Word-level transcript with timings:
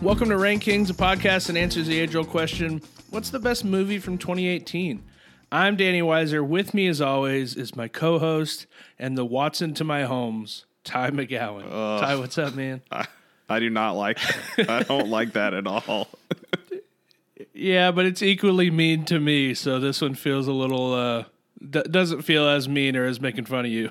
Welcome 0.00 0.28
to 0.28 0.36
Rankings, 0.36 0.90
a 0.90 0.94
podcast 0.94 1.48
that 1.48 1.56
answers 1.56 1.86
the 1.88 1.98
age 1.98 2.14
old 2.14 2.28
question 2.28 2.80
What's 3.10 3.30
the 3.30 3.38
best 3.38 3.64
movie 3.64 3.98
from 3.98 4.16
2018? 4.18 5.02
I'm 5.50 5.76
Danny 5.76 6.02
Weiser. 6.02 6.46
With 6.46 6.72
me, 6.74 6.86
as 6.86 7.00
always, 7.00 7.56
is 7.56 7.74
my 7.74 7.88
co 7.88 8.18
host 8.18 8.66
and 8.98 9.16
the 9.18 9.24
Watson 9.24 9.74
to 9.74 9.84
my 9.84 10.04
Holmes, 10.04 10.66
Ty 10.84 11.10
McGowan. 11.10 11.68
Ty, 12.00 12.16
what's 12.16 12.38
up, 12.38 12.54
man? 12.54 12.82
I, 12.92 13.06
I 13.48 13.58
do 13.58 13.70
not 13.70 13.92
like 13.92 14.18
that. 14.56 14.70
I 14.70 14.82
don't 14.82 15.08
like 15.08 15.32
that 15.32 15.54
at 15.54 15.66
all. 15.66 16.08
Yeah, 17.52 17.90
but 17.90 18.04
it's 18.06 18.22
equally 18.22 18.70
mean 18.70 19.04
to 19.06 19.18
me, 19.18 19.54
so 19.54 19.80
this 19.80 20.00
one 20.00 20.14
feels 20.14 20.46
a 20.46 20.52
little, 20.52 20.94
uh, 20.94 21.24
d- 21.68 21.82
doesn't 21.90 22.22
feel 22.22 22.46
as 22.48 22.68
mean 22.68 22.94
or 22.94 23.04
as 23.04 23.20
making 23.20 23.46
fun 23.46 23.64
of 23.64 23.70
you. 23.72 23.90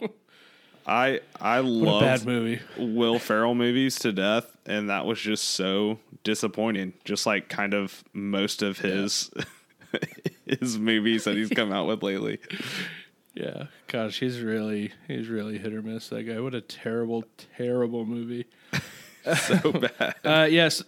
I 0.86 1.20
I 1.40 1.60
What 1.60 1.68
love 1.70 2.00
bad 2.02 2.26
movie. 2.26 2.60
Will 2.76 3.18
Ferrell 3.18 3.54
movies 3.54 3.98
to 4.00 4.12
death, 4.12 4.53
and 4.66 4.90
that 4.90 5.06
was 5.06 5.20
just 5.20 5.44
so 5.44 5.98
disappointing. 6.22 6.94
Just 7.04 7.26
like 7.26 7.48
kind 7.48 7.74
of 7.74 8.04
most 8.12 8.62
of 8.62 8.78
his 8.78 9.30
his 10.46 10.78
movies 10.78 11.24
that 11.24 11.36
he's 11.36 11.50
come 11.50 11.72
out 11.72 11.86
with 11.86 12.02
lately. 12.02 12.38
Yeah, 13.34 13.64
gosh, 13.88 14.20
he's 14.20 14.40
really, 14.40 14.92
he's 15.08 15.28
really 15.28 15.58
hit 15.58 15.74
or 15.74 15.82
miss. 15.82 16.08
That 16.08 16.22
guy. 16.22 16.38
What 16.40 16.54
a 16.54 16.60
terrible, 16.60 17.24
terrible 17.56 18.04
movie. 18.04 18.46
So 19.24 19.72
bad. 19.98 20.14
Uh, 20.22 20.46
yes, 20.50 20.82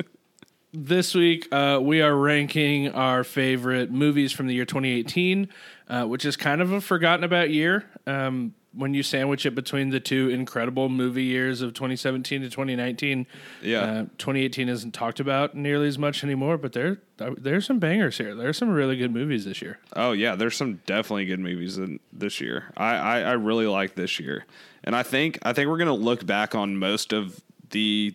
this 0.71 1.15
week 1.15 1.49
uh, 1.51 1.81
we 1.83 2.03
are 2.03 2.15
ranking 2.15 2.91
our 2.91 3.25
favorite 3.25 3.91
movies 3.91 4.31
from 4.31 4.47
the 4.47 4.53
year 4.53 4.67
2018, 4.67 5.49
uh, 5.89 6.05
which 6.05 6.27
is 6.27 6.37
kind 6.37 6.61
of 6.61 6.71
a 6.71 6.83
forgotten 6.83 7.25
about 7.25 7.49
year. 7.49 7.87
Um, 8.07 8.55
when 8.77 8.93
you 8.95 9.03
sandwich 9.03 9.47
it 9.47 9.55
between 9.55 9.91
the 9.91 10.01
two 10.01 10.29
incredible 10.29 10.89
movie 10.89 11.25
years 11.25 11.63
of 11.63 11.73
2017 11.75 12.43
to 12.43 12.51
2019, 12.51 13.27
Yeah. 13.63 13.81
uh, 13.81 14.03
2018 14.19 14.69
isn't 14.69 14.93
talked 14.93 15.19
about 15.19 15.55
nearly 15.55 15.89
as 15.89 15.99
much 15.99 16.23
anymore. 16.23 16.59
But 16.59 16.73
there, 16.75 16.99
there's 17.39 17.65
some 17.67 17.79
bangers 17.79 18.19
here. 18.19 18.35
There's 18.35 18.59
some 18.59 18.69
really 18.69 18.97
good 18.97 19.13
movies 19.13 19.45
this 19.47 19.63
year. 19.63 19.79
Oh 19.95 20.13
yeah, 20.13 20.35
there's 20.35 20.57
some 20.57 20.81
definitely 20.87 21.25
good 21.27 21.41
movies 21.41 21.79
in 21.79 22.01
this 22.13 22.41
year. 22.41 22.67
I, 22.77 22.95
I, 22.97 23.21
I 23.21 23.33
really 23.33 23.67
like 23.67 23.95
this 23.95 24.21
year, 24.21 24.45
and 24.85 24.95
I 24.95 25.03
think 25.03 25.39
I 25.43 25.53
think 25.53 25.69
we're 25.71 25.79
gonna 25.79 25.95
look 25.95 26.27
back 26.27 26.55
on 26.55 26.77
most 26.77 27.13
of 27.13 27.41
the 27.71 28.15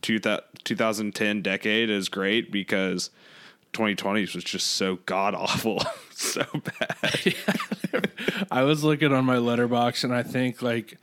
two 0.00 0.18
thou- 0.18 0.40
2010 0.64 1.42
decade 1.42 1.90
as 1.90 2.08
great 2.08 2.50
because 2.50 3.10
2020 3.78 4.22
was 4.34 4.42
just 4.42 4.72
so 4.72 4.96
god 5.06 5.36
awful, 5.36 5.80
so 6.10 6.44
bad. 6.52 8.10
I 8.50 8.64
was 8.64 8.82
looking 8.82 9.12
on 9.12 9.24
my 9.24 9.36
Letterboxd 9.36 10.02
and 10.02 10.12
I 10.12 10.24
think 10.24 10.62
like 10.62 10.98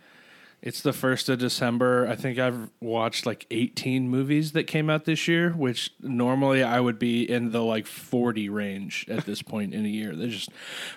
it's 0.62 0.82
the 0.82 0.92
first 0.92 1.30
of 1.30 1.40
December. 1.40 2.06
I 2.06 2.18
think 2.18 2.38
I've 2.38 2.70
watched 2.82 3.26
like 3.26 3.46
18 3.50 4.10
movies 4.10 4.52
that 4.52 4.66
came 4.66 4.90
out 4.90 5.06
this 5.06 5.26
year, 5.26 5.52
which 5.52 5.94
normally 6.02 6.64
I 6.64 6.82
would 6.82 7.00
be 7.00 7.24
in 7.24 7.54
the 7.54 7.64
like 7.64 7.88
40 7.88 8.50
range 8.50 9.06
at 9.08 9.26
this 9.26 9.42
point 9.42 9.74
in 9.74 9.86
a 9.86 9.90
year. 9.90 10.14
There's 10.14 10.34
just 10.34 10.50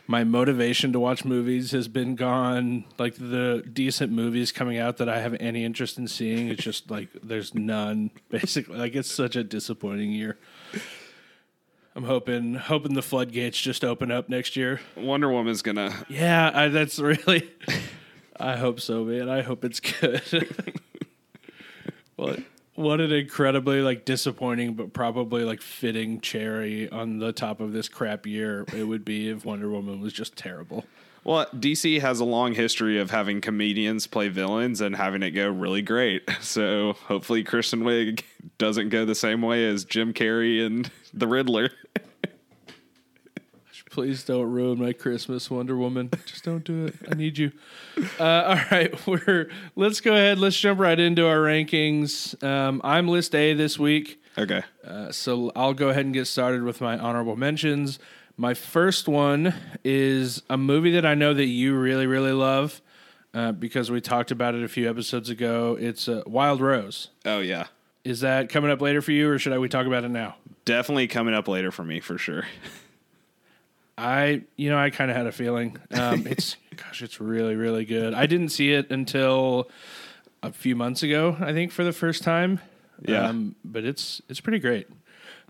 my 0.08 0.24
motivation 0.24 0.92
to 0.94 0.98
watch 0.98 1.24
movies 1.24 1.70
has 1.70 1.86
been 1.86 2.16
gone. 2.16 2.86
Like 2.98 3.14
the 3.14 3.62
decent 3.72 4.10
movies 4.10 4.50
coming 4.50 4.78
out 4.78 4.96
that 4.96 5.08
I 5.08 5.20
have 5.20 5.36
any 5.38 5.64
interest 5.64 5.96
in 5.96 6.08
seeing, 6.08 6.48
it's 6.48 6.64
just 6.64 6.90
like 6.90 7.10
there's 7.22 7.54
none 7.54 8.10
basically. 8.30 8.78
Like 8.78 8.96
it's 8.96 9.12
such 9.12 9.36
a 9.36 9.44
disappointing 9.44 10.10
year. 10.10 10.38
I'm 11.98 12.04
hoping 12.04 12.54
hoping 12.54 12.94
the 12.94 13.02
floodgates 13.02 13.60
just 13.60 13.84
open 13.84 14.12
up 14.12 14.28
next 14.28 14.54
year. 14.54 14.80
Wonder 14.96 15.32
Woman's 15.32 15.62
gonna. 15.62 15.92
Yeah, 16.08 16.48
I, 16.54 16.68
that's 16.68 17.00
really. 17.00 17.50
I 18.38 18.56
hope 18.56 18.78
so, 18.78 19.02
man. 19.02 19.28
I 19.28 19.42
hope 19.42 19.64
it's 19.64 19.80
good. 19.80 20.22
what 22.14 22.38
what 22.76 23.00
an 23.00 23.10
incredibly 23.10 23.80
like 23.80 24.04
disappointing, 24.04 24.74
but 24.74 24.92
probably 24.92 25.42
like 25.42 25.60
fitting 25.60 26.20
cherry 26.20 26.88
on 26.88 27.18
the 27.18 27.32
top 27.32 27.58
of 27.60 27.72
this 27.72 27.88
crap 27.88 28.26
year 28.26 28.64
it 28.72 28.84
would 28.84 29.04
be 29.04 29.28
if 29.28 29.44
Wonder 29.44 29.68
Woman 29.68 30.00
was 30.00 30.12
just 30.12 30.36
terrible. 30.36 30.84
Well, 31.24 31.46
DC 31.46 32.00
has 32.00 32.20
a 32.20 32.24
long 32.24 32.54
history 32.54 32.98
of 32.98 33.10
having 33.10 33.40
comedians 33.40 34.06
play 34.06 34.28
villains 34.28 34.80
and 34.80 34.94
having 34.94 35.22
it 35.22 35.32
go 35.32 35.50
really 35.50 35.82
great. 35.82 36.22
So 36.40 36.92
hopefully, 36.92 37.42
Kristen 37.42 37.82
Wiig 37.82 38.22
doesn't 38.56 38.88
go 38.88 39.04
the 39.04 39.14
same 39.14 39.42
way 39.42 39.68
as 39.68 39.84
Jim 39.84 40.14
Carrey 40.14 40.64
and 40.64 40.90
the 41.12 41.26
Riddler. 41.26 41.70
Please 43.90 44.22
don't 44.22 44.50
ruin 44.50 44.78
my 44.78 44.92
Christmas, 44.92 45.50
Wonder 45.50 45.76
Woman. 45.76 46.10
Just 46.24 46.44
don't 46.44 46.62
do 46.62 46.86
it. 46.86 46.94
I 47.10 47.14
need 47.14 47.36
you. 47.38 47.50
Uh, 48.20 48.22
all 48.22 48.60
right, 48.70 49.06
we're 49.06 49.50
let's 49.76 50.00
go 50.00 50.12
ahead. 50.12 50.38
Let's 50.38 50.58
jump 50.58 50.78
right 50.78 50.98
into 50.98 51.26
our 51.26 51.38
rankings. 51.38 52.40
Um, 52.44 52.80
I'm 52.84 53.08
list 53.08 53.34
A 53.34 53.54
this 53.54 53.78
week. 53.78 54.22
Okay. 54.36 54.62
Uh, 54.86 55.10
so 55.10 55.50
I'll 55.56 55.74
go 55.74 55.88
ahead 55.88 56.04
and 56.04 56.14
get 56.14 56.26
started 56.26 56.62
with 56.62 56.80
my 56.80 56.96
honorable 56.96 57.34
mentions. 57.34 57.98
My 58.36 58.54
first 58.54 59.08
one 59.08 59.52
is 59.82 60.42
a 60.48 60.56
movie 60.56 60.92
that 60.92 61.04
I 61.04 61.14
know 61.14 61.34
that 61.34 61.46
you 61.46 61.76
really, 61.76 62.06
really 62.06 62.32
love 62.32 62.80
uh, 63.34 63.50
because 63.52 63.90
we 63.90 64.00
talked 64.00 64.30
about 64.30 64.54
it 64.54 64.62
a 64.62 64.68
few 64.68 64.88
episodes 64.88 65.28
ago. 65.28 65.76
It's 65.80 66.08
uh, 66.08 66.22
Wild 66.24 66.60
Rose. 66.60 67.08
Oh 67.24 67.40
yeah. 67.40 67.66
Is 68.08 68.20
that 68.20 68.48
coming 68.48 68.70
up 68.70 68.80
later 68.80 69.02
for 69.02 69.12
you, 69.12 69.28
or 69.30 69.38
should 69.38 69.52
I 69.52 69.58
we 69.58 69.68
talk 69.68 69.86
about 69.86 70.02
it 70.02 70.08
now? 70.08 70.36
Definitely 70.64 71.08
coming 71.08 71.34
up 71.34 71.46
later 71.46 71.70
for 71.70 71.84
me 71.84 72.00
for 72.00 72.16
sure. 72.16 72.44
I, 73.98 74.44
you 74.56 74.70
know, 74.70 74.78
I 74.78 74.88
kind 74.88 75.10
of 75.10 75.16
had 75.18 75.26
a 75.26 75.32
feeling. 75.32 75.76
Um, 75.90 76.26
it's, 76.30 76.56
gosh, 76.74 77.02
it's 77.02 77.20
really, 77.20 77.54
really 77.54 77.84
good. 77.84 78.14
I 78.14 78.24
didn't 78.24 78.48
see 78.48 78.72
it 78.72 78.90
until 78.90 79.68
a 80.42 80.52
few 80.52 80.74
months 80.74 81.02
ago, 81.02 81.36
I 81.38 81.52
think, 81.52 81.70
for 81.70 81.84
the 81.84 81.92
first 81.92 82.22
time. 82.22 82.60
Yeah. 83.02 83.28
Um, 83.28 83.56
but 83.62 83.84
it's 83.84 84.22
it's 84.30 84.40
pretty 84.40 84.58
great. 84.58 84.88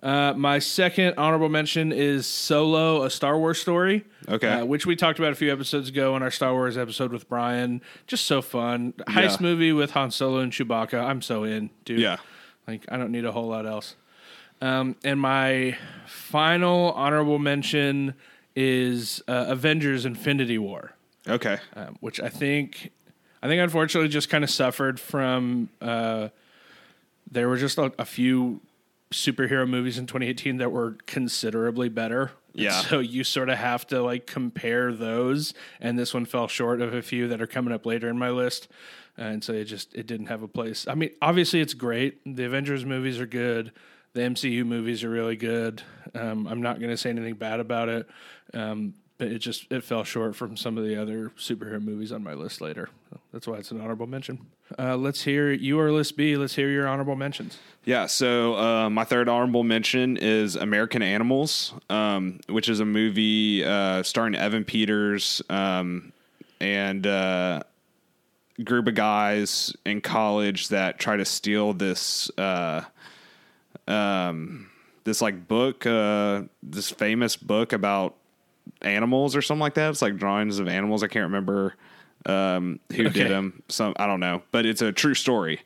Uh, 0.02 0.32
my 0.36 0.58
second 0.58 1.14
honorable 1.16 1.48
mention 1.48 1.92
is 1.92 2.26
Solo, 2.26 3.04
a 3.04 3.10
Star 3.10 3.38
Wars 3.38 3.60
story. 3.60 4.04
Okay. 4.28 4.48
Uh, 4.48 4.64
which 4.64 4.84
we 4.84 4.96
talked 4.96 5.20
about 5.20 5.30
a 5.30 5.36
few 5.36 5.52
episodes 5.52 5.90
ago 5.90 6.16
in 6.16 6.22
our 6.24 6.30
Star 6.32 6.52
Wars 6.54 6.76
episode 6.76 7.12
with 7.12 7.28
Brian. 7.28 7.82
Just 8.08 8.24
so 8.26 8.42
fun. 8.42 8.94
Heist 9.06 9.40
Yeah. 9.40 9.46
movie 9.46 9.72
with 9.72 9.92
Han 9.92 10.10
Solo 10.10 10.38
and 10.38 10.52
Chewbacca. 10.52 11.00
I'm 11.04 11.22
so 11.22 11.44
in, 11.44 11.70
dude. 11.84 12.00
Yeah. 12.00 12.16
Like, 12.68 12.84
I 12.88 12.96
don't 12.98 13.10
need 13.10 13.24
a 13.24 13.32
whole 13.32 13.48
lot 13.48 13.66
else. 13.66 13.96
Um, 14.60 14.94
and 15.02 15.18
my 15.18 15.76
final 16.06 16.92
honorable 16.92 17.38
mention 17.38 18.14
is 18.54 19.22
uh, 19.26 19.46
Avengers 19.48 20.04
Infinity 20.04 20.58
War 20.58 20.92
Okay. 21.26 21.58
um, 21.74 21.96
which 22.00 22.20
I 22.20 22.28
think, 22.28 22.90
I 23.42 23.48
think 23.48 23.62
unfortunately 23.62 24.08
just 24.08 24.28
kind 24.28 24.44
of 24.44 24.50
suffered 24.50 25.00
from. 25.00 25.68
Uh, 25.80 26.28
there 27.30 27.48
were 27.48 27.56
just 27.58 27.76
a, 27.78 27.92
a 27.98 28.04
few 28.04 28.60
superhero 29.12 29.68
movies 29.68 29.98
in 29.98 30.06
2018 30.06 30.58
that 30.58 30.72
were 30.72 30.96
considerably 31.06 31.88
better. 31.88 32.32
Yeah. 32.54 32.80
So 32.80 32.98
you 32.98 33.22
sort 33.24 33.50
of 33.50 33.58
have 33.58 33.86
to 33.88 34.02
like 34.02 34.26
compare 34.26 34.92
those, 34.92 35.54
and 35.80 35.98
this 35.98 36.12
one 36.12 36.24
fell 36.24 36.48
short 36.48 36.80
of 36.80 36.92
a 36.94 37.02
few 37.02 37.28
that 37.28 37.40
are 37.40 37.46
coming 37.46 37.72
up 37.72 37.86
later 37.86 38.08
in 38.08 38.18
my 38.18 38.30
list. 38.30 38.68
And 39.18 39.42
so 39.42 39.52
it 39.52 39.64
just 39.64 39.94
it 39.94 40.06
didn't 40.06 40.26
have 40.26 40.42
a 40.42 40.48
place. 40.48 40.86
I 40.88 40.94
mean, 40.94 41.10
obviously 41.20 41.60
it's 41.60 41.74
great. 41.74 42.20
The 42.24 42.44
Avengers 42.44 42.84
movies 42.84 43.18
are 43.18 43.26
good. 43.26 43.72
The 44.14 44.20
MCU 44.20 44.64
movies 44.64 45.04
are 45.04 45.10
really 45.10 45.36
good. 45.36 45.82
Um, 46.14 46.46
I'm 46.46 46.62
not 46.62 46.78
going 46.78 46.90
to 46.90 46.96
say 46.96 47.10
anything 47.10 47.34
bad 47.34 47.60
about 47.60 47.88
it, 47.88 48.08
um, 48.54 48.94
but 49.18 49.28
it 49.28 49.40
just 49.40 49.70
it 49.70 49.84
fell 49.84 50.04
short 50.04 50.36
from 50.36 50.56
some 50.56 50.78
of 50.78 50.84
the 50.84 51.00
other 51.00 51.30
superhero 51.36 51.82
movies 51.82 52.12
on 52.12 52.22
my 52.22 52.34
list 52.34 52.60
later. 52.60 52.88
That's 53.32 53.46
why 53.46 53.56
it's 53.56 53.70
an 53.70 53.80
honorable 53.80 54.06
mention. 54.06 54.46
Uh, 54.78 54.96
let's 54.96 55.22
hear 55.22 55.50
you 55.52 55.78
are 55.80 55.92
list 55.92 56.16
B. 56.16 56.36
Let's 56.36 56.54
hear 56.54 56.70
your 56.70 56.86
honorable 56.86 57.16
mentions. 57.16 57.58
Yeah. 57.84 58.06
So 58.06 58.56
uh, 58.56 58.90
my 58.90 59.04
third 59.04 59.28
honorable 59.28 59.64
mention 59.64 60.16
is 60.16 60.56
American 60.56 61.02
Animals, 61.02 61.74
um, 61.90 62.40
which 62.48 62.68
is 62.68 62.80
a 62.80 62.84
movie 62.84 63.64
uh, 63.64 64.02
starring 64.02 64.34
Evan 64.34 64.64
Peters 64.64 65.42
um, 65.50 66.12
and 66.60 67.06
uh, 67.06 67.62
group 68.64 68.88
of 68.88 68.94
guys 68.94 69.74
in 69.84 70.00
college 70.00 70.68
that 70.68 70.98
try 70.98 71.16
to 71.16 71.24
steal 71.24 71.72
this 71.72 72.30
uh, 72.38 72.82
um, 73.86 74.68
this 75.04 75.22
like 75.22 75.48
book, 75.48 75.86
uh, 75.86 76.42
this 76.62 76.90
famous 76.90 77.36
book 77.36 77.72
about 77.72 78.14
animals 78.82 79.34
or 79.36 79.42
something 79.42 79.60
like 79.60 79.74
that. 79.74 79.90
It's 79.90 80.02
like 80.02 80.16
drawings 80.16 80.58
of 80.58 80.68
animals. 80.68 81.02
I 81.02 81.06
can't 81.08 81.24
remember 81.24 81.74
um, 82.26 82.80
who 82.94 83.06
Okay. 83.06 83.22
did 83.22 83.30
them. 83.30 83.62
Some 83.68 83.94
I 83.98 84.06
don't 84.06 84.20
know, 84.20 84.42
but 84.50 84.66
it's 84.66 84.82
a 84.82 84.92
true 84.92 85.14
story. 85.14 85.60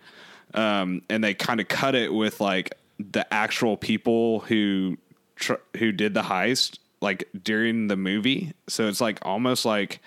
Um, 0.54 1.02
and 1.08 1.24
they 1.24 1.34
kind 1.34 1.60
of 1.60 1.68
cut 1.68 1.94
it 1.94 2.12
with 2.12 2.40
like 2.40 2.74
the 2.98 3.32
actual 3.32 3.76
people 3.76 4.40
who 4.40 4.98
tr- 5.36 5.54
who 5.78 5.92
did 5.92 6.14
the 6.14 6.22
heist, 6.22 6.78
like 7.00 7.28
during 7.42 7.88
the 7.88 7.96
movie. 7.96 8.52
So 8.68 8.86
it's 8.86 9.00
like 9.00 9.18
almost 9.22 9.64
like 9.64 10.00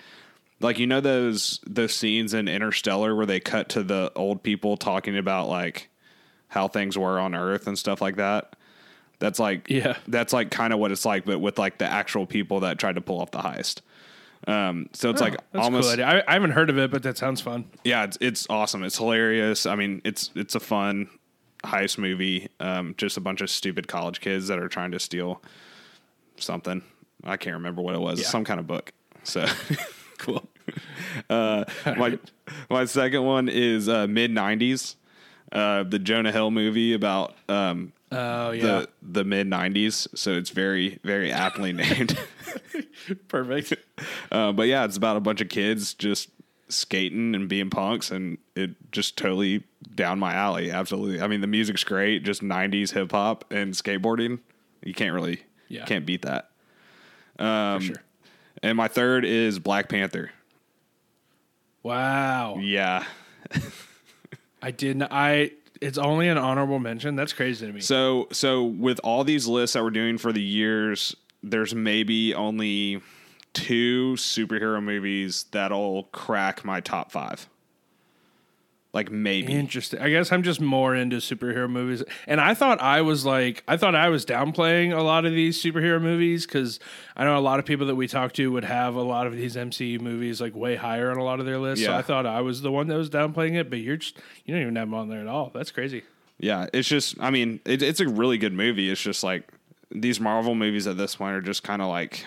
like 0.60 0.78
you 0.78 0.86
know 0.86 1.00
those 1.00 1.60
those 1.66 1.94
scenes 1.94 2.34
in 2.34 2.48
Interstellar 2.48 3.14
where 3.14 3.26
they 3.26 3.40
cut 3.40 3.68
to 3.70 3.82
the 3.82 4.10
old 4.16 4.42
people 4.42 4.76
talking 4.76 5.16
about 5.16 5.48
like 5.48 5.90
how 6.48 6.68
things 6.68 6.96
were 6.96 7.18
on 7.18 7.34
Earth 7.34 7.66
and 7.66 7.78
stuff 7.78 8.00
like 8.00 8.16
that. 8.16 8.56
That's 9.18 9.38
like 9.38 9.68
Yeah. 9.68 9.96
that's 10.08 10.32
like 10.32 10.50
kind 10.50 10.72
of 10.72 10.78
what 10.78 10.92
it's 10.92 11.04
like, 11.04 11.24
but 11.24 11.38
with 11.40 11.58
like 11.58 11.78
the 11.78 11.86
actual 11.86 12.26
people 12.26 12.60
that 12.60 12.78
tried 12.78 12.94
to 12.96 13.00
pull 13.00 13.20
off 13.20 13.30
the 13.30 13.38
heist. 13.38 13.80
Um, 14.46 14.88
so 14.92 15.10
it's 15.10 15.20
like 15.20 15.34
Oh, 15.34 15.44
That's 15.52 15.64
almost 15.64 15.96
cool. 15.96 16.04
I, 16.04 16.22
I 16.28 16.34
haven't 16.34 16.50
heard 16.52 16.70
of 16.70 16.78
it, 16.78 16.90
but 16.90 17.02
that 17.02 17.16
sounds 17.18 17.40
fun. 17.40 17.64
yeah, 17.84 18.04
it's 18.04 18.18
it's 18.20 18.46
awesome. 18.50 18.82
It's 18.84 18.96
hilarious. 18.98 19.66
I 19.66 19.74
mean, 19.74 20.00
it's 20.04 20.30
it's 20.34 20.54
a 20.54 20.60
fun 20.60 21.08
heist 21.64 21.98
movie. 21.98 22.48
Um, 22.60 22.94
just 22.98 23.16
a 23.16 23.20
bunch 23.20 23.40
of 23.40 23.50
stupid 23.50 23.88
college 23.88 24.20
kids 24.20 24.46
that 24.48 24.58
are 24.58 24.68
trying 24.68 24.92
to 24.92 25.00
steal 25.00 25.42
something. 26.36 26.82
I 27.24 27.36
can't 27.38 27.54
remember 27.54 27.82
what 27.82 27.94
it 27.94 28.00
was. 28.00 28.20
Yeah. 28.20 28.26
Some 28.28 28.44
kind 28.44 28.60
of 28.60 28.66
book. 28.66 28.92
So 29.24 29.46
Cool. 30.16 30.48
uh, 31.30 31.64
my 31.96 32.18
my 32.70 32.84
second 32.84 33.22
one 33.24 33.48
is 33.48 33.88
uh, 33.88 34.06
mid 34.06 34.30
'90s, 34.32 34.96
uh, 35.52 35.82
the 35.84 35.98
Jonah 35.98 36.32
Hill 36.32 36.50
movie 36.50 36.92
about 36.92 37.34
um, 37.48 37.92
Oh 38.12 38.50
yeah. 38.52 38.62
the 38.62 38.88
the 39.02 39.24
mid 39.24 39.46
'90s. 39.48 40.08
So 40.16 40.32
it's 40.32 40.50
very 40.50 40.98
very 41.04 41.30
aptly 41.32 41.72
named. 41.72 42.18
Perfect. 43.28 43.74
Uh, 44.32 44.52
but 44.52 44.64
yeah, 44.68 44.84
it's 44.84 44.96
about 44.96 45.16
a 45.16 45.20
bunch 45.20 45.40
of 45.40 45.48
kids 45.48 45.94
just 45.94 46.30
skating 46.68 47.34
and 47.34 47.48
being 47.48 47.70
punks, 47.70 48.10
and 48.10 48.38
it 48.54 48.70
just 48.92 49.16
totally 49.16 49.62
down 49.94 50.18
my 50.18 50.34
alley. 50.34 50.70
Absolutely. 50.70 51.20
I 51.20 51.28
mean, 51.28 51.40
the 51.40 51.46
music's 51.46 51.84
great, 51.84 52.24
just 52.24 52.42
'90s 52.42 52.92
hip 52.92 53.12
hop 53.12 53.44
and 53.52 53.72
skateboarding. 53.72 54.40
You 54.82 54.94
can't 54.94 55.14
really, 55.14 55.40
Yeah. 55.68 55.84
can't 55.84 56.06
beat 56.06 56.22
that. 56.22 56.50
Um, 57.38 57.80
For 57.80 57.86
sure. 57.86 58.02
And 58.62 58.76
my 58.76 58.88
third 58.88 59.24
is 59.24 59.58
Black 59.58 59.88
Panther. 59.88 60.30
Wow. 61.82 62.58
Yeah. 62.60 63.04
I 64.62 64.70
didn't. 64.70 65.04
I. 65.04 65.52
It's 65.80 65.98
only 65.98 66.28
an 66.28 66.38
honorable 66.38 66.78
mention. 66.78 67.16
That's 67.16 67.32
crazy 67.32 67.66
to 67.66 67.72
me. 67.72 67.80
So 67.80 68.28
so 68.32 68.64
with 68.64 68.98
all 69.04 69.24
these 69.24 69.46
lists 69.46 69.74
that 69.74 69.82
we're 69.82 69.90
doing 69.90 70.18
for 70.18 70.32
the 70.32 70.42
years, 70.42 71.14
there's 71.42 71.74
maybe 71.74 72.34
only 72.34 73.02
two 73.52 74.14
superhero 74.14 74.82
movies 74.82 75.44
that'll 75.50 76.04
crack 76.04 76.64
my 76.64 76.80
top 76.80 77.12
five. 77.12 77.48
Like 78.96 79.10
maybe. 79.10 79.52
Interesting. 79.52 80.00
I 80.00 80.08
guess 80.08 80.32
I'm 80.32 80.42
just 80.42 80.58
more 80.58 80.94
into 80.94 81.16
superhero 81.16 81.68
movies, 81.68 82.02
and 82.26 82.40
I 82.40 82.54
thought 82.54 82.80
I 82.80 83.02
was 83.02 83.26
like, 83.26 83.62
I 83.68 83.76
thought 83.76 83.94
I 83.94 84.08
was 84.08 84.24
downplaying 84.24 84.96
a 84.96 85.02
lot 85.02 85.26
of 85.26 85.32
these 85.32 85.62
superhero 85.62 86.00
movies 86.00 86.46
because 86.46 86.80
I 87.14 87.24
know 87.24 87.36
a 87.36 87.40
lot 87.40 87.58
of 87.58 87.66
people 87.66 87.88
that 87.88 87.94
we 87.94 88.08
talk 88.08 88.32
to 88.32 88.50
would 88.52 88.64
have 88.64 88.94
a 88.94 89.02
lot 89.02 89.26
of 89.26 89.36
these 89.36 89.54
MCU 89.54 90.00
movies 90.00 90.40
like 90.40 90.56
way 90.56 90.76
higher 90.76 91.10
on 91.10 91.18
a 91.18 91.24
lot 91.24 91.40
of 91.40 91.44
their 91.44 91.58
lists. 91.58 91.84
So 91.84 91.92
I 91.92 92.00
thought 92.00 92.24
I 92.24 92.40
was 92.40 92.62
the 92.62 92.72
one 92.72 92.86
that 92.86 92.96
was 92.96 93.10
downplaying 93.10 93.56
it, 93.56 93.68
but 93.68 93.80
you're 93.80 93.98
just 93.98 94.16
you 94.46 94.54
don't 94.54 94.62
even 94.62 94.76
have 94.76 94.88
them 94.88 94.94
on 94.94 95.10
there 95.10 95.20
at 95.20 95.26
all. 95.26 95.50
That's 95.52 95.70
crazy. 95.70 96.02
Yeah, 96.38 96.66
it's 96.72 96.88
just 96.88 97.20
I 97.20 97.28
mean, 97.28 97.60
it, 97.66 97.82
it's 97.82 98.00
a 98.00 98.08
really 98.08 98.38
good 98.38 98.54
movie. 98.54 98.88
It's 98.88 99.02
just 99.02 99.22
like 99.22 99.46
these 99.90 100.20
Marvel 100.20 100.54
movies 100.54 100.86
at 100.86 100.96
this 100.96 101.16
point 101.16 101.36
are 101.36 101.42
just 101.42 101.62
kind 101.62 101.82
of 101.82 101.88
like 101.88 102.24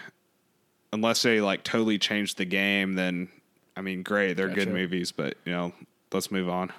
unless 0.93 1.23
they 1.23 1.41
like 1.41 1.63
totally 1.63 1.97
change 1.97 2.35
the 2.35 2.45
game, 2.45 2.93
then 2.93 3.27
I 3.75 3.81
mean, 3.81 4.03
great, 4.03 4.33
they're 4.33 4.49
good 4.49 4.71
movies, 4.71 5.11
but 5.11 5.35
you 5.45 5.51
know, 5.51 5.73
let's 6.11 6.31
move 6.31 6.49
on. 6.49 6.71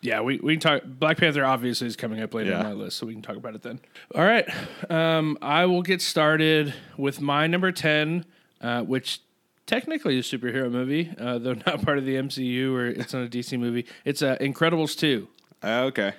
Yeah, 0.00 0.20
we, 0.20 0.36
we 0.38 0.54
can 0.54 0.60
talk. 0.60 0.82
Black 0.84 1.16
Panther 1.16 1.44
obviously 1.46 1.86
is 1.86 1.96
coming 1.96 2.20
up 2.20 2.34
later 2.34 2.50
Yeah. 2.50 2.58
on 2.58 2.64
my 2.64 2.72
list, 2.72 2.98
so 2.98 3.06
we 3.06 3.14
can 3.14 3.22
talk 3.22 3.36
about 3.36 3.54
it 3.54 3.62
then. 3.62 3.80
All 4.14 4.24
right. 4.24 4.46
Um, 4.90 5.38
I 5.40 5.64
will 5.64 5.80
get 5.82 6.02
started 6.02 6.74
with 6.98 7.22
my 7.22 7.46
number 7.46 7.72
10, 7.72 8.26
uh, 8.60 8.82
which 8.82 9.20
technically 9.66 10.18
is 10.18 10.30
a 10.30 10.36
superhero 10.36 10.70
movie, 10.70 11.10
uh, 11.18 11.38
though 11.38 11.54
not 11.66 11.80
part 11.82 11.96
of 11.96 12.04
the 12.04 12.16
MCU 12.16 12.74
or 12.74 12.86
it's 12.86 13.14
not 13.14 13.22
a 13.24 13.28
DC 13.28 13.58
movie. 13.58 13.86
It's 14.04 14.20
uh, 14.20 14.36
Incredibles 14.42 14.94
2. 14.98 15.26
Okay. 15.64 16.12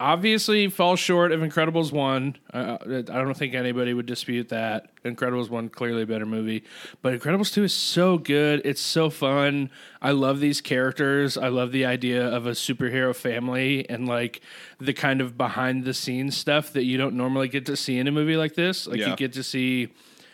Obviously, 0.00 0.68
falls 0.68 1.00
short 1.00 1.32
of 1.32 1.40
Incredibles 1.40 1.90
1. 1.90 2.36
Uh, 2.52 2.78
I 2.86 3.02
don't 3.02 3.36
think 3.36 3.54
anybody 3.54 3.92
would 3.94 4.06
dispute 4.06 4.48
that. 4.50 4.90
Incredibles 5.04 5.50
1, 5.50 5.70
clearly 5.70 6.02
a 6.02 6.06
better 6.06 6.24
movie. 6.24 6.62
But 7.02 7.18
Incredibles 7.18 7.52
2 7.52 7.64
is 7.64 7.74
so 7.74 8.16
good. 8.16 8.62
It's 8.64 8.80
so 8.80 9.10
fun. 9.10 9.70
I 10.00 10.12
love 10.12 10.38
these 10.38 10.60
characters. 10.60 11.36
I 11.36 11.48
love 11.48 11.72
the 11.72 11.84
idea 11.84 12.24
of 12.24 12.46
a 12.46 12.52
superhero 12.52 13.12
family 13.14 13.90
and 13.90 14.06
like 14.06 14.40
the 14.78 14.92
kind 14.92 15.20
of 15.20 15.36
behind 15.36 15.82
the 15.84 15.94
scenes 15.94 16.36
stuff 16.36 16.72
that 16.74 16.84
you 16.84 16.96
don't 16.96 17.16
normally 17.16 17.48
get 17.48 17.66
to 17.66 17.76
see 17.76 17.98
in 17.98 18.06
a 18.06 18.12
movie 18.12 18.36
like 18.36 18.54
this. 18.54 18.86
Like, 18.86 19.00
Yeah. 19.00 19.10
you 19.10 19.16
get 19.16 19.32
to 19.32 19.42
see 19.42 19.88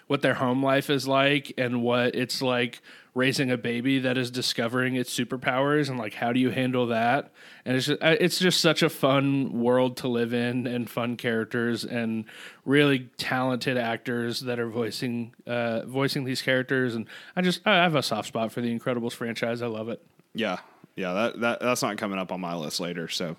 what 0.08 0.20
their 0.20 0.34
home 0.34 0.62
life 0.62 0.90
is 0.90 1.08
like 1.08 1.54
and 1.56 1.82
what 1.82 2.14
it's 2.14 2.42
like 2.42 2.82
raising 3.14 3.48
a 3.50 3.56
baby 3.56 4.00
that 4.00 4.18
is 4.18 4.28
discovering 4.30 4.96
its 4.96 5.16
superpowers 5.16 5.88
and 5.88 5.98
like 5.98 6.14
how 6.14 6.32
do 6.32 6.40
you 6.40 6.50
handle 6.50 6.88
that? 6.88 7.30
And 7.64 7.76
it's 7.76 7.86
just, 7.86 7.98
it's 8.02 8.38
just 8.40 8.60
such 8.60 8.82
a 8.82 8.90
fun 8.90 9.52
world 9.60 9.96
to 9.98 10.08
live 10.08 10.34
in 10.34 10.66
and 10.66 10.90
fun 10.90 11.16
characters 11.16 11.84
and 11.84 12.24
really 12.64 13.08
talented 13.16 13.76
actors 13.76 14.40
that 14.40 14.58
are 14.58 14.68
voicing 14.68 15.32
uh, 15.46 15.86
voicing 15.86 16.24
these 16.24 16.42
characters. 16.42 16.94
And 16.96 17.06
I 17.36 17.42
just 17.42 17.64
I 17.66 17.74
have 17.76 17.94
a 17.94 18.02
soft 18.02 18.28
spot 18.28 18.50
for 18.52 18.60
the 18.60 18.76
Incredibles 18.76 19.12
franchise. 19.12 19.62
I 19.62 19.66
love 19.68 19.88
it. 19.88 20.02
Yeah. 20.34 20.58
Yeah, 20.96 21.12
that, 21.12 21.40
that 21.40 21.60
that's 21.60 21.82
not 21.82 21.96
coming 21.98 22.18
up 22.18 22.30
on 22.32 22.40
my 22.40 22.54
list 22.54 22.78
later, 22.80 23.08
so. 23.08 23.36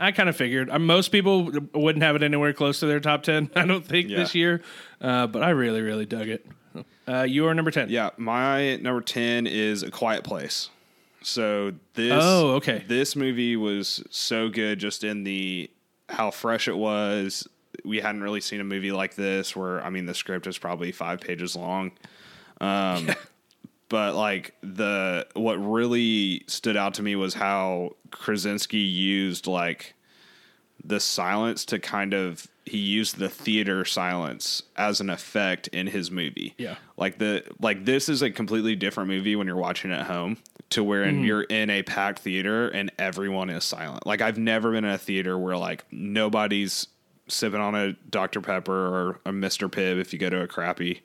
I 0.00 0.12
kind 0.12 0.28
of 0.28 0.36
figured 0.36 0.70
uh, 0.70 0.78
most 0.78 1.08
people 1.08 1.50
wouldn't 1.74 2.04
have 2.04 2.14
it 2.14 2.22
anywhere 2.22 2.52
close 2.52 2.78
to 2.80 2.86
their 2.86 3.00
top 3.00 3.24
10 3.24 3.50
I 3.56 3.66
don't 3.66 3.84
think 3.84 4.08
Yeah. 4.08 4.18
this 4.18 4.32
year 4.32 4.62
uh, 5.00 5.26
but 5.26 5.42
I 5.42 5.50
really 5.50 5.80
really 5.80 6.06
dug 6.06 6.28
it 6.28 6.46
uh, 7.06 7.22
you 7.22 7.46
are 7.46 7.54
number 7.54 7.70
10 7.70 7.90
Yeah, 7.90 8.10
my 8.16 8.76
number 8.76 9.00
10 9.00 9.46
is 9.46 9.82
A 9.82 9.90
Quiet 9.90 10.24
Place. 10.24 10.70
So 11.22 11.72
this 11.94 12.12
Oh, 12.14 12.50
okay. 12.56 12.84
This 12.86 13.16
movie 13.16 13.56
was 13.56 14.02
so 14.10 14.48
good 14.48 14.78
just 14.78 15.04
in 15.04 15.24
the 15.24 15.70
how 16.08 16.30
fresh 16.30 16.68
it 16.68 16.76
was. 16.76 17.46
We 17.84 18.00
hadn't 18.00 18.22
really 18.22 18.40
seen 18.40 18.60
a 18.60 18.64
movie 18.64 18.92
like 18.92 19.14
this 19.14 19.54
where 19.54 19.82
I 19.84 19.90
mean 19.90 20.06
the 20.06 20.14
script 20.14 20.46
is 20.46 20.58
probably 20.58 20.92
5 20.92 21.20
pages 21.20 21.56
long. 21.56 21.92
Um 22.60 23.10
but 23.88 24.14
like 24.14 24.54
the 24.62 25.26
what 25.34 25.56
really 25.56 26.44
stood 26.46 26.76
out 26.76 26.94
to 26.94 27.02
me 27.02 27.16
was 27.16 27.34
how 27.34 27.96
Krasinski 28.10 28.78
used 28.78 29.46
like 29.46 29.94
the 30.84 31.00
silence 31.00 31.64
to 31.66 31.78
kind 31.78 32.14
of 32.14 32.46
he 32.68 32.78
used 32.78 33.18
the 33.18 33.28
theater 33.28 33.84
silence 33.84 34.62
as 34.76 35.00
an 35.00 35.10
effect 35.10 35.68
in 35.68 35.86
his 35.88 36.10
movie. 36.10 36.54
Yeah. 36.58 36.76
Like 36.96 37.18
the 37.18 37.44
like 37.60 37.84
this 37.84 38.08
is 38.08 38.22
a 38.22 38.30
completely 38.30 38.76
different 38.76 39.08
movie 39.08 39.34
when 39.36 39.46
you're 39.46 39.56
watching 39.56 39.90
it 39.90 39.94
at 40.00 40.06
home 40.06 40.38
to 40.70 40.84
where 40.84 41.04
Mm-hmm. 41.06 41.24
you're 41.24 41.42
in 41.42 41.70
a 41.70 41.82
packed 41.82 42.18
theater 42.20 42.68
and 42.68 42.92
everyone 42.98 43.50
is 43.50 43.64
silent. 43.64 44.06
Like 44.06 44.20
I've 44.20 44.38
never 44.38 44.70
been 44.72 44.84
in 44.84 44.90
a 44.90 44.98
theater 44.98 45.38
where 45.38 45.56
like 45.56 45.84
nobody's 45.90 46.86
sipping 47.28 47.60
on 47.60 47.74
a 47.74 47.92
Dr. 48.10 48.40
Pepper 48.40 48.72
or 48.72 49.20
a 49.26 49.30
Mr. 49.32 49.70
Pibb 49.70 49.98
if 50.00 50.12
you 50.12 50.18
go 50.18 50.30
to 50.30 50.42
a 50.42 50.46
crappy 50.46 51.02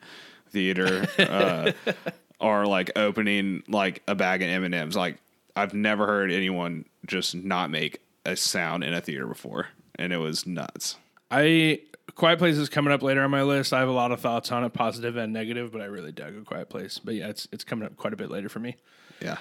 theater 0.50 1.06
uh, 1.20 1.72
or 2.40 2.66
like 2.66 2.92
opening 2.96 3.64
like 3.68 4.02
a 4.08 4.16
bag 4.16 4.42
of 4.42 4.50
M&Ms. 4.50 4.96
Like 4.96 5.18
I've 5.56 5.74
never 5.74 6.06
heard 6.08 6.32
anyone 6.32 6.86
just 7.06 7.36
not 7.36 7.70
make 7.70 8.00
a 8.26 8.36
sound 8.36 8.84
in 8.84 8.94
a 8.94 9.02
theater 9.02 9.28
before 9.28 9.68
and 10.00 10.12
it 10.14 10.18
was 10.18 10.48
nuts. 10.48 10.98
I 11.34 11.80
Quiet 12.16 12.38
Place 12.38 12.58
is 12.58 12.70
coming 12.70 12.94
up 12.94 13.02
later 13.02 13.24
on 13.24 13.32
my 13.32 13.44
list. 13.44 13.74
I 13.74 13.80
have 13.80 13.90
a 13.90 13.94
lot 13.94 14.12
of 14.12 14.20
thoughts 14.20 14.52
on 14.52 14.64
it, 14.64 14.74
positive 14.74 15.18
and 15.18 15.34
negative, 15.34 15.72
but 15.72 15.82
I 15.82 15.86
really 15.86 16.12
dug 16.12 16.36
a 16.36 16.42
Quiet 16.42 16.70
Place. 16.70 17.00
But 17.00 17.16
yeah, 17.16 17.30
it's 17.30 17.48
it's 17.52 17.64
coming 17.64 17.86
up 17.86 17.98
quite 17.98 18.14
a 18.14 18.18
bit 18.18 18.30
later 18.30 18.50
for 18.50 18.60
me. 18.60 18.76
Yeah. 19.20 19.38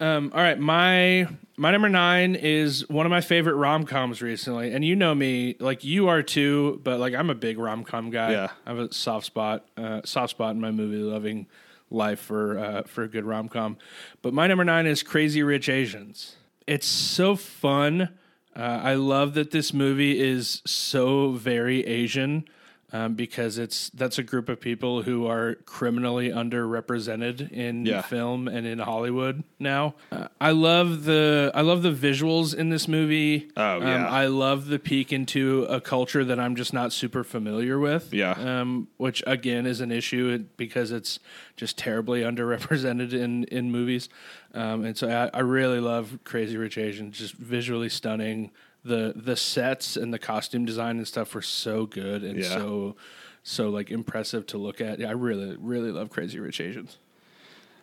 Um, 0.00 0.30
all 0.34 0.40
right, 0.40 0.58
my 0.58 1.26
my 1.56 1.70
number 1.70 1.88
nine 1.88 2.34
is 2.36 2.88
one 2.88 3.04
of 3.04 3.10
my 3.10 3.20
favorite 3.20 3.54
rom 3.54 3.84
coms 3.84 4.22
recently, 4.22 4.72
and 4.72 4.84
you 4.84 4.96
know 4.96 5.14
me, 5.14 5.56
like 5.58 5.84
you 5.84 6.08
are 6.08 6.22
too. 6.22 6.80
But 6.84 7.00
like 7.00 7.14
I'm 7.14 7.30
a 7.30 7.34
big 7.34 7.58
rom 7.58 7.84
com 7.84 8.10
guy. 8.10 8.32
Yeah. 8.32 8.48
I 8.64 8.70
have 8.70 8.78
a 8.78 8.92
soft 8.94 9.26
spot, 9.26 9.66
uh, 9.76 10.02
soft 10.04 10.30
spot 10.30 10.54
in 10.54 10.60
my 10.60 10.70
movie 10.70 10.96
loving 10.96 11.46
life 11.90 12.20
for 12.20 12.58
uh, 12.58 12.82
for 12.84 13.02
a 13.02 13.08
good 13.08 13.24
rom 13.24 13.48
com. 13.48 13.76
But 14.22 14.32
my 14.32 14.46
number 14.46 14.64
nine 14.64 14.86
is 14.86 15.02
Crazy 15.02 15.42
Rich 15.42 15.68
Asians. 15.68 16.36
It's 16.66 16.86
so 16.86 17.34
fun. 17.34 18.10
Uh, 18.58 18.80
I 18.82 18.94
love 18.94 19.34
that 19.34 19.52
this 19.52 19.72
movie 19.72 20.18
is 20.20 20.62
so 20.66 21.30
very 21.32 21.86
Asian 21.86 22.44
um, 22.90 23.14
because 23.14 23.58
it's 23.58 23.90
that's 23.90 24.18
a 24.18 24.22
group 24.22 24.48
of 24.48 24.60
people 24.60 25.02
who 25.02 25.26
are 25.26 25.56
criminally 25.66 26.30
underrepresented 26.30 27.52
in 27.52 27.84
Yeah. 27.84 28.00
film 28.00 28.48
and 28.48 28.66
in 28.66 28.78
Hollywood 28.78 29.44
now. 29.58 29.94
Uh, 30.10 30.28
I 30.40 30.52
love 30.52 31.04
the 31.04 31.52
I 31.54 31.60
love 31.60 31.82
the 31.82 31.92
visuals 31.92 32.54
in 32.54 32.70
this 32.70 32.88
movie. 32.88 33.50
Oh, 33.58 33.76
Um, 33.76 33.82
yeah. 33.82 34.08
I 34.08 34.26
love 34.26 34.68
the 34.68 34.78
peek 34.78 35.12
into 35.12 35.64
a 35.68 35.80
culture 35.82 36.24
that 36.24 36.40
I'm 36.40 36.56
just 36.56 36.72
not 36.72 36.92
super 36.92 37.22
familiar 37.24 37.78
with. 37.78 38.12
Yeah. 38.14 38.32
um, 38.32 38.88
which 38.96 39.22
again 39.26 39.66
is 39.66 39.80
an 39.82 39.92
issue 39.92 40.38
because 40.56 40.90
it's 40.90 41.20
just 41.56 41.76
terribly 41.76 42.22
underrepresented 42.30 43.12
in 43.12 43.44
in 43.44 43.70
movies. 43.70 44.08
Um, 44.54 44.84
and 44.84 44.96
so 44.96 45.08
I, 45.08 45.36
I 45.36 45.40
really 45.40 45.80
love 45.80 46.18
Crazy 46.24 46.56
Rich 46.56 46.78
Asians, 46.78 47.18
just 47.18 47.34
visually 47.34 47.88
stunning. 47.88 48.50
The 48.84 49.12
the 49.14 49.36
sets 49.36 49.96
and 49.96 50.14
the 50.14 50.18
costume 50.18 50.64
design 50.64 50.96
and 50.98 51.06
stuff 51.06 51.34
were 51.34 51.42
so 51.42 51.84
good 51.86 52.22
and 52.22 52.38
Yeah. 52.38 52.48
so 52.48 52.96
so 53.42 53.68
like 53.70 53.90
impressive 53.90 54.46
to 54.46 54.58
look 54.58 54.80
at. 54.80 54.98
Yeah, 55.00 55.08
I 55.08 55.12
really 55.12 55.56
really 55.58 55.90
love 55.90 56.10
Crazy 56.10 56.38
Rich 56.38 56.60
Asians. 56.60 56.98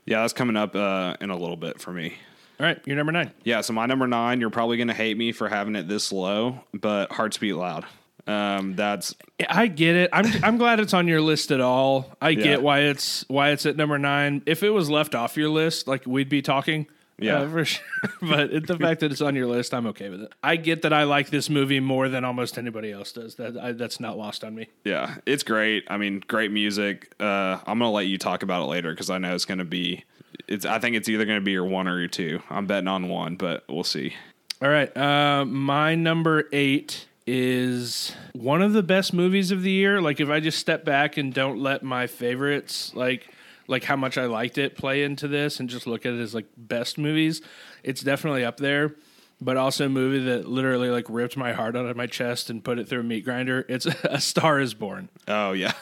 Yeah, 0.05 0.22
that's 0.22 0.34
coming 0.34 0.55
up 0.55 0.75
uh, 0.75 1.15
in 1.19 1.29
a 1.29 1.38
little 1.38 1.57
bit 1.57 1.79
for 1.81 1.91
me. 1.91 2.13
All 2.60 2.65
right, 2.65 2.79
you're 2.86 2.95
number 2.95 3.12
nine. 3.12 3.31
Yeah, 3.43 3.62
so 3.62 3.74
my 3.74 3.86
number 3.86 4.07
nine, 4.07 4.39
you're 4.39 4.50
probably 4.50 4.77
going 4.77 4.88
to 4.88 4.93
hate 4.93 5.17
me 5.17 5.31
for 5.34 5.50
having 5.50 5.75
it 5.75 5.88
this 5.89 6.12
low, 6.12 6.63
but 6.74 7.12
Hearts 7.12 7.38
Beat 7.38 7.53
Loud. 7.53 7.86
Um, 8.27 8.75
that's 8.75 9.13
I 9.50 9.67
get 9.67 9.96
it. 9.96 10.10
I'm 10.12 10.25
I'm 10.44 10.58
glad 10.58 10.79
it's 10.79 10.94
on 10.94 11.08
your 11.08 11.22
list 11.22 11.51
at 11.51 11.62
all. 11.62 12.15
I 12.22 12.29
Yeah. 12.29 12.44
get 12.44 12.62
why 12.63 12.79
it's 12.82 13.24
why 13.27 13.51
it's 13.51 13.65
at 13.65 13.75
number 13.77 14.00
nine. 14.00 14.41
If 14.46 14.63
it 14.63 14.72
was 14.72 14.89
left 14.89 15.13
off 15.15 15.38
your 15.38 15.50
list, 15.50 15.88
like 15.88 16.05
we'd 16.05 16.29
be 16.29 16.41
talking. 16.41 16.88
Yeah. 17.17 17.38
uh, 17.41 17.50
for 17.50 17.63
sure. 17.63 17.86
but 18.22 18.51
it, 18.51 18.67
the 18.67 18.77
fact 18.77 19.00
that 19.00 19.10
it's 19.12 19.22
on 19.22 19.36
your 19.36 19.48
list, 19.48 19.74
I'm 19.74 19.86
okay 19.88 20.10
with 20.10 20.24
it. 20.24 20.34
I 20.44 20.58
get 20.58 20.82
that 20.82 20.91
I 20.91 21.03
like 21.03 21.29
this 21.29 21.50
movie 21.50 21.79
more 21.79 22.10
than 22.10 22.25
almost 22.25 22.58
anybody 22.58 22.91
else 22.91 23.13
does. 23.13 23.36
That 23.36 23.55
I, 23.58 23.72
that's 23.72 24.01
not 24.01 24.17
lost 24.17 24.44
on 24.44 24.53
me. 24.53 24.67
Yeah, 24.84 25.15
it's 25.25 25.44
great. 25.44 25.86
I 25.89 25.96
mean, 25.98 26.22
great 26.27 26.51
music. 26.51 27.13
Uh, 27.20 27.60
I'm 27.65 27.79
gonna 27.79 27.91
let 27.91 28.08
you 28.08 28.17
talk 28.17 28.44
about 28.44 28.63
it 28.63 28.65
later 28.65 28.91
because 28.91 29.10
I 29.10 29.17
know 29.20 29.34
it's 29.34 29.46
gonna 29.46 29.63
be. 29.65 30.03
It's. 30.48 30.65
I 30.65 30.79
think 30.79 30.96
it's 30.98 31.08
either 31.08 31.24
gonna 31.25 31.39
be 31.41 31.51
your 31.53 31.63
one 31.65 31.88
or 31.88 32.00
your 32.00 32.10
two. 32.10 32.41
I'm 32.50 32.65
betting 32.65 32.88
on 32.89 33.08
one, 33.08 33.36
but 33.38 33.63
we'll 33.70 33.84
see. 33.86 34.13
All 34.62 34.70
right, 34.70 34.96
uh, 34.98 35.46
my 35.46 35.96
number 35.96 36.50
eight 36.51 37.05
is 37.27 38.13
one 38.34 38.62
of 38.62 38.74
the 38.74 38.84
best 38.84 39.13
movies 39.13 39.51
of 39.51 39.62
the 39.63 39.72
year. 39.72 40.01
Like 40.01 40.20
if 40.20 40.29
I 40.29 40.39
just 40.39 40.60
step 40.60 40.86
back 40.86 41.17
and 41.17 41.34
don't 41.34 41.60
let 41.60 41.84
my 41.84 42.08
favorites 42.08 42.91
like 42.96 43.27
like 43.67 43.84
how 43.84 43.96
much 43.96 44.17
I 44.17 44.25
liked 44.25 44.58
it 44.60 44.77
play 44.77 45.03
into 45.03 45.27
this 45.27 45.60
and 45.60 45.67
just 45.67 45.88
look 45.88 46.05
at 46.05 46.13
it 46.13 46.20
as 46.20 46.36
like 46.36 46.46
best 46.55 46.98
movies, 46.98 47.41
it's 47.84 48.01
definitely 48.01 48.46
up 48.46 48.58
there. 48.58 48.96
But 49.41 49.58
also 49.58 49.88
a 49.88 49.89
movie 49.89 50.24
that 50.25 50.48
literally 50.48 50.89
like 50.89 51.08
ripped 51.10 51.36
my 51.36 51.51
heart 51.51 51.75
out 51.75 51.86
of 51.88 51.98
my 51.98 52.08
chest 52.08 52.50
and 52.50 52.63
put 52.63 52.79
it 52.79 52.88
through 52.88 53.01
a 53.01 53.03
meat 53.03 53.25
grinder. 53.25 53.65
It's 53.67 53.86
A 54.03 54.22
Star 54.22 54.60
Is 54.60 54.74
Born. 54.74 55.10
Oh 55.27 55.51
yeah, 55.51 55.74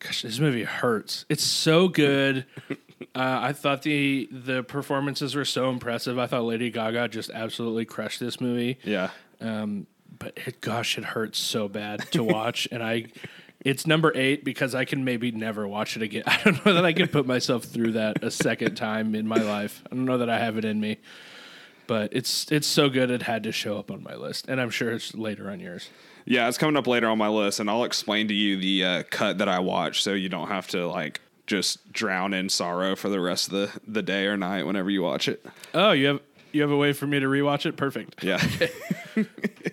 Gosh, 0.00 0.22
this 0.22 0.40
movie 0.40 0.64
hurts. 0.64 1.24
It's 1.28 1.44
so 1.44 1.86
good. 1.88 2.44
Uh, 3.14 3.38
I 3.42 3.52
thought 3.52 3.82
the 3.82 4.28
the 4.32 4.62
performances 4.64 5.34
were 5.36 5.44
so 5.44 5.68
impressive. 5.70 6.18
I 6.18 6.26
thought 6.26 6.42
Lady 6.44 6.70
Gaga 6.70 7.08
just 7.08 7.30
absolutely 7.30 7.84
crushed 7.84 8.18
this 8.20 8.40
movie. 8.40 8.78
yeah. 8.84 9.10
Um, 9.40 9.86
but 10.22 10.38
it, 10.46 10.60
gosh, 10.60 10.98
it 10.98 11.04
hurts 11.04 11.38
so 11.38 11.68
bad 11.68 12.10
to 12.12 12.22
watch, 12.22 12.68
and 12.70 12.82
I. 12.82 13.06
It's 13.64 13.86
number 13.86 14.10
eight 14.16 14.44
because 14.44 14.74
I 14.74 14.84
can 14.84 15.04
maybe 15.04 15.30
never 15.30 15.68
watch 15.68 15.96
it 15.96 16.02
again. 16.02 16.24
I 16.26 16.40
don't 16.42 16.66
know 16.66 16.74
that 16.74 16.84
I 16.84 16.92
could 16.92 17.12
put 17.12 17.26
myself 17.26 17.62
through 17.62 17.92
that 17.92 18.22
a 18.24 18.30
second 18.30 18.74
time 18.74 19.14
in 19.14 19.28
my 19.28 19.36
life. 19.36 19.82
I 19.86 19.94
don't 19.94 20.04
know 20.04 20.18
that 20.18 20.28
I 20.28 20.40
have 20.40 20.58
it 20.58 20.64
in 20.64 20.80
me, 20.80 20.98
but 21.86 22.12
it's 22.12 22.50
it's 22.50 22.66
so 22.66 22.88
good 22.88 23.10
it 23.10 23.22
had 23.22 23.44
to 23.44 23.52
show 23.52 23.78
up 23.78 23.90
on 23.90 24.02
my 24.02 24.16
list, 24.16 24.46
and 24.48 24.60
I'm 24.60 24.70
sure 24.70 24.90
it's 24.90 25.14
later 25.14 25.48
on 25.48 25.60
yours. 25.60 25.90
Yeah, 26.24 26.48
it's 26.48 26.58
coming 26.58 26.76
up 26.76 26.88
later 26.88 27.08
on 27.08 27.18
my 27.18 27.28
list, 27.28 27.60
and 27.60 27.70
I'll 27.70 27.84
explain 27.84 28.28
to 28.28 28.34
you 28.34 28.56
the 28.56 28.84
uh, 28.84 29.02
cut 29.10 29.38
that 29.38 29.48
I 29.48 29.60
watched, 29.60 30.02
so 30.02 30.12
you 30.12 30.28
don't 30.28 30.48
have 30.48 30.66
to 30.68 30.88
like 30.88 31.20
just 31.46 31.92
drown 31.92 32.34
in 32.34 32.48
sorrow 32.48 32.96
for 32.96 33.08
the 33.08 33.20
rest 33.20 33.48
of 33.48 33.52
the, 33.52 33.80
the 33.86 34.02
day 34.02 34.26
or 34.26 34.36
night 34.36 34.64
whenever 34.64 34.90
you 34.90 35.02
watch 35.02 35.28
it. 35.28 35.44
Oh, 35.74 35.92
you 35.92 36.06
have 36.06 36.20
you 36.52 36.62
have 36.62 36.70
a 36.70 36.76
way 36.76 36.92
for 36.92 37.06
me 37.06 37.18
to 37.20 37.26
rewatch 37.26 37.66
it? 37.66 37.76
Perfect. 37.76 38.22
Yeah. 38.22 38.40
okay. 38.42 38.70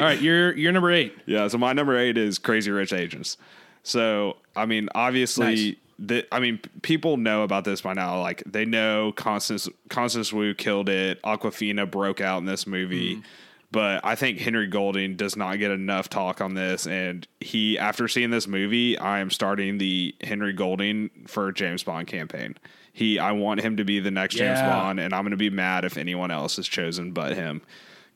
right, 0.00 0.20
you're 0.20 0.56
you're 0.56 0.72
number 0.72 0.90
eight. 0.90 1.14
Yeah, 1.26 1.48
so 1.48 1.58
my 1.58 1.72
number 1.72 1.96
eight 1.96 2.18
is 2.18 2.38
Crazy 2.38 2.70
Rich 2.70 2.92
Asians. 2.92 3.36
So 3.82 4.36
I 4.56 4.66
mean, 4.66 4.88
obviously, 4.94 5.44
Nice. 5.44 5.74
the 5.98 6.26
I 6.32 6.40
mean, 6.40 6.60
people 6.82 7.16
know 7.16 7.42
about 7.42 7.64
this 7.64 7.80
by 7.80 7.94
now. 7.94 8.20
Like 8.20 8.42
they 8.46 8.64
know 8.64 9.12
Constance 9.12 9.68
Constance 9.88 10.32
Wu 10.32 10.54
killed 10.54 10.88
it. 10.88 11.20
Awkwafina 11.22 11.90
broke 11.90 12.20
out 12.20 12.38
in 12.38 12.46
this 12.46 12.66
movie. 12.66 13.16
Mm-hmm. 13.16 13.26
But 13.72 14.04
I 14.04 14.16
think 14.16 14.38
Henry 14.38 14.66
Golding 14.66 15.16
does 15.16 15.34
not 15.34 15.58
get 15.58 15.70
enough 15.70 16.10
talk 16.10 16.42
on 16.42 16.52
this, 16.52 16.86
and 16.86 17.26
he, 17.40 17.78
after 17.78 18.06
seeing 18.06 18.28
this 18.28 18.46
movie, 18.46 18.98
I 18.98 19.20
am 19.20 19.30
starting 19.30 19.78
the 19.78 20.14
Henry 20.20 20.52
Golding 20.52 21.08
for 21.26 21.50
James 21.52 21.82
Bond 21.82 22.06
campaign. 22.06 22.58
He, 22.92 23.18
I 23.18 23.32
want 23.32 23.62
him 23.62 23.78
to 23.78 23.84
be 23.84 23.98
the 23.98 24.10
next 24.10 24.34
James 24.34 24.60
Bond, 24.60 25.00
and 25.00 25.14
I'm 25.14 25.22
going 25.22 25.30
to 25.30 25.38
be 25.38 25.48
mad 25.48 25.86
if 25.86 25.96
anyone 25.96 26.30
else 26.30 26.58
is 26.58 26.68
chosen 26.68 27.12
but 27.12 27.32
him, 27.32 27.62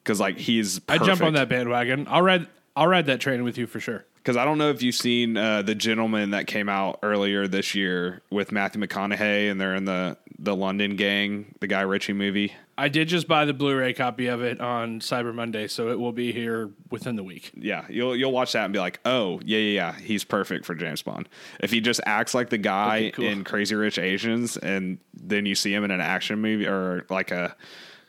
because 0.07 0.21
like 0.21 0.39
he's. 0.39 0.81
I 0.89 0.99
jump 0.99 1.21
on 1.23 1.35
that 1.35 1.49
bandwagon. 1.49 2.07
I'll 2.09 2.23
ride 2.23 2.47
I'll 2.77 2.87
ride 2.87 3.07
that 3.07 3.21
train 3.21 3.43
with 3.43 3.59
you 3.59 3.67
for 3.67 3.81
sure. 3.81 4.05
Because 4.17 4.37
I 4.37 4.45
don't 4.45 4.59
know 4.59 4.71
if 4.71 4.83
you've 4.83 4.95
seen 4.95 5.37
uh, 5.37 5.63
the 5.63 5.75
gentleman 5.75 6.31
that 6.31 6.47
came 6.47 6.69
out 6.69 6.99
earlier 7.03 7.47
this 7.47 7.75
year 7.75 8.23
with 8.31 8.51
Matthew 8.51 8.83
McConaughey, 8.83 9.51
and 9.51 9.61
they're 9.61 9.75
in 9.75 9.85
the 9.85 10.17
the 10.39 10.55
London 10.55 10.97
Gang, 10.97 11.55
the 11.61 11.67
Guy 11.67 11.81
Ritchie 11.81 12.13
movie. 12.13 12.53
I 12.79 12.89
did 12.89 13.09
just 13.09 13.27
buy 13.27 13.47
the 13.47 13.55
Blu-ray 13.55 13.95
copy 13.95 14.27
of 14.27 14.43
it 14.43 14.61
on 14.61 15.01
Cyber 15.01 15.35
Monday, 15.35 15.67
so 15.67 15.89
it 15.89 15.99
will 15.99 16.13
be 16.13 16.31
here 16.31 16.71
within 16.91 17.17
the 17.17 17.23
week. 17.23 17.51
Yeah, 17.55 17.87
you'll 17.89 18.15
you'll 18.15 18.33
watch 18.33 18.53
that 18.53 18.65
and 18.65 18.73
be 18.73 18.79
like, 18.79 19.01
oh 19.05 19.41
yeah 19.45 19.59
yeah 19.59 19.93
yeah, 19.93 19.99
he's 19.99 20.25
perfect 20.25 20.67
for 20.67 20.75
James 20.75 21.03
Bond. 21.03 21.29
If 21.61 21.71
he 21.71 21.81
just 21.81 22.01
acts 22.05 22.35
like 22.35 22.51
the 22.51 22.59
guy 22.59 23.13
cool. 23.15 23.25
in 23.25 23.45
Crazy 23.45 23.75
Rich 23.75 23.99
Asians, 23.99 24.57
and 24.57 24.99
then 25.15 25.47
you 25.47 25.55
see 25.55 25.73
him 25.73 25.85
in 25.85 25.91
an 25.91 26.01
action 26.01 26.41
movie 26.41 26.67
or 26.67 27.07
like 27.09 27.31
a 27.31 27.57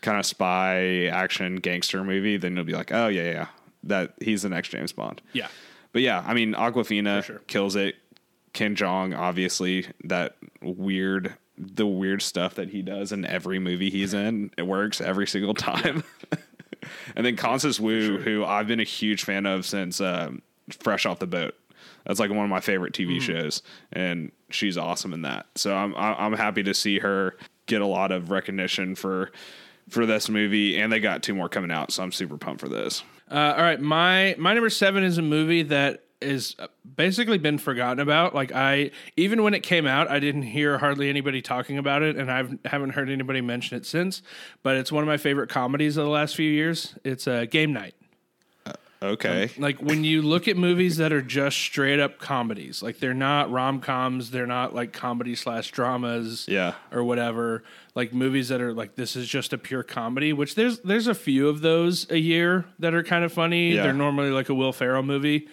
kind 0.08 0.20
of 0.20 0.26
spy 0.26 1.08
action 1.08 1.58
gangster 1.58 2.02
movie, 2.02 2.38
then 2.38 2.56
you'll 2.56 2.64
be 2.64 2.72
like, 2.72 2.94
oh 2.94 3.08
yeah 3.10 3.24
yeah, 3.24 3.32
yeah, 3.32 3.48
that 3.84 4.14
he's 4.22 4.44
the 4.44 4.50
next 4.50 4.70
James 4.70 4.94
Bond. 4.94 5.22
Yeah. 5.34 5.50
But 5.92 6.02
yeah, 6.02 6.24
I 6.26 6.34
mean, 6.34 6.54
Awkwafina 6.54 7.24
sure. 7.24 7.42
kills 7.48 7.76
it. 7.76 7.96
Ken 8.54 8.76
Jeong, 8.76 9.18
obviously, 9.18 9.86
that 10.06 10.38
weird, 10.62 11.36
the 11.58 11.86
weird 11.86 12.22
stuff 12.22 12.56
that 12.56 12.70
he 12.70 12.82
does 12.82 13.12
in 13.12 13.26
every 13.26 13.60
movie 13.60 13.90
he's 13.90 14.14
in, 14.14 14.52
it 14.58 14.64
works 14.64 15.02
every 15.02 15.28
single 15.28 15.54
time. 15.54 16.04
and 17.16 17.26
then 17.26 17.36
Constance 17.36 17.80
Wu, 17.80 18.18
who 18.18 18.46
I've 18.46 18.68
been 18.68 18.80
a 18.80 18.86
huge 18.86 19.26
fan 19.26 19.46
of 19.46 19.66
since 19.66 20.00
um, 20.00 20.42
Fresh 20.80 21.06
Off 21.06 21.20
the 21.20 21.28
Boat. 21.28 21.54
That's 22.06 22.20
like 22.20 22.30
one 22.30 22.46
of 22.46 22.50
my 22.50 22.62
favorite 22.62 22.94
TV 22.94 23.20
shows, 23.22 23.62
and 23.92 24.32
she's 24.50 24.78
awesome 24.78 25.14
in 25.14 25.24
that. 25.24 25.48
So 25.56 25.76
I'm 25.76 25.94
I'm 25.96 26.34
happy 26.34 26.64
to 26.64 26.74
see 26.74 27.00
her 27.00 27.36
get 27.66 27.82
a 27.82 27.86
lot 27.86 28.14
of 28.14 28.32
recognition 28.32 28.96
for 28.96 29.32
for 29.90 30.06
this 30.06 30.30
movie, 30.30 30.78
and 30.78 30.92
they 30.92 31.00
got 31.00 31.24
two 31.24 31.34
more 31.34 31.50
coming 31.50 31.72
out, 31.72 31.92
so 31.92 32.04
I'm 32.04 32.12
super 32.12 32.38
pumped 32.38 32.62
for 32.62 32.70
this. 32.70 33.04
Uh, 33.30 33.54
all 33.58 33.64
right, 33.64 33.80
my 33.80 34.36
my 34.38 34.54
number 34.54 34.70
seven 34.70 35.04
is 35.04 35.18
a 35.18 35.22
movie 35.22 35.64
that 35.64 36.04
is 36.22 36.56
basically 36.96 37.38
been 37.38 37.58
forgotten 37.58 38.00
about. 38.00 38.34
Like 38.34 38.52
I, 38.52 38.92
even 39.16 39.44
when 39.44 39.54
it 39.54 39.62
came 39.62 39.86
out, 39.86 40.10
I 40.10 40.20
didn't 40.20 40.44
hear 40.44 40.78
hardly 40.78 41.10
anybody 41.10 41.42
talking 41.42 41.78
about 41.78 42.02
it, 42.02 42.16
and 42.16 42.32
I 42.32 42.44
haven't 42.66 42.92
heard 42.92 43.10
anybody 43.10 43.42
mention 43.42 43.78
it 43.78 43.86
since. 43.86 44.22
But 44.64 44.78
it's 44.78 44.92
one 44.92 45.04
of 45.04 45.08
my 45.08 45.18
favorite 45.18 45.50
comedies 45.50 45.98
of 45.98 46.06
the 46.06 46.12
last 46.12 46.36
few 46.36 46.50
years. 46.50 46.96
It's 47.04 47.28
a 47.28 47.44
uh, 47.44 47.46
Game 47.46 47.74
Night. 47.74 47.96
Okay, 49.02 49.52
Like 49.60 49.78
when 49.80 50.04
you 50.04 50.24
look 50.24 50.48
at 50.48 50.58
movies 50.58 50.98
that 50.98 51.14
are 51.14 51.22
just 51.22 51.58
straight 51.58 52.00
up 52.00 52.18
comedies, 52.18 52.82
like 52.82 52.98
they're 53.00 53.14
not 53.14 53.52
rom 53.52 53.80
coms, 53.80 54.32
they're 54.32 54.48
not 54.48 54.74
like 54.74 54.92
comedy 54.92 55.36
slash 55.36 55.70
dramas, 55.72 56.46
Yeah. 56.48 56.74
or 56.92 57.04
whatever. 57.04 57.64
Like 57.94 58.12
movies 58.12 58.50
that 58.50 58.60
are 58.60 58.74
like 58.74 58.96
this 58.96 59.16
is 59.16 59.28
just 59.28 59.54
a 59.54 59.58
pure 59.60 59.84
comedy, 59.84 60.34
which 60.34 60.56
there's 60.56 60.80
there's 60.80 61.06
a 61.08 61.14
few 61.14 61.48
of 61.48 61.62
those 61.62 62.10
a 62.10 62.18
year 62.18 62.66
that 62.80 62.96
are 62.96 63.04
kind 63.04 63.24
of 63.24 63.32
funny. 63.32 63.74
Yeah. 63.76 63.84
They're 63.84 63.94
normally 63.94 64.32
like 64.32 64.50
a 64.50 64.56
Will 64.56 64.74
Ferrell 64.74 65.04
movie. 65.04 65.48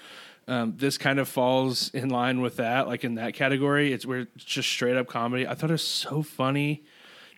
Um, 0.49 0.75
this 0.77 0.97
kind 0.99 1.19
of 1.19 1.27
falls 1.29 1.89
in 1.95 2.11
line 2.11 2.41
with 2.43 2.57
that, 2.57 2.87
like 2.87 3.05
in 3.05 3.15
that 3.17 3.35
category. 3.35 3.93
It's 3.93 4.05
where 4.07 4.21
it's 4.21 4.45
just 4.45 4.69
straight 4.69 4.97
up 4.97 5.07
comedy. 5.07 5.47
I 5.47 5.55
thought 5.55 5.71
it 5.71 5.75
was 5.75 5.83
so 5.87 6.23
funny. 6.23 6.83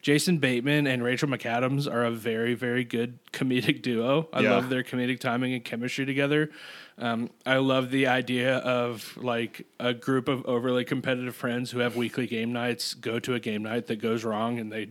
Jason 0.06 0.38
Bateman 0.38 0.86
and 0.86 1.02
Rachel 1.02 1.28
McAdams 1.28 1.92
are 1.92 2.04
a 2.04 2.12
very, 2.12 2.54
very 2.54 2.84
good 2.84 3.18
comedic 3.32 3.82
duo. 3.82 4.28
I 4.32 4.38
Yeah. 4.42 4.52
love 4.52 4.68
their 4.68 4.84
comedic 4.84 5.18
timing 5.18 5.52
and 5.52 5.64
chemistry 5.64 6.06
together. 6.06 6.48
Um, 6.96 7.30
I 7.44 7.56
love 7.56 7.90
the 7.90 8.06
idea 8.06 8.58
of 8.58 9.18
like 9.20 9.66
a 9.80 9.92
group 9.92 10.28
of 10.28 10.46
overly 10.46 10.84
competitive 10.84 11.34
friends 11.34 11.72
who 11.72 11.80
have 11.80 11.96
weekly 11.96 12.28
game 12.28 12.52
nights 12.52 12.94
go 12.94 13.18
to 13.18 13.34
a 13.34 13.40
game 13.40 13.64
night 13.64 13.88
that 13.88 13.96
goes 13.96 14.22
wrong 14.22 14.60
and 14.60 14.70
they 14.70 14.90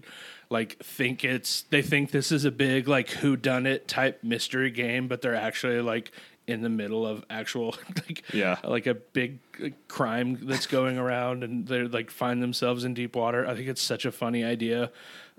like 0.50 0.78
think 0.84 1.24
it's 1.24 1.62
they 1.70 1.82
think 1.82 2.12
this 2.12 2.30
is 2.30 2.44
a 2.44 2.52
big 2.52 2.90
like 2.90 3.10
who 3.12 3.38
done 3.38 3.66
it 3.66 3.88
type 3.88 4.22
mystery 4.22 4.70
game, 4.70 5.08
but 5.08 5.22
they're 5.22 5.34
actually 5.34 5.80
like 5.80 6.12
in 6.48 6.62
the 6.62 6.70
middle 6.70 7.06
of 7.08 7.24
actual 7.30 7.76
like 8.08 8.24
Yeah. 8.34 8.58
like 8.64 8.86
a 8.88 8.94
big 8.94 9.40
crime 9.88 10.38
that's 10.44 10.68
going 10.68 10.98
around 10.98 11.44
and 11.44 11.68
they're 11.68 11.88
like 11.88 12.12
find 12.12 12.42
themselves 12.42 12.84
in 12.84 12.94
deep 12.94 13.16
water. 13.16 13.48
I 13.48 13.56
think 13.56 13.68
it's 13.68 13.82
such 13.82 14.06
a 14.06 14.12
funny 14.12 14.44
idea. 14.44 14.92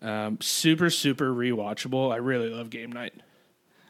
Um, 0.03 0.39
super 0.41 0.91
super 0.91 1.33
rewatchable. 1.33 2.13
I 2.13 2.17
really 2.17 2.51
love 2.51 2.71
game 2.71 2.91
night. 2.93 3.15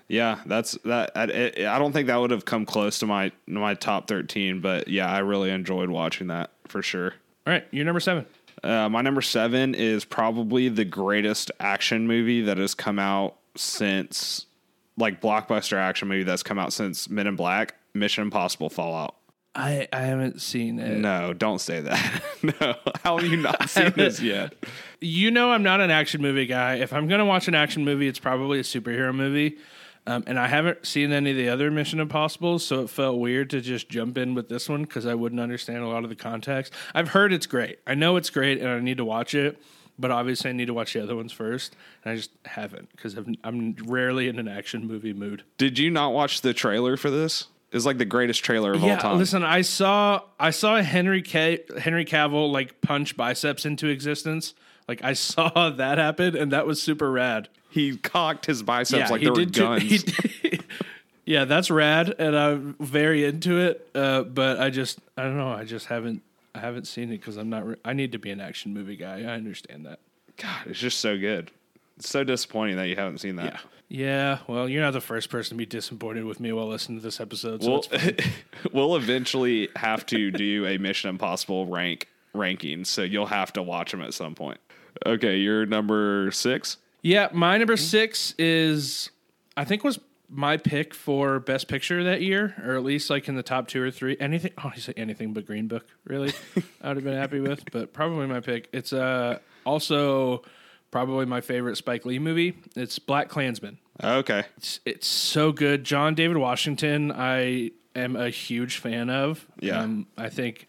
Yeah, 0.09 0.39
that's 0.47 0.73
that. 0.85 1.11
I, 1.17 1.25
I 1.67 1.79
don't 1.81 1.93
think 1.93 2.07
that 2.07 2.17
would 2.17 2.31
have 2.31 2.45
come 2.45 2.65
close 2.65 3.01
to 3.01 3.07
my 3.07 3.33
my 3.49 3.75
top 3.75 4.07
thirteen, 4.07 4.61
but 4.61 4.87
yeah, 4.87 5.11
I 5.11 5.19
really 5.19 5.51
enjoyed 5.51 5.91
watching 5.91 6.29
that 6.29 6.51
for 6.69 6.81
sure. 6.81 7.15
All 7.45 7.53
right, 7.53 7.67
you're 7.73 7.85
number 7.85 7.99
seven. 7.99 8.25
Uh, 8.63 8.89
my 8.89 9.03
number 9.03 9.21
seven 9.21 9.75
is 9.75 10.05
probably 10.05 10.69
the 10.69 10.85
greatest 10.85 11.51
action 11.59 12.07
movie 12.07 12.41
that 12.43 12.57
has 12.57 12.73
come 12.75 12.99
out 13.01 13.37
since, 13.57 14.47
like 14.97 15.21
blockbuster 15.21 15.77
action 15.77 16.09
movie 16.09 16.25
that's 16.25 16.43
come 16.43 16.59
out 16.59 16.73
since 16.73 17.09
Men 17.09 17.27
in 17.27 17.37
Black, 17.37 17.75
Mission 17.95 18.23
Impossible 18.23 18.71
Fallout. 18.71 19.17
I 19.55 19.89
I 19.93 20.01
haven't 20.03 20.43
seen 20.43 20.79
it. 20.79 20.99
No, 20.99 21.33
don't 21.33 21.61
say 21.61 21.81
that. 21.81 22.23
no, 22.43 22.75
how 23.03 23.19
have 23.19 23.27
you 23.27 23.39
not 23.39 23.69
seen 23.71 23.93
this 23.97 24.21
yet? 24.21 24.55
You 25.01 25.31
know, 25.31 25.51
I'm 25.51 25.63
not 25.63 25.81
an 25.81 25.91
action 25.91 26.21
movie 26.21 26.47
guy. 26.47 26.77
If 26.77 26.93
I'm 26.93 27.09
going 27.09 27.21
to 27.21 27.25
watch 27.25 27.49
an 27.49 27.55
action 27.55 27.85
movie, 27.85 28.07
it's 28.07 28.19
probably 28.19 28.59
a 28.59 28.63
superhero 28.63 29.15
movie. 29.15 29.57
Um, 30.09 30.23
and 30.29 30.39
I 30.39 30.47
haven't 30.47 30.87
seen 30.87 31.11
any 31.11 31.33
of 31.33 31.37
the 31.37 31.49
other 31.49 31.69
Mission 31.71 31.99
Impossibles, 31.99 32.65
so 32.65 32.83
it 32.83 32.91
felt 32.91 33.19
weird 33.19 33.51
to 33.51 33.61
just 33.61 33.89
jump 33.89 34.17
in 34.17 34.35
with 34.35 34.49
this 34.49 34.69
one 34.69 34.83
because 34.83 35.05
I 35.05 35.15
wouldn't 35.15 35.41
understand 35.41 35.79
a 35.79 35.89
lot 35.89 36.05
of 36.05 36.11
the 36.11 36.17
context. 36.17 36.73
I've 36.95 37.09
heard 37.09 37.33
it's 37.33 37.47
great. 37.47 37.81
I 37.89 37.95
know 37.95 38.17
it's 38.17 38.31
great, 38.31 38.61
and 38.61 38.69
I 38.69 38.79
need 38.79 38.99
to 38.99 39.05
watch 39.05 39.35
it. 39.35 39.61
But 39.99 40.11
obviously, 40.11 40.51
I 40.51 40.53
need 40.53 40.67
to 40.67 40.75
watch 40.75 40.93
the 40.93 41.03
other 41.03 41.17
ones 41.17 41.33
first, 41.33 41.75
and 42.05 42.13
I 42.13 42.17
just 42.17 42.31
haven't 42.45 42.91
because 42.93 43.17
I'm 43.43 43.77
rarely 43.85 44.29
in 44.29 44.39
an 44.39 44.49
action 44.49 44.87
movie 44.87 45.13
mood. 45.15 45.43
Did 45.59 45.79
you 45.79 45.91
not 45.91 46.13
watch 46.13 46.43
the 46.43 46.53
trailer 46.53 46.97
for 46.97 47.11
this? 47.11 47.47
It's 47.73 47.85
like 47.87 47.99
the 47.99 48.05
greatest 48.05 48.45
trailer 48.45 48.73
of 48.73 48.83
all 48.85 48.97
time. 48.97 49.19
listen, 49.19 49.43
I 49.43 49.63
saw 49.63 50.23
I 50.39 50.51
saw 50.51 50.81
Henry 50.83 51.21
K, 51.23 51.61
Henry 51.79 52.05
Cavill 52.05 52.51
like 52.53 52.81
punch 52.81 53.17
biceps 53.17 53.67
into 53.67 53.89
existence 53.89 54.55
Like 54.89 55.03
I 55.03 55.13
saw 55.15 55.71
that 55.71 55.99
happen, 55.99 56.37
and 56.37 56.53
that 56.53 56.67
was 56.67 56.81
super 56.83 57.11
rad. 57.11 57.49
He 57.71 57.97
cocked 57.97 58.47
his 58.47 58.63
biceps 58.63 59.11
like 59.11 59.21
he 59.21 59.27
they 59.27 59.31
were 59.31 59.45
too- 59.47 59.51
guns. 59.51 59.83
he 59.83 59.99
did- 59.99 60.65
yeah, 61.25 61.45
that's 61.45 61.71
rad, 61.73 62.15
and 62.21 62.37
I'm 62.37 62.77
very 62.79 63.25
into 63.25 63.59
it. 63.59 63.89
Uh, 63.95 64.23
but 64.23 64.61
I 64.61 64.71
just, 64.71 65.01
I 65.17 65.25
don't 65.25 65.37
know. 65.37 65.51
I 65.51 65.65
just 65.65 65.87
haven't, 65.87 66.23
I 66.57 66.61
haven't 66.61 66.87
seen 66.87 67.13
it 67.13 67.19
because 67.19 67.37
I'm 67.37 67.51
not. 67.51 67.67
Re- 67.67 67.77
I 67.85 67.93
need 67.93 68.13
to 68.13 68.19
be 68.19 68.31
an 68.31 68.41
action 68.41 68.73
movie 68.73 68.97
guy. 68.97 69.21
I 69.21 69.35
understand 69.35 69.85
that. 69.87 70.01
God, 70.37 70.67
it's 70.67 70.79
just 70.79 71.01
so 71.01 71.19
good. 71.19 71.51
It's 71.99 72.09
so 72.09 72.25
disappointing 72.25 72.77
that 72.77 72.89
you 72.89 72.97
haven't 72.97 73.19
seen 73.19 73.37
that. 73.37 73.53
Yeah. 73.55 73.59
Yeah. 73.89 74.39
Well, 74.49 74.69
you're 74.69 74.83
not 74.83 74.93
the 74.93 75.01
first 75.01 75.31
person 75.31 75.51
to 75.51 75.59
be 75.59 75.67
disappointed 75.67 76.25
with 76.25 76.41
me 76.41 76.53
while 76.53 76.67
listening 76.67 76.99
to 76.99 77.03
this 77.05 77.21
episode. 77.21 77.63
So 77.63 77.71
We'll, 77.91 78.13
we'll 78.73 78.97
eventually 78.97 79.69
have 79.77 80.05
to 80.07 80.31
do 80.31 80.67
a 80.67 80.77
Mission 80.79 81.11
Impossible 81.11 81.67
rank 81.67 82.09
ranking, 82.35 82.85
so 82.85 83.03
you'll 83.03 83.27
have 83.27 83.53
to 83.55 83.63
watch 83.63 83.93
them 83.93 84.03
at 84.03 84.13
some 84.15 84.35
point. 84.35 84.59
Okay, 85.05 85.37
you're 85.37 85.67
number 85.67 86.31
six. 86.33 86.79
Yeah, 87.03 87.29
my 87.33 87.59
number 87.59 87.77
six 87.77 88.35
is 88.39 89.11
I 89.57 89.65
think 89.65 89.85
was 89.85 90.01
my 90.29 90.57
pick 90.57 90.95
for 90.95 91.39
best 91.39 91.69
picture 91.69 92.03
that 92.05 92.23
year, 92.23 92.55
or 92.65 92.75
at 92.77 92.83
least 92.85 93.11
like 93.11 93.29
in 93.29 93.37
the 93.37 93.43
top 93.43 93.69
two 93.69 93.83
or 93.83 93.91
three. 93.91 94.17
Anything 94.19 94.53
oh 94.63 94.73
anything 94.97 95.33
but 95.33 95.47
Green 95.47 95.69
Book, 95.69 95.87
really. 96.05 96.33
I 96.83 96.89
would 96.89 96.97
have 96.99 97.05
been 97.05 97.17
happy 97.17 97.41
with, 97.41 97.65
but 97.71 97.93
probably 97.93 98.27
my 98.27 98.41
pick. 98.41 98.69
It's 98.73 98.93
uh 98.93 99.39
also 99.65 100.43
probably 100.91 101.27
my 101.27 101.41
favorite 101.41 101.77
Spike 101.77 102.05
Lee 102.07 102.19
movie. 102.19 102.57
It's 102.75 102.99
BlacKkKlansman. 102.99 103.77
Okay, 104.03 104.45
It's 104.57 104.81
it's 104.85 105.07
so 105.07 105.53
good. 105.53 105.85
John 105.85 106.15
David 106.15 106.37
Washington, 106.37 107.11
I 107.13 107.71
am 107.95 108.17
a 108.17 108.29
huge 108.31 108.79
fan 108.79 109.11
of. 109.11 109.47
Yeah. 109.61 109.81
Um, 109.81 110.07
I 110.19 110.29
think 110.29 110.67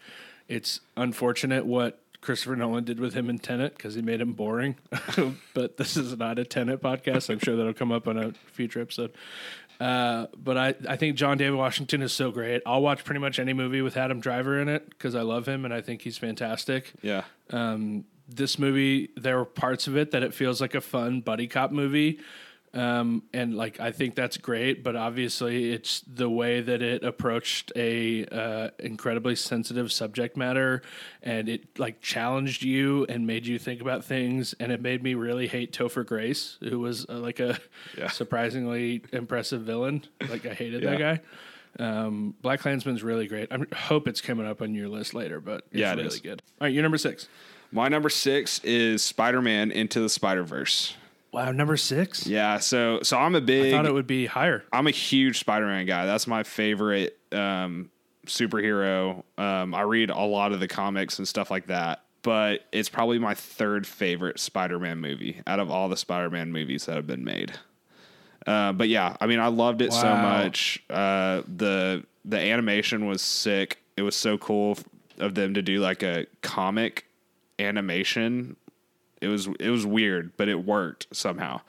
it's 0.48 0.80
unfortunate 0.96 1.66
what 1.66 2.00
Christopher 2.20 2.56
Nolan 2.56 2.84
did 2.84 3.00
with 3.00 3.14
him 3.14 3.30
in 3.30 3.38
Tenet 3.38 3.76
because 3.76 3.94
he 3.94 4.02
made 4.02 4.20
him 4.20 4.32
boring. 4.32 4.76
but 5.54 5.76
this 5.76 5.96
is 5.96 6.16
not 6.16 6.38
a 6.38 6.44
Tenet 6.44 6.82
podcast. 6.82 7.30
I'm 7.30 7.38
sure 7.38 7.56
that'll 7.56 7.74
come 7.74 7.92
up 7.92 8.08
on 8.08 8.18
a 8.18 8.32
future 8.52 8.80
episode. 8.80 9.12
Uh, 9.80 10.26
but 10.36 10.56
I, 10.56 10.74
I 10.88 10.96
think 10.96 11.16
John 11.16 11.38
David 11.38 11.56
Washington 11.56 12.02
is 12.02 12.12
so 12.12 12.32
great. 12.32 12.62
I'll 12.66 12.82
watch 12.82 13.04
pretty 13.04 13.20
much 13.20 13.38
any 13.38 13.52
movie 13.52 13.80
with 13.80 13.96
Adam 13.96 14.18
Driver 14.20 14.60
in 14.60 14.68
it 14.68 14.88
because 14.90 15.14
I 15.14 15.22
love 15.22 15.46
him 15.46 15.64
and 15.64 15.72
I 15.72 15.80
think 15.80 16.02
he's 16.02 16.18
fantastic 16.18 16.92
yeah, 17.00 17.24
um, 17.50 18.04
this 18.28 18.58
movie 18.58 19.10
there 19.16 19.38
were 19.38 19.44
parts 19.44 19.86
of 19.86 19.96
it 19.96 20.10
that 20.10 20.22
it 20.22 20.34
feels 20.34 20.60
like 20.60 20.74
a 20.74 20.80
fun 20.80 21.20
buddy 21.20 21.46
cop 21.46 21.70
movie 21.70 22.18
um, 22.74 23.22
and 23.32 23.54
like 23.54 23.80
i 23.80 23.90
think 23.90 24.14
that's 24.14 24.36
great 24.36 24.84
but 24.84 24.94
obviously 24.94 25.72
it's 25.72 26.00
the 26.02 26.28
way 26.28 26.60
that 26.60 26.82
it 26.82 27.02
approached 27.02 27.72
a 27.76 28.24
uh, 28.26 28.70
incredibly 28.78 29.34
sensitive 29.34 29.90
subject 29.90 30.36
matter 30.36 30.82
and 31.22 31.48
it 31.48 31.78
like 31.78 32.00
challenged 32.00 32.62
you 32.62 33.04
and 33.08 33.26
made 33.26 33.46
you 33.46 33.58
think 33.58 33.80
about 33.80 34.04
things 34.04 34.54
and 34.60 34.70
it 34.70 34.82
made 34.82 35.02
me 35.02 35.14
really 35.14 35.46
hate 35.46 35.72
topher 35.72 36.04
grace 36.04 36.58
who 36.60 36.78
was 36.78 37.06
uh, 37.08 37.14
like 37.14 37.40
a 37.40 37.58
Yeah. 37.96 38.08
surprisingly 38.08 39.02
impressive 39.12 39.62
villain 39.62 40.04
like 40.28 40.44
i 40.46 40.52
hated 40.54 40.82
that 40.82 40.98
guy 40.98 41.20
um, 41.80 42.34
BlacKkKlansman's 42.42 43.04
really 43.04 43.28
great. 43.28 43.52
I 43.52 43.58
hope 43.76 44.08
it's 44.08 44.20
coming 44.20 44.46
up 44.46 44.62
on 44.62 44.74
your 44.74 44.88
list 44.88 45.14
later, 45.14 45.38
but 45.38 45.64
it's 45.70 45.78
Yeah, 45.80 45.92
it 45.92 45.96
really 45.96 46.08
is. 46.08 46.20
good. 46.20 46.42
All 46.60 46.64
right, 46.66 46.72
you're 46.74 46.82
number 46.82 46.98
six. 46.98 47.28
my 47.70 47.86
number 47.88 48.08
six 48.08 48.58
is 48.64 49.04
Spider 49.04 49.40
Man 49.40 49.70
Into 49.70 50.00
the 50.00 50.08
Spider 50.08 50.42
Verse. 50.42 50.94
Wow, 51.38 51.52
number 51.52 51.76
six. 51.76 52.26
Yeah, 52.26 52.58
so 52.58 52.98
so 53.04 53.16
I'm 53.16 53.36
a 53.36 53.40
big 53.40 53.72
I 53.72 53.76
thought 53.76 53.86
it 53.86 53.94
would 53.94 54.08
be 54.08 54.26
higher. 54.26 54.64
I'm 54.72 54.88
a 54.88 54.90
huge 54.90 55.38
Spider-Man 55.38 55.86
guy. 55.86 56.04
That's 56.04 56.26
my 56.26 56.42
favorite 56.42 57.16
um, 57.30 57.90
superhero. 58.26 59.22
Um, 59.38 59.72
I 59.72 59.82
read 59.82 60.10
a 60.10 60.18
lot 60.18 60.50
of 60.50 60.58
the 60.58 60.66
comics 60.66 61.20
and 61.20 61.28
stuff 61.28 61.48
like 61.48 61.68
that, 61.68 62.02
but 62.22 62.64
it's 62.72 62.88
probably 62.88 63.20
my 63.20 63.34
third 63.34 63.86
favorite 63.86 64.40
Spider-Man 64.40 64.98
movie 64.98 65.40
out 65.46 65.60
of 65.60 65.70
all 65.70 65.88
the 65.88 65.96
Spider-Man 65.96 66.50
movies 66.50 66.86
that 66.86 66.96
have 66.96 67.06
been 67.06 67.22
made. 67.22 67.52
Uh, 68.44 68.72
but 68.72 68.88
yeah, 68.88 69.16
I 69.20 69.28
mean, 69.28 69.38
I 69.38 69.46
loved 69.46 69.80
it 69.80 69.92
so 69.92 70.16
much. 70.16 70.82
Uh, 70.90 71.42
the 71.56 72.04
the 72.24 72.38
animation 72.40 73.06
was 73.06 73.22
sick. 73.22 73.78
It 73.96 74.02
was 74.02 74.16
so 74.16 74.38
cool 74.38 74.76
of 75.18 75.36
them 75.36 75.54
to 75.54 75.62
do 75.62 75.78
like 75.78 76.02
a 76.02 76.26
comic 76.42 77.04
animation. 77.60 78.56
It 79.20 79.28
was 79.28 79.48
it 79.60 79.70
was 79.70 79.84
weird, 79.86 80.36
but 80.36 80.48
it 80.48 80.64
worked 80.64 81.06
somehow. 81.12 81.60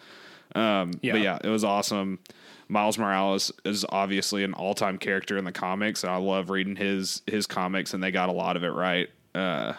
Um, 0.56 0.94
Yeah. 1.02 1.14
But 1.14 1.22
yeah, 1.22 1.38
it 1.44 1.50
was 1.50 1.64
awesome. 1.64 2.20
Miles 2.68 2.98
Morales 3.00 3.52
is 3.66 3.86
obviously 3.90 4.44
an 4.44 4.54
all 4.54 4.74
time 4.76 4.98
character 4.98 5.38
in 5.38 5.44
the 5.46 5.52
comics, 5.52 6.04
and 6.04 6.12
I 6.12 6.18
love 6.18 6.50
reading 6.50 6.76
his 6.76 7.22
his 7.26 7.48
comics, 7.48 7.94
and 7.94 8.04
they 8.04 8.12
got 8.12 8.30
a 8.30 8.34
lot 8.34 8.56
of 8.58 8.64
it 8.64 8.70
right. 8.70 9.10
Uh, 9.34 9.74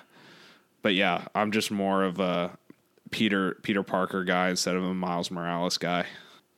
but 0.83 0.94
yeah, 0.94 1.26
I'm 1.35 1.52
just 1.52 1.70
more 1.70 2.02
of 2.02 2.18
a 2.18 2.56
Peter 3.11 3.56
Peter 3.62 3.83
Parker 3.83 4.24
guy 4.24 4.50
instead 4.50 4.74
of 4.76 4.83
a 4.85 4.94
Miles 4.94 5.30
Morales 5.30 5.78
guy. 5.78 6.06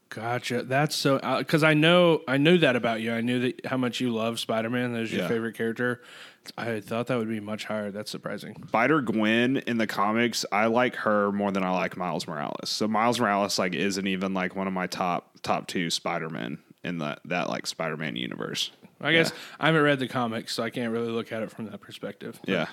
Gotcha. 0.08 0.62
That's 0.62 0.94
so 0.94 1.18
because 1.38 1.62
I 1.62 1.72
know 1.74 2.20
I 2.28 2.36
knew 2.36 2.58
that 2.58 2.76
about 2.76 3.00
you. 3.00 3.12
I 3.14 3.22
knew 3.22 3.40
that 3.40 3.66
how 3.66 3.78
much 3.78 4.00
you 4.00 4.10
love 4.10 4.38
Spider 4.38 4.68
Man. 4.70 4.92
That 4.92 5.02
is 5.02 5.12
your 5.12 5.22
Yeah. 5.22 5.28
favorite 5.28 5.54
character. 5.54 6.02
I 6.58 6.80
thought 6.80 7.06
that 7.06 7.18
would 7.18 7.28
be 7.28 7.40
much 7.40 7.64
higher. 7.66 7.90
That's 7.90 8.10
surprising. 8.10 8.56
Spider 8.68 9.00
Gwen 9.00 9.58
in 9.58 9.78
the 9.78 9.86
comics, 9.86 10.44
I 10.50 10.66
like 10.66 10.96
her 10.96 11.30
more 11.32 11.50
than 11.52 11.62
I 11.62 11.70
like 11.70 11.96
Miles 11.96 12.26
Morales. 12.26 12.68
So 12.68 12.88
Miles 12.88 13.20
Morales 13.20 13.58
like 13.58 13.74
isn't 13.74 14.06
even 14.06 14.34
like 14.34 14.56
one 14.56 14.66
of 14.66 14.72
my 14.72 14.86
top 14.86 15.30
top 15.42 15.66
two 15.68 15.88
Spider 15.90 16.28
Men 16.30 16.58
in 16.84 16.98
that 16.98 17.20
that 17.26 17.48
like 17.48 17.66
Spider 17.66 17.96
Man 17.96 18.16
universe. 18.16 18.70
I 19.04 19.10
guess 19.12 19.32
I 19.58 19.66
haven't 19.66 19.82
read 19.82 19.98
the 19.98 20.06
comics, 20.06 20.54
so 20.54 20.62
I 20.62 20.70
can't 20.70 20.92
really 20.92 21.10
look 21.10 21.32
at 21.32 21.42
it 21.42 21.50
from 21.50 21.64
that 21.68 21.80
perspective. 21.80 22.38
But, 22.44 22.48
Yeah. 22.52 22.66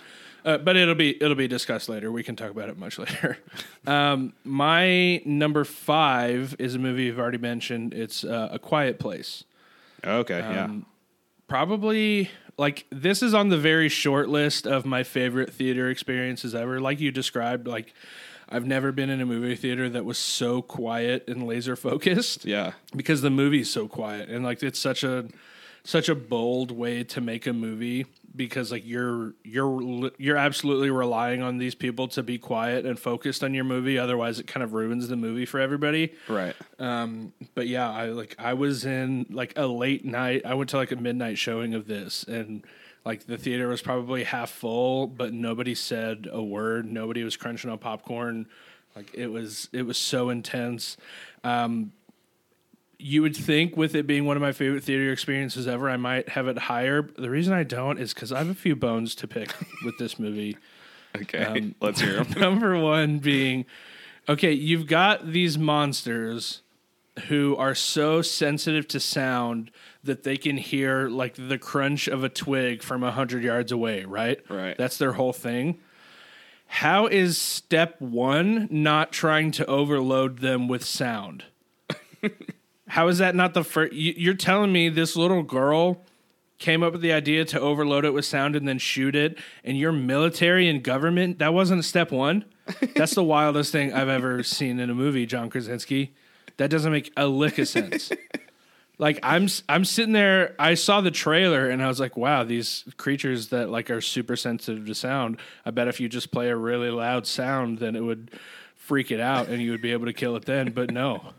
uh, 0.46 0.58
but 0.60 0.76
it'll 0.76 0.94
be 0.94 1.16
it'll 1.22 1.34
be 1.36 1.48
discussed 1.48 1.90
later. 1.90 2.12
We 2.12 2.22
can 2.22 2.36
talk 2.36 2.52
about 2.52 2.70
it 2.70 2.78
much 2.78 2.98
later. 3.00 3.40
um, 3.88 4.34
my 4.44 5.24
number 5.26 5.64
five 5.64 6.56
is 6.60 6.76
a 6.76 6.80
movie 6.80 7.06
you've 7.06 7.18
already 7.20 7.40
mentioned. 7.40 7.94
It's 7.96 8.24
uh, 8.24 8.50
A 8.52 8.60
Quiet 8.60 9.00
Place. 9.00 9.44
Okay. 10.06 10.38
yeah. 10.40 10.66
Um, 10.66 10.86
probably 11.48 12.30
like 12.60 12.86
this 12.92 13.24
is 13.24 13.34
on 13.34 13.50
the 13.50 13.58
very 13.58 13.90
short 13.90 14.30
list 14.30 14.68
of 14.68 14.86
my 14.86 15.04
favorite 15.04 15.52
theater 15.52 15.90
experiences 15.90 16.54
ever. 16.54 16.80
Like 16.80 17.00
you 17.00 17.12
described, 17.12 17.68
like 17.68 17.94
I've 18.50 18.66
never 18.66 18.92
been 18.92 19.10
in 19.10 19.22
a 19.22 19.26
movie 19.26 19.56
theater 19.56 19.90
that 19.90 20.06
was 20.06 20.18
so 20.18 20.62
quiet 20.62 21.28
and 21.28 21.48
laser 21.48 21.76
focused 21.76 22.46
Yeah. 22.46 22.74
because 22.96 23.22
the 23.22 23.30
movie's 23.30 23.70
so 23.70 23.88
quiet 23.88 24.28
and 24.30 24.44
like 24.44 24.62
it's 24.62 24.80
such 24.80 25.04
a 25.04 25.26
such 25.84 26.10
a 26.10 26.16
bold 26.16 26.72
way 26.72 27.04
to 27.04 27.22
make 27.22 27.48
a 27.48 27.54
movie 27.54 28.06
because 28.36 28.72
like 28.72 28.86
you're 28.86 29.34
you're 29.44 30.12
you're 30.18 30.38
absolutely 30.38 30.90
relying 30.92 31.42
on 31.42 31.58
these 31.58 31.74
people 31.74 32.08
to 32.08 32.22
be 32.22 32.38
quiet 32.38 32.86
and 32.86 33.00
focused 33.00 33.44
on 33.44 33.54
your 33.56 33.64
movie 33.64 33.98
otherwise 33.98 34.40
it 34.40 34.46
kind 34.46 34.64
of 34.64 34.74
ruins 34.74 35.08
the 35.08 35.16
movie 35.16 35.46
for 35.46 35.60
everybody 35.60 36.14
Right. 36.28 36.56
um, 36.78 37.34
but 37.56 37.68
yeah, 37.68 37.90
I 37.92 38.08
like 38.10 38.36
I 38.38 38.54
was 38.54 38.86
in 38.86 39.26
like 39.30 39.54
a 39.58 39.66
late 39.66 40.06
night. 40.06 40.44
I 40.46 40.54
went 40.54 40.70
to 40.72 40.78
like 40.78 40.92
a 40.92 40.96
midnight 40.96 41.38
showing 41.38 41.74
of 41.74 41.88
this, 41.88 42.24
and 42.24 42.64
like 43.06 43.26
the 43.26 43.38
theater 43.38 43.68
was 43.68 43.82
probably 43.82 44.24
half 44.26 44.52
full, 44.52 45.08
but 45.08 45.34
nobody 45.34 45.74
said 45.74 46.28
a 46.32 46.44
word. 46.44 46.86
Nobody 46.92 47.24
was 47.24 47.36
crunching 47.38 47.72
on 47.72 47.78
popcorn. 47.80 48.46
Like 48.96 49.12
it 49.14 49.28
was, 49.28 49.70
it 49.72 49.84
was 49.84 49.98
so 49.98 50.30
intense. 50.30 50.98
Um, 51.44 51.94
you 53.00 53.22
would 53.22 53.36
think 53.36 53.78
with 53.78 53.96
it 53.96 54.06
being 54.06 54.26
one 54.26 54.36
of 54.36 54.42
my 54.42 54.52
favorite 54.52 54.84
theater 54.84 55.12
experiences 55.12 55.68
ever, 55.68 55.90
I 55.90 55.96
might 55.98 56.30
have 56.30 56.48
it 56.48 56.58
higher. 56.58 57.02
The 57.18 57.30
reason 57.30 57.54
I 57.54 57.64
don't 57.64 57.98
is 57.98 58.14
because 58.14 58.32
I 58.32 58.40
have 58.40 58.50
a 58.50 58.54
few 58.54 58.76
bones 58.76 59.16
to 59.16 59.28
pick 59.28 59.54
with 59.84 59.98
this 59.98 60.20
movie. 60.20 60.58
Okay. 61.16 61.44
Um, 61.44 61.74
Let's 61.82 62.00
hear 62.02 62.18
'em. 62.20 62.28
Number 62.38 62.78
one 62.78 63.18
being, 63.18 63.66
okay, 64.30 64.52
you've 64.52 64.86
got 64.86 65.32
these 65.32 65.58
monsters 65.58 66.62
who 67.30 67.56
are 67.58 67.74
so 67.74 68.22
sensitive 68.22 68.88
to 68.90 69.00
sound 69.00 69.72
that 70.04 70.22
they 70.22 70.38
can 70.38 70.58
hear 70.58 71.10
like 71.10 71.34
the 71.36 71.58
crunch 71.58 72.08
of 72.08 72.24
a 72.24 72.30
twig 72.30 72.84
from 72.84 73.04
a 73.04 73.10
hundred 73.10 73.44
yards 73.44 73.72
away, 73.72 74.06
right? 74.06 74.40
Right. 74.52 74.78
That's 74.78 75.00
their 75.00 75.14
whole 75.14 75.34
thing. 75.34 75.80
How 76.68 77.08
is 77.08 77.40
step 77.40 78.00
one 78.00 78.68
not 78.70 79.12
trying 79.12 79.50
to 79.54 79.66
overload 79.66 80.38
them 80.40 80.68
with 80.68 80.86
sound? 80.86 81.46
How 82.90 83.08
is 83.08 83.20
that 83.20 83.36
not 83.36 83.54
the 83.54 83.64
first? 83.64 83.94
You're 83.94 84.34
telling 84.34 84.72
me 84.72 84.90
this 84.90 85.16
little 85.16 85.44
girl 85.44 86.02
came 86.58 86.84
up 86.84 86.92
with 86.92 87.02
the 87.02 87.14
idea 87.14 87.46
to 87.46 87.60
overload 87.60 88.04
it 88.04 88.14
with 88.14 88.26
sound 88.26 88.56
and 88.56 88.68
then 88.68 88.78
shoot 88.78 89.16
it, 89.16 89.38
and 89.64 89.78
your 89.78 89.92
military 89.92 90.68
and 90.68 90.84
government 90.84 91.40
that 91.40 91.54
wasn't 91.54 91.86
step 91.86 92.12
one. 92.12 92.46
That's 92.96 93.16
the 93.16 93.24
wildest 93.24 93.72
thing 93.72 93.94
I've 93.94 94.10
ever 94.10 94.44
seen 94.44 94.80
in 94.80 94.90
a 94.90 94.96
movie, 94.96 95.26
John 95.26 95.50
Krasinski. 95.50 96.14
That 96.58 96.70
doesn't 96.70 96.92
make 96.92 97.12
a 97.16 97.26
lick 97.28 97.58
of 97.58 97.68
sense. 97.68 98.12
like 98.98 99.20
I'm 99.24 99.48
I'm 99.70 99.86
sitting 99.86 100.14
there, 100.14 100.56
I 100.60 100.74
saw 100.74 101.02
the 101.02 101.12
trailer 101.12 101.70
and 101.70 101.82
I 101.82 101.88
was 101.88 102.00
like, 102.00 102.18
wow, 102.18 102.44
these 102.44 102.86
creatures 102.98 103.48
that 103.50 103.70
like 103.70 103.90
are 103.90 104.02
super 104.02 104.36
sensitive 104.36 104.86
to 104.86 104.96
sound. 104.96 105.40
I 105.66 105.72
bet 105.72 105.88
if 105.88 106.00
you 106.00 106.10
just 106.10 106.32
play 106.32 106.50
a 106.50 106.56
really 106.56 106.90
loud 106.90 107.26
sound, 107.26 107.80
then 107.80 107.96
it 107.96 108.02
would 108.02 108.32
freak 108.76 109.12
it 109.12 109.20
out 109.20 109.48
and 109.48 109.62
you 109.62 109.72
would 109.72 109.82
be 109.82 109.92
able 109.92 110.08
to 110.08 110.14
kill 110.14 110.36
it 110.36 110.46
then. 110.46 110.72
But 110.72 110.92
no. 110.92 111.34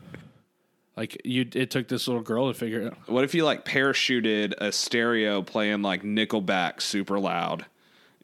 Like 0.97 1.21
you 1.25 1.47
it 1.55 1.71
took 1.71 1.89
this 1.89 2.07
little 2.09 2.23
girl 2.23 2.49
to 2.53 2.55
figure 2.59 2.81
it 2.83 2.87
out. 2.89 2.99
What 3.09 3.25
if 3.25 3.35
you 3.35 3.45
like 3.45 3.65
parachuted 3.65 4.55
a 4.59 4.73
stereo 4.73 5.41
playing 5.43 5.83
like 5.83 6.03
Nickelback 6.03 6.81
super 6.83 7.19
loud, 7.19 7.65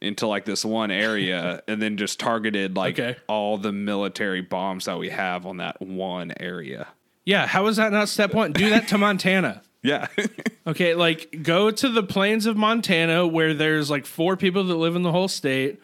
into 0.00 0.26
like 0.26 0.44
this 0.44 0.64
one 0.64 0.90
area 0.90 1.62
and 1.68 1.80
then 1.80 1.96
just 1.96 2.20
targeted 2.20 2.76
like 2.76 2.98
Okay. 2.98 3.16
all 3.28 3.56
the 3.56 3.72
military 3.72 4.42
bombs 4.42 4.84
that 4.86 4.98
we 4.98 5.08
have 5.08 5.46
on 5.46 5.56
that 5.58 5.80
one 5.80 6.32
area. 6.38 6.88
Yeah, 7.24 7.46
how 7.46 7.66
is 7.66 7.76
that 7.76 7.92
not 7.92 8.08
step 8.08 8.34
one? 8.34 8.52
Do 8.52 8.68
that 8.70 8.88
to 8.88 8.98
Montana. 8.98 9.62
Yeah. 9.82 10.08
Okay, 10.66 10.94
like 10.94 11.44
go 11.44 11.70
to 11.70 11.88
the 11.88 12.02
plains 12.02 12.46
of 12.46 12.56
Montana 12.56 13.24
where 13.24 13.54
there's 13.54 13.88
like 13.88 14.04
four 14.04 14.36
people 14.36 14.64
that 14.64 14.74
live 14.74 14.96
in 14.96 15.02
the 15.02 15.12
whole 15.12 15.28
state. 15.28 15.80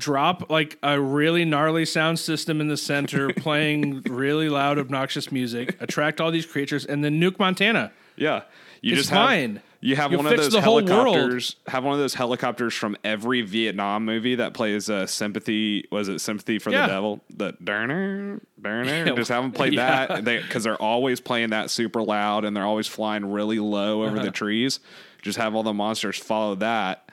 Drop 0.00 0.50
like 0.50 0.78
a 0.82 0.98
really 1.00 1.44
gnarly 1.44 1.84
sound 1.84 2.18
system 2.18 2.60
in 2.60 2.68
the 2.68 2.76
center, 2.76 3.32
playing 3.36 4.02
really 4.02 4.48
loud, 4.48 4.78
obnoxious 4.78 5.30
music. 5.30 5.76
Attract 5.80 6.20
all 6.20 6.30
these 6.30 6.46
creatures, 6.46 6.84
and 6.86 7.04
then 7.04 7.20
nuke 7.20 7.38
Montana. 7.38 7.92
yeah. 8.16 8.42
You 8.82 8.92
It's 8.94 9.02
just 9.02 9.10
have, 9.10 9.28
fine. 9.28 9.60
You 9.82 9.94
have 9.96 10.10
You'll 10.10 10.22
one 10.22 10.32
of 10.32 10.38
those 10.38 10.52
the 10.52 10.62
whole 10.62 10.76
world. 10.76 10.88
helicopters. 10.88 11.56
Have 11.66 11.84
one 11.84 11.92
of 11.92 12.00
those 12.00 12.14
helicopters 12.14 12.72
from 12.72 12.96
every 13.04 13.42
Vietnam 13.42 14.06
movie 14.06 14.36
that 14.36 14.54
plays 14.54 14.88
uh, 14.88 15.06
sympathy. 15.06 15.86
Was 15.92 16.08
it 16.08 16.18
sympathy 16.20 16.58
for 16.58 16.70
Yeah. 16.70 16.86
the 16.86 16.92
devil? 16.94 17.20
The 17.28 17.52
Durner, 17.62 18.40
Durner. 18.58 19.14
Just 19.16 19.28
have 19.30 19.42
them 19.42 19.52
play 19.52 19.68
Yeah. 19.68 20.06
that 20.06 20.24
because 20.24 20.64
they, 20.64 20.70
are 20.70 20.76
always 20.76 21.20
playing 21.20 21.50
that 21.50 21.68
super 21.68 22.02
loud 22.02 22.46
and 22.46 22.56
they're 22.56 22.64
always 22.64 22.86
flying 22.86 23.30
really 23.30 23.58
low 23.58 24.02
over 24.04 24.16
Uh-huh. 24.16 24.24
the 24.24 24.30
trees. 24.30 24.80
Just 25.20 25.36
have 25.36 25.54
all 25.54 25.62
the 25.62 25.74
monsters 25.74 26.16
follow 26.16 26.54
that 26.54 27.09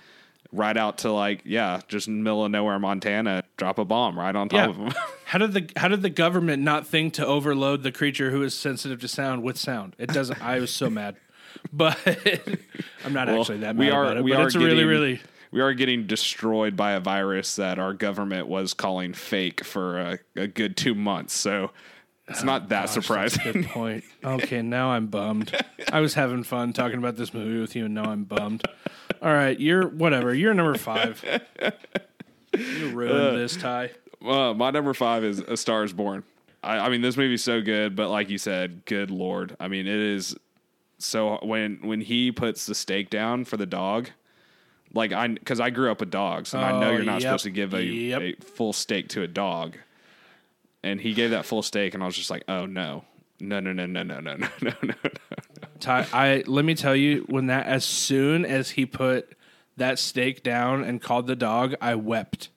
right 0.51 0.75
out 0.77 0.99
to 0.99 1.11
like 1.11 1.41
yeah, 1.45 1.81
just 1.87 2.07
middle 2.07 2.45
of 2.45 2.51
nowhere, 2.51 2.79
Montana. 2.79 3.43
Drop 3.57 3.77
a 3.79 3.85
bomb 3.85 4.17
right 4.17 4.35
on 4.35 4.49
top 4.49 4.57
Yeah. 4.57 4.69
of 4.69 4.77
them. 4.77 4.93
How 5.25 5.39
did 5.39 5.51
the 5.53 5.69
how 5.75 5.89
did 5.89 6.01
the 6.03 6.09
government 6.09 6.63
not 6.63 6.87
think 6.87 7.13
to 7.15 7.25
overload 7.25 7.83
the 7.83 7.91
creature 7.91 8.31
who 8.31 8.43
is 8.43 8.53
sensitive 8.53 9.01
to 9.01 9.07
sound 9.09 9.43
with 9.43 9.57
sound? 9.57 9.93
It 9.99 10.07
doesn't. 10.13 10.41
I 10.41 10.59
was 10.59 10.71
so 10.73 10.89
mad, 10.89 11.17
but 11.73 11.97
I'm 13.05 13.11
not 13.13 13.27
Well, 13.27 13.41
actually 13.41 13.57
that 13.57 13.75
mad 13.75 13.77
we 13.77 13.91
are 13.91 14.05
about 14.05 14.17
it. 14.17 14.23
we 14.23 14.31
are 14.33 14.45
it's 14.45 14.53
getting, 14.55 14.67
really 14.69 14.85
really 14.85 15.21
we 15.51 15.59
are 15.59 15.73
getting 15.73 16.07
destroyed 16.07 16.75
by 16.77 16.91
a 16.93 16.99
virus 17.01 17.57
that 17.57 17.77
our 17.77 17.93
government 17.93 18.47
was 18.47 18.73
calling 18.73 19.13
fake 19.13 19.63
for 19.65 19.99
a, 19.99 20.19
a 20.37 20.47
good 20.47 20.77
two 20.77 20.95
months. 20.95 21.33
So 21.33 21.71
it's 22.27 22.43
not 22.43 22.69
that 22.69 22.85
Gosh, 22.87 22.95
that's 22.95 22.97
a 22.97 23.01
surprising. 23.01 23.51
good 23.53 23.65
point. 23.67 24.03
Okay, 24.23 24.61
now 24.61 24.89
I'm 24.91 25.07
bummed. 25.07 25.55
I 25.91 25.99
was 26.01 26.13
having 26.13 26.43
fun 26.43 26.73
talking 26.73 26.97
about 26.97 27.15
this 27.15 27.33
movie 27.33 27.59
with 27.59 27.75
you, 27.75 27.85
and 27.85 27.93
now 27.93 28.05
I'm 28.05 28.23
bummed. 28.25 28.63
All 29.21 29.33
right, 29.33 29.59
you're 29.59 29.87
whatever. 29.87 30.33
You're 30.33 30.53
number 30.53 30.77
five. 30.77 31.23
You 32.55 32.89
ruined 32.91 33.37
this 33.37 33.55
tie. 33.55 33.91
Uh, 34.25 34.53
my 34.53 34.71
number 34.71 34.93
five 34.93 35.23
is 35.23 35.39
A 35.39 35.55
Star 35.57 35.83
Is 35.83 35.93
Born. 35.93 36.23
I, 36.63 36.79
I 36.79 36.89
mean, 36.89 37.01
this 37.01 37.17
movie's 37.17 37.43
so 37.43 37.61
good, 37.61 37.95
but 37.95 38.09
like 38.09 38.29
you 38.29 38.37
said, 38.37 38.83
good 38.85 39.11
lord. 39.11 39.55
I 39.59 39.67
mean, 39.67 39.85
it 39.87 39.99
is 39.99 40.35
so 40.97 41.37
when 41.43 41.79
when 41.83 42.01
he 42.01 42.31
puts 42.31 42.65
the 42.65 42.73
steak 42.75 43.09
down 43.09 43.45
for 43.45 43.57
the 43.57 43.65
dog. 43.67 44.09
Like 44.93 45.11
I, 45.11 45.27
because 45.27 45.59
I 45.59 45.69
grew 45.69 45.91
up 45.91 45.99
with 45.99 46.09
dogs, 46.09 46.53
and 46.53 46.63
I 46.63 46.79
know 46.79 46.87
Oh, 46.87 46.91
you're 46.93 47.03
not 47.03 47.15
yep, 47.15 47.23
supposed 47.23 47.43
to 47.43 47.49
give 47.51 47.73
a, 47.73 47.83
yep. 47.83 48.21
a 48.21 48.33
full 48.41 48.71
steak 48.73 49.09
to 49.09 49.21
a 49.21 49.27
dog. 49.27 49.77
And 50.83 51.01
he 51.01 51.13
gave 51.13 51.31
that 51.31 51.45
full 51.45 51.63
steak, 51.63 51.93
and 51.93 52.03
I 52.03 52.05
was 52.05 52.15
just 52.15 52.29
like, 52.29 52.43
"Oh 52.47 52.65
no, 52.65 53.03
no, 53.39 53.59
no, 53.59 53.73
no, 53.73 53.85
no, 53.85 54.03
no, 54.03 54.19
no, 54.19 54.35
no, 54.35 54.45
no, 54.61 54.73
no." 54.83 54.93
Ty, 55.79 56.07
I 56.13 56.43
let 56.47 56.65
me 56.65 56.75
tell 56.75 56.95
you 56.95 57.25
when 57.27 57.47
that 57.47 57.65
as 57.67 57.83
soon 57.85 58.45
as 58.45 58.71
he 58.71 58.85
put 58.85 59.35
that 59.77 59.99
steak 59.99 60.43
down 60.43 60.83
and 60.83 61.01
called 61.01 61.27
the 61.27 61.35
dog, 61.35 61.75
I 61.81 61.95
wept. 61.95 62.49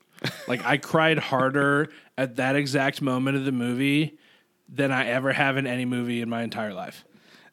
Like 0.49 0.65
I 0.65 0.77
cried 0.77 1.19
harder 1.19 1.91
at 2.19 2.37
that 2.37 2.57
exact 2.57 3.01
moment 3.01 3.37
of 3.37 3.45
the 3.45 3.53
movie 3.53 4.19
than 4.69 4.93
I 4.93 5.07
ever 5.07 5.33
have 5.33 5.57
in 5.57 5.67
any 5.67 5.85
movie 5.85 6.21
in 6.21 6.29
my 6.29 6.43
entire 6.43 6.75
life. 6.75 7.05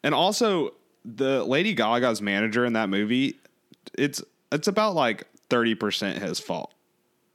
And 0.02 0.14
also, 0.14 0.74
the 1.04 1.44
Lady 1.44 1.74
Gaga's 1.74 2.22
manager 2.22 2.64
in 2.64 2.74
that 2.74 2.88
movie, 2.88 3.38
it's 3.96 4.22
it's 4.52 4.68
about 4.68 4.94
like 4.94 5.26
thirty 5.50 5.74
percent 5.74 6.22
his 6.22 6.38
fault. 6.38 6.72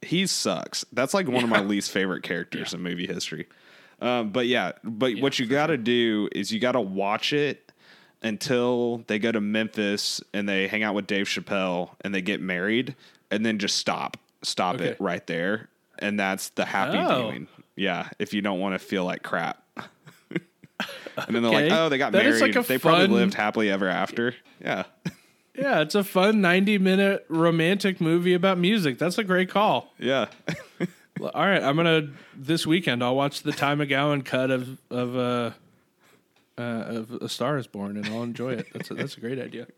He 0.04 0.26
sucks. 0.26 0.84
That's 0.92 1.14
like 1.14 1.28
one 1.28 1.44
of 1.44 1.50
my 1.50 1.60
least 1.60 1.90
favorite 1.90 2.22
characters 2.22 2.74
in 2.74 2.82
movie 2.82 3.06
history. 3.06 3.46
Um, 4.00 4.30
but 4.30 4.46
yeah, 4.46 4.72
but 4.82 5.14
what 5.20 5.38
you 5.38 5.46
got 5.46 5.68
to 5.68 5.76
do 5.76 6.28
is 6.32 6.52
you 6.52 6.60
got 6.60 6.72
to 6.72 6.80
watch 6.80 7.32
it 7.32 7.72
until 8.22 9.04
they 9.06 9.18
go 9.18 9.30
to 9.32 9.40
Memphis 9.40 10.20
and 10.32 10.48
they 10.48 10.66
hang 10.66 10.82
out 10.82 10.94
with 10.94 11.06
Dave 11.06 11.26
Chappelle 11.26 11.90
and 12.02 12.14
they 12.14 12.22
get 12.22 12.40
married, 12.40 12.94
and 13.30 13.44
then 13.44 13.58
just 13.58 13.76
stop, 13.76 14.16
stop 14.42 14.80
it 14.80 14.96
right 15.00 15.26
there, 15.26 15.68
and 15.98 16.18
that's 16.18 16.50
the 16.50 16.64
happy 16.64 16.98
Oh. 16.98 17.28
viewing. 17.28 17.48
Yeah, 17.76 18.08
if 18.18 18.32
you 18.34 18.40
don't 18.42 18.60
want 18.60 18.74
to 18.74 18.78
feel 18.78 19.04
like 19.04 19.22
crap. 19.22 19.62
And 21.16 21.34
then 21.36 21.42
they're 21.44 21.52
like, 21.52 21.70
"Oh, 21.70 21.88
they 21.88 21.96
got 21.98 22.10
That 22.12 22.24
married. 22.24 22.56
like 22.56 22.66
they 22.66 22.78
probably 22.78 23.06
lived 23.06 23.34
happily 23.34 23.70
ever 23.70 23.88
after." 23.88 24.34
Yeah, 24.60 24.82
Yeah, 25.54 25.80
it's 25.80 25.94
a 25.94 26.02
fun 26.04 26.40
90 26.40 26.78
minute 26.78 27.24
romantic 27.28 28.00
movie 28.00 28.34
about 28.34 28.58
music. 28.58 28.98
That's 28.98 29.18
a 29.18 29.24
great 29.24 29.48
call. 29.48 29.92
yeah, 29.98 30.26
All 31.20 31.30
right, 31.46 31.62
I'm 31.62 31.76
gonna 31.76 32.08
this 32.36 32.66
weekend. 32.66 33.02
I'll 33.04 33.14
watch 33.14 33.42
the 33.42 33.52
Ty 33.52 33.76
McGowan 33.76 34.24
cut 34.24 34.50
of 34.50 34.78
of 34.90 35.16
uh, 35.16 35.50
uh, 36.58 36.60
of 36.60 37.12
A 37.22 37.28
Star 37.28 37.56
Is 37.56 37.66
Born, 37.68 37.96
and 37.96 38.06
I'll 38.06 38.24
enjoy 38.24 38.54
it. 38.54 38.66
That's 38.72 38.90
a, 38.90 38.94
that's 38.94 39.16
a 39.16 39.20
great 39.20 39.38
idea. 39.38 39.68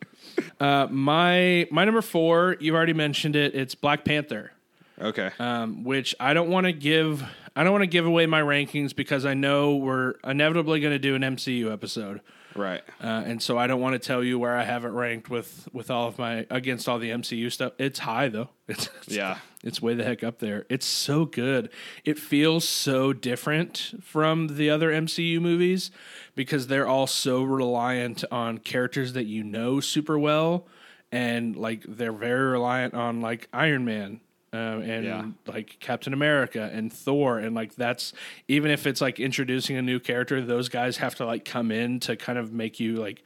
Uh, 0.58 0.86
my 0.90 1.68
my 1.70 1.84
number 1.84 2.00
four, 2.02 2.56
you've 2.58 2.74
already 2.74 2.94
mentioned 2.94 3.36
it. 3.36 3.54
It's 3.54 3.74
Black 3.74 4.04
Panther, 4.04 4.52
okay, 5.00 5.30
um, 5.38 5.84
which 5.84 6.14
I 6.18 6.32
don't 6.32 6.48
want 6.48 6.64
to 6.66 6.72
give. 6.72 7.22
I 7.54 7.64
don't 7.64 7.72
want 7.72 7.82
to 7.82 7.86
give 7.88 8.06
away 8.06 8.24
my 8.26 8.40
rankings 8.40 8.96
because 8.96 9.24
I 9.26 9.34
know 9.34 9.76
we're 9.76 10.14
inevitably 10.24 10.80
going 10.80 10.92
to 10.92 10.98
do 10.98 11.14
an 11.14 11.22
MCU 11.22 11.70
episode. 11.72 12.20
Right, 12.56 12.82
Uh, 13.02 13.22
and 13.26 13.42
so 13.42 13.58
I 13.58 13.66
don't 13.66 13.80
want 13.80 13.94
to 13.94 13.98
tell 13.98 14.22
you 14.24 14.38
where 14.38 14.56
I 14.56 14.64
have 14.64 14.84
it 14.84 14.88
ranked 14.88 15.30
with 15.30 15.68
with 15.72 15.90
all 15.90 16.08
of 16.08 16.18
my 16.18 16.46
against 16.50 16.88
all 16.88 16.98
the 16.98 17.10
MCU 17.10 17.50
stuff. 17.52 17.72
It's 17.78 18.00
high 18.00 18.28
though. 18.28 18.48
It's, 18.68 18.88
it's 19.02 19.14
yeah, 19.14 19.38
it's 19.62 19.80
way 19.80 19.94
the 19.94 20.02
heck 20.02 20.24
up 20.24 20.40
there. 20.40 20.66
It's 20.68 20.86
so 20.86 21.24
good. 21.24 21.70
It 22.04 22.18
feels 22.18 22.68
so 22.68 23.12
different 23.12 23.94
from 24.02 24.56
the 24.56 24.70
other 24.70 24.90
MCU 24.90 25.40
movies 25.40 25.92
because 26.34 26.66
they're 26.66 26.88
all 26.88 27.06
so 27.06 27.44
reliant 27.44 28.24
on 28.32 28.58
characters 28.58 29.12
that 29.12 29.26
you 29.26 29.44
know 29.44 29.78
super 29.78 30.18
well, 30.18 30.66
and 31.12 31.54
like 31.54 31.84
they're 31.86 32.10
very 32.10 32.50
reliant 32.50 32.94
on 32.94 33.20
like 33.20 33.48
Iron 33.52 33.84
Man. 33.84 34.20
Um, 34.52 34.80
and 34.82 35.04
Yeah. 35.04 35.24
like 35.46 35.76
Captain 35.80 36.12
America 36.12 36.70
and 36.72 36.92
Thor, 36.92 37.38
and 37.38 37.54
like 37.54 37.74
that's 37.74 38.12
even 38.48 38.70
if 38.70 38.86
it's 38.86 39.00
like 39.00 39.18
introducing 39.20 39.76
a 39.76 39.82
new 39.82 39.98
character, 40.00 40.40
those 40.40 40.68
guys 40.68 40.98
have 40.98 41.14
to 41.16 41.26
like 41.26 41.44
come 41.44 41.70
in 41.70 42.00
to 42.00 42.16
kind 42.16 42.38
of 42.38 42.52
make 42.52 42.78
you 42.80 42.96
like 42.96 43.22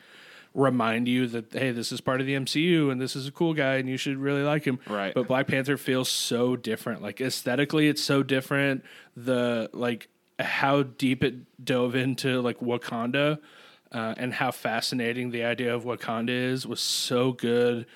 remind 0.55 1.07
you 1.07 1.27
that 1.29 1.53
hey, 1.53 1.71
this 1.71 1.93
is 1.93 2.01
part 2.01 2.21
of 2.21 2.27
the 2.27 2.35
MCU 2.35 2.91
and 2.91 3.01
this 3.01 3.15
is 3.15 3.29
a 3.29 3.31
cool 3.31 3.55
guy 3.55 3.77
and 3.77 3.89
you 3.89 3.97
should 3.97 4.17
really 4.17 4.43
like 4.43 4.65
him. 4.65 4.81
Right. 4.89 5.15
But 5.15 5.29
Black 5.29 5.47
Panther 5.47 5.77
feels 5.77 6.09
so 6.09 6.57
different. 6.57 7.03
Like 7.03 7.21
aesthetically, 7.21 7.87
it's 7.89 8.03
so 8.03 8.23
different. 8.23 8.83
The 9.17 9.71
like 9.73 10.09
how 10.39 10.83
deep 10.83 11.23
it 11.23 11.65
dove 11.65 11.95
into 11.95 12.41
like 12.41 12.59
Wakanda 12.61 13.39
uh, 13.93 14.15
and 14.17 14.33
how 14.33 14.51
fascinating 14.51 15.31
the 15.31 15.45
idea 15.45 15.75
of 15.75 15.85
Wakanda 15.85 16.31
is 16.31 16.67
was 16.67 16.81
so 16.81 17.33
good. 17.33 17.87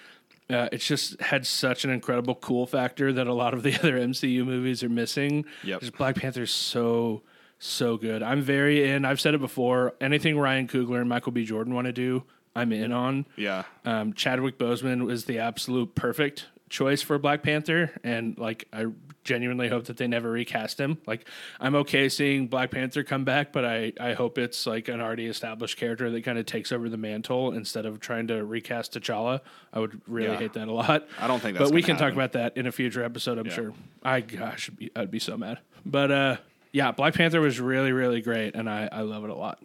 Uh, 0.51 0.69
it's 0.73 0.87
just 0.87 1.19
had 1.21 1.47
such 1.47 1.85
an 1.85 1.91
incredible 1.91 2.35
cool 2.35 2.67
factor 2.67 3.13
that 3.13 3.27
a 3.27 3.33
lot 3.33 3.55
of 3.55 3.63
the 3.63 3.75
other 3.79 3.99
MCU 3.99 4.45
movies 4.45 4.83
are 4.83 4.89
missing. 4.91 5.45
Yep. 5.65 5.81
Just 5.81 5.97
Black 5.97 6.17
Panther's 6.17 6.51
so 6.53 7.23
so 7.59 7.97
good. 7.97 8.23
I'm 8.23 8.43
very 8.43 8.89
in. 8.91 9.05
I've 9.07 9.21
said 9.21 9.35
it 9.35 9.41
before. 9.41 9.95
Anything 10.01 10.39
Ryan 10.39 10.69
Coogler 10.69 11.01
and 11.01 11.09
Michael 11.09 11.33
B. 11.33 11.45
Jordan 11.45 11.73
want 11.73 11.87
to 11.87 11.93
do, 11.93 12.25
I'm 12.55 12.73
in 12.73 12.93
on. 12.93 13.25
yeah, 13.37 13.63
Um, 13.87 14.13
Chadwick 14.13 14.59
Boseman 14.59 15.07
was 15.07 15.25
the 15.25 15.39
absolute 15.39 15.95
perfect 15.95 16.47
choice 16.69 17.01
for 17.01 17.19
Black 17.19 17.43
Panther, 17.43 17.93
and 18.05 18.37
like 18.37 18.69
I 18.73 18.87
genuinely 19.25 19.69
hope 19.69 19.85
that 19.87 19.97
they 19.97 20.07
never 20.07 20.31
recast 20.31 20.79
him. 20.79 20.99
Like 21.07 21.27
I'm 21.59 21.75
okay 21.77 22.09
seeing 22.09 22.47
Black 22.47 22.71
Panther 22.71 23.03
come 23.03 23.25
back, 23.25 23.53
but 23.53 23.65
I 23.65 23.93
I 23.99 24.13
hope 24.13 24.39
it's 24.39 24.67
like 24.67 24.89
an 24.89 25.01
already 25.01 25.27
established 25.27 25.77
character 25.79 26.11
that 26.11 26.23
kind 26.25 26.39
of 26.39 26.47
takes 26.47 26.71
over 26.71 26.89
the 26.89 26.97
mantle 26.97 27.53
instead 27.53 27.87
of 27.87 28.01
trying 28.01 28.27
to 28.29 28.45
recast 28.45 28.93
T'Challa. 28.93 29.41
I 29.73 29.81
would 29.81 30.01
really 30.07 30.33
Yeah. 30.33 30.39
hate 30.39 30.53
that 30.53 30.69
a 30.69 30.73
lot. 30.73 31.09
I 31.19 31.27
don't 31.27 31.41
think 31.41 31.59
that's 31.59 31.71
But 31.71 31.75
we 31.75 31.83
can 31.83 31.97
talk 31.97 32.13
about 32.13 32.33
that 32.33 32.57
in 32.57 32.67
a 32.67 32.73
future 32.73 33.03
episode. 33.03 33.39
I'm 33.39 33.51
sure. 33.51 33.73
I 34.03 34.21
gosh, 34.21 34.69
I'd 34.71 34.77
be, 34.79 34.91
I'd 34.95 35.11
be 35.11 35.19
so 35.19 35.37
mad. 35.37 35.59
But 35.87 36.11
uh, 36.11 36.37
yeah, 36.73 36.93
Black 36.93 37.15
Panther 37.15 37.41
was 37.41 37.59
really 37.61 37.93
really 37.93 38.21
great, 38.21 38.55
and 38.55 38.69
I 38.69 38.89
I 38.93 39.01
love 39.01 39.25
it 39.25 39.31
a 39.31 39.35
lot. 39.35 39.63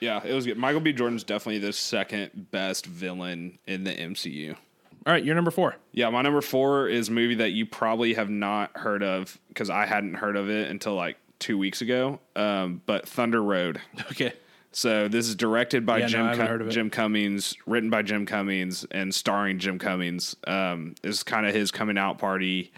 yeah. 0.00 0.20
It 0.24 0.32
was 0.34 0.46
good. 0.46 0.56
Michael 0.58 0.80
B. 0.80 0.92
Jordan's 0.92 1.24
definitely 1.24 1.58
the 1.58 1.72
second 1.72 2.50
best 2.50 2.86
villain 2.86 3.58
in 3.66 3.84
the 3.84 3.92
MCU. 3.92 4.56
All 5.04 5.12
right, 5.12 5.24
you're 5.24 5.34
number 5.34 5.50
four. 5.50 5.76
Yeah, 5.92 6.10
my 6.10 6.22
number 6.22 6.40
four 6.40 6.88
is 6.88 7.08
a 7.08 7.12
movie 7.12 7.34
that 7.36 7.50
you 7.50 7.66
probably 7.66 8.14
have 8.14 8.30
not 8.30 8.76
heard 8.76 9.02
of 9.02 9.38
because 9.48 9.68
I 9.68 9.86
hadn't 9.86 10.14
heard 10.14 10.36
of 10.36 10.48
it 10.48 10.70
until 10.70 10.94
like 10.94 11.16
two 11.40 11.58
weeks 11.58 11.80
ago. 11.80 12.20
Um, 12.36 12.82
but 12.86 13.08
Thunder 13.08 13.42
Road. 13.42 13.80
Okay. 14.12 14.32
So 14.74 15.06
this 15.06 15.28
is 15.28 15.34
directed 15.34 15.84
by 15.84 15.98
Yeah, 15.98 16.06
Jim 16.06 16.20
haven't 16.20 16.38
Cum- 16.38 16.46
heard 16.46 16.60
of 16.62 16.68
it. 16.68 16.70
Jim 16.70 16.88
Cummings, 16.88 17.54
written 17.66 17.90
by 17.90 18.00
Jim 18.00 18.24
Cummings, 18.24 18.86
and 18.90 19.14
starring 19.14 19.58
Jim 19.58 19.78
Cummings. 19.78 20.34
Um, 20.46 20.94
is 21.02 21.22
kind 21.22 21.46
of 21.46 21.54
his 21.54 21.70
coming 21.70 21.98
out 21.98 22.18
party. 22.18 22.72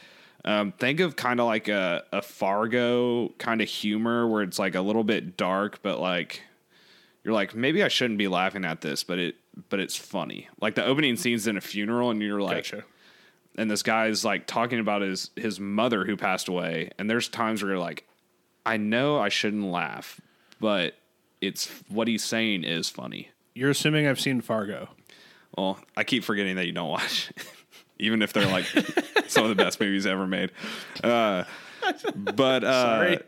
Um, 0.45 0.73
think 0.73 0.99
of 0.99 1.15
kind 1.15 1.39
of 1.39 1.47
like 1.47 1.69
a, 1.69 2.03
a 2.13 2.21
Fargo 2.21 3.29
kind 3.39 3.61
of 3.61 3.69
humor 3.69 4.27
where 4.27 4.43
it's 4.43 4.59
like 4.59 4.75
a 4.75 4.81
little 4.81 5.05
bit 5.05 5.37
dark, 5.37 5.83
but 5.83 6.01
like 6.01 6.43
you're 7.23 7.33
like 7.33 7.55
maybe 7.55 7.83
I 7.85 7.89
shouldn't 7.89 8.19
be 8.19 8.27
laughing 8.29 8.65
at 8.65 8.81
this, 8.81 9.05
but 9.05 9.21
it 9.21 9.37
but 9.69 9.81
it's 9.81 9.97
funny. 9.97 10.49
Like 10.61 10.75
the 10.75 10.85
opening 10.85 11.17
scenes 11.17 11.47
in 11.47 11.57
a 11.57 11.61
funeral, 11.61 12.11
and 12.11 12.21
you're 12.23 12.41
like, 12.41 12.57
Gotcha. 12.71 12.85
and 13.57 13.71
this 13.71 13.83
guy's 13.83 14.25
like 14.25 14.47
talking 14.47 14.81
about 14.81 15.03
his 15.03 15.31
his 15.37 15.59
mother 15.61 16.05
who 16.05 16.17
passed 16.17 16.49
away, 16.49 16.91
and 16.99 17.09
there's 17.09 17.29
times 17.29 17.63
where 17.63 17.73
you're 17.73 17.81
like, 17.81 18.07
I 18.67 18.77
know 18.77 19.19
I 19.19 19.29
shouldn't 19.29 19.65
laugh, 19.65 20.21
but 20.61 20.95
it's 21.41 21.69
what 21.89 22.09
he's 22.09 22.25
saying 22.25 22.65
is 22.65 22.89
funny. 22.89 23.31
You're 23.55 23.71
assuming 23.71 24.07
I've 24.07 24.21
seen 24.21 24.41
Fargo. 24.41 24.89
Well, 25.57 25.79
I 25.97 26.03
keep 26.05 26.25
forgetting 26.25 26.57
that 26.57 26.67
you 26.67 26.73
don't 26.73 26.89
watch, 26.89 27.31
even 27.99 28.23
if 28.23 28.33
they're 28.33 28.51
like 28.51 28.65
some 29.29 29.45
of 29.45 29.51
the 29.51 29.55
best 29.55 29.79
movies 29.79 30.07
ever 30.07 30.27
made. 30.27 30.51
Uh, 31.03 31.45
but 32.17 32.65
uh, 32.65 32.83
Sorry. 32.99 33.19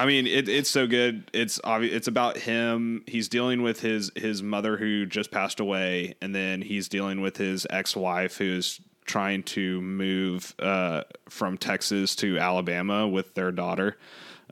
I 0.00 0.06
mean, 0.06 0.26
it, 0.26 0.48
it's 0.48 0.70
so 0.70 0.86
good. 0.86 1.30
It's 1.34 1.58
obvi- 1.58 1.92
It's 1.92 2.08
about 2.08 2.38
him. 2.38 3.04
He's 3.06 3.28
dealing 3.28 3.60
with 3.60 3.80
his 3.80 4.10
his 4.16 4.42
mother 4.42 4.78
who 4.78 5.04
just 5.04 5.30
passed 5.30 5.60
away, 5.60 6.14
and 6.22 6.34
then 6.34 6.62
he's 6.62 6.88
dealing 6.88 7.20
with 7.20 7.36
his 7.36 7.66
ex 7.68 7.94
wife 7.94 8.38
who's 8.38 8.80
trying 9.04 9.42
to 9.42 9.78
move 9.82 10.54
uh, 10.58 11.02
from 11.28 11.58
Texas 11.58 12.16
to 12.16 12.38
Alabama 12.38 13.06
with 13.06 13.34
their 13.34 13.52
daughter. 13.52 13.98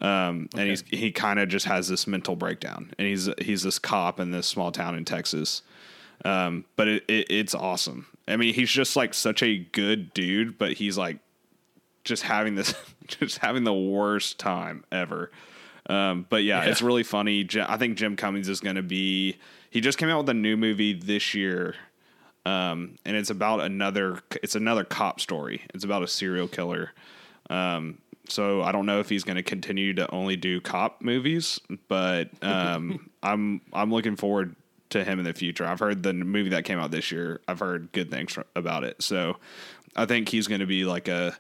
Um, 0.03 0.51
and 0.55 0.69
he's 0.69 0.85
he 0.89 1.13
kind 1.13 1.39
of 1.39 1.49
just 1.49 1.65
has 1.65 1.89
this 1.89 2.07
mental 2.07 2.37
breakdown, 2.37 2.93
and 2.99 3.09
he's 3.09 3.31
he's 3.39 3.63
this 3.63 3.79
cop 3.79 4.21
in 4.21 4.31
this 4.33 4.47
small 4.47 4.71
town 4.71 4.97
in 4.97 5.07
Texas. 5.07 5.63
Um, 6.27 6.67
but 6.77 6.89
it, 6.89 7.05
it 7.09 7.27
it's 7.31 7.55
awesome. 7.55 8.07
I 8.29 8.37
mean, 8.37 8.53
he's 8.53 8.71
just 8.71 8.97
like 8.97 9.15
such 9.15 9.43
a 9.43 9.57
good 9.57 10.13
dude, 10.13 10.59
but 10.59 10.75
he's 10.75 10.99
like 10.99 11.21
just 12.05 12.23
having 12.23 12.55
this 12.55 12.75
just 13.07 13.39
having 13.39 13.65
the 13.65 13.75
worst 13.75 14.39
time 14.39 14.85
ever. 14.93 15.31
Um, 15.89 16.27
but 16.29 16.43
yeah, 16.45 16.65
Yeah. 16.65 16.71
it's 16.71 16.83
really 16.83 17.03
funny. 17.03 17.47
I 17.59 17.77
think 17.79 17.97
Jim 17.97 18.17
Cummings 18.17 18.49
is 18.49 18.61
going 18.61 18.77
to 18.77 18.83
be. 18.83 19.37
He 19.71 19.81
just 19.81 19.99
came 19.99 20.09
out 20.09 20.19
with 20.19 20.29
a 20.31 20.35
new 20.35 20.57
movie 20.57 20.93
this 20.95 21.35
year, 21.35 21.75
um, 22.47 22.97
and 23.05 23.17
it's 23.17 23.31
about 23.31 23.61
another. 23.61 24.21
It's 24.43 24.55
another 24.55 24.85
cop 24.85 25.21
story. 25.21 25.63
It's 25.75 25.85
about 25.85 26.03
a 26.03 26.07
serial 26.09 26.49
killer. 26.49 26.93
Um, 27.51 27.99
so 28.29 28.63
I 28.63 28.73
don't 28.73 28.85
know 28.87 29.01
if 29.01 29.09
he's 29.09 29.25
going 29.25 29.37
to 29.37 29.43
continue 29.43 29.95
to 29.95 30.11
only 30.11 30.37
do 30.37 30.61
cop 30.61 31.01
movies, 31.01 31.59
but 31.89 32.29
um, 32.43 33.11
I'm 33.23 33.61
I'm 33.73 33.91
looking 33.91 34.17
forward 34.17 34.55
to 34.91 35.05
him 35.05 35.19
in 35.19 35.25
the 35.25 35.33
future. 35.35 35.65
I've 35.67 35.81
heard 35.81 36.03
the 36.03 36.13
movie 36.13 36.51
that 36.51 36.65
came 36.65 36.79
out 36.79 36.91
this 36.91 37.11
year. 37.13 37.41
I've 37.49 37.61
heard 37.61 37.93
good 37.93 38.11
things 38.11 38.39
about 38.57 38.85
it. 38.85 39.03
So 39.03 39.37
I 39.97 40.05
think 40.07 40.29
he's 40.31 40.47
going 40.49 40.61
to 40.61 40.67
be 40.67 40.85
like 40.87 41.09
a 41.09 41.37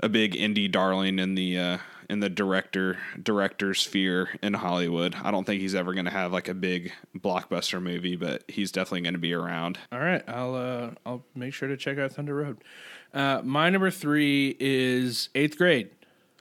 a 0.00 0.08
big 0.08 0.34
indie 0.34 0.70
darling 0.70 1.18
in 1.18 1.34
the 1.34 1.58
uh, 1.58 1.78
in 2.10 2.20
the 2.20 2.28
director 2.30 2.98
director 3.22 3.74
sphere 3.74 4.30
in 4.42 4.54
Hollywood. 4.54 5.14
I 5.22 5.30
don't 5.30 5.44
think 5.44 5.60
he's 5.60 5.74
ever 5.74 5.92
going 5.94 6.06
to 6.06 6.10
have 6.10 6.32
like 6.32 6.48
a 6.48 6.54
big 6.54 6.92
blockbuster 7.16 7.82
movie, 7.82 8.16
but 8.16 8.44
he's 8.48 8.72
definitely 8.72 9.02
going 9.02 9.14
to 9.14 9.18
be 9.20 9.34
around. 9.34 9.78
All 9.92 9.98
right, 9.98 10.22
I'll 10.28 10.54
uh, 10.54 10.90
I'll 11.04 11.24
make 11.34 11.52
sure 11.54 11.68
to 11.68 11.76
check 11.76 11.98
out 11.98 12.12
Thunder 12.12 12.34
Road. 12.34 12.58
Uh, 13.12 13.40
my 13.44 13.70
number 13.70 13.90
three 13.90 14.56
is 14.60 15.28
eighth 15.34 15.56
grade. 15.58 15.90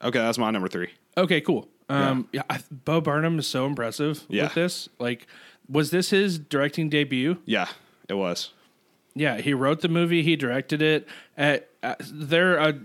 Okay, 0.03 0.19
that's 0.19 0.37
my 0.37 0.51
number 0.51 0.67
three. 0.67 0.89
Okay, 1.17 1.41
cool. 1.41 1.67
Um, 1.89 2.27
yeah, 2.33 2.41
I, 2.49 2.59
Bo 2.69 2.99
Burnham 2.99 3.39
is 3.39 3.47
so 3.47 3.65
impressive 3.65 4.25
Yeah. 4.27 4.43
with 4.43 4.53
this. 4.55 4.89
Like, 4.99 5.25
was 5.69 5.89
this 5.89 6.09
his 6.09 6.37
directing 6.37 6.89
debut? 6.89 7.37
Yeah, 7.45 7.69
it 8.09 8.15
was. 8.15 8.51
Yeah, 9.15 9.37
he 9.39 9.53
wrote 9.53 9.79
the 9.81 9.87
movie, 9.87 10.21
he 10.21 10.35
directed 10.35 10.81
it. 10.81 11.07
At, 11.37 11.69
there 12.11 12.59
are 12.59 12.69
a, 12.69 12.79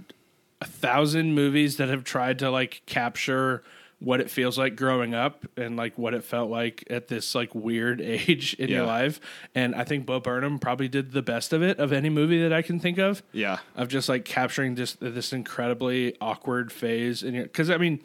a 0.62 0.64
thousand 0.64 1.34
movies 1.34 1.78
that 1.78 1.88
have 1.88 2.04
tried 2.04 2.38
to 2.38 2.48
like 2.48 2.82
capture 2.86 3.64
what 3.98 4.20
it 4.20 4.30
feels 4.30 4.56
like 4.56 4.76
growing 4.76 5.12
up 5.12 5.44
and 5.56 5.76
like 5.76 5.98
what 5.98 6.14
it 6.14 6.22
felt 6.22 6.48
like 6.50 6.84
at 6.88 7.08
this 7.08 7.34
like 7.34 7.52
weird 7.52 8.00
age 8.00 8.54
in 8.54 8.68
your 8.68 8.86
life. 8.86 9.20
And 9.56 9.74
I 9.74 9.82
think 9.82 10.06
Bo 10.06 10.20
Burnham 10.20 10.60
probably 10.60 10.86
did 10.86 11.10
the 11.10 11.22
best 11.22 11.52
of 11.52 11.64
it 11.64 11.80
of 11.80 11.92
any 11.92 12.10
movie 12.10 12.40
that 12.42 12.52
I 12.52 12.62
can 12.62 12.78
think 12.78 12.98
of. 12.98 13.24
Yeah. 13.32 13.58
Of 13.74 13.88
just 13.88 14.08
like 14.08 14.24
capturing 14.24 14.76
this 14.76 14.92
this 14.94 15.32
incredibly 15.32 16.16
awkward 16.20 16.70
phase 16.70 17.24
in 17.24 17.34
your 17.34 17.42
because 17.42 17.68
I 17.68 17.76
mean 17.76 18.00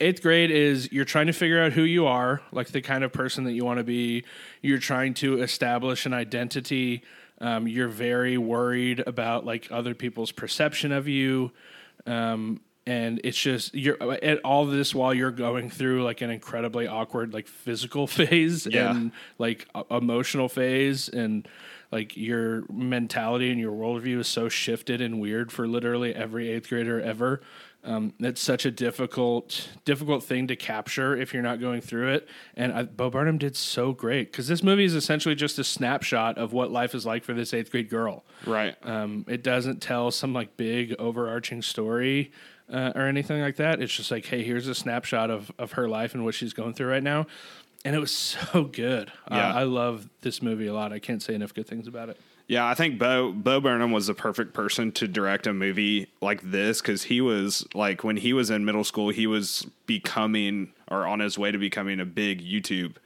eighth 0.00 0.20
grade 0.20 0.50
is 0.50 0.92
you're 0.92 1.06
trying 1.06 1.28
to 1.28 1.32
figure 1.32 1.62
out 1.62 1.72
who 1.72 1.82
you 1.82 2.06
are, 2.06 2.42
like 2.52 2.68
the 2.68 2.82
kind 2.82 3.04
of 3.04 3.12
person 3.12 3.44
that 3.44 3.52
you 3.52 3.64
want 3.64 3.78
to 3.78 3.84
be. 3.84 4.22
You're 4.60 4.78
trying 4.78 5.14
to 5.14 5.40
establish 5.40 6.04
an 6.04 6.12
identity. 6.12 7.04
Um, 7.40 7.66
you're 7.66 7.88
very 7.88 8.36
worried 8.36 9.02
about 9.06 9.46
like 9.46 9.68
other 9.70 9.94
people's 9.94 10.32
perception 10.32 10.92
of 10.92 11.08
you. 11.08 11.52
Um, 12.06 12.60
and 12.88 13.20
it's 13.24 13.36
just 13.36 13.74
you're 13.74 14.00
at 14.22 14.38
all 14.44 14.64
this 14.64 14.94
while 14.94 15.12
you're 15.12 15.32
going 15.32 15.70
through 15.70 16.04
like 16.04 16.20
an 16.20 16.30
incredibly 16.30 16.86
awkward 16.86 17.34
like 17.34 17.48
physical 17.48 18.06
phase 18.18 18.64
Yeah. 18.66 18.90
and 18.92 19.10
like 19.38 19.66
emotional 19.90 20.48
phase 20.48 21.08
and 21.08 21.48
like 21.90 22.16
your 22.16 22.64
mentality 22.72 23.50
and 23.50 23.58
your 23.60 23.72
worldview 23.72 24.20
is 24.20 24.28
so 24.28 24.48
shifted 24.48 25.00
and 25.00 25.20
weird 25.20 25.50
for 25.50 25.66
literally 25.66 26.14
every 26.14 26.48
eighth 26.48 26.68
grader 26.68 27.00
ever. 27.00 27.40
Um, 27.86 28.14
it's 28.18 28.40
such 28.40 28.66
a 28.66 28.70
difficult, 28.72 29.68
difficult 29.84 30.24
thing 30.24 30.48
to 30.48 30.56
capture 30.56 31.16
if 31.16 31.32
you're 31.32 31.42
not 31.42 31.60
going 31.60 31.80
through 31.80 32.14
it. 32.14 32.28
And 32.56 32.72
I, 32.72 32.82
Bo 32.82 33.10
Burnham 33.10 33.38
did 33.38 33.56
so 33.56 33.92
great 33.92 34.32
because 34.32 34.48
this 34.48 34.62
movie 34.62 34.84
is 34.84 34.94
essentially 34.94 35.36
just 35.36 35.58
a 35.60 35.64
snapshot 35.64 36.36
of 36.36 36.52
what 36.52 36.72
life 36.72 36.96
is 36.96 37.06
like 37.06 37.22
for 37.22 37.32
this 37.32 37.54
eighth 37.54 37.70
grade 37.70 37.88
girl. 37.88 38.24
Right. 38.44 38.74
Um, 38.82 39.24
it 39.28 39.44
doesn't 39.44 39.80
tell 39.80 40.10
some 40.10 40.32
like 40.32 40.56
big 40.56 40.96
overarching 40.98 41.62
story 41.62 42.32
uh, 42.72 42.92
or 42.96 43.02
anything 43.02 43.40
like 43.40 43.56
that. 43.56 43.80
It's 43.80 43.94
just 43.94 44.10
like, 44.10 44.26
hey, 44.26 44.42
here's 44.42 44.66
a 44.66 44.74
snapshot 44.74 45.30
of 45.30 45.52
of 45.58 45.72
her 45.72 45.88
life 45.88 46.12
and 46.14 46.24
what 46.24 46.34
she's 46.34 46.52
going 46.52 46.74
through 46.74 46.88
right 46.88 47.02
now. 47.02 47.26
And 47.84 47.94
it 47.94 48.00
was 48.00 48.10
so 48.52 48.64
good. 48.64 49.12
Yeah. 49.30 49.50
Uh, 49.50 49.60
I 49.60 49.62
love 49.62 50.08
this 50.22 50.42
movie 50.42 50.66
a 50.66 50.74
lot. 50.74 50.92
I 50.92 50.98
can't 50.98 51.22
say 51.22 51.34
enough 51.34 51.54
good 51.54 51.68
things 51.68 51.86
about 51.86 52.08
it. 52.08 52.18
Yeah, 52.48 52.64
I 52.64 52.74
think 52.74 52.98
Bo 52.98 53.32
Bo 53.32 53.60
Burnham 53.60 53.90
was 53.90 54.06
the 54.06 54.14
perfect 54.14 54.54
person 54.54 54.92
to 54.92 55.08
direct 55.08 55.48
a 55.48 55.52
movie 55.52 56.06
like 56.20 56.42
this 56.42 56.80
because 56.80 57.04
he 57.04 57.20
was 57.20 57.66
like 57.74 58.04
when 58.04 58.16
he 58.16 58.32
was 58.32 58.50
in 58.50 58.64
middle 58.64 58.84
school, 58.84 59.08
he 59.08 59.26
was 59.26 59.66
becoming 59.86 60.72
or 60.88 61.06
on 61.06 61.18
his 61.18 61.36
way 61.36 61.50
to 61.50 61.58
becoming 61.58 61.98
a 61.98 62.04
big 62.04 62.44
YouTube 62.44 62.96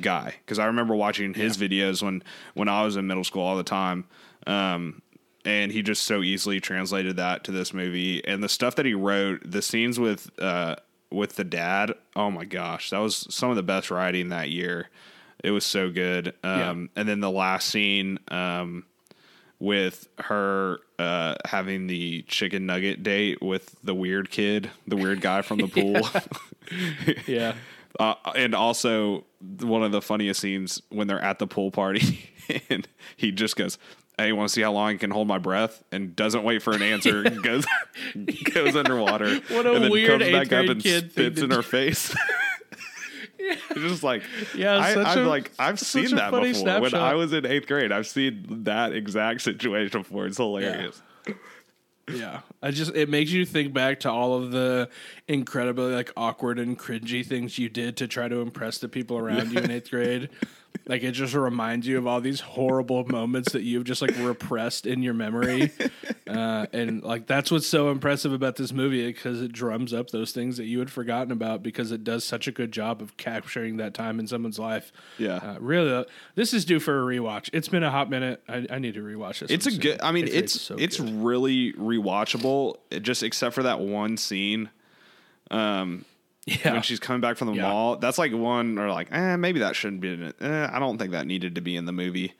guy. 0.00 0.36
Because 0.38 0.60
I 0.60 0.66
remember 0.66 0.94
watching 0.94 1.34
his 1.34 1.56
videos 1.56 2.00
when 2.00 2.22
when 2.54 2.68
I 2.68 2.84
was 2.84 2.96
in 2.96 3.08
middle 3.08 3.24
school 3.24 3.42
all 3.42 3.56
the 3.56 3.64
time, 3.64 4.04
um, 4.46 5.02
and 5.44 5.72
he 5.72 5.82
just 5.82 6.04
so 6.04 6.22
easily 6.22 6.60
translated 6.60 7.16
that 7.16 7.42
to 7.44 7.52
this 7.52 7.74
movie. 7.74 8.24
And 8.24 8.42
the 8.42 8.48
stuff 8.48 8.76
that 8.76 8.86
he 8.86 8.94
wrote, 8.94 9.40
the 9.44 9.62
scenes 9.62 9.98
with 9.98 10.30
uh, 10.38 10.76
with 11.10 11.34
the 11.34 11.44
dad, 11.44 11.92
oh 12.14 12.30
my 12.30 12.44
gosh, 12.44 12.90
that 12.90 12.98
was 12.98 13.26
some 13.34 13.50
of 13.50 13.56
the 13.56 13.64
best 13.64 13.90
writing 13.90 14.28
that 14.28 14.50
year. 14.50 14.90
It 15.44 15.50
was 15.50 15.64
so 15.64 15.90
good. 15.90 16.34
Um, 16.42 16.90
And 16.96 17.08
then 17.08 17.20
the 17.20 17.30
last 17.30 17.68
scene 17.68 18.18
um, 18.28 18.84
with 19.58 20.08
her 20.18 20.78
uh, 20.98 21.36
having 21.44 21.86
the 21.86 22.22
chicken 22.22 22.66
nugget 22.66 23.02
date 23.02 23.40
with 23.42 23.76
the 23.82 23.94
weird 23.94 24.30
kid, 24.30 24.70
the 24.86 24.96
weird 24.96 25.20
guy 25.20 25.42
from 25.42 25.58
the 25.58 25.68
pool. 25.68 26.08
Yeah. 27.26 27.54
Uh, 27.98 28.14
and 28.34 28.54
also 28.54 29.24
one 29.60 29.82
of 29.82 29.92
the 29.92 30.02
funniest 30.02 30.40
scenes 30.40 30.82
when 30.90 31.06
they're 31.06 31.22
at 31.22 31.38
the 31.38 31.46
pool 31.46 31.70
party 31.70 32.28
and 32.68 32.86
he 33.16 33.30
just 33.32 33.56
goes, 33.56 33.78
"Hey, 34.18 34.32
want 34.32 34.48
to 34.48 34.52
see 34.52 34.60
how 34.62 34.72
long 34.72 34.90
I 34.94 34.96
can 34.96 35.10
hold 35.10 35.28
my 35.28 35.38
breath?" 35.38 35.82
and 35.92 36.14
doesn't 36.16 36.42
wait 36.42 36.60
for 36.62 36.74
an 36.74 36.82
answer, 36.82 37.22
goes 37.22 37.64
goes 38.52 38.76
underwater, 38.76 39.36
What 39.48 39.64
a 39.64 39.72
and 39.74 39.84
then 39.84 39.90
weird 39.92 40.20
comes 40.20 40.32
back 40.32 40.52
up 40.52 40.66
and 40.68 40.82
kid 40.82 41.12
spits 41.12 41.40
in 41.40 41.50
her 41.52 41.62
face. 41.62 42.14
It's 43.46 43.80
just 43.80 44.02
like 44.02 44.22
Yeah, 44.56 44.76
I, 44.76 44.90
a- 45.14 45.26
like 45.26 45.52
I've 45.58 45.78
seen 45.80 46.14
that 46.16 46.30
before. 46.30 46.80
When. 46.80 46.94
I 46.94 47.14
was 47.14 47.32
in 47.32 47.46
eighth 47.46 47.66
grade, 47.66 47.92
I've 47.92 48.06
seen 48.06 48.64
that 48.64 48.92
exact 48.92 49.40
situation 49.42 50.02
before. 50.02 50.26
It's 50.26 50.36
hilarious. 50.36 51.00
Yeah. 52.12 52.40
I 52.62 52.70
just 52.70 52.94
it 52.94 53.08
makes 53.08 53.30
you 53.30 53.44
think 53.44 53.72
back 53.72 54.00
to 54.00 54.10
all 54.10 54.34
of 54.34 54.52
the 54.52 54.88
incredibly 55.26 55.92
like 55.92 56.12
awkward 56.16 56.58
and 56.58 56.78
cringy 56.78 57.26
things 57.26 57.58
you 57.58 57.68
did 57.68 57.96
to 57.96 58.06
try 58.06 58.28
to 58.28 58.40
impress 58.40 58.78
the 58.78 58.88
people 58.88 59.18
around 59.18 59.52
you 59.52 59.58
in 59.58 59.70
eighth 59.70 59.90
grade. 59.90 60.28
Like 60.86 61.02
it 61.02 61.12
just 61.12 61.34
reminds 61.34 61.86
you 61.86 61.98
of 61.98 62.06
all 62.06 62.20
these 62.20 62.40
horrible 62.40 63.04
moments 63.04 63.52
that 63.52 63.62
you've 63.62 63.84
just 63.84 64.02
like 64.02 64.16
repressed 64.18 64.86
in 64.86 65.02
your 65.02 65.14
memory. 65.14 65.72
Uh, 66.26 66.66
and 66.72 67.04
like 67.04 67.28
that's 67.28 67.52
what's 67.52 67.68
so 67.68 67.88
impressive 67.88 68.32
about 68.32 68.56
this 68.56 68.72
movie 68.72 69.06
because 69.06 69.40
it 69.40 69.52
drums 69.52 69.94
up 69.94 70.10
those 70.10 70.32
things 70.32 70.56
that 70.56 70.64
you 70.64 70.80
had 70.80 70.90
forgotten 70.90 71.30
about 71.30 71.62
because 71.62 71.92
it 71.92 72.02
does 72.02 72.24
such 72.24 72.48
a 72.48 72.52
good 72.52 72.72
job 72.72 73.00
of 73.00 73.16
capturing 73.16 73.76
that 73.76 73.94
time 73.94 74.18
in 74.18 74.26
someone's 74.26 74.58
life. 74.58 74.92
Yeah. 75.18 75.36
Uh, 75.36 75.56
really, 75.60 75.92
uh, 75.92 76.02
this 76.34 76.52
is 76.52 76.64
due 76.64 76.80
for 76.80 77.00
a 77.00 77.16
rewatch. 77.16 77.48
It's 77.52 77.68
been 77.68 77.84
a 77.84 77.92
hot 77.92 78.10
minute. 78.10 78.42
I, 78.48 78.66
I 78.68 78.78
need 78.80 78.94
to 78.94 79.02
rewatch 79.02 79.38
this. 79.38 79.52
It's 79.52 79.66
a 79.66 79.70
soon. 79.70 79.80
good. 79.80 80.00
I 80.02 80.10
mean, 80.10 80.24
it's 80.24 80.32
Grade's 80.32 80.60
so 80.60 80.74
it's 80.76 80.98
really 80.98 81.72
rewatchable. 81.74 82.78
Just 83.02 83.22
except 83.22 83.54
for 83.54 83.62
that 83.62 83.78
one 83.78 84.16
scene 84.16 84.70
yeah. 86.46 86.72
when 86.72 86.82
she's 86.82 87.00
coming 87.00 87.20
back 87.20 87.36
from 87.36 87.48
the 87.48 87.54
Yeah. 87.54 87.62
mall. 87.70 87.96
That's 87.96 88.18
like 88.18 88.32
one 88.32 88.78
or 88.78 88.90
like, 88.90 89.08
eh, 89.12 89.36
maybe 89.36 89.60
that 89.60 89.76
shouldn't 89.76 90.00
be 90.00 90.12
in 90.12 90.22
it. 90.22 90.36
Eh, 90.40 90.68
I 90.72 90.78
don't 90.78 90.96
think 90.98 91.10
that 91.12 91.26
needed 91.26 91.56
to 91.56 91.60
be 91.60 91.76
in 91.76 91.84
the 91.84 91.92
movie. 91.92 92.32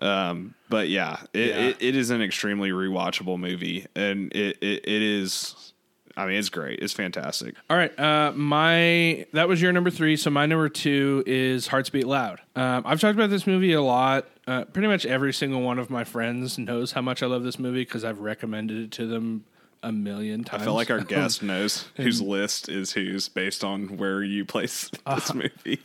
Um, 0.00 0.54
but 0.68 0.88
yeah, 0.88 1.18
it, 1.34 1.48
Yeah. 1.48 1.56
It, 1.68 1.76
it 1.80 1.96
is 1.96 2.10
an 2.10 2.22
extremely 2.22 2.70
rewatchable 2.70 3.38
movie, 3.38 3.86
and 3.94 4.32
it, 4.34 4.56
it 4.62 4.88
it 4.88 5.02
is. 5.02 5.72
I 6.16 6.26
mean, 6.26 6.36
it's 6.36 6.48
great. 6.48 6.80
It's 6.80 6.92
fantastic. 6.92 7.54
All 7.68 7.76
right, 7.76 7.96
uh, 7.98 8.32
my 8.34 9.26
that 9.32 9.46
was 9.48 9.60
your 9.60 9.72
number 9.72 9.90
three. 9.90 10.16
So 10.16 10.30
my 10.30 10.46
number 10.46 10.68
two 10.68 11.22
is 11.26 11.66
Hearts 11.68 11.90
Beat 11.90 12.06
Loud. 12.06 12.40
Um, 12.56 12.82
I've 12.86 13.00
talked 13.00 13.14
about 13.14 13.30
this 13.30 13.46
movie 13.46 13.72
a 13.74 13.82
lot. 13.82 14.26
Uh, 14.46 14.64
pretty 14.64 14.88
much 14.88 15.04
every 15.06 15.32
single 15.34 15.60
one 15.60 15.78
of 15.78 15.90
my 15.90 16.02
friends 16.04 16.58
knows 16.58 16.92
how 16.92 17.02
much 17.02 17.22
I 17.22 17.26
love 17.26 17.42
this 17.42 17.58
movie 17.58 17.82
because 17.82 18.04
I've 18.04 18.20
recommended 18.20 18.78
it 18.84 18.90
to 18.92 19.06
them 19.06 19.44
a 19.82 19.92
million 19.92 20.44
times. 20.44 20.62
I 20.62 20.64
feel 20.64 20.74
like 20.74 20.90
our 20.90 21.00
guest 21.00 21.42
knows 21.42 21.86
whose 21.96 22.20
list 22.20 22.68
is 22.68 22.92
whose 22.92 23.28
based 23.28 23.64
on 23.64 23.96
where 23.96 24.22
you 24.22 24.44
place 24.44 24.90
this 25.06 25.34
movie. 25.34 25.80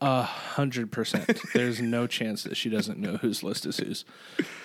A 0.00 0.22
hundred 0.22 0.92
percent. 0.92 1.40
There's 1.54 1.80
no 1.80 2.06
chance 2.06 2.42
that 2.42 2.56
she 2.56 2.68
doesn't 2.68 2.98
know 2.98 3.16
whose 3.16 3.42
list 3.42 3.64
is 3.66 3.78
whose. 3.78 4.04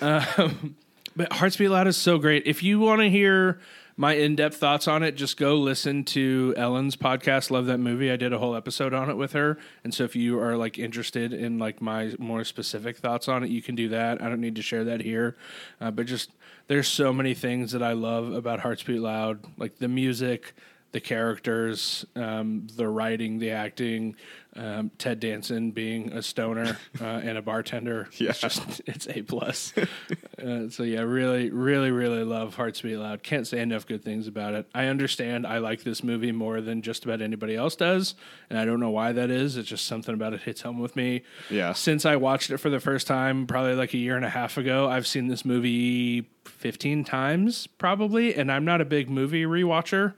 Um, 0.01 0.75
but 1.15 1.31
Hearts 1.33 1.57
Beat 1.57 1.69
Loud 1.69 1.87
is 1.87 1.97
so 1.97 2.17
great. 2.17 2.43
If 2.45 2.63
you 2.63 2.79
want 2.79 3.01
to 3.01 3.09
hear 3.09 3.59
my 3.97 4.13
in-depth 4.13 4.57
thoughts 4.57 4.87
on 4.87 5.03
it, 5.03 5.13
just 5.13 5.37
go 5.37 5.55
listen 5.57 6.03
to 6.05 6.53
Ellen's 6.57 6.95
podcast. 6.95 7.51
Love 7.51 7.65
that 7.67 7.77
movie. 7.77 8.11
I 8.11 8.15
did 8.15 8.33
a 8.33 8.39
whole 8.39 8.55
episode 8.55 8.93
on 8.93 9.09
it 9.09 9.15
with 9.15 9.33
her, 9.33 9.57
and 9.83 9.93
so 9.93 10.03
if 10.03 10.15
you 10.15 10.39
are 10.39 10.57
like 10.57 10.77
interested 10.77 11.33
in 11.33 11.59
like 11.59 11.81
my 11.81 12.13
more 12.19 12.43
specific 12.43 12.97
thoughts 12.97 13.27
on 13.27 13.43
it, 13.43 13.49
you 13.49 13.61
can 13.61 13.75
do 13.75 13.89
that. 13.89 14.21
I 14.21 14.27
don't 14.27 14.41
need 14.41 14.55
to 14.55 14.61
share 14.61 14.83
that 14.85 15.01
here, 15.01 15.37
uh, 15.79 15.91
but 15.91 16.07
just 16.07 16.31
there's 16.71 16.87
so 16.87 17.11
many 17.11 17.33
things 17.33 17.73
that 17.73 17.83
I 17.83 17.91
love 17.91 18.31
about 18.31 18.61
Hearts 18.61 18.81
Beat 18.81 19.01
Loud, 19.01 19.41
like 19.57 19.79
the 19.79 19.89
music, 19.89 20.53
the 20.91 20.99
characters, 20.99 22.05
um, 22.15 22.67
the 22.75 22.87
writing, 22.87 23.39
the 23.39 23.51
acting, 23.51 24.15
um, 24.55 24.91
Ted 24.97 25.21
Danson 25.21 25.71
being 25.71 26.11
a 26.11 26.21
stoner 26.21 26.77
uh, 27.01 27.05
and 27.05 27.37
a 27.37 27.41
bartender. 27.41 28.09
Yeah. 28.17 28.31
It's 28.31 28.39
just 28.39 28.81
it's 28.85 29.07
a 29.07 29.21
plus. 29.21 29.73
uh, 30.43 30.67
so 30.69 30.83
yeah, 30.83 31.01
really, 31.01 31.49
really, 31.49 31.91
really 31.91 32.23
love 32.23 32.55
Hearts 32.55 32.81
Beat 32.81 32.97
Loud. 32.97 33.23
Can't 33.23 33.47
say 33.47 33.61
enough 33.61 33.87
good 33.87 34.03
things 34.03 34.27
about 34.27 34.53
it. 34.53 34.67
I 34.75 34.87
understand 34.87 35.47
I 35.47 35.59
like 35.59 35.83
this 35.83 36.03
movie 36.03 36.33
more 36.33 36.59
than 36.59 36.81
just 36.81 37.05
about 37.05 37.21
anybody 37.21 37.55
else 37.55 37.75
does, 37.77 38.15
and 38.49 38.59
I 38.59 38.65
don't 38.65 38.81
know 38.81 38.89
why 38.89 39.13
that 39.13 39.31
is. 39.31 39.55
It's 39.55 39.69
just 39.69 39.85
something 39.85 40.13
about 40.13 40.33
it 40.33 40.41
hits 40.41 40.61
home 40.61 40.79
with 40.79 40.97
me. 40.97 41.23
Yeah. 41.49 41.71
Since 41.71 42.05
I 42.05 42.17
watched 42.17 42.49
it 42.49 42.57
for 42.57 42.69
the 42.69 42.81
first 42.81 43.07
time, 43.07 43.47
probably 43.47 43.75
like 43.75 43.93
a 43.93 43.97
year 43.97 44.17
and 44.17 44.25
a 44.25 44.29
half 44.29 44.57
ago, 44.57 44.89
I've 44.89 45.07
seen 45.07 45.27
this 45.27 45.45
movie 45.45 46.29
15 46.43 47.05
times 47.05 47.67
probably, 47.67 48.35
and 48.35 48.51
I'm 48.51 48.65
not 48.65 48.81
a 48.81 48.85
big 48.85 49.09
movie 49.09 49.43
rewatcher. 49.43 50.13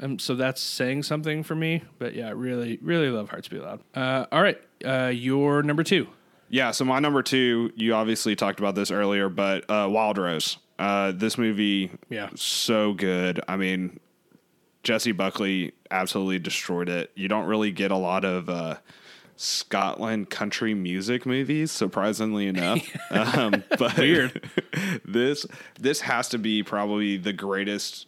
Um, 0.00 0.18
so 0.18 0.34
that's 0.34 0.60
saying 0.60 1.02
something 1.02 1.42
for 1.42 1.54
me. 1.54 1.82
But 1.98 2.14
yeah, 2.14 2.32
really, 2.34 2.78
really 2.82 3.08
love 3.10 3.28
Hearts 3.30 3.48
Beat 3.48 3.62
Loud. 3.62 3.80
Uh, 3.94 4.26
all 4.32 4.42
right, 4.42 4.58
uh, 4.84 5.08
your 5.14 5.62
number 5.62 5.82
two. 5.84 6.08
Yeah, 6.48 6.70
so 6.72 6.84
my 6.84 6.98
number 6.98 7.22
two, 7.22 7.70
you 7.76 7.94
obviously 7.94 8.34
talked 8.34 8.58
about 8.58 8.74
this 8.74 8.90
earlier, 8.90 9.28
but 9.28 9.68
uh, 9.70 9.86
Wild 9.90 10.18
Rose. 10.18 10.56
Uh, 10.78 11.12
this 11.12 11.36
movie, 11.38 11.90
Yeah. 12.08 12.30
so 12.34 12.94
good. 12.94 13.38
I 13.46 13.56
mean, 13.56 14.00
Jessie 14.82 15.12
Buckley 15.12 15.72
absolutely 15.90 16.38
destroyed 16.38 16.88
it. 16.88 17.12
You 17.14 17.28
don't 17.28 17.44
really 17.46 17.70
get 17.70 17.90
a 17.90 17.96
lot 17.96 18.24
of 18.24 18.48
uh, 18.48 18.76
Scotland 19.36 20.30
country 20.30 20.74
music 20.74 21.24
movies, 21.26 21.70
surprisingly 21.70 22.46
enough. 22.46 22.80
um, 23.10 23.62
but 23.78 23.96
Weird. 23.98 24.50
this 25.04 25.46
this 25.78 26.00
has 26.00 26.28
to 26.30 26.38
be 26.38 26.62
probably 26.62 27.16
the 27.18 27.32
greatest 27.34 28.06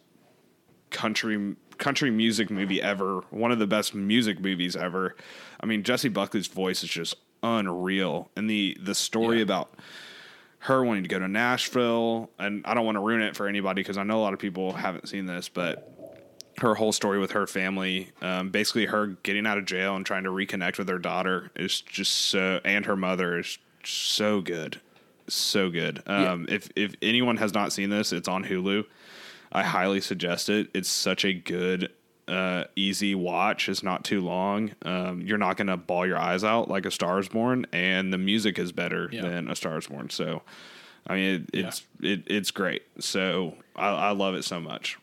country 0.89 1.55
country 1.77 2.11
music 2.11 2.49
movie 2.49 2.81
ever. 2.81 3.21
One 3.29 3.51
of 3.51 3.59
the 3.59 3.67
best 3.67 3.93
music 3.95 4.39
movies 4.39 4.75
ever. 4.75 5.15
I 5.59 5.65
mean, 5.65 5.83
Jessie 5.83 6.09
Buckley's 6.09 6.47
voice 6.47 6.83
is 6.83 6.89
just 6.89 7.15
unreal, 7.41 8.29
and 8.35 8.49
the 8.49 8.77
the 8.81 8.95
story 8.95 9.37
Yeah. 9.37 9.43
about 9.43 9.73
her 10.59 10.83
wanting 10.83 11.03
to 11.03 11.09
go 11.09 11.19
to 11.19 11.27
Nashville, 11.27 12.29
and 12.39 12.65
I 12.65 12.73
don't 12.73 12.85
want 12.85 12.95
to 12.95 13.01
ruin 13.01 13.21
it 13.21 13.35
for 13.35 13.47
anybody 13.47 13.81
because 13.81 13.97
I 13.97 14.03
know 14.03 14.19
a 14.19 14.23
lot 14.23 14.33
of 14.33 14.39
people 14.39 14.71
haven't 14.73 15.09
seen 15.09 15.25
this, 15.25 15.49
but 15.49 15.89
her 16.59 16.75
whole 16.75 16.91
story 16.93 17.19
with 17.19 17.31
her 17.31 17.45
family, 17.47 18.09
um, 18.21 18.49
basically 18.49 18.85
her 18.85 19.07
getting 19.23 19.45
out 19.45 19.57
of 19.57 19.65
jail 19.65 19.95
and 19.95 20.05
trying 20.05 20.23
to 20.23 20.29
reconnect 20.29 20.77
with 20.77 20.87
her 20.87 20.99
daughter 20.99 21.51
is 21.55 21.81
just 21.81 22.13
so, 22.13 22.61
and 22.63 22.85
her 22.85 22.95
mother 22.95 23.39
is 23.39 23.57
so 23.83 24.39
good, 24.39 24.79
so 25.27 25.69
good. 25.69 26.01
Um, 26.07 26.45
If 26.47 26.69
if 26.77 26.95
anyone 27.01 27.37
has 27.37 27.53
not 27.53 27.73
seen 27.73 27.89
this, 27.89 28.13
it's 28.13 28.27
on 28.29 28.45
Hulu. 28.45 28.85
I 29.53 29.63
highly 29.63 30.01
suggest 30.01 30.49
it. 30.49 30.69
It's 30.73 30.89
such 30.89 31.23
a 31.23 31.31
good, 31.33 31.91
uh, 32.27 32.63
easy 32.75 33.13
watch. 33.13 33.69
It's 33.69 33.83
not 33.83 34.03
too 34.03 34.19
long. 34.21 34.71
Um, 34.81 35.21
you're 35.21 35.37
not 35.37 35.57
going 35.57 35.67
to 35.67 35.77
ball 35.77 36.05
your 36.07 36.17
eyes 36.17 36.43
out 36.43 36.69
like 36.69 36.85
A 36.87 36.91
Star 36.91 37.19
Is 37.19 37.27
Born, 37.29 37.67
and 37.71 38.11
the 38.11 38.17
music 38.17 38.57
is 38.57 38.71
better 38.71 39.09
Yeah. 39.11 39.21
than 39.21 39.49
A 39.49 39.55
Star 39.55 39.77
Is 39.77 39.87
Born. 39.87 40.09
So, 40.09 40.41
I 41.05 41.15
mean, 41.15 41.47
it, 41.53 41.65
it's 41.65 41.83
it, 42.01 42.23
it's 42.27 42.49
great. 42.51 42.81
So 42.99 43.55
I, 43.75 43.89
I 43.89 44.09
love 44.11 44.33
it 44.35 44.43
so 44.43 44.59
much. 44.59 44.97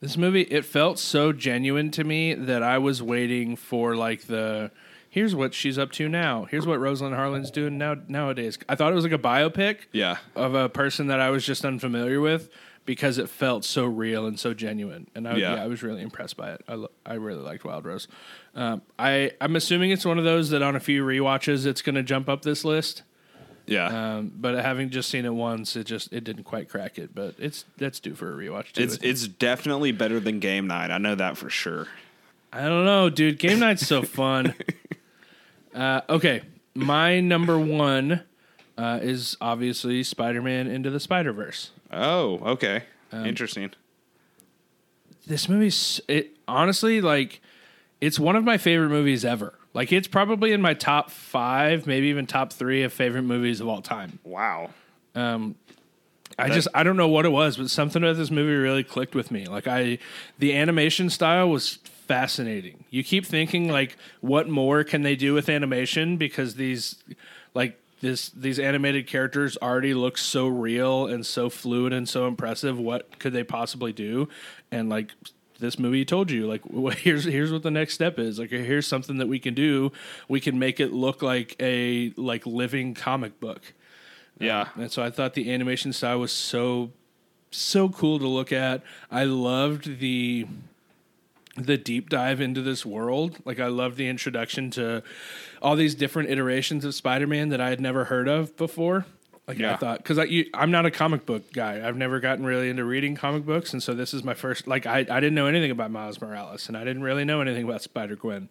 This 0.00 0.18
movie, 0.18 0.42
it 0.42 0.66
felt 0.66 0.98
so 0.98 1.32
genuine 1.32 1.90
to 1.92 2.04
me 2.04 2.34
that 2.34 2.62
I 2.62 2.76
was 2.76 3.02
waiting 3.02 3.56
for 3.56 3.96
like 3.96 4.26
the 4.26 4.70
here's 5.08 5.34
what 5.34 5.54
she's 5.54 5.78
up 5.78 5.92
to 5.92 6.08
now. 6.08 6.44
Here's 6.50 6.66
what 6.66 6.78
Rose-Lynn 6.80 7.12
Harlan's 7.14 7.50
doing 7.50 7.78
now 7.78 7.96
nowadays. 8.08 8.58
I 8.68 8.74
thought 8.74 8.90
it 8.92 8.96
was 8.96 9.04
like 9.04 9.12
a 9.12 9.18
biopic 9.18 9.78
Yeah. 9.92 10.16
of 10.34 10.54
a 10.54 10.68
person 10.68 11.06
that 11.06 11.20
I 11.20 11.30
was 11.30 11.46
just 11.46 11.64
unfamiliar 11.64 12.20
with 12.20 12.50
because 12.86 13.18
it 13.18 13.28
felt 13.28 13.64
so 13.64 13.84
real 13.84 14.26
and 14.26 14.38
so 14.38 14.52
genuine. 14.54 15.06
And 15.14 15.26
I, 15.26 15.36
Yeah. 15.36 15.54
yeah. 15.56 15.64
I 15.64 15.66
was 15.66 15.82
really 15.82 16.02
impressed 16.02 16.36
by 16.36 16.50
it. 16.52 16.62
I, 16.68 16.74
lo- 16.74 16.90
I 17.06 17.14
really 17.14 17.42
liked 17.42 17.64
Wild 17.64 17.84
Rose. 17.84 18.08
Um, 18.54 18.82
I 18.98 19.32
I'm 19.40 19.56
assuming 19.56 19.90
it's 19.90 20.04
one 20.04 20.18
of 20.18 20.24
those 20.24 20.50
that 20.50 20.62
on 20.62 20.76
a 20.76 20.80
few 20.80 21.04
rewatches 21.04 21.66
it's 21.66 21.82
going 21.82 21.94
to 21.96 22.02
jump 22.02 22.28
up 22.28 22.42
this 22.42 22.64
list. 22.64 23.02
Yeah. 23.66 24.16
Um, 24.16 24.32
but 24.36 24.54
having 24.62 24.90
just 24.90 25.08
seen 25.08 25.24
it 25.24 25.32
once, 25.32 25.74
it 25.76 25.84
just 25.84 26.12
it 26.12 26.22
didn't 26.24 26.44
quite 26.44 26.68
crack 26.68 26.98
it. 26.98 27.14
But 27.14 27.34
it's 27.38 27.64
that's 27.78 27.98
due 28.00 28.14
for 28.14 28.32
a 28.32 28.36
rewatch. 28.36 28.72
Too, 28.72 28.82
It's 28.82 28.98
it's 29.00 29.26
definitely 29.26 29.90
better 29.92 30.20
than 30.20 30.38
Game 30.38 30.66
Night. 30.66 30.90
I 30.90 30.98
know 30.98 31.14
that 31.14 31.38
for 31.38 31.48
sure. 31.48 31.88
I 32.52 32.68
don't 32.68 32.84
know, 32.84 33.08
dude. 33.08 33.38
Game 33.38 33.58
night's 33.60 33.86
so 33.86 34.02
fun. 34.02 34.54
uh, 35.74 36.02
okay, 36.08 36.42
my 36.74 37.20
number 37.20 37.58
one 37.58 38.22
uh, 38.76 38.98
is 39.02 39.36
obviously 39.40 40.02
Spider-Man 40.02 40.66
into 40.66 40.90
the 40.90 41.00
Spider-Verse. 41.00 41.70
Oh, 41.92 42.38
okay. 42.40 42.84
Um, 43.12 43.26
Interesting. 43.26 43.70
This 45.26 45.48
movie's 45.48 46.00
it 46.06 46.36
honestly 46.46 47.00
like 47.00 47.40
it's 48.00 48.18
one 48.18 48.36
of 48.36 48.44
my 48.44 48.58
favorite 48.58 48.90
movies 48.90 49.24
ever. 49.24 49.58
Like 49.72 49.90
it's 49.90 50.08
probably 50.08 50.52
in 50.52 50.60
my 50.60 50.74
top 50.74 51.10
five, 51.10 51.86
maybe 51.86 52.08
even 52.08 52.26
top 52.26 52.52
three 52.52 52.82
of 52.82 52.92
favorite 52.92 53.22
movies 53.22 53.60
of 53.60 53.68
all 53.68 53.80
time. 53.80 54.18
Wow. 54.22 54.70
Um 55.14 55.54
I 56.38 56.50
just 56.50 56.68
I 56.74 56.82
don't 56.82 56.96
know 56.96 57.08
what 57.08 57.24
it 57.24 57.30
was, 57.30 57.56
but 57.56 57.70
something 57.70 58.02
about 58.02 58.16
this 58.16 58.30
movie 58.30 58.54
really 58.54 58.84
clicked 58.84 59.14
with 59.14 59.30
me. 59.30 59.46
Like 59.46 59.66
I 59.66 59.98
the 60.38 60.54
animation 60.56 61.08
style 61.08 61.48
was 61.48 61.78
fascinating. 62.06 62.84
You 62.90 63.02
keep 63.02 63.24
thinking 63.24 63.68
like 63.70 63.96
what 64.20 64.48
more 64.48 64.84
can 64.84 65.02
they 65.02 65.16
do 65.16 65.32
with 65.32 65.48
animation 65.48 66.16
because 66.18 66.56
these 66.56 66.96
like 67.54 67.80
this 68.04 68.28
these 68.28 68.58
animated 68.58 69.06
characters 69.06 69.56
already 69.62 69.94
look 69.94 70.18
so 70.18 70.46
real 70.46 71.06
and 71.06 71.24
so 71.24 71.48
fluid 71.48 71.92
and 71.92 72.06
so 72.08 72.28
impressive. 72.28 72.78
What 72.78 73.18
could 73.18 73.32
they 73.32 73.44
possibly 73.44 73.92
do? 73.92 74.28
And 74.70 74.88
like 74.90 75.12
this 75.58 75.78
movie 75.78 76.04
told 76.04 76.30
you 76.30 76.46
like 76.46 76.62
wh- 76.70 76.92
here's 76.94 77.24
here's 77.24 77.50
what 77.50 77.62
the 77.62 77.70
next 77.70 77.94
step 77.94 78.18
is 78.18 78.38
like 78.38 78.50
here's 78.50 78.86
something 78.86 79.16
that 79.18 79.28
we 79.28 79.38
can 79.38 79.54
do 79.54 79.90
we 80.28 80.40
can 80.40 80.58
make 80.58 80.80
it 80.80 80.92
look 80.92 81.22
like 81.22 81.56
a 81.60 82.12
like 82.16 82.44
living 82.44 82.92
comic 82.92 83.38
book 83.40 83.72
Yeah. 84.38 84.62
Uh, 84.76 84.82
and 84.82 84.92
so 84.92 85.02
I 85.02 85.10
thought 85.10 85.34
the 85.34 85.52
animation 85.54 85.92
style 85.92 86.18
was 86.20 86.32
so 86.32 86.90
so 87.50 87.88
cool 87.88 88.18
to 88.18 88.26
look 88.26 88.50
at. 88.52 88.82
I 89.10 89.24
loved 89.24 90.00
the 90.00 90.46
the 91.56 91.76
deep 91.76 92.08
dive 92.10 92.40
into 92.40 92.60
this 92.62 92.84
world. 92.84 93.38
Like 93.44 93.60
I 93.60 93.66
loved 93.68 93.96
the 93.96 94.08
introduction 94.08 94.70
to 94.72 95.02
all 95.62 95.76
these 95.76 95.94
different 95.94 96.30
iterations 96.30 96.84
of 96.84 96.94
Spider-Man 96.94 97.48
that 97.50 97.60
I 97.60 97.70
had 97.70 97.80
never 97.80 98.04
heard 98.06 98.28
of 98.28 98.56
before. 98.56 99.06
Like 99.46 99.58
I 99.60 99.76
thought, 99.76 99.98
because 99.98 100.18
I, 100.18 100.24
you- 100.24 100.50
I'm 100.54 100.70
not 100.70 100.86
a 100.86 100.90
comic 100.90 101.26
book 101.26 101.52
guy. 101.52 101.86
I've 101.86 101.96
never 101.96 102.18
gotten 102.18 102.44
really 102.46 102.70
into 102.70 102.84
reading 102.84 103.14
comic 103.14 103.44
books, 103.44 103.72
and 103.74 103.82
so 103.82 103.92
this 103.92 104.14
is 104.14 104.24
my 104.24 104.32
first. 104.34 104.66
Like 104.66 104.86
I, 104.86 105.00
I 105.00 105.20
didn't 105.20 105.34
know 105.34 105.46
anything 105.46 105.70
about 105.70 105.90
Miles 105.90 106.18
Morales, 106.20 106.66
and 106.68 106.76
I 106.78 106.82
didn't 106.84 107.02
really 107.02 107.24
know 107.26 107.40
anything 107.42 107.64
about 107.64 107.82
Spider 107.82 108.16
Gwen. 108.16 108.48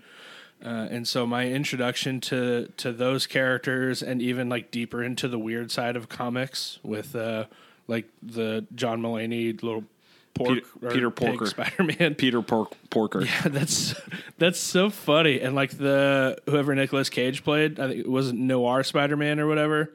Uh, 0.64 0.88
and 0.92 1.08
so 1.08 1.26
my 1.26 1.48
introduction 1.50 2.22
to 2.22 2.72
to 2.78 2.94
those 2.94 3.26
characters 3.28 4.02
and 4.04 4.22
even 4.22 4.48
like 4.50 4.70
deeper 4.72 5.04
into 5.04 5.28
the 5.28 5.40
weird 5.40 5.72
side 5.72 5.96
of 5.98 6.08
comics 6.10 6.78
with 6.84 7.16
uh 7.16 7.46
like 7.88 8.08
the 8.22 8.66
John 8.76 9.02
Mulaney 9.02 9.62
little 9.62 9.84
pork 10.34 10.60
Peter- 10.82 10.94
Peter 10.94 11.10
Porker. 11.12 11.46
Spider-Man. 11.48 12.16
Peter 12.18 12.42
Pork 12.42 12.74
Porker. 12.90 13.24
Yeah, 13.26 13.48
that's 13.48 13.96
that's 14.38 14.60
so 14.60 14.90
funny 14.90 15.40
and 15.42 15.56
like 15.56 15.78
the 15.78 16.38
whoever 16.48 16.74
Nicolas 16.76 17.10
Cage 17.10 17.44
played, 17.44 17.80
I 17.80 17.88
think 17.88 18.00
it 18.02 18.10
was 18.10 18.34
Noir 18.34 18.84
Spider-Man 18.84 19.40
or 19.40 19.48
whatever. 19.48 19.92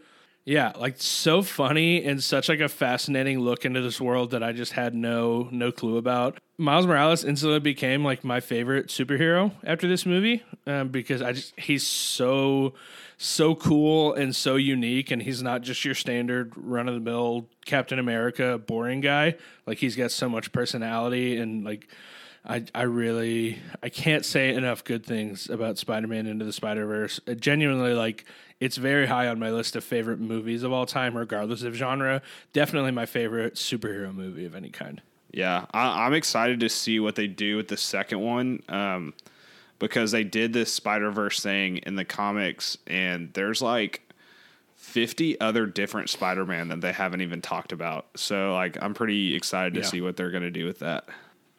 Yeah, 0.49 0.73
like 0.79 0.95
so 0.97 1.43
funny 1.43 2.03
and 2.03 2.25
such 2.25 2.49
like 2.49 2.61
a 2.61 2.71
fascinating 2.71 3.39
look 3.39 3.67
into 3.67 3.83
this 3.83 4.01
world 4.01 4.31
that 4.31 4.43
I 4.43 4.53
just 4.53 4.73
had 4.73 4.95
no 4.95 5.47
no 5.53 5.71
clue 5.71 5.99
about. 5.99 6.39
Miles 6.57 6.87
Morales 6.87 7.23
instantly 7.23 7.61
became 7.61 8.03
like 8.03 8.25
my 8.25 8.41
favorite 8.41 8.87
superhero 8.87 9.53
after 9.63 9.87
this 9.87 10.07
movie 10.07 10.43
um, 10.67 10.89
because 10.89 11.21
I 11.21 11.35
just 11.35 11.53
he's 11.61 11.87
so 11.87 12.73
so 13.19 13.57
cool 13.57 14.15
and 14.15 14.35
so 14.35 14.57
unique 14.57 15.11
and 15.11 15.21
he's 15.21 15.43
not 15.43 15.61
just 15.61 15.85
your 15.85 15.95
standard 15.95 16.55
run 16.57 16.89
of 16.89 16.95
the 16.95 17.01
mill 17.01 17.51
Captain 17.67 17.99
America 17.99 18.57
boring 18.57 19.03
guy. 19.03 19.35
Like 19.67 19.77
he's 19.77 19.97
got 19.97 20.13
so 20.13 20.31
much 20.31 20.51
personality 20.51 21.37
and 21.37 21.63
like 21.63 21.89
I 22.45 22.65
I 22.75 22.83
really 22.83 23.59
I 23.83 23.89
can't 23.89 24.25
say 24.25 24.55
enough 24.55 24.85
good 24.85 25.05
things 25.05 25.49
about 25.51 25.79
Spider-Man 25.79 26.27
into 26.27 26.45
the 26.45 26.53
Spider-Verse. 26.53 27.21
It 27.27 27.41
genuinely 27.41 27.95
like 27.95 28.25
it's 28.61 28.77
very 28.77 29.07
high 29.07 29.29
on 29.29 29.39
my 29.39 29.51
list 29.51 29.77
of 29.77 29.85
favorite 29.85 30.19
movies 30.21 30.63
of 30.63 30.73
all 30.73 30.87
time 30.87 31.17
regardless 31.17 31.63
of 31.63 31.75
genre. 31.75 32.23
Definitely 32.53 32.91
my 32.93 33.07
favorite 33.07 33.55
superhero 33.55 34.15
movie 34.15 34.45
of 34.45 34.55
any 34.55 34.71
kind. 34.71 35.01
Yeah, 35.33 35.67
I, 35.73 36.07
I'm 36.07 36.15
excited 36.15 36.61
to 36.61 36.69
see 36.69 36.99
what 37.01 37.15
they 37.15 37.27
do 37.27 37.57
with 37.57 37.69
the 37.69 37.77
second 37.77 38.21
one 38.21 38.63
um, 38.71 39.13
because 39.79 40.11
they 40.11 40.25
did 40.25 40.53
this 40.55 40.73
Spider 40.73 41.11
Verse 41.11 41.41
thing 41.41 41.77
in 41.79 41.97
the 41.97 42.05
comics, 42.05 42.79
and 42.87 43.31
there's 43.35 43.61
like 43.61 44.11
50 44.77 45.39
other 45.41 45.67
different 45.67 46.09
Spider 46.09 46.47
Man 46.47 46.69
that 46.69 46.81
they 46.81 46.93
haven't 46.93 47.21
even 47.21 47.43
talked 47.43 47.73
about. 47.73 48.07
So, 48.17 48.55
like, 48.55 48.79
I'm 48.83 48.95
pretty 48.95 49.35
excited 49.35 49.75
to 49.75 49.81
Yeah. 49.81 49.87
see 49.87 50.01
what 50.01 50.17
they're 50.17 50.31
going 50.31 50.45
to 50.45 50.51
do 50.51 50.65
with 50.65 50.79
that. 50.79 51.05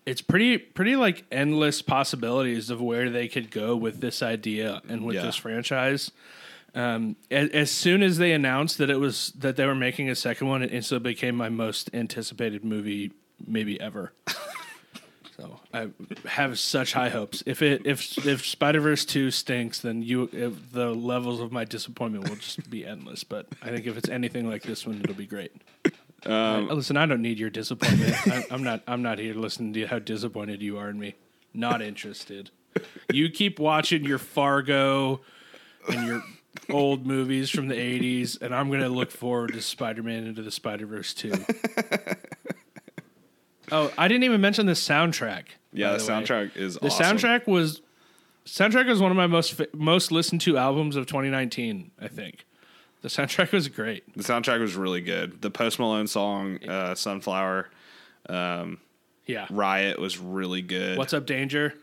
It's 0.10 0.22
pretty 0.22 0.58
pretty 0.58 0.96
like 0.96 1.24
endless 1.32 1.84
possibilities 1.84 2.72
of 2.72 2.82
where 2.82 3.12
they 3.12 3.28
could 3.28 3.52
go 3.52 3.76
with 3.76 4.02
this 4.02 4.24
idea 4.24 4.82
and 4.90 5.06
with 5.06 5.18
Yeah. 5.18 5.22
this 5.26 5.36
franchise. 5.36 6.10
Um, 6.74 7.16
as, 7.30 7.50
as 7.50 7.70
soon 7.72 8.02
as 8.02 8.18
they 8.18 8.32
announced 8.32 8.80
that 8.80 8.90
it 8.90 9.00
was 9.00 9.32
that 9.38 9.56
they 9.56 9.68
were 9.68 9.76
making 9.76 10.10
a 10.10 10.16
second 10.16 10.48
one, 10.48 10.64
it 10.64 10.74
instantly 10.74 11.12
became 11.14 11.36
my 11.36 11.50
most 11.50 11.92
anticipated 11.94 12.66
movie 12.66 13.12
maybe 13.46 13.80
ever. 13.80 14.12
so 15.38 15.60
I 15.72 15.90
have 16.26 16.58
such 16.58 16.94
high 16.94 17.10
hopes. 17.10 17.44
If 17.46 17.62
it 17.62 17.84
if 17.86 18.26
if 18.26 18.46
Spider 18.48 18.82
Verse 18.82 19.06
two 19.06 19.30
stinks, 19.30 19.80
then 19.80 20.02
you 20.02 20.26
the 20.72 20.90
levels 20.90 21.40
of 21.40 21.52
my 21.52 21.66
disappointment 21.66 22.28
will 22.28 22.36
just 22.38 22.68
be 22.68 22.84
endless. 22.84 23.24
But 23.24 23.46
I 23.62 23.70
think 23.70 23.86
if 23.86 23.96
it's 23.96 24.10
anything 24.10 24.50
like 24.50 24.64
this 24.64 24.88
one, 24.88 25.02
it'll 25.04 25.14
be 25.14 25.28
great. 25.28 25.52
Um, 26.26 26.70
I- 26.70 26.74
listen, 26.74 26.98
I 26.98 27.06
don't 27.06 27.22
need 27.22 27.40
your 27.40 27.50
disappointment. 27.50 28.16
I, 28.28 28.46
I'm 28.52 28.64
not. 28.64 28.84
I'm 28.88 29.02
not 29.02 29.20
here 29.20 29.34
to 29.34 29.40
listen 29.40 29.74
to 29.74 29.86
how 29.88 30.00
disappointed 30.00 30.62
you 30.62 30.78
are 30.78 30.90
in 30.90 31.00
me. 31.00 31.16
Not 31.54 31.82
interested. 31.82 32.52
You 33.12 33.30
keep 33.30 33.60
watching 33.60 34.06
your 34.06 34.20
Fargo 34.20 35.22
and 35.90 36.06
your 36.06 36.24
old 36.70 37.06
movies 37.06 37.50
from 37.50 37.68
the 37.68 37.76
'80s, 37.76 38.42
and 38.42 38.54
I'm 38.54 38.68
going 38.70 38.82
to 38.82 38.90
look 38.90 39.12
forward 39.12 39.54
to 39.54 39.62
Spider-Man 39.62 40.28
into 40.28 40.42
the 40.44 40.52
Spider-Verse 40.52 41.14
too. 41.14 41.34
oh, 43.72 43.92
I 43.98 44.08
didn't 44.08 44.24
even 44.24 44.42
mention 44.42 44.66
the 44.66 44.74
soundtrack. 44.74 45.46
Yeah, 45.74 45.96
the, 45.98 46.04
way. 46.04 46.10
soundtrack 46.10 46.58
is 46.58 46.76
The 46.76 46.88
awesome. 46.88 47.18
soundtrack 47.18 47.48
was 47.48 47.82
soundtrack 48.46 48.88
was 48.88 49.00
one 49.00 49.12
of 49.12 49.18
my 49.18 49.28
most 49.28 49.60
most 49.74 50.12
listened 50.12 50.42
to 50.42 50.58
albums 50.58 50.96
of 50.96 51.06
2019. 51.06 51.92
I 52.00 52.08
think 52.08 52.46
the 53.02 53.08
soundtrack 53.10 53.52
was 53.52 53.68
great. 53.68 54.04
The 54.16 54.24
soundtrack 54.24 54.60
was 54.60 54.76
really 54.76 55.02
good. 55.02 55.42
The 55.42 55.50
Post 55.52 55.80
Malone 55.80 56.08
song, 56.08 56.60
uh, 56.68 56.96
Sunflower, 56.96 57.70
Yeah. 58.30 59.48
Riot 59.50 60.00
was 60.00 60.18
really 60.18 60.62
good. 60.62 60.98
What's 60.98 61.14
up, 61.14 61.26
Danger? 61.26 61.74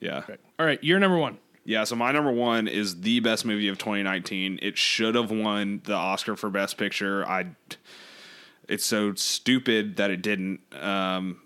yeah. 0.00 0.22
All 0.58 0.66
right, 0.66 0.82
you're 0.82 0.98
number 0.98 1.18
one. 1.18 1.38
Yeah, 1.64 1.84
so 1.84 1.94
my 1.94 2.10
number 2.10 2.32
one 2.32 2.68
is 2.68 3.02
the 3.02 3.20
best 3.20 3.44
movie 3.44 3.68
of 3.68 3.78
2019. 3.78 4.58
It 4.62 4.76
should 4.78 5.14
have 5.14 5.30
won 5.30 5.82
the 5.84 5.94
Oscar 5.94 6.34
for 6.34 6.48
Best 6.50 6.78
Picture. 6.78 7.24
I, 7.26 7.46
it's 8.68 8.84
so 8.84 9.14
stupid 9.14 9.96
that 9.96 10.10
it 10.10 10.22
didn't. 10.22 10.60
Um, 10.74 11.42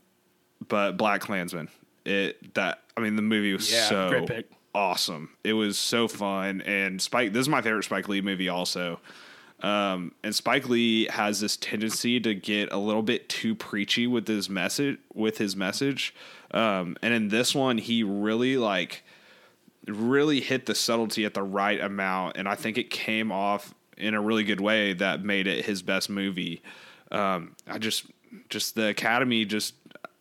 but 0.67 0.97
BlacKkKlansman, 0.97 1.69
it 2.05 2.55
that 2.55 2.83
I 2.97 3.01
mean 3.01 3.17
the 3.17 3.23
movie 3.23 3.53
was 3.53 3.71
Yeah, 3.71 3.89
so 3.89 4.09
great 4.11 4.27
pick. 4.27 4.51
Awesome. 4.75 5.31
It 5.45 5.53
was 5.53 5.79
so 5.79 6.09
fun, 6.09 6.61
and 6.63 7.01
Spike. 7.01 7.33
This 7.33 7.43
is 7.43 7.49
my 7.49 7.63
favorite 7.63 7.85
Spike 7.85 8.09
Lee 8.09 8.21
movie, 8.21 8.49
also. 8.49 9.01
Um, 9.61 10.13
and 10.23 10.35
Spike 10.35 10.69
Lee 10.69 11.07
has 11.07 11.41
this 11.41 11.57
tendency 11.57 12.21
to 12.21 12.35
get 12.35 12.73
a 12.73 12.77
little 12.77 13.03
bit 13.03 13.29
too 13.29 13.55
preachy 13.55 14.07
with 14.07 14.27
his 14.27 14.51
message. 14.51 14.99
With 15.15 15.39
his 15.39 15.57
message, 15.57 16.15
um, 16.51 16.97
and 17.03 17.15
in 17.15 17.29
this 17.29 17.55
one, 17.55 17.79
he 17.79 18.03
really 18.03 18.57
like 18.57 19.05
really 19.87 20.41
hit 20.41 20.67
the 20.67 20.75
subtlety 20.75 21.25
at 21.25 21.35
the 21.35 21.43
right 21.43 21.81
amount, 21.81 22.37
and 22.37 22.49
I 22.49 22.55
think 22.55 22.79
it 22.79 22.91
came 22.91 23.31
off 23.31 23.75
in 23.97 24.15
a 24.15 24.21
really 24.21 24.45
good 24.45 24.61
way 24.61 24.93
that 24.95 25.23
made 25.23 25.47
it 25.47 25.65
his 25.65 25.83
best 25.83 26.11
movie. 26.11 26.63
Um, 27.13 27.55
I 27.69 27.79
just, 27.79 28.07
just 28.49 28.75
the 28.75 28.89
Academy, 28.89 29.45
just 29.45 29.75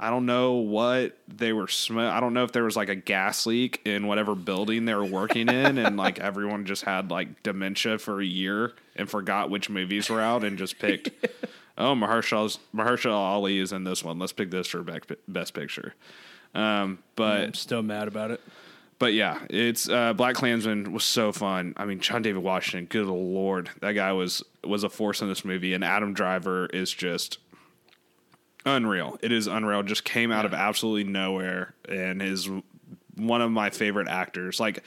I 0.04 0.10
don't 0.10 0.26
know 0.26 0.56
what 0.56 1.18
they 1.30 1.54
were. 1.54 1.70
Sm- 1.70 1.99
I 1.99 2.20
don't 2.20 2.34
know 2.34 2.43
if 2.43 2.51
there 2.51 2.66
was 2.66 2.76
like 2.76 2.89
a 2.89 2.95
gas 2.95 3.45
leak 3.45 3.80
in 3.86 4.06
whatever 4.06 4.36
building 4.36 4.84
they 4.84 4.93
were 4.93 5.06
working 5.06 5.47
in, 5.47 5.78
and 5.78 5.95
like 5.95 6.20
everyone 6.30 6.66
just 6.66 6.84
had 6.84 7.10
like 7.10 7.41
dementia 7.41 7.97
for 7.97 8.20
a 8.20 8.26
year 8.26 8.74
and 8.97 9.10
forgot 9.10 9.49
which 9.49 9.70
movies 9.70 10.10
were 10.10 10.20
out 10.20 10.43
and 10.43 10.58
just 10.58 10.78
picked. 10.78 11.12
oh, 11.78 11.95
Mahershala 11.95 12.58
Mahershala 12.76 13.14
Ali 13.14 13.60
is 13.60 13.72
in 13.72 13.86
this 13.86 14.04
one. 14.04 14.20
Let's 14.20 14.34
pick 14.34 14.51
this 14.51 14.68
for 14.68 14.84
best 15.30 15.54
picture. 15.54 15.93
Um, 16.54 16.99
but 17.16 17.39
I'm 17.39 17.54
still 17.54 17.82
mad 17.82 18.10
about 18.10 18.32
it. 18.32 18.41
but 18.99 19.14
yeah, 19.14 19.39
it's 19.49 19.88
uh, 19.88 20.14
BlacKkKlansman 20.16 20.89
was 20.89 21.06
so 21.06 21.32
fun. 21.32 21.76
I 21.78 21.86
mean, 21.86 22.01
John 22.01 22.22
David 22.24 22.43
Washington, 22.43 22.88
good 22.88 23.08
lord, 23.08 23.70
that 23.80 23.93
guy 23.93 24.12
was 24.12 24.43
was 24.66 24.84
a 24.84 24.89
force 24.89 25.22
in 25.22 25.30
this 25.30 25.45
movie, 25.45 25.74
and 25.74 25.82
Adam 25.82 26.14
Driver 26.14 26.66
is 26.66 26.91
just 26.91 27.38
unreal. 28.66 29.18
It 29.22 29.32
is 29.32 29.47
unreal. 29.47 29.84
Just 29.84 30.03
came 30.03 30.32
out 30.32 30.45
of 30.45 30.53
absolutely 30.53 31.03
nowhere, 31.03 31.74
and 31.88 32.22
is 32.22 32.49
one 33.16 33.41
of 33.41 33.51
my 33.51 33.70
favorite 33.70 34.07
actors. 34.07 34.59
Like 34.59 34.84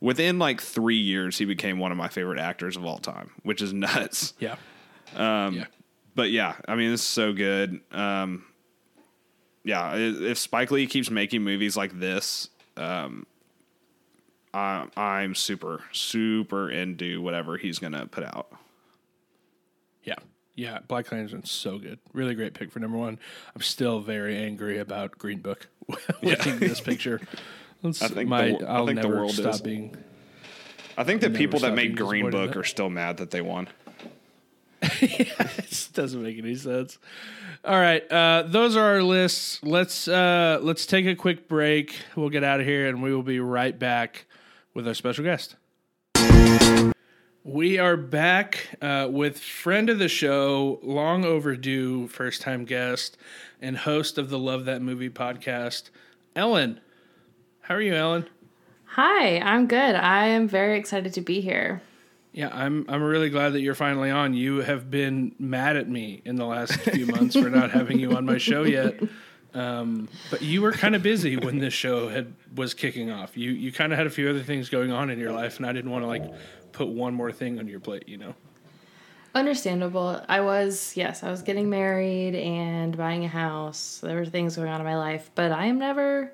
within 0.00 0.38
like 0.38 0.60
three 0.60 0.98
years, 0.98 1.38
he 1.38 1.44
became 1.44 1.78
one 1.78 1.92
of 1.92 1.98
my 1.98 2.08
favorite 2.08 2.38
actors 2.38 2.76
of 2.76 2.84
all 2.84 2.98
time, 2.98 3.30
which 3.42 3.62
is 3.62 3.72
nuts. 3.74 4.34
Yeah. 4.38 4.56
Um, 5.16 5.54
yeah. 5.54 5.66
But 6.14 6.30
yeah, 6.30 6.56
I 6.66 6.74
mean, 6.74 6.90
this 6.90 7.00
is 7.00 7.06
so 7.06 7.32
good. 7.32 7.80
Um, 7.92 8.44
yeah, 9.64 9.94
if 9.96 10.38
Spike 10.38 10.70
Lee 10.70 10.86
keeps 10.86 11.10
making 11.10 11.42
movies 11.42 11.76
like 11.76 11.98
this, 11.98 12.48
um, 12.76 13.26
I, 14.54 14.86
I'm 14.96 15.34
super, 15.34 15.82
super 15.92 16.70
into 16.70 17.20
whatever 17.20 17.56
he's 17.56 17.78
gonna 17.78 18.06
put 18.06 18.24
out. 18.24 18.50
Yeah. 20.04 20.16
Yeah. 20.58 20.80
BlacKkKlansman's 20.88 21.50
so 21.52 21.78
good. 21.78 22.00
Really 22.12 22.34
great 22.34 22.52
pick 22.52 22.72
for 22.72 22.80
number 22.80 22.98
one. 22.98 23.18
I'm 23.54 23.62
still 23.62 24.00
very 24.00 24.36
angry 24.36 24.78
about 24.78 25.16
Green 25.16 25.38
Book 25.38 25.68
this 26.20 26.80
picture. 26.80 27.20
Let's- 27.82 28.02
I 28.02 28.08
think 28.08 28.28
my, 28.28 28.46
the 28.48 28.52
wor- 28.54 28.68
I 28.68 28.74
I'll 28.74 28.86
think 28.86 29.00
the 29.00 29.08
world 29.08 29.30
stop 29.32 29.54
is. 29.54 29.60
being. 29.60 29.96
I 30.96 31.04
think 31.04 31.20
the 31.20 31.30
people 31.30 31.60
that 31.60 31.74
made 31.74 31.96
Green 31.96 32.28
Book 32.28 32.56
are 32.56 32.64
still 32.64 32.90
mad 32.90 33.18
that 33.18 33.30
they 33.30 33.40
won. 33.40 33.68
This 35.00 35.88
doesn't 35.88 36.22
make 36.22 36.38
any 36.38 36.54
sense. 36.56 36.98
All 37.64 37.78
right, 37.78 38.02
uh, 38.10 38.44
those 38.46 38.76
are 38.76 38.94
our 38.94 39.02
lists. 39.02 39.60
Let's 39.62 40.08
uh, 40.08 40.58
let's 40.60 40.86
take 40.86 41.06
a 41.06 41.14
quick 41.14 41.48
break. 41.48 41.94
We'll 42.16 42.30
get 42.30 42.42
out 42.42 42.58
of 42.60 42.66
here, 42.66 42.88
and 42.88 43.02
we 43.02 43.14
will 43.14 43.22
be 43.22 43.38
right 43.38 43.76
back 43.78 44.26
with 44.74 44.88
our 44.88 44.94
special 44.94 45.24
guest. 45.24 45.54
We 47.48 47.78
are 47.78 47.96
back 47.96 48.76
uh, 48.82 49.08
with 49.10 49.38
friend 49.38 49.88
of 49.88 49.98
the 49.98 50.06
show, 50.06 50.78
long 50.82 51.24
overdue 51.24 52.06
first 52.08 52.42
time 52.42 52.66
guest, 52.66 53.16
and 53.58 53.74
host 53.74 54.18
of 54.18 54.28
the 54.28 54.38
Love 54.38 54.66
That 54.66 54.82
Movie 54.82 55.08
podcast, 55.08 55.88
Ellen. 56.36 56.78
How 57.62 57.76
are 57.76 57.80
you, 57.80 57.94
Ellen? 57.94 58.28
Hi, 58.84 59.38
I'm 59.38 59.66
good. 59.66 59.94
I 59.94 60.26
am 60.26 60.46
very 60.46 60.78
excited 60.78 61.14
to 61.14 61.22
be 61.22 61.40
here. 61.40 61.80
Yeah, 62.34 62.50
I'm 62.52 62.84
I'm 62.86 63.02
really 63.02 63.30
glad 63.30 63.54
that 63.54 63.62
you're 63.62 63.74
finally 63.74 64.10
on. 64.10 64.34
You 64.34 64.58
have 64.58 64.90
been 64.90 65.34
mad 65.38 65.76
at 65.76 65.88
me 65.88 66.20
in 66.26 66.36
the 66.36 66.44
last 66.44 66.74
few 66.74 67.06
months 67.06 67.34
for 67.34 67.48
not 67.48 67.70
having 67.70 67.98
you 67.98 68.12
on 68.12 68.26
my 68.26 68.36
show 68.36 68.64
yet. 68.64 69.00
Um, 69.54 70.08
but 70.30 70.42
you 70.42 70.60
were 70.60 70.72
kind 70.72 70.94
of 70.94 71.02
busy 71.02 71.38
when 71.38 71.58
this 71.58 71.72
show 71.72 72.10
had 72.10 72.34
was 72.54 72.74
kicking 72.74 73.10
off. 73.10 73.38
You 73.38 73.52
you 73.52 73.72
kind 73.72 73.92
of 73.92 73.98
had 73.98 74.06
a 74.06 74.10
few 74.10 74.28
other 74.28 74.42
things 74.42 74.68
going 74.68 74.92
on 74.92 75.08
in 75.08 75.18
your 75.18 75.32
life, 75.32 75.56
and 75.56 75.64
I 75.64 75.72
didn't 75.72 75.90
want 75.90 76.04
to 76.04 76.06
like 76.06 76.30
put 76.78 76.88
one 76.88 77.12
more 77.12 77.32
thing 77.32 77.58
on 77.58 77.66
your 77.66 77.80
plate. 77.80 78.08
You 78.08 78.18
know. 78.18 78.34
Understandable. 79.34 80.22
I 80.28 80.40
was, 80.40 80.96
yes, 80.96 81.22
I 81.22 81.30
was 81.30 81.42
getting 81.42 81.68
married 81.68 82.34
and 82.34 82.96
buying 82.96 83.24
a 83.24 83.28
house. 83.28 84.00
There 84.02 84.16
were 84.16 84.24
things 84.24 84.56
going 84.56 84.68
on 84.68 84.80
in 84.80 84.86
my 84.86 84.96
life, 84.96 85.30
but 85.34 85.52
I 85.52 85.66
am 85.66 85.78
never 85.78 86.32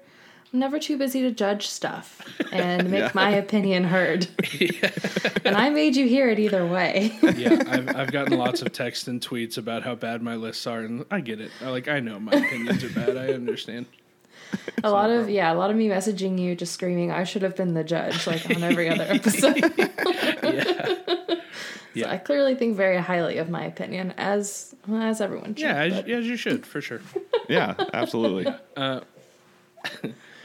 I'm 0.52 0.60
never 0.60 0.78
too 0.78 0.96
busy 0.96 1.22
to 1.22 1.32
judge 1.32 1.66
stuff 1.66 2.22
and 2.52 2.88
make 2.88 3.12
my 3.12 3.30
opinion 3.30 3.82
heard. 3.82 4.28
and 5.44 5.56
I 5.56 5.70
made 5.70 5.96
you 5.96 6.06
hear 6.06 6.28
it 6.28 6.38
either 6.38 6.64
way. 6.64 7.18
Yeah, 7.36 7.60
I've 7.66 7.88
I've 7.96 8.12
gotten 8.12 8.38
lots 8.38 8.62
of 8.62 8.70
texts 8.72 9.08
and 9.08 9.20
tweets 9.20 9.58
about 9.58 9.82
how 9.82 9.96
bad 9.96 10.22
my 10.22 10.36
lists 10.36 10.66
are, 10.68 10.80
and 10.80 11.04
I 11.10 11.20
get 11.20 11.40
it. 11.40 11.50
I, 11.60 11.70
like 11.70 11.88
I 11.88 11.98
know 11.98 12.20
my 12.20 12.32
opinions 12.32 12.84
are 12.84 12.90
bad. 12.90 13.16
I 13.16 13.32
understand. 13.32 13.86
A 14.82 14.90
lot 14.90 15.10
of 15.10 15.28
yeah, 15.30 15.52
a 15.52 15.54
lot 15.54 15.70
of 15.70 15.76
me 15.76 15.88
messaging 15.88 16.38
you 16.38 16.54
just 16.54 16.72
screaming 16.72 17.10
I 17.10 17.24
should 17.24 17.42
have 17.42 17.56
been 17.56 17.74
the 17.74 17.84
judge 17.84 18.26
like 18.26 18.48
on 18.50 18.62
every 18.62 18.88
other 18.88 19.04
episode. 19.08 19.62
Yeah. 21.96 22.06
so 22.06 22.10
I 22.10 22.16
clearly 22.16 22.56
think 22.56 22.76
very 22.76 22.96
highly 22.96 23.38
of 23.38 23.48
my 23.48 23.64
opinion, 23.66 24.14
as 24.18 24.74
well, 24.88 25.00
as 25.02 25.20
everyone 25.20 25.54
should. 25.54 25.60
Yeah, 25.62 25.76
as, 25.80 25.92
as 26.06 26.26
you 26.26 26.36
should 26.36 26.66
for 26.66 26.80
sure. 26.80 27.00
Yeah, 27.48 27.74
absolutely. 27.92 28.46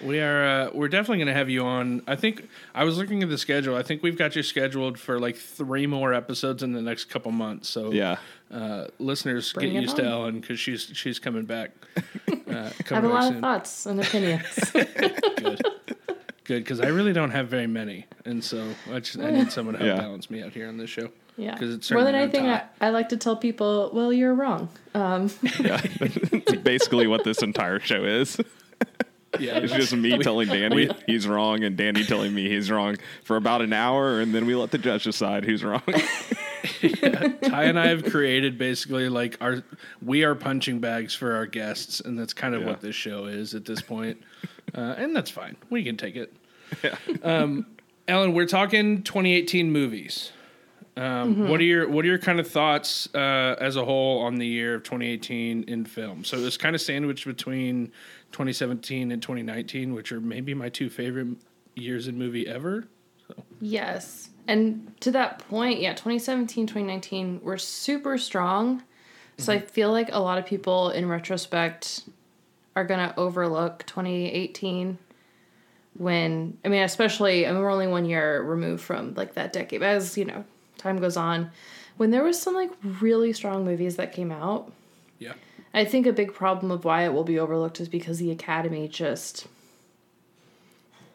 We 0.04 0.20
are. 0.22 0.45
Uh, 0.45 0.70
we're 0.74 0.88
definitely 0.88 1.18
going 1.18 1.28
to 1.28 1.34
have 1.34 1.50
you 1.50 1.64
on. 1.66 2.02
I 2.08 2.16
think 2.16 2.47
I 2.74 2.84
was 2.86 2.97
looking 2.97 3.22
at 3.24 3.30
the 3.30 3.38
schedule. 3.38 3.76
I 3.76 3.84
think 3.84 4.02
we've 4.04 4.18
got 4.18 4.36
you 4.36 4.43
scheduled 4.43 4.97
for 5.00 5.20
like 5.20 5.36
three 5.36 5.88
more 5.88 6.14
episodes 6.14 6.64
in 6.64 6.72
the 6.74 6.82
next 6.82 7.06
couple 7.06 7.32
months. 7.32 7.68
So 7.68 7.91
Yeah. 7.91 8.18
uh, 8.52 8.88
listeners, 8.97 9.52
Bring 9.52 9.72
get 9.74 9.78
it 9.80 9.82
used 9.82 9.95
to. 9.97 10.04
Ellen 10.06 10.39
because 10.39 10.60
she's 10.60 10.89
she's 10.93 11.20
coming 11.20 11.43
back. 11.45 11.72
Uh, 12.50 12.70
I 12.91 12.93
have 12.95 13.04
a 13.04 13.08
lot 13.08 13.24
soon. 13.26 13.36
of 13.36 13.41
thoughts 13.41 13.86
and 13.86 14.00
opinions. 14.04 14.45
Good, 14.72 15.62
good 16.45 16.64
because 16.64 16.80
I 16.82 16.88
really 16.88 17.14
don't 17.14 17.32
have 17.32 17.47
very 17.47 17.68
many, 17.68 18.06
and 18.26 18.43
so 18.43 18.68
I 18.91 19.00
just 19.00 19.20
I 19.20 19.32
need 19.32 19.52
someone 19.52 19.76
to 19.78 19.80
help 19.86 19.97
Yeah. 19.97 20.02
balance 20.02 20.30
me 20.30 20.41
out 20.43 20.52
here 20.54 20.68
on 20.68 20.78
this 20.78 20.89
show. 20.89 21.10
Yeah. 21.38 21.56
'Cause 21.58 21.74
it's 21.74 21.89
More 21.91 22.04
than 22.04 22.16
anything, 22.16 22.47
I, 22.47 22.64
I 22.82 22.89
like 22.89 23.10
to 23.10 23.18
tell 23.18 23.38
people, 23.38 23.91
well, 23.93 24.12
you're 24.12 24.34
wrong. 24.34 24.68
Um, 24.93 25.30
Yeah. 25.60 25.80
It's 26.02 26.62
basically 26.62 27.08
what 27.08 27.24
this 27.24 27.41
entire 27.41 27.80
show 27.80 28.04
is. 28.04 28.38
Yeah, 29.39 29.60
It's 29.60 29.72
just 29.72 29.93
me 29.95 30.18
telling 30.18 30.50
Danny 30.50 30.89
he's 31.06 31.28
wrong 31.28 31.64
and 31.64 31.78
Danny 31.78 32.04
telling 32.04 32.34
me 32.34 32.50
he's 32.50 32.70
wrong 32.72 32.97
for 33.24 33.38
about 33.38 33.62
an 33.62 33.72
hour, 33.72 34.20
and 34.20 34.34
then 34.36 34.47
we 34.47 34.56
let 34.56 34.72
the 34.72 34.80
judge 34.80 35.04
decide 35.06 35.45
who's 35.45 35.64
wrong. 35.64 35.84
Ty 36.82 37.64
and 37.66 37.80
I 37.80 37.88
have 37.88 38.03
created 38.05 38.57
basically 38.57 39.10
like 39.10 39.38
our 39.41 39.64
we 40.01 40.24
are 40.24 40.36
punching 40.36 40.80
bags 40.80 41.14
for 41.16 41.34
our 41.36 41.45
guests, 41.45 41.99
and 41.99 42.18
that's 42.18 42.34
kind 42.34 42.55
of 42.55 42.62
Yeah. 42.62 42.68
what 42.68 42.82
this 42.82 42.95
show 42.95 43.26
is 43.26 43.53
at 43.55 43.66
this 43.66 43.82
point. 43.82 44.22
Uh, 44.76 44.93
and 44.99 45.16
that's 45.16 45.32
fine. 45.32 45.55
We 45.72 45.84
can 45.84 45.97
take 45.97 46.16
it. 46.16 46.32
Um, 47.24 47.66
Ellen, 48.07 48.34
we're 48.34 48.45
talking 48.45 49.01
2018 49.01 49.72
movies. 49.72 50.32
Um, 50.95 51.47
What 51.49 51.60
are 51.60 51.64
your 51.64 51.89
What 51.89 52.05
are 52.05 52.07
your 52.07 52.20
kind 52.20 52.39
of 52.39 52.47
thoughts 52.47 53.10
uh, 53.16 53.55
as 53.60 53.78
a 53.78 53.84
whole 53.84 54.20
on 54.20 54.36
the 54.36 54.45
year 54.45 54.76
of 54.76 54.84
2018 54.84 55.64
in 55.64 55.86
film? 55.86 56.24
So 56.24 56.38
it's 56.38 56.55
kind 56.55 56.76
of 56.76 56.82
sandwiched 56.82 57.26
between 57.26 57.88
2017 58.32 59.12
and 59.12 59.20
2019, 59.24 59.95
which 59.95 60.12
are 60.12 60.22
maybe 60.22 60.53
my 60.53 60.70
two 60.70 60.91
favorite 60.91 61.30
years 61.74 62.07
in 62.07 62.20
movie 62.20 62.47
ever. 62.47 62.88
yes. 63.60 64.29
And 64.50 64.91
to 65.02 65.12
that 65.12 65.47
point, 65.47 65.80
yeah, 65.80 65.91
2017, 65.91 66.66
2019 66.66 67.41
were 67.43 67.60
super 67.60 68.18
strong. 68.18 68.82
So 69.38 69.54
Mm-hmm. 69.54 69.64
I 69.64 69.68
feel 69.68 69.91
like 69.91 70.10
a 70.12 70.20
lot 70.20 70.39
of 70.39 70.45
people 70.47 70.89
in 70.89 71.08
retrospect 71.08 72.02
are 72.76 72.84
going 72.84 73.08
to 73.08 73.16
overlook 73.18 73.86
2018 73.86 74.97
when, 75.93 76.58
I 76.66 76.68
mean, 76.68 76.82
especially, 76.82 77.45
I 77.45 77.52
mean, 77.52 77.62
we're 77.62 77.70
only 77.72 77.86
one 77.88 78.06
year 78.06 78.41
removed 78.41 78.82
from 78.82 79.14
like 79.14 79.36
that 79.36 79.54
decade. 79.54 79.82
But 79.82 79.89
as, 79.89 80.18
you 80.18 80.26
know, 80.26 80.43
time 80.80 80.97
goes 81.00 81.16
on, 81.16 81.52
when 81.97 82.10
there 82.10 82.24
was 82.24 82.41
some 82.41 82.56
like 82.56 82.72
really 83.02 83.32
strong 83.34 83.64
movies 83.64 83.97
that 83.97 84.12
came 84.14 84.32
out, 84.32 84.72
Yeah. 85.20 85.34
I 85.76 85.86
think 85.86 86.08
a 86.08 86.12
big 86.14 86.34
problem 86.34 86.72
of 86.72 86.86
why 86.86 87.04
it 87.06 87.14
will 87.14 87.24
be 87.24 87.38
overlooked 87.38 87.80
is 87.80 87.88
because 87.88 88.18
the 88.18 88.32
Academy 88.32 88.88
just 88.88 89.47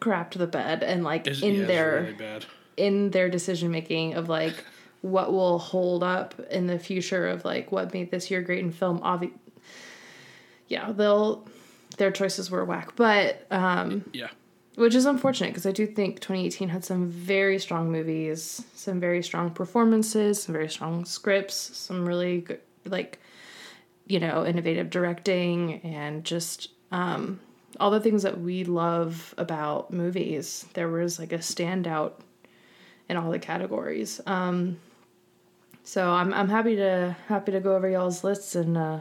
crapped 0.00 0.32
the 0.34 0.46
bed 0.46 0.84
and 0.84 1.02
like 1.02 1.26
Is, 1.26 1.42
in 1.42 1.54
yeah, 1.54 1.60
it's 1.62 1.66
their 1.66 2.00
really 2.02 2.12
bad. 2.12 2.46
In 2.76 3.10
their 3.10 3.28
decision 3.28 3.70
making 3.70 4.14
of 4.14 4.28
like 4.28 4.54
what 5.02 5.32
will 5.32 5.58
hold 5.58 6.02
up 6.02 6.34
in 6.50 6.66
the 6.66 6.78
future 6.78 7.28
of 7.28 7.44
like 7.44 7.70
what 7.70 7.92
made 7.92 8.10
this 8.10 8.30
year 8.30 8.40
great 8.42 8.60
in 8.64 8.72
film. 8.72 8.98
Obvi- 9.00 9.32
yeah, 10.68 10.92
they'll 10.92 11.46
their 11.98 12.10
choices 12.10 12.50
were 12.50 12.64
whack, 12.64 12.96
but 12.96 13.46
um, 13.52 14.04
Yeah. 14.12 14.28
which 14.74 14.94
is 14.96 15.06
unfortunate 15.06 15.50
because 15.50 15.66
I 15.66 15.70
do 15.72 15.86
think 15.86 16.16
2018 16.20 16.68
had 16.70 16.84
some 16.84 17.08
very 17.08 17.58
strong 17.60 17.92
movies, 17.92 18.64
some 18.74 18.98
very 18.98 19.22
strong 19.22 19.50
performances, 19.50 20.42
some 20.42 20.52
very 20.54 20.68
strong 20.68 21.04
scripts, 21.04 21.54
some 21.54 22.04
really 22.04 22.40
good, 22.40 22.60
like, 22.84 23.20
you 24.08 24.18
know, 24.18 24.44
innovative 24.44 24.90
directing, 24.90 25.74
and 25.82 26.24
just 26.24 26.70
um, 26.90 27.38
all 27.78 27.90
the 27.92 28.00
things 28.00 28.24
that 28.24 28.40
we 28.40 28.64
love 28.64 29.34
about 29.38 29.92
movies. 29.92 30.66
There 30.74 30.88
was 30.88 31.18
like 31.20 31.32
a 31.32 31.38
standout 31.38 32.14
in 33.08 33.16
all 33.16 33.30
the 33.30 33.38
categories. 33.38 34.20
Um, 34.26 34.78
so 35.82 36.10
I'm 36.10 36.32
I'm 36.32 36.48
happy 36.48 36.76
to 36.76 37.16
happy 37.28 37.52
to 37.52 37.60
go 37.60 37.76
over 37.76 37.88
y'all's 37.88 38.24
lists 38.24 38.54
and 38.54 38.76
uh, 38.76 39.00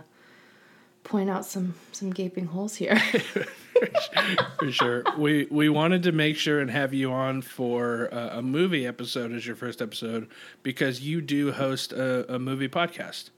point 1.04 1.30
out 1.30 1.46
some 1.46 1.76
some 1.92 2.12
gaping 2.12 2.48
holes 2.48 2.76
here. 2.76 3.00
For 4.60 4.72
sure. 4.72 5.04
We 5.18 5.48
we 5.50 5.70
wanted 5.70 6.04
to 6.04 6.12
make 6.12 6.38
sure 6.38 6.60
and 6.60 6.70
have 6.70 6.94
you 6.94 7.12
on 7.12 7.42
for 7.42 8.14
uh, 8.14 8.38
a 8.38 8.42
movie 8.42 8.86
episode 8.86 9.32
as 9.34 9.46
your 9.46 9.56
first 9.56 9.82
episode 9.82 10.30
because 10.62 11.02
you 11.02 11.22
do 11.22 11.52
host 11.52 11.92
a, 11.92 12.36
a 12.36 12.40
movie 12.40 12.70
podcast. 12.70 13.30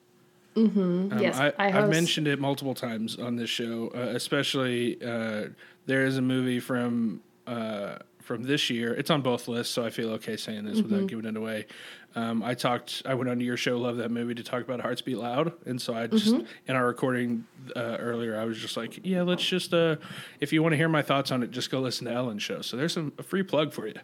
Um, 0.55 1.11
yes, 1.20 1.38
I, 1.38 1.53
I 1.57 1.78
I've 1.80 1.89
mentioned 1.89 2.28
it 2.28 2.39
multiple 2.39 2.74
times 2.76 3.18
on 3.18 3.36
this 3.36 3.49
show, 3.49 3.91
uh, 3.93 3.99
especially 4.16 5.01
uh, 5.03 5.47
there 5.86 6.05
is 6.05 6.18
a 6.18 6.22
movie 6.22 6.59
from 6.59 7.22
uh, 7.45 7.97
from 8.26 8.43
this 8.43 8.69
year. 8.69 8.93
It's 8.93 9.09
on 9.09 9.21
both 9.21 9.47
lists, 9.47 9.73
so 9.73 9.86
I 9.86 9.89
feel 9.89 10.09
okay 10.11 10.36
saying 10.38 10.65
this 10.65 10.80
Mm-hmm. 10.80 10.91
without 10.93 11.07
giving 11.07 11.26
it 11.26 11.38
away. 11.38 11.67
Um, 12.15 12.43
I 12.43 12.53
talked. 12.53 13.01
I 13.05 13.13
went 13.13 13.30
onto 13.30 13.43
your 13.45 13.57
show, 13.57 13.78
love 13.78 13.97
that 13.97 14.09
movie, 14.09 14.36
to 14.36 14.43
talk 14.43 14.63
about 14.63 14.80
Hearts 14.82 15.01
Beat 15.01 15.17
Loud, 15.17 15.51
and 15.65 15.82
so 15.82 15.93
I 15.93 16.07
just 16.07 16.28
Mm-hmm. 16.34 16.45
in 16.67 16.76
our 16.76 16.86
recording 16.88 17.45
uh, 17.76 17.97
earlier, 17.99 18.38
I 18.39 18.45
was 18.45 18.57
just 18.57 18.78
like, 18.78 18.99
yeah, 19.05 19.21
let's 19.21 19.43
just 19.45 19.73
uh, 19.73 19.97
if 20.39 20.51
you 20.53 20.61
want 20.63 20.73
to 20.73 20.78
hear 20.78 20.89
my 20.89 21.01
thoughts 21.01 21.32
on 21.32 21.43
it, 21.43 21.51
just 21.51 21.69
go 21.71 21.80
listen 21.82 22.05
to 22.07 22.13
Ellen's 22.13 22.41
show. 22.43 22.61
So 22.61 22.78
there's 22.78 22.93
some 22.93 23.13
a 23.17 23.23
free 23.23 23.43
plug 23.43 23.73
for 23.73 23.88
you. 23.88 23.95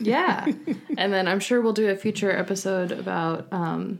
Yeah. 0.00 0.46
and 0.96 1.12
then 1.12 1.28
I'm 1.28 1.40
sure 1.40 1.60
we'll 1.60 1.72
do 1.74 1.88
a 1.90 1.96
future 1.96 2.30
episode 2.30 2.90
about 2.92 3.52
um, 3.52 3.98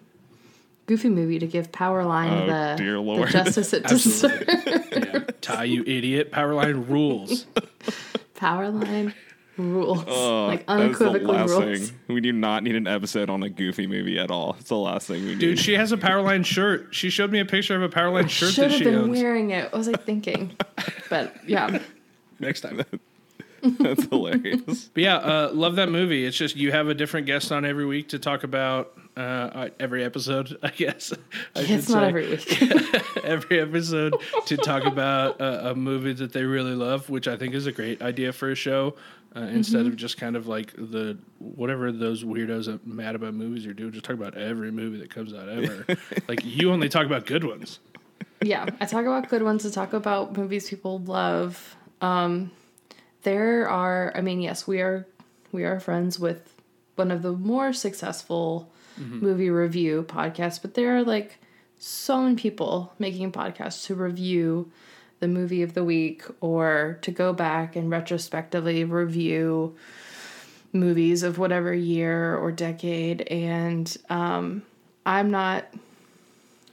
Goofy 0.87 1.11
Movie 1.11 1.39
to 1.41 1.47
give 1.47 1.71
Powerline 1.73 2.45
Oh, 2.45 2.47
the, 2.47 2.75
dear 2.83 2.95
the 3.27 3.31
justice 3.31 3.73
it 3.75 3.85
deserves. 3.87 4.45
Yeah. 4.93 5.25
Ty, 5.43 5.65
you 5.65 5.83
idiot! 5.87 6.33
Powerline 6.33 6.89
rules. 6.89 7.47
Powerline 8.39 9.13
rules. 9.57 10.05
Oh, 10.09 10.47
like 10.47 10.67
that 10.67 10.81
is 10.81 10.99
the 10.99 11.07
unequivocally 11.09 11.37
last 11.37 11.51
rules. 11.51 11.91
thing. 11.91 11.99
We 12.09 12.21
do 12.21 12.33
not 12.33 12.63
need 12.63 12.77
an 12.77 12.87
episode 12.87 13.29
on 13.29 13.43
a 13.43 13.49
goofy 13.49 13.87
movie 13.89 14.19
at 14.19 14.31
all. 14.31 14.57
It's 14.61 14.69
the 14.69 14.77
last 14.77 15.09
thing 15.09 15.25
we 15.25 15.31
need. 15.31 15.39
Dude, 15.41 15.59
she 15.59 15.75
has 15.75 15.91
a 15.91 15.97
Powerline 15.97 16.45
shirt. 16.45 16.95
She 16.95 17.11
showed 17.11 17.33
me 17.33 17.41
a 17.41 17.45
picture 17.45 17.75
of 17.75 17.83
a 17.83 17.89
Powerline 17.89 18.29
shirt 18.31 18.53
Should 18.53 18.65
that 18.65 18.71
have 18.71 18.79
she 18.79 18.85
been 18.85 18.95
owns. 18.95 19.21
wearing 19.21 19.51
it. 19.51 19.65
What 19.65 19.79
was 19.79 19.89
I 19.89 19.95
thinking? 19.95 20.57
but 21.11 21.35
yeah. 21.47 21.81
Next 22.39 22.61
time. 22.61 22.83
That's 23.79 24.05
hilarious. 24.07 24.91
But 24.95 25.03
yeah, 25.03 25.17
uh, 25.17 25.51
love 25.53 25.77
that 25.77 25.91
movie. 25.91 26.25
It's 26.25 26.37
just 26.37 26.57
you 26.57 26.71
have 26.73 26.89
a 26.89 26.95
different 26.95 27.27
guest 27.27 27.51
on 27.53 27.65
every 27.65 27.87
week 27.87 28.09
to 28.11 28.19
talk 28.19 28.45
about 28.45 28.97
uh, 29.17 29.69
every 29.81 30.05
episode, 30.05 30.57
I 30.63 30.69
guess. 30.71 31.13
I 31.57 31.63
should 31.65 31.71
It's 31.79 31.89
not 31.89 32.03
say. 32.03 32.09
every 32.09 32.29
week. 32.31 33.03
every 33.25 33.61
episode 33.61 34.15
to 34.47 34.57
talk 34.57 34.85
about 34.85 35.41
a, 35.41 35.71
a 35.71 35.75
movie 35.75 36.13
that 36.15 36.33
they 36.33 36.45
really 36.45 36.75
love, 36.75 37.11
which 37.11 37.27
I 37.29 37.37
think 37.37 37.55
is 37.55 37.67
a 37.67 37.73
great 37.73 38.01
idea 38.03 38.33
for 38.33 38.51
a 38.51 38.55
show. 38.55 38.95
Uh, 39.37 39.41
instead 39.41 39.81
Mm-hmm. 39.81 39.89
of 39.89 39.97
just 39.97 40.17
kind 40.17 40.37
of 40.37 40.47
like 40.47 40.73
the 40.77 41.19
whatever 41.39 41.93
those 41.93 42.25
weirdos 42.25 42.65
that 42.65 42.87
mad 42.87 43.15
about 43.15 43.35
movies 43.35 43.67
are 43.67 43.75
doing, 43.75 43.93
just 43.93 44.05
talk 44.05 44.15
about 44.15 44.37
every 44.37 44.71
movie 44.71 44.99
that 44.99 45.11
comes 45.11 45.35
out 45.35 45.49
ever. 45.51 45.85
like 46.29 46.41
you 46.45 46.73
only 46.73 46.89
talk 46.89 47.05
about 47.05 47.27
good 47.27 47.45
ones. 47.45 47.79
yeah, 48.43 48.65
I 48.81 48.87
talk 48.87 49.05
about 49.05 49.29
good 49.29 49.43
ones. 49.43 49.67
I 49.67 49.71
talk 49.71 49.93
about 49.93 50.35
movies 50.37 50.71
people 50.71 51.01
love. 51.01 51.77
Um, 52.01 52.51
there 53.23 53.69
are, 53.69 54.13
I 54.15 54.21
mean, 54.21 54.41
yes, 54.41 54.67
we 54.67 54.81
are 54.81 55.07
we 55.53 55.65
are 55.65 55.81
friends 55.81 56.19
with 56.19 56.55
one 56.97 57.11
of 57.11 57.23
the 57.23 57.33
more 57.33 57.73
successful 57.73 58.71
movie 58.99 59.49
review 59.49 60.05
podcasts, 60.09 60.61
but 60.61 60.75
there 60.75 60.97
are 60.97 61.05
like 61.05 61.39
so 61.79 62.23
many 62.23 62.35
people 62.35 62.93
making 62.99 63.31
podcasts 63.31 63.87
to 63.87 63.95
review 63.95 64.71
the 65.21 65.29
movie 65.29 65.63
of 65.63 65.75
the 65.75 65.85
week 65.85 66.25
or 66.41 66.99
to 67.03 67.13
go 67.13 67.33
back 67.33 67.77
and 67.77 67.91
retrospectively 67.91 68.83
review 68.83 69.77
movies 70.73 71.23
of 71.23 71.39
whatever 71.39 71.73
year 71.73 72.37
or 72.37 72.51
decade 72.51 73.23
and 73.23 73.97
um, 74.11 74.63
i'm 75.07 75.31
not 75.31 75.65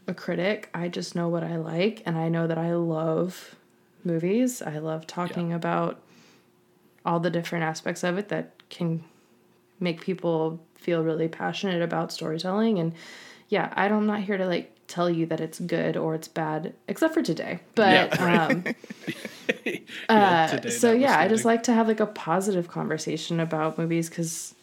a 0.08 0.14
critic. 0.14 0.70
I 0.74 0.88
just 0.88 1.16
know 1.16 1.30
what 1.30 1.44
I 1.44 1.58
like, 1.58 2.04
and 2.06 2.18
I 2.18 2.30
know 2.30 2.48
that 2.48 2.58
I 2.58 2.74
love 2.76 3.56
movies. 4.04 4.62
I 4.62 4.78
love 4.78 5.08
talking 5.08 5.52
about 5.54 6.00
all 7.06 7.20
the 7.20 7.30
different 7.30 7.64
aspects 7.64 8.04
of 8.04 8.18
it 8.18 8.30
that 8.30 8.52
can 8.70 9.04
make 9.80 10.02
people 10.02 10.60
feel 10.76 11.04
really 11.04 11.28
passionate 11.28 11.82
about 11.82 12.12
storytelling. 12.12 12.80
And 12.80 12.94
yeah, 13.50 13.72
I 13.76 13.88
don't, 13.88 14.00
I'm 14.00 14.08
not 14.08 14.22
here 14.22 14.38
to 14.38 14.46
like 14.48 14.72
tell 14.88 15.10
you 15.10 15.26
that 15.28 15.40
it's 15.42 15.60
good 15.60 15.98
or 15.98 16.16
it's 16.16 16.28
bad, 16.28 16.74
except 16.88 17.14
for 17.14 17.22
today. 17.22 17.60
But 17.76 18.20
um, 18.20 18.66
Yeah, 20.10 20.46
uh, 20.46 20.48
today 20.48 20.70
so 20.70 20.92
yeah, 20.94 21.18
I 21.20 21.28
just 21.28 21.46
like 21.46 21.64
to 21.64 21.74
have 21.74 21.88
like 21.88 22.00
a 22.00 22.06
positive 22.06 22.68
conversation 22.68 23.40
about 23.40 23.78
movies 23.78 24.10
because 24.10 24.54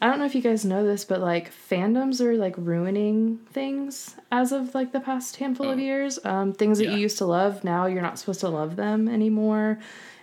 I 0.00 0.08
don't 0.08 0.18
know 0.18 0.26
if 0.26 0.34
you 0.34 0.42
guys 0.42 0.64
know 0.64 0.84
this, 0.84 1.04
but 1.04 1.20
like 1.20 1.50
fandoms 1.52 2.20
are 2.20 2.36
like 2.36 2.54
ruining 2.58 3.38
things 3.52 4.14
as 4.30 4.52
of 4.52 4.74
like 4.74 4.92
the 4.92 5.00
past 5.00 5.36
handful 5.36 5.70
of 5.70 5.78
years. 5.78 6.18
Um, 6.24 6.52
things 6.52 6.78
that 6.78 6.84
Yeah. 6.84 6.92
you 6.92 6.98
used 6.98 7.18
to 7.18 7.26
love, 7.26 7.64
now 7.64 7.86
you're 7.86 8.02
not 8.02 8.18
supposed 8.18 8.40
to 8.40 8.48
love 8.48 8.76
them 8.76 9.08
anymore, 9.08 9.78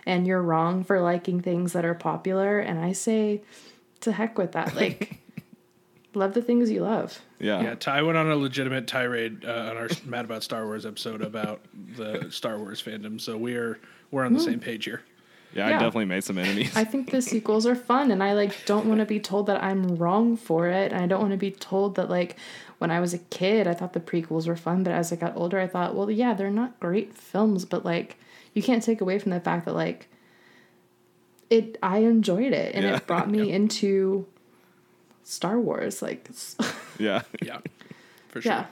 and 0.06 0.26
you're 0.26 0.42
wrong 0.42 0.84
for 0.84 1.00
liking 1.00 1.40
things 1.40 1.72
that 1.72 1.84
are 1.84 1.94
popular. 1.94 2.58
And 2.58 2.78
I 2.78 2.92
say, 2.92 3.42
to 4.00 4.12
heck 4.12 4.38
with 4.38 4.52
that. 4.52 4.74
Like, 4.84 5.18
love 6.14 6.34
the 6.34 6.42
things 6.42 6.70
you 6.70 6.80
love. 6.80 7.20
Yeah. 7.38 7.62
Yeah, 7.62 7.74
Ty 7.74 8.02
went 8.02 8.16
on 8.16 8.30
a 8.30 8.36
legitimate 8.36 8.86
tirade 8.86 9.44
uh, 9.44 9.70
on 9.70 9.76
our 9.76 9.88
Mad 10.04 10.24
About 10.24 10.42
Star 10.42 10.64
Wars 10.66 10.86
episode 10.86 11.22
about 11.22 11.60
the 11.96 12.28
Star 12.30 12.58
Wars 12.58 12.82
fandom, 12.82 13.20
so 13.20 13.36
we 13.36 13.56
are 13.56 13.78
we're 14.10 14.24
on 14.24 14.32
the 14.32 14.40
same 14.40 14.60
page 14.60 14.84
here. 14.84 15.02
Yeah, 15.54 15.68
I 15.68 15.70
definitely 15.72 16.06
made 16.06 16.24
some 16.24 16.38
enemies. 16.38 16.76
I 16.76 16.84
think 16.84 17.10
the 17.10 17.22
sequels 17.22 17.64
are 17.66 17.76
fun, 17.76 18.10
and 18.10 18.22
I 18.22 18.32
like 18.32 18.64
don't 18.66 18.86
want 18.86 19.00
to 19.00 19.06
be 19.06 19.20
told 19.20 19.46
that 19.46 19.62
I'm 19.62 19.96
wrong 19.96 20.36
for 20.36 20.68
it. 20.68 20.92
And 20.92 21.02
I 21.02 21.06
don't 21.06 21.20
want 21.20 21.32
to 21.32 21.36
be 21.38 21.52
told 21.52 21.94
that 21.94 22.10
like 22.10 22.36
when 22.78 22.90
I 22.90 23.00
was 23.00 23.14
a 23.14 23.18
kid, 23.18 23.66
I 23.66 23.74
thought 23.74 23.92
the 23.92 24.00
prequels 24.00 24.48
were 24.48 24.56
fun, 24.56 24.82
but 24.82 24.92
as 24.92 25.12
I 25.12 25.16
got 25.16 25.36
older, 25.36 25.60
I 25.60 25.66
thought, 25.68 25.94
well, 25.94 26.10
yeah, 26.10 26.34
they're 26.34 26.50
not 26.50 26.78
great 26.80 27.16
films, 27.16 27.64
but 27.64 27.84
like 27.84 28.18
you 28.54 28.62
can't 28.62 28.82
take 28.82 29.00
away 29.00 29.18
from 29.18 29.30
the 29.32 29.40
fact 29.40 29.66
that 29.66 29.74
like 29.74 30.08
it. 31.50 31.76
I 31.82 31.98
enjoyed 31.98 32.52
it, 32.52 32.74
and 32.74 32.84
Yeah. 32.84 32.96
it 32.96 33.06
brought 33.06 33.28
me 33.30 33.50
into 33.52 34.26
Star 35.22 35.58
Wars. 35.60 36.00
Like, 36.02 36.28
yeah. 36.98 37.22
Yeah, 37.42 37.58
for 38.28 38.40
sure. 38.40 38.52
yeah, 38.52 38.66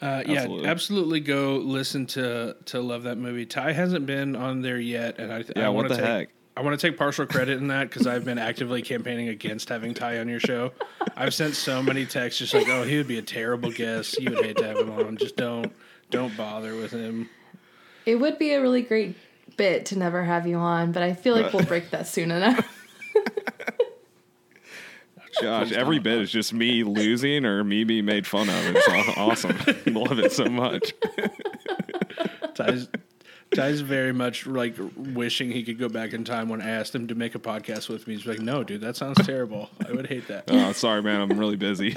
Uh, 0.00 0.22
yeah, 0.26 0.40
Absolutely. 0.42 0.68
absolutely. 0.68 1.20
Go 1.20 1.56
listen 1.56 2.06
to 2.06 2.56
to 2.66 2.80
love 2.80 3.02
that 3.04 3.18
movie. 3.18 3.44
Ty 3.46 3.72
hasn't 3.72 4.06
been 4.06 4.34
on 4.36 4.62
there 4.62 4.78
yet, 4.78 5.18
and 5.18 5.32
I 5.32 5.44
Yeah, 5.54 5.66
I 5.66 5.68
what 5.68 5.74
want 5.76 5.88
to 5.88 5.94
the 5.94 6.00
take 6.00 6.06
heck? 6.06 6.28
I 6.56 6.62
want 6.62 6.78
to 6.78 6.86
take 6.88 6.98
partial 6.98 7.26
credit 7.26 7.58
in 7.58 7.68
that 7.68 7.88
because 7.88 8.06
I've 8.06 8.24
been 8.24 8.36
actively 8.38 8.82
campaigning 8.82 9.28
against 9.28 9.68
having 9.68 9.94
Ty 9.94 10.18
on 10.18 10.28
your 10.28 10.40
show. 10.40 10.72
I've 11.16 11.32
sent 11.32 11.54
so 11.54 11.82
many 11.82 12.04
texts 12.06 12.38
just 12.38 12.52
like, 12.52 12.68
"Oh, 12.68 12.82
he 12.82 12.96
would 12.98 13.06
be 13.08 13.18
a 13.18 13.22
terrible 13.22 13.70
guest. 13.70 14.20
You 14.20 14.30
would 14.30 14.44
hate 14.44 14.56
to 14.58 14.66
have 14.66 14.78
him 14.78 14.90
on. 14.90 15.16
Just 15.16 15.36
don't 15.36 15.72
don't 16.10 16.36
bother 16.36 16.74
with 16.76 16.90
him." 16.90 17.28
It 18.06 18.16
would 18.16 18.38
be 18.38 18.52
a 18.52 18.60
really 18.60 18.82
great 18.82 19.16
bit 19.56 19.86
to 19.86 19.98
never 19.98 20.24
have 20.24 20.46
you 20.46 20.56
on, 20.56 20.92
but 20.92 21.02
I 21.02 21.14
feel 21.14 21.34
like 21.34 21.52
we'll 21.52 21.64
break 21.64 21.90
that 21.90 22.06
soon 22.06 22.30
enough. 22.30 22.76
Gosh, 25.42 25.72
every 25.72 25.98
bit 25.98 26.20
is 26.20 26.30
just 26.30 26.52
me 26.52 26.82
losing 26.82 27.44
or 27.44 27.64
me 27.64 27.84
being 27.84 28.04
made 28.04 28.26
fun 28.26 28.48
of. 28.48 28.76
It's 28.76 28.88
awesome. 29.16 29.56
Love 29.86 30.18
it 30.18 30.32
so 30.32 30.46
much. 30.46 30.92
Ty's, 32.54 32.88
Ty's 33.54 33.80
very 33.80 34.12
much 34.12 34.46
like 34.46 34.74
wishing 34.96 35.50
he 35.50 35.62
could 35.62 35.78
go 35.78 35.88
back 35.88 36.12
in 36.12 36.24
time 36.24 36.48
when 36.48 36.60
I 36.60 36.70
asked 36.70 36.94
him 36.94 37.08
to 37.08 37.14
make 37.14 37.34
a 37.34 37.38
podcast 37.38 37.88
with 37.88 38.06
me. 38.06 38.16
He's 38.16 38.26
like, 38.26 38.40
"No, 38.40 38.62
dude, 38.64 38.82
that 38.82 38.96
sounds 38.96 39.24
terrible. 39.24 39.70
I 39.88 39.92
would 39.92 40.06
hate 40.08 40.28
that." 40.28 40.44
Oh, 40.48 40.72
sorry, 40.72 41.02
man. 41.02 41.20
I'm 41.20 41.38
really 41.38 41.56
busy. 41.56 41.96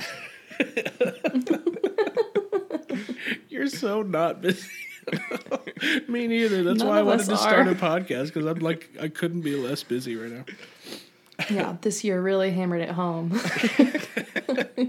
You're 3.49 3.67
so 3.67 4.03
not 4.03 4.41
busy. 4.41 4.67
Me 6.07 6.27
neither. 6.27 6.63
That's 6.63 6.79
None 6.79 6.87
why 6.87 6.99
I 6.99 7.01
wanted 7.03 7.21
us 7.21 7.27
to 7.27 7.37
start 7.37 7.67
a 7.67 7.75
podcast 7.75 8.27
because 8.27 8.45
I'm 8.45 8.59
like 8.59 8.89
I 9.01 9.07
couldn't 9.07 9.41
be 9.41 9.55
less 9.55 9.83
busy 9.83 10.15
right 10.15 10.31
now. 10.31 10.45
yeah, 11.49 11.77
this 11.81 12.03
year 12.03 12.21
really 12.21 12.51
hammered 12.51 12.81
it 12.81 12.91
home. 12.91 13.39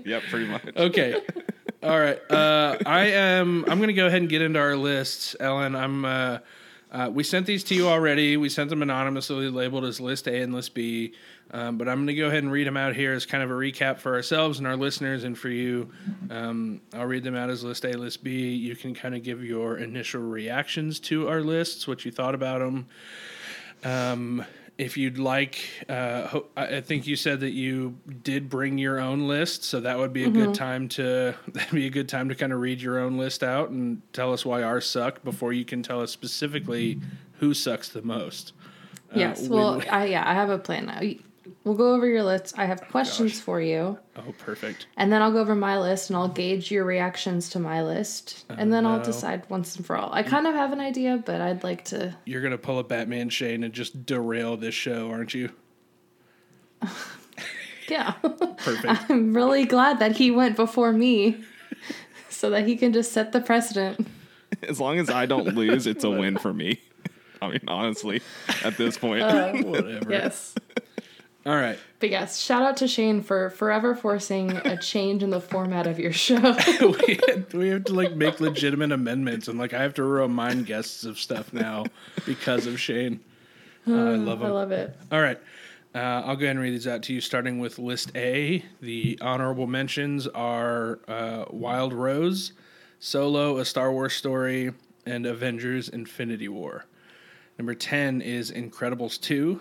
Yep, 0.05 0.23
pretty 0.31 0.47
much. 0.47 0.63
Okay. 0.77 1.15
All 1.83 1.99
right. 1.99 2.19
Uh, 2.31 2.77
I 2.85 3.07
am. 3.07 3.65
I'm 3.69 3.79
going 3.79 3.89
to 3.89 3.95
go 3.95 4.07
ahead 4.07 4.21
and 4.21 4.29
get 4.29 4.43
into 4.43 4.59
our 4.59 4.77
lists, 4.77 5.35
Ellen. 5.41 5.75
I'm. 5.75 6.05
Uh, 6.05 6.39
uh, 6.95 7.11
we 7.11 7.25
sent 7.25 7.45
these 7.45 7.65
to 7.65 7.75
you 7.75 7.89
already. 7.89 8.37
We 8.37 8.49
sent 8.49 8.71
them 8.71 8.81
anonymously, 8.81 9.51
labeled 9.51 9.85
as 9.85 10.01
List 10.01 10.29
A 10.29 10.43
and 10.43 10.55
List 10.55 10.75
B. 10.75 11.13
Um, 11.51 11.77
but 11.77 11.89
I'm 11.89 11.97
going 11.99 12.07
to 12.07 12.15
go 12.15 12.29
ahead 12.29 12.45
and 12.45 12.53
read 12.53 12.69
them 12.69 12.77
out 12.77 12.95
here 12.95 13.13
as 13.13 13.27
kind 13.27 13.43
of 13.43 13.51
a 13.51 13.55
recap 13.55 13.99
for 13.99 14.15
ourselves 14.15 14.59
and 14.59 14.67
our 14.67 14.77
listeners, 14.77 15.25
and 15.25 15.37
for 15.37 15.49
you. 15.49 15.91
Um, 16.31 16.81
I'll 16.93 17.07
read 17.07 17.25
them 17.25 17.35
out 17.35 17.51
as 17.51 17.65
List 17.65 17.85
A, 17.85 17.99
List 17.99 18.23
B. 18.23 18.55
You 18.55 18.77
can 18.77 18.95
kind 18.95 19.17
of 19.17 19.25
give 19.25 19.45
your 19.45 19.77
initial 19.79 20.23
reactions 20.23 21.01
to 21.01 21.29
our 21.29 21.41
lists, 21.41 21.89
what 21.89 22.05
you 22.05 22.13
thought 22.13 22.37
about 22.37 22.61
them. 22.61 22.87
Um, 23.83 24.45
if 24.77 24.97
you'd 24.97 25.19
like, 25.19 25.59
uh, 25.89 26.41
I 26.57 26.81
think 26.81 27.07
you 27.07 27.15
said 27.15 27.41
that 27.41 27.53
you 27.53 27.97
did 28.23 28.49
bring 28.49 28.79
your 28.79 28.99
own 28.99 29.29
list, 29.29 29.63
so 29.65 29.81
that 29.81 29.99
would 29.99 30.13
be 30.13 30.25
a 30.25 30.31
good 30.31 30.55
time 30.55 30.89
to 30.91 31.35
that'd 31.49 31.73
be 31.73 31.87
a 31.87 31.91
good 31.91 32.09
time 32.09 32.29
to 32.29 32.35
kind 32.35 32.53
of 32.53 32.61
read 32.61 32.81
your 32.81 32.99
own 32.99 33.17
list 33.17 33.45
out 33.45 33.71
and 33.71 34.03
tell 34.13 34.33
us 34.33 34.45
why 34.45 34.63
ours 34.63 34.87
suck 34.87 35.23
before 35.23 35.53
you 35.53 35.65
can 35.65 35.83
tell 35.83 36.01
us 36.01 36.11
specifically 36.11 36.99
who 37.35 37.55
sucks 37.55 37.89
the 37.89 38.03
most. 38.03 38.53
Uh, 39.15 39.19
yes. 39.19 39.43
we 39.43 39.49
Well, 39.49 39.83
I 39.91 40.07
yeah, 40.07 40.29
I 40.29 40.35
have 40.35 40.51
a 40.51 40.59
plan 40.59 40.87
now. 40.87 41.01
We'll 41.65 41.75
go 41.75 41.95
over 41.95 42.07
your 42.07 42.23
list. 42.23 42.59
I 42.59 42.65
have 42.65 42.81
oh, 42.83 42.91
questions 42.91 43.33
gosh. 43.33 43.41
for 43.41 43.61
you, 43.61 43.99
oh, 44.17 44.35
perfect. 44.39 44.87
and 44.97 45.13
then 45.13 45.21
I'll 45.23 45.33
go 45.33 45.39
over 45.39 45.55
my 45.55 45.79
list 45.79 46.11
and 46.11 46.17
I'll 46.17 46.29
gauge 46.29 46.71
your 46.71 46.85
reactions 46.85 47.51
to 47.51 47.59
my 47.59 47.83
list, 47.83 48.45
uh, 48.51 48.57
and 48.59 48.73
then 48.73 48.87
I'll 48.87 49.03
decide 49.03 49.49
once 49.49 49.77
and 49.77 49.85
for 49.85 49.97
all. 49.97 50.13
I 50.13 50.23
kind 50.23 50.47
of 50.47 50.55
have 50.55 50.73
an 50.73 50.81
idea, 50.81 51.23
but 51.25 51.41
I'd 51.41 51.63
like 51.63 51.85
to. 51.87 52.17
You're 52.25 52.43
gonna 52.43 52.59
pull 52.59 52.79
a 52.79 52.85
Batman 52.85 53.29
Shane 53.29 53.63
and 53.63 53.75
just 53.75 54.07
derail 54.07 54.57
this 54.57 54.75
show, 54.75 55.11
aren't 55.11 55.35
you? 55.35 55.51
Yeah, 57.89 58.13
Perfect. 58.13 58.87
I'm 59.11 59.35
really 59.35 59.65
glad 59.65 59.99
that 59.99 60.17
he 60.17 60.31
went 60.31 60.57
before 60.57 60.93
me, 60.93 61.43
so 62.29 62.51
that 62.51 62.67
he 62.67 62.77
can 62.77 62.93
just 62.93 63.13
set 63.13 63.33
the 63.33 63.41
precedent. 63.41 64.07
As 64.63 64.81
long 64.81 64.99
as 64.99 65.11
I 65.11 65.27
don't 65.27 65.55
lose, 65.55 65.87
it's 65.87 66.05
a 66.05 66.11
win 66.11 66.39
for 66.39 66.53
me. 66.53 66.81
I 67.43 67.49
mean, 67.49 67.61
honestly, 67.69 68.23
at 68.65 68.77
this 68.77 68.97
point. 68.97 69.23
Uh, 69.23 69.53
Whatever. 69.63 70.11
Yes. 70.11 70.55
All 71.47 71.55
right. 71.55 71.79
But 72.01 72.11
yes, 72.11 72.41
shout 72.41 72.63
out 72.63 72.79
to 72.79 72.89
Shane 72.89 73.23
for 73.23 73.51
forever 73.51 73.95
forcing 73.95 74.53
a 74.53 74.77
change 74.81 75.23
in 75.23 75.31
the 75.31 75.41
format 75.41 75.87
of 75.87 75.99
your 75.99 76.13
show. 76.13 76.37
we, 76.81 77.19
have, 77.29 77.55
we 77.55 77.69
have 77.69 77.85
to 77.85 77.93
like 77.93 78.15
make 78.15 78.41
legitimate 78.41 78.93
amendments 78.93 79.49
and 79.49 79.59
like 79.59 79.75
I 79.75 79.83
have 79.83 79.95
to 79.95 80.05
remind 80.05 80.67
guests 80.67 81.05
of 81.05 81.19
stuff 81.19 81.53
now 81.53 81.85
because 82.25 82.67
of 82.67 82.81
Shane. 82.81 83.21
Uh, 83.87 83.93
I 83.95 84.17
love 84.17 84.43
I 84.43 84.49
love 84.49 84.73
it. 84.73 84.97
All 85.13 85.21
right. 85.21 85.39
Uh, 85.95 86.23
I'll 86.27 86.35
go 86.35 86.45
ahead 86.45 86.57
and 86.57 86.61
read 86.61 86.73
these 86.73 86.89
out 86.89 87.03
to 87.05 87.13
you, 87.13 87.21
starting 87.21 87.61
with 87.61 87.79
list 87.79 88.11
A. 88.17 88.65
The 88.81 89.17
honorable 89.21 89.69
mentions 89.69 90.27
are 90.27 90.99
uh, 91.07 91.45
Wild 91.51 91.93
Rose, 91.93 92.53
Solo, 92.99 93.59
A 93.59 93.65
Star 93.65 93.93
Wars 93.93 94.13
Story, 94.13 94.73
and 95.07 95.25
Avengers 95.25 95.89
Infinity 95.89 96.49
War. 96.49 96.87
Number 97.59 97.75
10 97.75 98.23
is 98.23 98.51
Incredibles 98.51 99.21
2. 99.21 99.61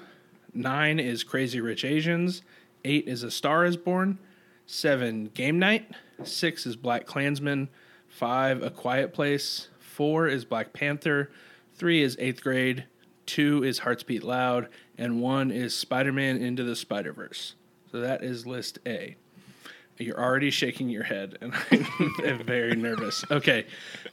9 0.53 0.99
is 0.99 1.23
Crazy 1.23 1.61
Rich 1.61 1.83
Asians. 1.83 2.41
8 2.85 3.07
is 3.07 3.23
A 3.23 3.31
Star 3.31 3.65
is 3.65 3.77
Born. 3.77 4.19
7, 4.65 5.31
Game 5.33 5.59
Night. 5.59 5.89
6 6.23 6.65
is 6.65 6.77
BlacKkKlansman. 6.77 7.69
5, 8.09 8.63
A 8.63 8.69
Quiet 8.69 9.13
Place. 9.13 9.69
4 9.79 10.27
is 10.27 10.45
Black 10.45 10.73
Panther. 10.73 11.31
3 11.75 12.01
is 12.01 12.15
8th 12.17 12.41
Grade. 12.41 12.85
2 13.25 13.63
is 13.63 13.79
Hearts 13.79 14.03
Beat 14.03 14.23
Loud. 14.23 14.69
And 14.97 15.21
1 15.21 15.51
is 15.51 15.75
Spider 15.75 16.11
Man 16.11 16.37
Into 16.37 16.63
the 16.63 16.75
Spider 16.75 17.13
Verse. 17.13 17.55
So 17.91 17.99
that 17.99 18.23
is 18.23 18.45
list 18.45 18.79
A. 18.85 19.15
You're 19.97 20.19
already 20.19 20.49
shaking 20.49 20.89
your 20.89 21.03
head, 21.03 21.37
and 21.41 21.53
I'm 22.23 22.43
very 22.43 22.75
nervous. 22.75 23.23
Okay. 23.31 23.65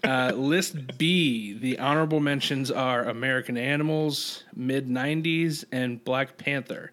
Uh, 0.03 0.33
list 0.35 0.99
B. 0.99 1.53
The 1.53 1.79
honorable 1.79 2.21
mentions 2.21 2.71
are 2.71 3.05
American 3.05 3.57
Animals, 3.57 4.45
mid 4.55 4.89
90s, 4.89 5.65
and 5.73 6.03
Black 6.05 6.37
Panther. 6.37 6.93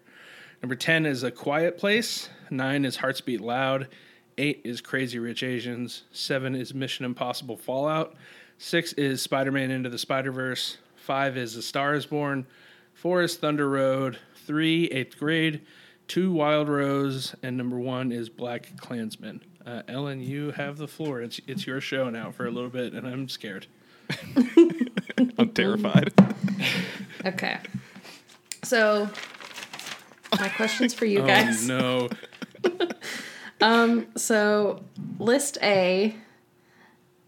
Number 0.62 0.74
10 0.74 1.06
is 1.06 1.22
A 1.22 1.30
Quiet 1.30 1.78
Place. 1.78 2.28
9 2.50 2.84
is 2.84 2.96
Hearts 2.96 3.20
Beat 3.20 3.40
Loud. 3.40 3.88
8 4.36 4.60
is 4.64 4.80
Crazy 4.80 5.18
Rich 5.18 5.42
Asians. 5.42 6.04
7 6.12 6.54
is 6.54 6.74
Mission 6.74 7.04
Impossible 7.04 7.56
Fallout. 7.56 8.14
6 8.58 8.92
is 8.94 9.22
Spider 9.22 9.52
Man 9.52 9.70
Into 9.70 9.88
the 9.88 9.98
Spider 9.98 10.32
Verse. 10.32 10.78
5 10.96 11.36
is 11.36 11.56
A 11.56 11.62
Star 11.62 11.94
is 11.94 12.06
Born. 12.06 12.46
4 12.94 13.22
is 13.22 13.36
Thunder 13.36 13.68
Road. 13.68 14.18
3, 14.46 14.88
8th 14.88 15.18
grade. 15.18 15.60
2, 16.08 16.32
Wild 16.32 16.68
Rose. 16.68 17.34
And 17.42 17.56
number 17.56 17.78
1 17.78 18.12
is 18.12 18.28
BlacKkKlansman. 18.30 19.40
Uh, 19.64 19.82
Ellen, 19.86 20.20
you 20.20 20.52
have 20.52 20.78
the 20.78 20.88
floor. 20.88 21.20
It's, 21.20 21.40
it's 21.46 21.66
your 21.66 21.80
show 21.80 22.08
now 22.10 22.30
for 22.30 22.46
a 22.46 22.50
little 22.50 22.70
bit, 22.70 22.92
and 22.94 23.06
I'm 23.06 23.28
scared. 23.28 23.66
I'm 25.38 25.50
terrified. 25.54 26.12
Okay. 27.26 27.58
So, 28.62 29.10
my 30.38 30.48
questions 30.50 30.94
for 30.94 31.04
you 31.04 31.22
Oh, 31.22 31.26
guys. 31.26 31.66
no. 31.66 32.08
Um. 33.60 34.06
So, 34.16 34.84
list 35.18 35.58
A, 35.62 36.14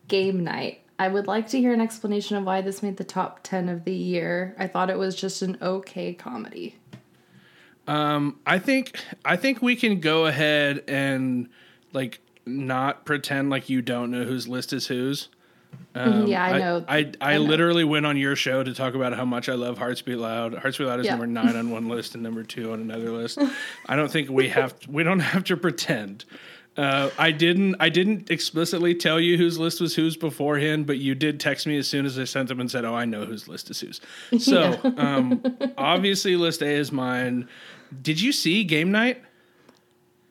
game 0.07 0.45
night. 0.45 0.83
I 0.97 1.09
would 1.09 1.27
like 1.27 1.49
to 1.49 1.59
hear 1.59 1.73
an 1.73 1.81
explanation 1.81 2.37
of 2.37 2.45
why 2.45 2.61
this 2.61 2.85
made 2.85 2.99
the 2.99 3.05
top 3.05 3.41
10 3.43 3.69
of 3.69 3.85
the 3.85 3.93
year. 3.93 4.55
I 4.61 4.69
thought 4.69 4.91
it 4.91 4.99
was 4.99 5.17
just 5.17 5.43
an 5.43 5.59
okay 5.61 6.15
comedy. 6.15 6.77
I 8.47 8.59
think 8.59 8.99
I 9.25 9.37
think 9.37 9.63
we 9.63 9.77
can 9.77 10.01
go 10.01 10.27
ahead 10.27 10.85
and 10.89 11.49
like 11.93 12.21
not 12.47 13.05
pretend 13.05 13.51
like 13.51 13.69
you 13.69 13.83
don't 13.83 14.11
know 14.11 14.25
whose 14.25 14.49
list 14.49 14.73
is 14.73 14.87
whose. 14.87 15.29
Um, 15.95 16.27
yeah, 16.27 16.43
I 16.45 16.59
know. 16.59 16.85
I 16.89 17.13
I, 17.21 17.35
know. 17.35 17.43
literally 17.43 17.85
went 17.85 18.05
on 18.07 18.17
your 18.17 18.35
show 18.37 18.63
to 18.63 18.75
talk 18.75 18.95
about 18.95 19.15
how 19.15 19.25
much 19.25 19.49
I 19.49 19.55
love 19.55 19.79
Hearts 19.79 20.03
Beat 20.03 20.17
Loud. 20.17 20.55
Hearts 20.55 20.79
Beat 20.79 20.85
Loud 20.87 21.01
is 21.01 21.07
Yeah. 21.07 21.13
number 21.13 21.27
nine 21.27 21.57
on 21.57 21.71
one 21.71 21.89
list 21.89 22.15
and 22.15 22.23
number 22.23 22.43
two 22.43 22.73
on 22.73 22.81
another 22.81 23.11
list. 23.11 23.39
I 23.87 23.97
don't 23.97 24.11
think 24.11 24.31
we 24.31 24.49
have 24.49 24.75
we 24.89 25.03
don't 25.03 25.21
have 25.21 25.45
to 25.45 25.57
pretend. 25.57 26.25
Uh, 26.77 27.11
I 27.19 27.33
didn't 27.33 27.77
I 27.81 27.89
didn't 27.89 28.31
explicitly 28.31 28.95
tell 28.95 29.21
you 29.21 29.37
whose 29.37 29.59
list 29.59 29.81
was 29.81 29.95
whose 29.97 30.17
beforehand, 30.17 30.87
but 30.87 30.99
you 30.99 31.15
did 31.17 31.41
text 31.41 31.67
me 31.67 31.77
as 31.79 31.89
soon 31.89 32.07
as 32.07 32.19
I 32.19 32.25
sent 32.25 32.49
them 32.49 32.61
and 32.61 32.71
said, 32.71 32.85
"Oh, 32.85 32.95
I 32.95 33.05
know 33.05 33.25
whose 33.25 33.49
list 33.49 33.71
is 33.71 33.81
whose." 33.81 34.01
So 34.45 34.79
um, 34.97 35.43
obviously, 35.77 36.37
list 36.37 36.63
A 36.63 36.69
is 36.71 36.93
mine. 36.93 37.49
Did 38.03 38.21
you 38.21 38.33
see 38.33 38.65
Game 38.65 38.91
Night? 38.93 39.23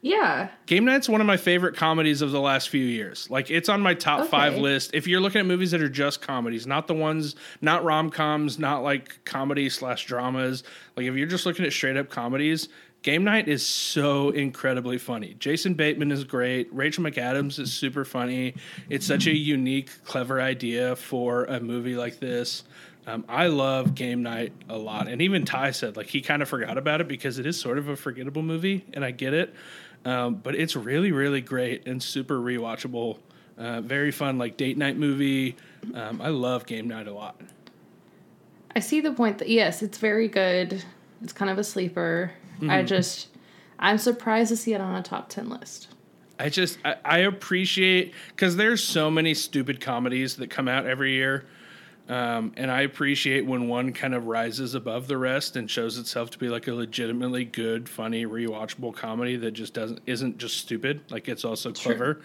Yeah. 0.01 0.49
Game 0.65 0.85
Night's 0.85 1.09
one 1.09 1.19
of 1.19 1.27
my 1.27 1.35
favorite 1.35 1.75
comedies 1.75 2.21
of 2.21 2.31
the 2.31 2.39
last 2.39 2.69
few 2.69 2.85
years. 2.85 3.29
Like 3.29 3.51
it's 3.51 3.67
on 3.67 3.81
my 3.81 3.93
top 3.93 4.21
Okay. 4.21 4.29
five 4.29 4.55
list. 4.57 4.91
If 4.93 5.07
you're 5.07 5.19
looking 5.19 5.39
at 5.41 5.45
movies 5.45 5.71
that 5.71 5.81
are 5.81 5.89
just 5.89 6.21
comedies, 6.21 6.65
not 6.65 6.87
the 6.87 6.93
ones, 6.93 7.35
not 7.59 7.83
rom 7.83 8.09
coms, 8.09 8.57
not 8.57 8.81
like 8.81 9.19
comedy 9.25 9.69
slash 9.69 10.05
dramas. 10.05 10.63
Like 10.95 11.05
if 11.05 11.15
you're 11.15 11.27
just 11.27 11.45
looking 11.45 11.65
at 11.65 11.73
straight 11.73 11.97
up 11.97 12.09
comedies, 12.09 12.69
Game 13.01 13.25
Night 13.25 13.49
is 13.49 13.65
so 13.65 14.29
incredibly 14.29 14.97
funny. 14.97 15.35
Jason 15.39 15.73
Bateman 15.73 16.11
is 16.11 16.23
great. 16.23 16.67
Rachel 16.73 17.03
McAdams 17.03 17.59
is 17.59 17.71
super 17.73 18.03
funny. 18.05 18.55
It's 18.89 19.05
such 19.05 19.25
a 19.27 19.35
unique, 19.35 19.89
clever 20.05 20.39
idea 20.41 20.95
for 20.95 21.45
a 21.45 21.59
movie 21.59 21.95
like 21.95 22.19
this. 22.19 22.63
Um, 23.09 23.25
I 23.27 23.47
love 23.47 23.95
Game 23.95 24.21
Night 24.21 24.53
a 24.69 24.77
lot, 24.77 25.07
and 25.07 25.21
even 25.21 25.43
Ty 25.43 25.71
said 25.71 25.97
like 25.97 26.07
he 26.07 26.21
kind 26.21 26.43
of 26.43 26.49
forgot 26.49 26.77
about 26.77 27.01
it 27.01 27.07
because 27.07 27.39
it 27.39 27.45
is 27.47 27.59
sort 27.59 27.79
of 27.79 27.87
a 27.87 27.95
forgettable 27.95 28.43
movie, 28.43 28.85
and 28.93 29.03
I 29.03 29.11
get 29.11 29.33
it. 29.33 29.53
Um, 30.05 30.35
but 30.35 30.55
it's 30.55 30.75
really, 30.75 31.11
really 31.11 31.41
great 31.41 31.87
and 31.87 32.01
super 32.01 32.39
rewatchable. 32.39 33.17
Uh, 33.57 33.81
very 33.81 34.11
fun, 34.11 34.37
like 34.37 34.57
date 34.57 34.77
night 34.77 34.95
movie. 34.95 35.57
Um, 35.93 36.21
I 36.21 36.29
love 36.29 36.65
Game 36.65 36.87
Night 36.87 37.07
a 37.07 37.13
lot. 37.13 37.41
I 38.75 38.79
see 38.79 39.01
the 39.01 39.11
point 39.11 39.39
that 39.39 39.49
yes, 39.49 39.81
it's 39.81 39.97
very 39.97 40.27
good. 40.27 40.83
It's 41.21 41.33
kind 41.33 41.49
of 41.49 41.57
a 41.57 41.63
sleeper. 41.63 42.31
I 42.67 42.83
just 42.83 43.29
I'm 43.79 43.97
surprised 43.97 44.49
to 44.49 44.57
see 44.57 44.73
it 44.73 44.81
on 44.81 44.93
a 44.95 45.01
top 45.01 45.29
10 45.29 45.49
list. 45.49 45.87
I 46.37 46.49
just 46.49 46.77
I, 46.85 46.95
I 47.03 47.17
appreciate 47.19 48.13
because 48.29 48.55
there's 48.55 48.83
so 48.83 49.09
many 49.09 49.33
stupid 49.33 49.81
comedies 49.81 50.35
that 50.35 50.49
come 50.49 50.67
out 50.67 50.85
every 50.85 51.13
year, 51.13 51.45
um, 52.09 52.51
and 52.57 52.71
I 52.71 52.81
appreciate 52.81 53.45
when 53.45 53.67
one 53.67 53.93
kind 53.93 54.15
of 54.15 54.25
rises 54.25 54.73
above 54.73 55.07
the 55.07 55.17
rest 55.17 55.55
and 55.55 55.69
shows 55.69 55.97
itself 55.97 56.31
to 56.31 56.39
be 56.39 56.49
like 56.49 56.67
a 56.67 56.73
legitimately 56.73 57.45
good, 57.45 57.87
funny, 57.87 58.25
rewatchable 58.25 58.93
comedy 58.95 59.35
that 59.37 59.51
just 59.51 59.73
doesn't 59.75 60.01
isn't 60.07 60.39
just 60.39 60.57
stupid. 60.57 61.01
Like 61.11 61.29
it's 61.29 61.45
also 61.45 61.71
clever. 61.71 62.21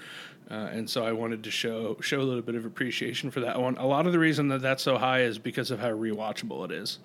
Uh, 0.50 0.54
and 0.72 0.88
so 0.88 1.04
I 1.04 1.12
wanted 1.12 1.44
to 1.44 1.50
show 1.50 1.96
show 2.00 2.20
a 2.20 2.22
little 2.24 2.42
bit 2.42 2.54
of 2.54 2.64
appreciation 2.64 3.30
for 3.30 3.40
that 3.40 3.60
one. 3.60 3.76
A 3.76 3.86
lot 3.86 4.06
of 4.06 4.12
the 4.12 4.18
reason 4.18 4.48
that 4.48 4.62
that's 4.62 4.82
so 4.82 4.96
high 4.96 5.20
is 5.22 5.38
because 5.38 5.70
of 5.70 5.80
how 5.80 5.90
rewatchable 5.90 6.64
it 6.64 6.70
is. 6.72 6.98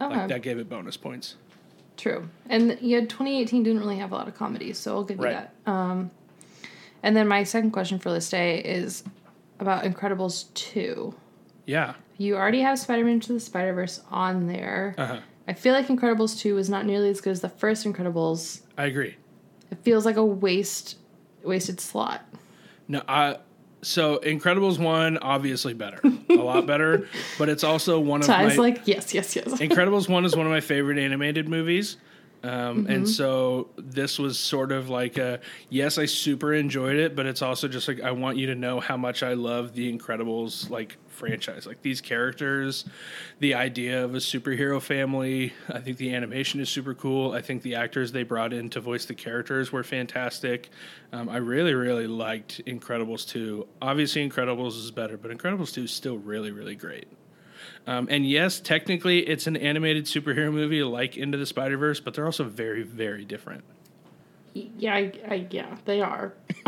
Okay. 0.00 0.14
Like 0.16 0.28
that 0.28 0.42
gave 0.42 0.58
it 0.58 0.68
bonus 0.68 0.96
points. 0.96 1.34
True. 1.96 2.28
And 2.48 2.78
yeah, 2.80 3.00
2018 3.00 3.62
didn't 3.62 3.80
really 3.80 3.98
have 3.98 4.12
a 4.12 4.14
lot 4.14 4.26
of 4.28 4.34
comedies, 4.36 4.78
so 4.78 4.94
I'll 4.96 5.04
give 5.04 5.18
Right. 5.20 5.30
you 5.30 5.36
that. 5.66 5.70
Um, 5.70 6.10
and 7.02 7.16
then 7.16 7.28
my 7.28 7.42
second 7.44 7.70
question 7.72 7.98
for 7.98 8.10
this 8.12 8.28
day 8.30 8.58
is 8.60 9.04
about 9.60 9.84
Incredibles 9.84 10.52
2. 10.54 11.14
Yeah. 11.66 11.94
You 12.16 12.36
already 12.36 12.60
have 12.60 12.78
Spider-Man 12.78 13.20
to 13.20 13.32
the 13.32 13.40
Spider-Verse 13.40 14.02
on 14.10 14.46
there. 14.46 14.94
Uh-huh. 14.96 15.20
I 15.46 15.52
feel 15.52 15.74
like 15.74 15.88
Incredibles 15.88 16.38
2 16.38 16.54
was 16.54 16.70
not 16.70 16.86
nearly 16.86 17.10
as 17.10 17.20
good 17.20 17.30
as 17.30 17.40
the 17.40 17.48
first 17.48 17.84
Incredibles. 17.84 18.62
I 18.78 18.86
agree. 18.86 19.16
It 19.70 19.78
feels 19.82 20.06
like 20.06 20.16
a 20.16 20.24
waste 20.24 20.96
wasted 21.42 21.80
slot. 21.80 22.22
No, 22.88 23.02
I 23.06 23.38
so 23.82 24.18
Incredibles 24.18 24.78
one 24.78 25.18
obviously 25.18 25.74
better, 25.74 26.00
a 26.30 26.34
lot 26.34 26.66
better, 26.66 27.08
but 27.38 27.48
it's 27.48 27.64
also 27.64 28.00
one 28.00 28.20
of 28.20 28.26
Ty's 28.26 28.56
my 28.56 28.62
like, 28.62 28.82
yes, 28.86 29.12
yes, 29.12 29.36
yes. 29.36 29.46
Incredibles 29.60 30.08
one 30.08 30.24
is 30.24 30.34
one 30.34 30.46
of 30.46 30.52
my 30.52 30.60
favorite 30.60 30.98
animated 30.98 31.48
movies. 31.48 31.96
Um, 32.42 32.84
Mm-hmm. 32.84 32.92
And 32.92 33.08
so 33.08 33.68
this 33.78 34.18
was 34.18 34.38
sort 34.38 34.70
of 34.70 34.90
like 34.90 35.16
a 35.16 35.40
yes, 35.70 35.96
I 35.96 36.04
super 36.04 36.52
enjoyed 36.52 36.96
it, 36.96 37.16
but 37.16 37.24
it's 37.24 37.40
also 37.40 37.68
just 37.68 37.88
like 37.88 38.02
I 38.02 38.10
want 38.10 38.36
you 38.36 38.46
to 38.48 38.54
know 38.54 38.80
how 38.80 38.96
much 38.96 39.22
I 39.22 39.32
love 39.32 39.74
the 39.74 39.90
Incredibles 39.90 40.68
like 40.68 40.98
franchise, 41.14 41.66
like 41.66 41.80
these 41.82 42.00
characters, 42.00 42.84
the 43.38 43.54
idea 43.54 44.04
of 44.04 44.14
a 44.14 44.18
superhero 44.18 44.82
family. 44.82 45.52
I 45.68 45.80
think 45.80 45.96
the 45.96 46.14
animation 46.14 46.60
is 46.60 46.68
super 46.68 46.94
cool. 46.94 47.32
I 47.32 47.40
think 47.40 47.62
the 47.62 47.76
actors 47.76 48.12
they 48.12 48.22
brought 48.22 48.52
in 48.52 48.68
to 48.70 48.80
voice 48.80 49.06
the 49.06 49.14
characters 49.14 49.72
were 49.72 49.82
fantastic. 49.84 50.70
Um, 51.12 51.28
I 51.28 51.38
really, 51.38 51.74
really 51.74 52.06
liked 52.06 52.64
Incredibles 52.66 53.26
two. 53.26 53.66
Obviously, 53.80 54.28
Incredibles 54.28 54.76
is 54.76 54.90
better, 54.90 55.16
but 55.16 55.30
Incredibles 55.30 55.72
two 55.72 55.84
is 55.84 55.90
still 55.90 56.18
really, 56.18 56.50
really 56.50 56.74
great. 56.74 57.08
Um, 57.86 58.08
and 58.10 58.26
yes, 58.28 58.60
technically, 58.60 59.20
it's 59.20 59.46
an 59.46 59.56
animated 59.56 60.04
superhero 60.04 60.52
movie 60.52 60.82
like 60.82 61.16
Into 61.16 61.38
the 61.38 61.46
Spider 61.46 61.76
Verse, 61.76 62.00
but 62.00 62.14
they're 62.14 62.26
also 62.26 62.44
very, 62.44 62.82
very 62.82 63.24
different. 63.24 63.64
Yeah, 64.54 64.94
I, 64.94 65.12
I, 65.28 65.46
yeah, 65.50 65.76
they 65.84 66.00
are. 66.00 66.32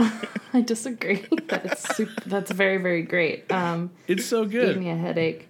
I 0.52 0.60
disagree. 0.60 1.24
That 1.46 1.64
it's 1.66 1.96
super, 1.96 2.28
that's 2.28 2.50
very, 2.50 2.78
very 2.78 3.02
great. 3.02 3.50
Um, 3.52 3.92
It's 4.08 4.24
so 4.26 4.44
good. 4.44 4.74
gave 4.74 4.76
me 4.82 4.90
a 4.90 4.96
headache. 4.96 5.48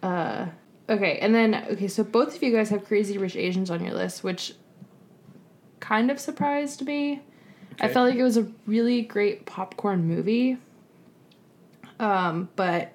Uh, 0.00 0.46
okay, 0.88 1.18
and 1.18 1.34
then 1.34 1.66
okay, 1.72 1.88
so 1.88 2.04
both 2.04 2.36
of 2.36 2.42
you 2.42 2.52
guys 2.52 2.68
have 2.70 2.84
Crazy 2.84 3.18
Rich 3.18 3.34
Asians 3.34 3.68
on 3.70 3.84
your 3.84 3.94
list, 3.94 4.22
which 4.22 4.54
kind 5.80 6.10
of 6.10 6.20
surprised 6.20 6.86
me. 6.86 7.20
I 7.80 7.88
felt 7.88 8.08
like 8.08 8.18
it 8.18 8.22
was 8.22 8.36
a 8.36 8.46
really 8.66 9.02
great 9.02 9.46
popcorn 9.46 10.04
movie. 10.06 10.58
Um, 11.98 12.48
but 12.54 12.92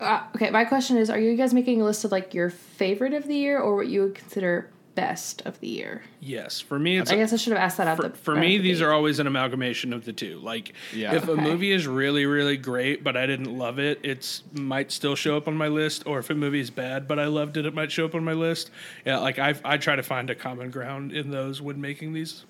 uh, 0.00 0.24
okay, 0.36 0.50
my 0.50 0.66
question 0.66 0.98
is: 0.98 1.08
Are 1.08 1.18
you 1.18 1.34
guys 1.36 1.54
making 1.54 1.80
a 1.80 1.84
list 1.84 2.04
of 2.04 2.12
like 2.12 2.34
your 2.34 2.50
favorite 2.50 3.14
of 3.14 3.26
the 3.26 3.34
year, 3.34 3.58
or 3.58 3.76
what 3.76 3.86
you 3.88 4.02
would 4.02 4.14
consider 4.14 4.70
best 4.94 5.42
of 5.42 5.58
the 5.60 5.68
year? 5.68 6.02
Yes, 6.20 6.60
for 6.60 6.78
me, 6.78 6.98
it's 6.98 7.10
I 7.10 7.16
guess 7.16 7.32
I 7.32 7.36
should 7.36 7.52
have 7.52 7.62
asked 7.62 7.76
that 7.78 7.86
out. 7.88 7.96
for, 7.96 8.02
the, 8.08 8.10
for 8.10 8.34
right 8.34 8.40
me, 8.40 8.56
the 8.58 8.62
these 8.62 8.78
gate. 8.78 8.84
are 8.86 8.92
always 8.92 9.18
an 9.18 9.26
amalgamation 9.26 9.92
of 9.92 10.04
the 10.04 10.12
two. 10.12 10.38
Like, 10.40 10.72
Yeah. 10.94 11.14
if 11.14 11.28
a 11.28 11.36
movie 11.36 11.72
is 11.72 11.86
really, 11.86 12.26
really 12.26 12.56
great, 12.56 13.02
but 13.02 13.16
I 13.16 13.26
didn't 13.26 13.56
love 13.56 13.78
it, 13.78 14.00
it's 14.02 14.42
might 14.52 14.92
still 14.92 15.14
show 15.14 15.36
up 15.36 15.48
on 15.48 15.56
my 15.56 15.68
list. 15.68 16.04
Or 16.06 16.18
if 16.18 16.30
a 16.30 16.34
movie 16.34 16.60
is 16.60 16.70
bad, 16.70 17.06
but 17.08 17.18
I 17.18 17.26
loved 17.26 17.56
it, 17.56 17.66
it 17.66 17.74
might 17.74 17.90
show 17.92 18.04
up 18.04 18.14
on 18.14 18.24
my 18.24 18.32
list. 18.34 18.70
Yeah, 19.04 19.18
like 19.18 19.38
I, 19.38 19.54
I 19.64 19.76
try 19.78 19.96
to 19.96 20.02
find 20.02 20.30
a 20.30 20.34
common 20.34 20.70
ground 20.70 21.12
in 21.12 21.30
those 21.30 21.60
when 21.62 21.80
making 21.80 22.12
these. 22.12 22.44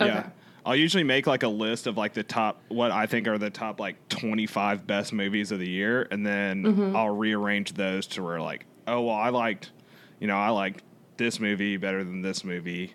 Okay. 0.00 0.10
Yeah. 0.10 0.28
I'll 0.66 0.74
usually 0.74 1.04
make 1.04 1.26
like 1.26 1.42
a 1.42 1.48
list 1.48 1.86
of 1.86 1.98
like 1.98 2.14
the 2.14 2.22
top 2.22 2.58
what 2.68 2.90
I 2.90 3.04
think 3.04 3.28
are 3.28 3.36
the 3.36 3.50
top 3.50 3.78
like 3.78 3.96
25 4.08 4.86
best 4.86 5.12
movies 5.12 5.52
of 5.52 5.58
the 5.58 5.68
year 5.68 6.08
and 6.10 6.24
then 6.26 6.62
Mm-hmm. 6.62 6.96
I'll 6.96 7.14
rearrange 7.14 7.74
those 7.74 8.06
to 8.08 8.22
where 8.22 8.40
like 8.40 8.64
oh 8.86 9.02
well 9.02 9.14
I 9.14 9.28
liked 9.28 9.72
you 10.20 10.26
know 10.26 10.36
I 10.38 10.48
liked 10.48 10.82
this 11.16 11.40
movie 11.40 11.76
better 11.76 12.04
than 12.04 12.22
this 12.22 12.44
movie. 12.44 12.94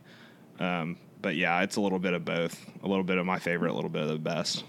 Um, 0.59 0.97
but 1.21 1.35
yeah, 1.35 1.61
it's 1.61 1.75
a 1.75 1.81
little 1.81 1.99
bit 1.99 2.13
of 2.13 2.25
both. 2.25 2.65
A 2.83 2.87
little 2.87 3.03
bit 3.03 3.17
of 3.17 3.25
my 3.25 3.39
favorite, 3.39 3.71
a 3.71 3.73
little 3.73 3.89
bit 3.89 4.03
of 4.03 4.09
the 4.09 4.17
best. 4.17 4.63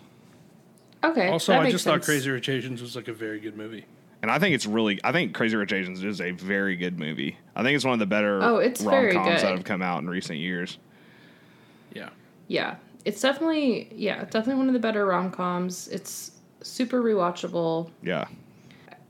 Okay. 1.02 1.28
Also, 1.28 1.52
I 1.52 1.62
makes 1.62 1.72
just 1.72 1.84
thought. 1.84 2.02
Crazy 2.02 2.30
Rich 2.30 2.48
Asians 2.48 2.82
was 2.82 2.96
like 2.96 3.08
a 3.08 3.12
very 3.12 3.40
good 3.40 3.56
movie. 3.56 3.84
And 4.22 4.30
I 4.30 4.38
think 4.38 4.54
it's 4.54 4.66
really 4.66 5.00
I 5.02 5.12
think 5.12 5.34
Crazy 5.34 5.56
Rich 5.56 5.72
Asians 5.72 6.04
is 6.04 6.20
a 6.20 6.32
very 6.32 6.76
good 6.76 6.98
movie. 6.98 7.38
I 7.56 7.62
think 7.62 7.74
it's 7.74 7.84
one 7.84 7.94
of 7.94 7.98
the 8.00 8.06
better 8.06 8.42
Oh, 8.42 8.56
it's 8.58 8.80
very 8.82 9.14
rom-coms 9.14 9.42
that 9.42 9.52
have 9.52 9.64
come 9.64 9.80
out 9.82 10.02
in 10.02 10.10
recent 10.10 10.38
years. 10.38 10.78
Yeah. 11.94 12.10
Yeah, 12.48 12.76
it's 13.04 13.20
definitely 13.20 13.88
yeah, 13.94 14.24
definitely 14.24 14.56
one 14.56 14.66
of 14.66 14.74
the 14.74 14.80
better 14.80 15.06
rom 15.06 15.30
coms. 15.30 15.88
It's 15.88 16.32
super 16.60 17.02
rewatchable. 17.02 17.90
Yeah. 18.02 18.26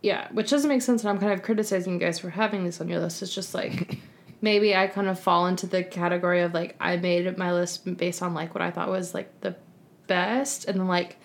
Yeah, 0.02 0.28
which 0.32 0.48
doesn't 0.48 0.68
make 0.68 0.80
sense. 0.82 1.02
And 1.02 1.10
I'm 1.10 1.18
kind 1.18 1.32
of 1.32 1.42
criticizing 1.42 1.94
you 1.94 1.98
guys 1.98 2.18
for 2.18 2.30
having 2.30 2.64
this 2.64 2.80
on 2.80 2.88
your 2.88 3.00
list. 3.00 3.20
It's 3.20 3.34
just 3.34 3.52
like 3.52 3.98
maybe 4.40 4.74
I 4.74 4.86
kind 4.86 5.08
of 5.08 5.18
fall 5.18 5.46
into 5.46 5.66
the 5.66 5.82
category 5.84 6.40
of 6.42 6.54
like 6.54 6.76
I 6.80 6.96
made 6.96 7.36
my 7.38 7.52
list 7.52 7.84
based 7.96 8.22
on 8.22 8.34
like 8.34 8.54
what 8.54 8.62
I 8.62 8.70
thought 8.70 8.88
was 8.88 9.14
like 9.14 9.40
the 9.40 9.56
best, 10.06 10.64
and 10.66 10.78
then 10.80 10.88
like 10.88 11.16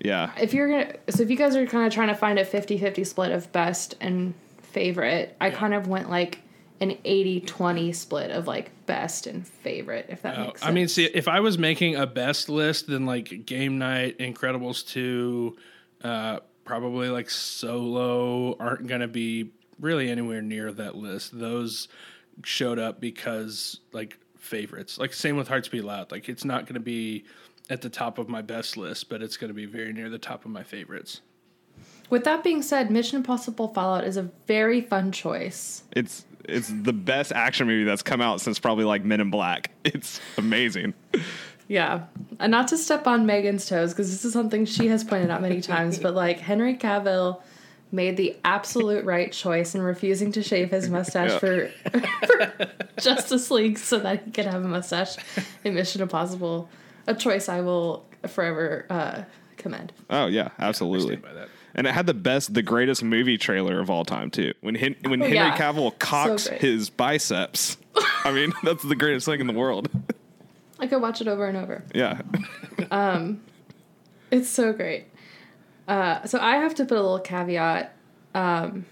Yeah. 0.00 0.30
if 0.40 0.52
you're 0.54 0.68
gonna 0.68 0.94
so 1.08 1.22
if 1.22 1.30
you 1.30 1.36
guys 1.36 1.56
are 1.56 1.66
kind 1.66 1.86
of 1.86 1.92
trying 1.92 2.08
to 2.08 2.14
find 2.14 2.38
a 2.38 2.44
50-50 2.44 3.06
split 3.06 3.32
of 3.32 3.50
best 3.52 3.94
and 4.00 4.34
favorite, 4.62 5.36
I 5.40 5.50
kind 5.50 5.74
of 5.74 5.88
went 5.88 6.10
like 6.10 6.40
an 6.80 6.90
80-20 7.04 7.92
split 7.94 8.30
of 8.30 8.46
like 8.46 8.70
best 8.86 9.26
and 9.26 9.44
favorite. 9.44 10.06
If 10.08 10.22
that 10.22 10.38
Oh, 10.38 10.44
makes 10.44 10.60
sense. 10.60 10.70
I 10.70 10.72
mean, 10.72 10.86
see, 10.86 11.06
if 11.06 11.26
I 11.26 11.40
was 11.40 11.58
making 11.58 11.96
a 11.96 12.06
best 12.06 12.48
list, 12.48 12.86
then 12.86 13.04
like 13.04 13.44
Game 13.46 13.78
Night, 13.78 14.16
Incredibles 14.18 14.86
2, 14.86 15.56
uh, 16.04 16.38
probably 16.64 17.08
like 17.08 17.30
Solo 17.30 18.56
aren't 18.60 18.86
going 18.86 19.00
to 19.00 19.08
be 19.08 19.50
really 19.80 20.08
anywhere 20.08 20.40
near 20.40 20.70
that 20.72 20.94
list. 20.94 21.36
Those 21.36 21.88
showed 22.44 22.78
up 22.78 23.00
because 23.00 23.80
like 23.92 24.18
favorites. 24.38 24.98
Like 24.98 25.12
same 25.12 25.36
with 25.36 25.48
Hearts 25.48 25.68
Beat 25.68 25.84
Loud. 25.84 26.10
Like 26.10 26.28
it's 26.28 26.44
not 26.44 26.64
going 26.64 26.74
to 26.74 26.80
be 26.80 27.24
at 27.70 27.82
the 27.82 27.90
top 27.90 28.18
of 28.18 28.28
my 28.28 28.42
best 28.42 28.76
list, 28.76 29.08
but 29.08 29.22
it's 29.22 29.36
going 29.36 29.48
to 29.48 29.54
be 29.54 29.66
very 29.66 29.92
near 29.92 30.08
the 30.08 30.18
top 30.18 30.44
of 30.44 30.50
my 30.50 30.62
favorites. 30.62 31.20
With 32.10 32.24
that 32.24 32.42
being 32.42 32.62
said, 32.62 32.90
Mission 32.90 33.18
Impossible 33.18 33.68
Fallout 33.68 34.04
is 34.04 34.16
a 34.16 34.30
very 34.46 34.80
fun 34.80 35.12
choice. 35.12 35.82
It's 35.92 36.24
it's 36.48 36.72
the 36.74 36.94
best 36.94 37.32
action 37.32 37.66
movie 37.66 37.84
that's 37.84 38.02
come 38.02 38.22
out 38.22 38.40
since 38.40 38.58
probably 38.58 38.84
like 38.84 39.04
Men 39.04 39.20
in 39.20 39.30
Black. 39.30 39.70
It's 39.84 40.20
amazing. 40.36 40.94
Yeah. 41.66 42.04
And 42.40 42.50
not 42.50 42.68
to 42.68 42.78
step 42.78 43.06
on 43.06 43.26
Megan's 43.26 43.66
toes, 43.66 43.92
because 43.92 44.10
this 44.10 44.24
is 44.24 44.32
something 44.32 44.64
she 44.64 44.88
has 44.88 45.04
pointed 45.04 45.30
out 45.30 45.42
many 45.42 45.60
times, 45.60 45.98
but 45.98 46.14
like 46.14 46.38
Henry 46.38 46.76
Cavill 46.76 47.42
made 47.90 48.16
the 48.16 48.36
absolute 48.44 49.04
right 49.04 49.32
choice 49.32 49.74
in 49.74 49.80
refusing 49.82 50.30
to 50.32 50.42
shave 50.42 50.70
his 50.70 50.88
mustache 50.90 51.30
Yeah. 51.30 51.38
for, 51.38 51.70
for 52.26 52.66
Justice 53.00 53.50
League 53.50 53.78
so 53.78 53.98
that 54.00 54.24
he 54.24 54.30
could 54.30 54.44
have 54.46 54.64
a 54.64 54.68
mustache 54.68 55.16
in 55.64 55.74
Mission 55.74 56.02
Impossible. 56.02 56.68
A 57.06 57.14
choice 57.14 57.48
I 57.48 57.60
will 57.62 58.04
forever 58.26 58.84
uh, 58.90 59.22
commend. 59.56 59.92
Oh 60.10 60.26
yeah, 60.26 60.50
I 60.58 60.66
absolutely. 60.66 61.16
stand 61.16 61.22
by 61.22 61.32
that. 61.32 61.48
And 61.74 61.86
it 61.86 61.94
had 61.94 62.06
the 62.06 62.14
best, 62.14 62.52
the 62.54 62.62
greatest 62.62 63.02
movie 63.04 63.38
trailer 63.38 63.80
of 63.80 63.88
all 63.88 64.04
time 64.04 64.30
too. 64.30 64.52
When 64.60 64.74
Hen- 64.74 64.96
when 65.06 65.20
Oh, 65.22 65.24
Henry 65.24 65.36
yeah. 65.36 65.56
Cavill 65.56 65.96
cocks 65.98 66.48
great. 66.48 66.60
his 66.60 66.90
biceps, 66.90 67.78
I 68.24 68.32
mean 68.32 68.52
that's 68.62 68.82
the 68.82 68.96
greatest 68.96 69.26
thing 69.26 69.40
in 69.40 69.46
the 69.46 69.52
world. 69.54 69.88
I 70.78 70.86
could 70.86 71.00
watch 71.00 71.20
it 71.20 71.28
over 71.28 71.46
and 71.46 71.56
over. 71.56 71.82
Yeah. 71.94 72.20
It's 74.30 74.48
so 74.48 74.72
great. 74.72 75.06
Uh, 75.88 76.24
so 76.26 76.38
I 76.38 76.56
have 76.56 76.74
to 76.76 76.84
put 76.84 76.98
a 76.98 77.00
little 77.00 77.18
caveat. 77.18 77.94
Um, 78.34 78.84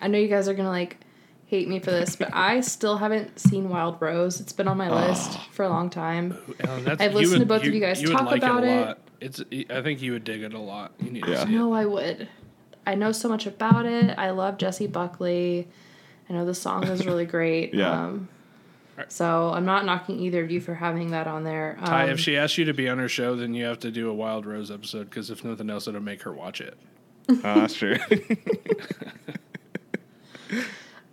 I 0.00 0.08
know 0.08 0.18
you 0.18 0.28
guys 0.28 0.46
are 0.48 0.54
gonna 0.54 0.68
like 0.68 0.98
hate 1.46 1.68
me 1.68 1.78
for 1.80 1.90
this, 1.90 2.16
but 2.16 2.28
I 2.34 2.60
still 2.74 2.98
haven't 2.98 3.38
seen 3.38 3.68
Wild 3.70 3.96
Rose. 4.00 4.40
It's 4.40 4.52
been 4.52 4.68
on 4.68 4.76
my 4.76 4.90
list 5.08 5.38
for 5.52 5.64
a 5.64 5.68
long 5.68 5.88
time. 5.90 6.36
Alan, 6.60 6.86
I've 6.88 7.12
you 7.12 7.18
listened 7.18 7.32
to 7.34 7.38
would- 7.40 7.48
both 7.48 7.64
of 7.66 7.74
you 7.74 7.80
guys 7.80 8.02
would 8.02 8.12
talk 8.12 8.30
about 8.36 8.62
a 8.64 8.66
it. 8.66 8.86
lot. 8.86 8.98
It's. 9.20 9.42
I 9.70 9.80
think 9.82 10.02
you 10.02 10.12
would 10.12 10.24
dig 10.24 10.42
it 10.42 10.52
a 10.52 10.58
lot. 10.60 10.92
You 11.00 11.10
need 11.10 11.26
Yeah. 11.26 11.34
to 11.36 11.40
I 11.40 11.44
see 11.46 11.52
it. 11.54 11.56
know 11.56 11.72
I 11.72 11.86
would. 11.86 12.28
I 12.86 12.94
know 12.94 13.10
so 13.12 13.28
much 13.28 13.46
about 13.46 13.86
it. 13.86 14.16
I 14.18 14.30
love 14.30 14.58
Jessie 14.58 14.86
Buckley. 14.86 15.66
I 16.28 16.34
know 16.34 16.44
the 16.44 16.54
song 16.54 16.84
is 16.84 17.06
really 17.06 17.24
great. 17.24 17.72
Yeah. 17.72 17.90
Um, 17.90 18.28
so 19.08 19.52
I'm 19.52 19.64
not 19.64 19.84
knocking 19.84 20.18
either 20.20 20.42
of 20.42 20.50
you 20.50 20.60
for 20.60 20.74
having 20.74 21.10
that 21.10 21.26
on 21.26 21.44
there. 21.44 21.76
Um, 21.80 21.84
Ty, 21.86 22.10
if 22.10 22.20
she 22.20 22.36
asks 22.36 22.58
you 22.58 22.64
to 22.66 22.74
be 22.74 22.88
on 22.88 22.98
her 22.98 23.08
show, 23.08 23.36
then 23.36 23.54
you 23.54 23.64
have 23.64 23.78
to 23.80 23.90
do 23.90 24.08
a 24.08 24.14
Wild 24.14 24.46
Rose 24.46 24.70
episode 24.70 25.10
because 25.10 25.30
if 25.30 25.44
nothing 25.44 25.70
else, 25.70 25.86
it'll 25.86 26.00
make 26.00 26.22
her 26.22 26.32
watch 26.32 26.60
it. 26.60 26.78
Oh, 27.28 27.34
that's 27.42 27.74
true. 27.74 27.96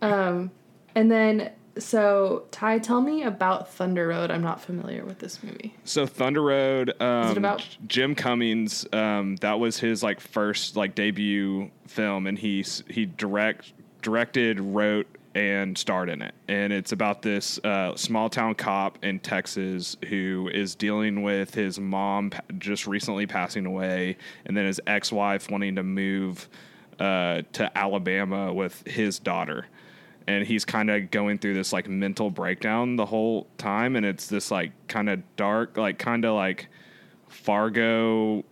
and 0.00 0.50
then, 0.94 1.50
so 1.78 2.44
Ty, 2.50 2.78
tell 2.78 3.00
me 3.00 3.24
about 3.24 3.72
Thunder 3.72 4.08
Road. 4.08 4.30
I'm 4.30 4.42
not 4.42 4.60
familiar 4.60 5.04
with 5.04 5.18
this 5.18 5.42
movie. 5.42 5.74
So 5.84 6.06
Thunder 6.06 6.42
Road, 6.42 6.90
um, 7.00 7.36
about- 7.36 7.66
Jim 7.86 8.14
Cummings. 8.14 8.86
Um, 8.92 9.36
that 9.36 9.58
was 9.58 9.78
his 9.78 10.02
like 10.02 10.20
first 10.20 10.76
like 10.76 10.94
debut 10.94 11.70
film, 11.86 12.26
and 12.26 12.38
he 12.38 12.64
he 12.88 13.06
direct 13.06 13.72
directed, 14.02 14.60
wrote, 14.60 15.06
and 15.34 15.76
starred 15.76 16.08
in 16.08 16.22
it. 16.22 16.34
And 16.48 16.72
it's 16.72 16.92
about 16.92 17.22
this 17.22 17.58
uh, 17.64 17.96
small 17.96 18.28
town 18.28 18.54
cop 18.54 19.04
in 19.04 19.18
Texas 19.18 19.96
who 20.08 20.50
is 20.52 20.74
dealing 20.74 21.22
with 21.22 21.54
his 21.54 21.80
mom 21.80 22.32
just 22.58 22.86
recently 22.86 23.26
passing 23.26 23.66
away, 23.66 24.16
and 24.46 24.56
then 24.56 24.66
his 24.66 24.80
ex 24.86 25.10
wife 25.10 25.50
wanting 25.50 25.76
to 25.76 25.82
move 25.82 26.48
uh, 27.00 27.42
to 27.52 27.76
Alabama 27.76 28.52
with 28.52 28.86
his 28.86 29.18
daughter 29.18 29.66
and 30.26 30.46
he's 30.46 30.64
kind 30.64 30.90
of 30.90 31.10
going 31.10 31.38
through 31.38 31.54
this 31.54 31.72
like 31.72 31.88
mental 31.88 32.30
breakdown 32.30 32.96
the 32.96 33.06
whole 33.06 33.46
time 33.58 33.96
and 33.96 34.06
it's 34.06 34.26
this 34.28 34.50
like 34.50 34.72
kind 34.88 35.08
of 35.08 35.22
dark 35.36 35.76
like 35.76 35.98
kind 35.98 36.24
of 36.24 36.34
like 36.34 36.68
fargo 37.28 38.44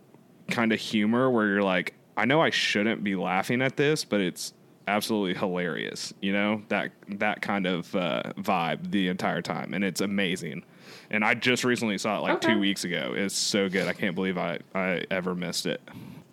kind 0.49 0.71
of 0.71 0.79
humor 0.79 1.29
where 1.29 1.47
you're 1.47 1.63
like 1.63 1.93
i 2.17 2.25
know 2.25 2.41
i 2.41 2.49
shouldn't 2.49 3.03
be 3.03 3.15
laughing 3.15 3.61
at 3.61 3.77
this 3.77 4.05
but 4.05 4.19
it's 4.19 4.53
absolutely 4.87 5.33
hilarious 5.33 6.13
you 6.21 6.33
know 6.33 6.61
that 6.69 6.91
that 7.07 7.41
kind 7.41 7.65
of 7.65 7.95
uh, 7.95 8.21
vibe 8.37 8.91
the 8.91 9.07
entire 9.07 9.41
time 9.41 9.73
and 9.73 9.83
it's 9.83 10.01
amazing 10.01 10.63
and 11.09 11.23
i 11.23 11.33
just 11.33 11.63
recently 11.63 11.97
saw 11.97 12.17
it 12.17 12.21
like 12.21 12.35
Okay. 12.35 12.53
two 12.53 12.59
weeks 12.59 12.83
ago 12.83 13.13
it's 13.15 13.35
so 13.35 13.69
good 13.69 13.87
i 13.87 13.93
can't 13.93 14.13
believe 14.15 14.37
i 14.37 14.59
i 14.75 15.03
ever 15.11 15.33
missed 15.35 15.65
it 15.65 15.81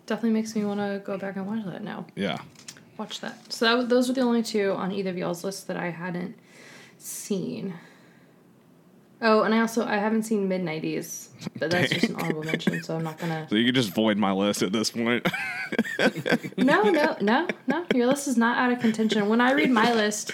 Definitely 0.07 0.31
makes 0.31 0.55
me 0.55 0.65
want 0.65 0.79
to 0.81 1.01
go 1.05 1.17
back 1.17 1.37
and 1.37 1.47
watch 1.47 1.63
that 1.65 1.83
now. 1.83 2.05
yeah 2.15 2.39
Watch 2.97 3.21
that. 3.21 3.51
So 3.53 3.77
that, 3.77 3.87
those 3.89 4.09
were 4.09 4.13
the 4.13 4.21
only 4.21 4.43
two 4.43 4.73
on 4.73 4.91
either 4.91 5.09
of 5.11 5.17
y'all's 5.17 5.43
list 5.45 5.67
that 5.67 5.77
I 5.77 5.89
hadn't 5.89 6.35
seen. 6.97 7.73
Oh, 9.23 9.43
and 9.43 9.53
I 9.53 9.59
also 9.59 9.85
I 9.85 9.97
haven't 9.97 10.23
seen 10.23 10.47
mid 10.47 10.63
nineties, 10.63 11.29
but 11.59 11.69
that's 11.69 11.91
just 11.91 12.09
an 12.09 12.15
honorable 12.15 12.43
mention, 12.43 12.81
so 12.83 12.95
I'm 12.95 13.03
not 13.03 13.17
gonna. 13.19 13.47
so 13.49 13.55
you 13.55 13.65
can 13.65 13.75
just 13.75 13.93
void 13.93 14.17
my 14.17 14.31
list 14.31 14.63
at 14.63 14.71
this 14.71 14.89
point 14.91 15.27
No, 16.57 16.81
no, 16.89 17.15
no, 17.21 17.47
no. 17.67 17.85
Your 17.93 18.07
list 18.07 18.27
is 18.27 18.37
not 18.37 18.57
out 18.57 18.71
of 18.71 18.79
contention. 18.79 19.27
When 19.29 19.39
I 19.39 19.51
read 19.53 19.69
my 19.69 19.93
list, 19.93 20.31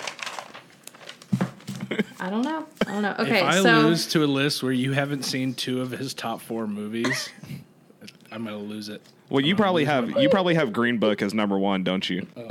I 2.20 2.30
don't 2.30 2.44
know. 2.44 2.66
I 2.88 2.92
don't 2.92 3.02
know. 3.02 3.16
Okay, 3.20 3.40
if 3.40 3.44
I 3.44 3.62
so 3.62 3.82
lose 3.82 4.08
to 4.08 4.24
a 4.24 4.26
list 4.26 4.64
where 4.64 4.72
you 4.72 4.94
haven't 4.94 5.24
seen 5.24 5.54
two 5.54 5.82
of 5.82 5.92
his 5.92 6.14
top 6.14 6.42
four 6.42 6.66
movies, 6.68 7.30
I'm 8.32 8.46
gonna 8.46 8.58
lose 8.58 8.90
it. 8.90 9.02
Well, 9.30 9.44
you 9.44 9.56
probably 9.58 9.84
have 9.84 10.22
you 10.22 10.30
probably 10.30 10.56
have 10.56 10.72
Green 10.72 10.98
Book 10.98 11.22
as 11.22 11.34
number 11.34 11.58
one, 11.60 11.84
don't 11.84 12.10
you? 12.10 12.26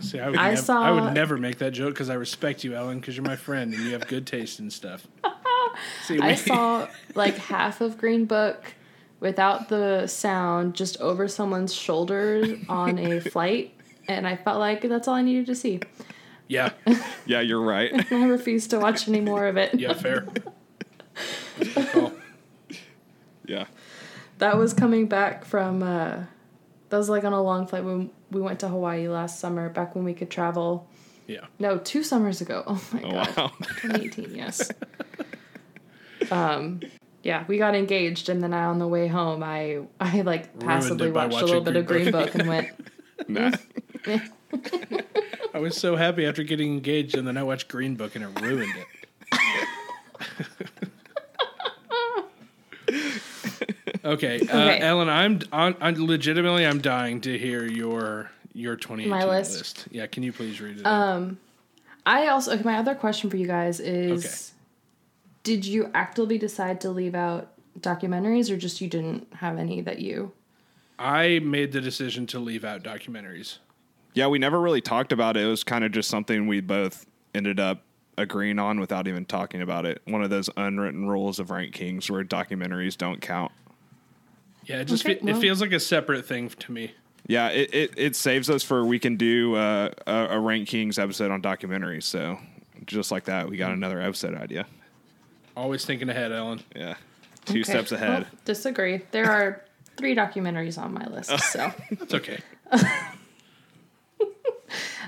See, 0.00 0.18
I 0.20 0.28
would, 0.28 0.38
I 0.38 0.50
nev- 0.50 0.58
saw- 0.58 0.82
I 0.82 0.90
would 0.90 1.12
never 1.14 1.36
make 1.36 1.58
that 1.58 1.72
joke 1.72 1.94
because 1.94 2.10
I 2.10 2.14
respect 2.14 2.64
you, 2.64 2.74
Ellen, 2.74 3.00
because 3.00 3.16
you're 3.16 3.24
my 3.24 3.36
friend 3.36 3.72
and 3.74 3.82
you 3.84 3.92
have 3.92 4.06
good 4.06 4.26
taste 4.26 4.58
and 4.58 4.72
stuff. 4.72 5.06
See, 6.06 6.18
I 6.20 6.34
saw 6.34 6.88
like 7.14 7.36
half 7.36 7.80
of 7.80 7.98
Green 7.98 8.24
Book 8.24 8.74
without 9.20 9.68
the 9.68 10.06
sound, 10.06 10.74
just 10.74 10.98
over 11.00 11.28
someone's 11.28 11.74
shoulders 11.74 12.58
on 12.68 12.98
a 12.98 13.20
flight, 13.30 13.74
and 14.08 14.26
I 14.26 14.36
felt 14.36 14.58
like 14.58 14.82
that's 14.82 15.08
all 15.08 15.14
I 15.14 15.22
needed 15.22 15.46
to 15.46 15.54
see. 15.54 15.80
yeah, 16.48 16.70
Yeah, 17.26 17.40
you're 17.40 17.60
right. 17.62 17.92
I 18.12 18.24
refuse 18.26 18.66
to 18.68 18.78
watch 18.78 19.08
any 19.08 19.20
more 19.20 19.46
of 19.46 19.56
it. 19.56 19.74
yeah, 19.74 19.94
fair. 19.94 20.26
Cool. 21.92 22.12
yeah. 23.46 23.64
That 24.38 24.56
was 24.58 24.72
coming 24.74 25.06
back 25.06 25.44
from. 25.44 25.82
Uh, 25.82 26.24
that 26.88 26.96
was 26.96 27.08
like 27.08 27.24
on 27.24 27.32
a 27.32 27.42
long 27.42 27.66
flight 27.66 27.84
when 27.84 28.10
we 28.30 28.40
went 28.40 28.60
to 28.60 28.68
Hawaii 28.68 29.08
last 29.08 29.40
summer, 29.40 29.68
back 29.68 29.94
when 29.94 30.04
we 30.04 30.14
could 30.14 30.30
travel. 30.30 30.88
Yeah. 31.26 31.46
No, 31.58 31.78
two 31.78 32.02
summers 32.02 32.40
ago. 32.40 32.62
Oh 32.66 32.82
my 32.92 33.02
Oh, 33.02 33.10
god, 33.10 33.36
wow. 33.36 33.52
2018. 33.82 34.34
Yes. 34.34 34.70
um, 36.30 36.80
yeah, 37.22 37.44
we 37.48 37.58
got 37.58 37.74
engaged, 37.74 38.28
and 38.28 38.42
then 38.42 38.54
I, 38.54 38.64
on 38.64 38.78
the 38.78 38.86
way 38.86 39.08
home, 39.08 39.42
I 39.42 39.80
I 40.00 40.20
like 40.22 40.58
passively 40.60 41.10
watched 41.10 41.34
a 41.34 41.44
little 41.44 41.60
bit 41.60 41.74
of 41.76 41.86
Green 41.86 42.12
Book 42.12 42.34
and 42.34 42.48
went. 42.48 42.68
Nah. 43.28 43.50
I 45.54 45.58
was 45.58 45.76
so 45.76 45.96
happy 45.96 46.26
after 46.26 46.42
getting 46.42 46.72
engaged, 46.74 47.16
and 47.16 47.26
then 47.26 47.36
I 47.36 47.42
watched 47.42 47.66
Green 47.68 47.96
Book, 47.96 48.14
and 48.14 48.24
it 48.24 48.40
ruined 48.40 48.72
it. 48.76 48.86
Okay, 54.12 54.40
uh, 54.40 54.42
Okay. 54.42 54.78
Ellen, 54.80 55.08
I'm, 55.08 55.40
I'm, 55.52 55.76
I'm 55.80 56.06
legitimately 56.06 56.66
I'm 56.66 56.80
dying 56.80 57.20
to 57.22 57.38
hear 57.38 57.64
your 57.64 58.30
your 58.52 58.76
2018 58.76 59.10
My 59.10 59.24
list? 59.26 59.58
list. 59.58 59.88
Yeah, 59.90 60.06
can 60.06 60.22
you 60.22 60.32
please 60.32 60.60
read 60.60 60.78
it? 60.78 60.86
out? 60.86 61.36
I 62.06 62.28
also 62.28 62.52
okay, 62.52 62.62
my 62.62 62.78
other 62.78 62.94
question 62.94 63.28
for 63.28 63.36
you 63.36 63.46
guys 63.46 63.80
is 63.80 64.52
did 65.42 65.64
you 65.64 65.90
actively 65.94 66.38
decide 66.38 66.80
to 66.82 66.90
leave 66.90 67.14
out 67.14 67.52
documentaries 67.80 68.50
or 68.50 68.56
just 68.56 68.80
you 68.80 68.88
didn't 68.88 69.26
have 69.34 69.58
any 69.58 69.80
that 69.82 69.98
you 69.98 70.32
I 70.98 71.40
made 71.40 71.72
the 71.72 71.80
decision 71.80 72.26
to 72.28 72.38
leave 72.38 72.64
out 72.64 72.82
documentaries. 72.82 73.58
Yeah, 74.14 74.28
we 74.28 74.38
never 74.38 74.58
really 74.58 74.80
talked 74.80 75.12
about 75.12 75.36
it. 75.36 75.44
It 75.44 75.48
was 75.48 75.62
kind 75.62 75.84
of 75.84 75.92
just 75.92 76.08
something 76.08 76.46
we 76.46 76.60
both 76.62 77.04
ended 77.34 77.60
up 77.60 77.82
agreeing 78.16 78.58
on 78.58 78.80
without 78.80 79.06
even 79.06 79.26
talking 79.26 79.60
about 79.60 79.84
it. 79.84 80.00
One 80.06 80.22
of 80.22 80.30
those 80.30 80.48
unwritten 80.56 81.06
rules 81.06 81.38
of 81.38 81.50
Rank 81.50 81.74
Kings 81.74 82.10
where 82.10 82.24
documentaries 82.24 82.96
don't 82.96 83.20
count. 83.20 83.52
Yeah, 84.66 84.80
it 84.80 84.84
just 84.86 85.04
Okay, 85.06 85.14
fe- 85.14 85.20
well- 85.24 85.36
it 85.36 85.40
feels 85.40 85.60
like 85.60 85.72
a 85.72 85.80
separate 85.80 86.26
thing 86.26 86.48
to 86.50 86.72
me. 86.72 86.92
Yeah, 87.28 87.48
it, 87.48 87.74
it, 87.74 87.94
it 87.96 88.14
saves 88.16 88.48
us 88.50 88.62
for 88.62 88.84
we 88.84 88.98
can 89.00 89.16
do 89.16 89.56
uh, 89.56 89.90
a, 90.06 90.26
a 90.36 90.38
Rank 90.40 90.68
Kings 90.68 90.96
episode 90.98 91.30
on 91.32 91.42
documentaries. 91.42 92.04
So 92.04 92.38
just 92.84 93.10
like 93.10 93.24
that, 93.24 93.48
we 93.48 93.56
got 93.56 93.72
another 93.72 94.00
episode 94.00 94.34
idea. 94.36 94.66
Always 95.56 95.84
thinking 95.84 96.08
ahead, 96.08 96.30
Ellen. 96.30 96.60
Yeah, 96.76 96.94
two 97.46 97.60
Okay, 97.60 97.62
steps 97.72 97.90
ahead. 97.92 98.22
well, 98.22 98.26
disagree. 98.44 99.00
There 99.10 99.28
are 99.28 99.64
three 99.96 100.14
documentaries 100.14 100.78
on 100.80 100.92
my 100.94 101.06
list. 101.06 101.30
So 101.52 101.72
It's 101.90 102.14
okay. 102.14 102.38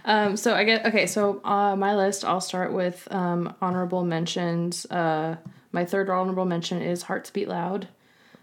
um 0.04 0.36
so 0.36 0.54
I 0.54 0.64
get 0.64 0.86
okay, 0.86 1.06
so 1.06 1.40
uh 1.44 1.76
my 1.76 1.94
list 1.96 2.24
I'll 2.24 2.40
start 2.40 2.72
with 2.72 3.06
um 3.11 3.54
honorable 3.61 4.04
mentions. 4.04 4.86
Uh 4.86 5.36
my 5.72 5.84
third 5.84 6.09
honorable 6.09 6.44
mention 6.46 6.80
is 6.80 7.02
Hearts 7.02 7.30
Beat 7.30 7.48
Loud. 7.48 7.88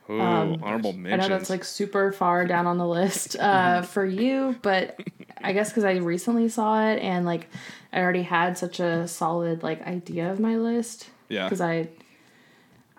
Ooh, 0.10 0.22
honorable 0.22 0.92
I 0.92 1.16
know 1.16 1.28
that's 1.30 1.50
like 1.50 1.64
super 1.64 2.12
far 2.12 2.46
down 2.46 2.68
on 2.68 2.78
the 2.78 2.88
list 2.88 3.36
uh, 3.40 3.82
for 3.82 4.06
you, 4.06 4.56
but 4.62 5.00
I 5.44 5.52
guess 5.54 5.70
because 5.70 5.84
I 5.84 5.96
recently 5.96 6.48
saw 6.50 6.88
it 6.88 7.00
and 7.00 7.26
like 7.26 7.48
I 7.92 8.02
already 8.02 8.22
had 8.22 8.58
such 8.58 8.80
a 8.80 9.08
solid 9.08 9.64
like 9.64 9.82
idea 9.88 10.32
of 10.32 10.40
my 10.40 10.58
list. 10.58 11.10
Yeah. 11.30 11.46
Because 11.46 11.62
I, 11.62 11.88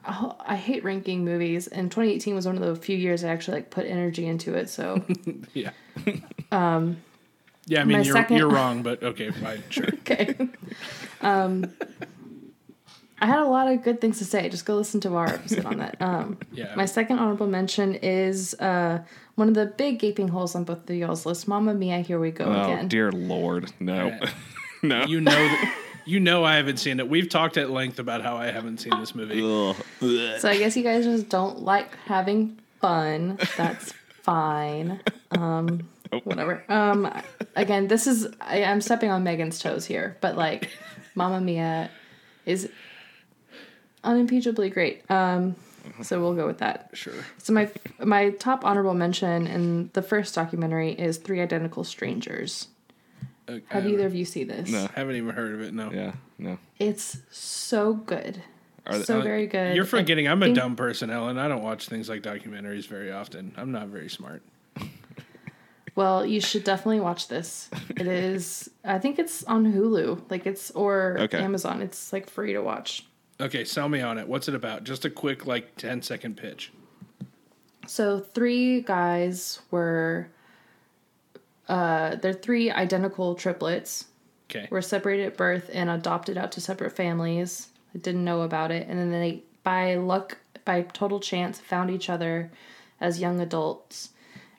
oh, 0.09 0.35
I 0.41 0.57
hate 0.57 0.83
ranking 0.83 1.25
movies, 1.25 1.69
and 1.69 1.91
2018 1.91 2.35
was 2.35 2.47
one 2.47 2.57
of 2.57 2.63
the 2.63 2.75
few 2.75 2.97
years 2.97 3.23
I 3.23 3.29
actually 3.29 3.59
like 3.59 3.71
put 3.71 3.87
energy 3.87 4.27
into 4.27 4.55
it. 4.55 4.69
So 4.69 5.05
Yeah. 5.55 5.71
Um. 6.53 6.99
Yeah, 7.69 7.81
I 7.81 7.85
mean 7.85 8.05
you're 8.05 8.15
second- 8.15 8.37
you're 8.37 8.49
wrong, 8.49 8.83
but 8.85 9.03
okay, 9.03 9.31
fine, 9.33 9.63
sure. 9.71 9.89
okay. 9.93 10.37
um, 11.21 11.73
I 13.21 13.27
had 13.27 13.39
a 13.39 13.47
lot 13.47 13.69
of 13.69 13.83
good 13.83 14.01
things 14.01 14.19
to 14.19 14.25
say. 14.25 14.49
Just 14.49 14.67
go 14.67 14.77
listen 14.77 15.01
to 15.01 15.15
our 15.17 15.27
episode 15.27 15.65
on 15.65 15.79
that. 15.79 15.97
Um, 16.01 16.39
Yeah. 16.53 16.75
My 16.75 16.85
second 16.87 17.19
honorable 17.19 17.47
mention 17.47 17.95
is 17.97 18.55
uh, 18.55 19.01
one 19.37 19.49
of 19.49 19.55
the 19.55 19.67
big 19.67 19.99
gaping 19.99 20.29
holes 20.29 20.55
on 20.55 20.65
both 20.65 20.89
of 20.89 20.97
y'all's 20.97 21.25
list. 21.27 21.49
Mamma 21.49 21.75
Mia, 21.75 22.01
here 22.01 22.19
we 22.19 22.31
go 22.31 22.45
again. 22.45 22.57
oh 22.57 22.73
again. 22.73 22.89
dear 22.89 23.13
lord, 23.13 23.73
no, 23.81 24.05
Alright. 24.11 24.35
no. 24.83 25.05
You 25.05 25.21
know 25.21 25.31
that, 25.33 25.75
you 26.05 26.21
know 26.21 26.45
I 26.45 26.57
haven't 26.57 26.77
seen 26.79 27.01
it. 27.01 27.09
We've 27.09 27.29
talked 27.29 27.57
at 27.57 27.71
length 27.71 27.99
about 27.99 28.23
how 28.23 28.37
I 28.37 28.51
haven't 28.51 28.79
seen 28.81 28.99
this 29.01 29.15
movie. 29.15 29.41
So 29.41 30.49
I 30.49 30.57
guess 30.59 30.77
you 30.77 30.83
guys 30.83 31.05
just 31.05 31.29
don't 31.29 31.61
like 31.63 31.95
having 32.07 32.59
fun. 32.81 33.39
That's 33.57 33.93
fine. 34.23 35.01
Um, 35.33 35.89
whatever. 36.25 36.63
Um, 36.69 37.11
again, 37.55 37.89
this 37.89 38.07
is 38.07 38.27
I, 38.41 38.65
I'm 38.65 38.81
stepping 38.81 39.11
on 39.11 39.25
Megan's 39.25 39.59
toes 39.59 39.85
here, 39.87 40.17
but 40.21 40.37
like, 40.37 40.71
Mamma 41.15 41.41
Mia 41.41 41.91
is 42.45 42.71
unimpeachably 44.07 44.71
great. 44.71 45.09
Um, 45.11 45.57
so 46.03 46.21
we'll 46.21 46.35
go 46.35 46.47
with 46.47 46.59
that. 46.59 46.91
Sure. 46.95 47.13
So 47.39 47.53
my 47.53 47.71
my 48.03 48.31
top 48.31 48.65
honorable 48.65 48.95
mention 48.95 49.47
in 49.47 49.91
the 49.93 50.03
first 50.03 50.35
documentary 50.35 50.93
is 50.93 51.19
Three 51.19 51.41
Identical 51.41 51.85
Strangers. 51.85 52.69
Uh, 53.49 53.59
Have 53.69 53.87
either 53.87 54.07
of 54.07 54.15
you 54.15 54.25
seen 54.25 54.49
this? 54.49 54.71
No. 54.71 54.89
haven't 54.95 55.15
even 55.17 55.35
heard 55.35 55.53
of 55.55 55.61
it. 55.63 55.73
No. 55.73 55.93
Yeah, 55.93 56.13
no. 56.39 56.59
It's 56.79 57.19
so 57.31 57.95
good. 57.95 58.43
They- 58.91 59.03
so 59.03 59.21
very 59.21 59.47
good. 59.47 59.75
You're 59.77 59.85
I 59.85 59.89
forgetting 59.89 60.27
I'm 60.29 60.43
a 60.43 60.47
think- 60.47 60.57
dumb 60.57 60.75
person, 60.77 61.11
Ellen. 61.11 61.39
I 61.39 61.47
don't 61.49 61.63
watch 61.63 61.89
things 61.89 62.09
like 62.09 62.23
documentaries 62.23 62.87
very 62.87 63.11
often. 63.13 63.53
I'm 63.57 63.71
not 63.73 63.89
very 63.89 64.09
smart. 64.09 64.43
Well, 65.95 66.27
you 66.27 66.41
should 66.43 66.63
definitely 66.63 67.01
watch 67.01 67.29
this. 67.29 67.71
It 67.91 68.07
is. 68.07 68.69
I 68.85 68.99
think 68.99 69.19
it's 69.19 69.43
on 69.45 69.73
Hulu. 69.73 70.31
Like 70.31 70.45
it's 70.47 70.71
or 70.73 71.17
Okay. 71.21 71.39
Amazon. 71.39 71.81
It's 71.81 72.13
like 72.13 72.29
free 72.29 72.53
to 72.53 72.61
watch. 72.61 73.07
Okay, 73.41 73.65
sell 73.65 73.89
me 73.89 74.01
on 74.01 74.19
it. 74.19 74.27
What's 74.27 74.49
it 74.49 74.55
about? 74.55 74.85
Just 74.85 75.05
a 75.05 75.11
quick 75.11 75.47
like 75.47 75.77
10 75.77 76.03
second 76.03 76.37
pitch. 76.37 76.73
So 77.87 78.21
three 78.21 78.81
guys 78.81 79.61
were. 79.71 80.29
Uh, 81.69 82.15
they're 82.17 82.33
three 82.33 82.71
identical 82.71 83.35
triplets. 83.35 84.07
Okay. 84.49 84.69
were 84.71 84.83
separated 84.83 85.27
at 85.27 85.37
birth 85.37 85.69
and 85.73 85.91
adopted 85.91 86.39
out 86.39 86.53
to 86.53 86.61
separate 86.61 86.93
families. 86.93 87.69
They 87.93 87.99
didn't 87.99 88.25
know 88.25 88.43
about 88.43 88.71
it, 88.71 88.87
and 88.89 88.97
then 88.99 89.11
they, 89.11 89.43
by 89.65 89.97
luck, 89.97 90.39
by 90.65 90.83
total 90.83 91.19
chance, 91.19 91.59
found 91.59 91.91
each 91.91 92.09
other 92.09 92.53
as 93.01 93.21
young 93.21 93.41
adults, 93.41 94.11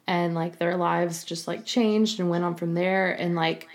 and 0.05 0.35
like 0.35 0.57
their 0.57 0.75
lives 0.75 1.23
just 1.23 1.47
like 1.47 1.65
changed 1.65 2.19
and 2.19 2.29
went 2.29 2.43
on 2.43 2.55
from 2.55 2.73
there. 2.73 3.13
And 3.13 3.33
like, 3.33 3.69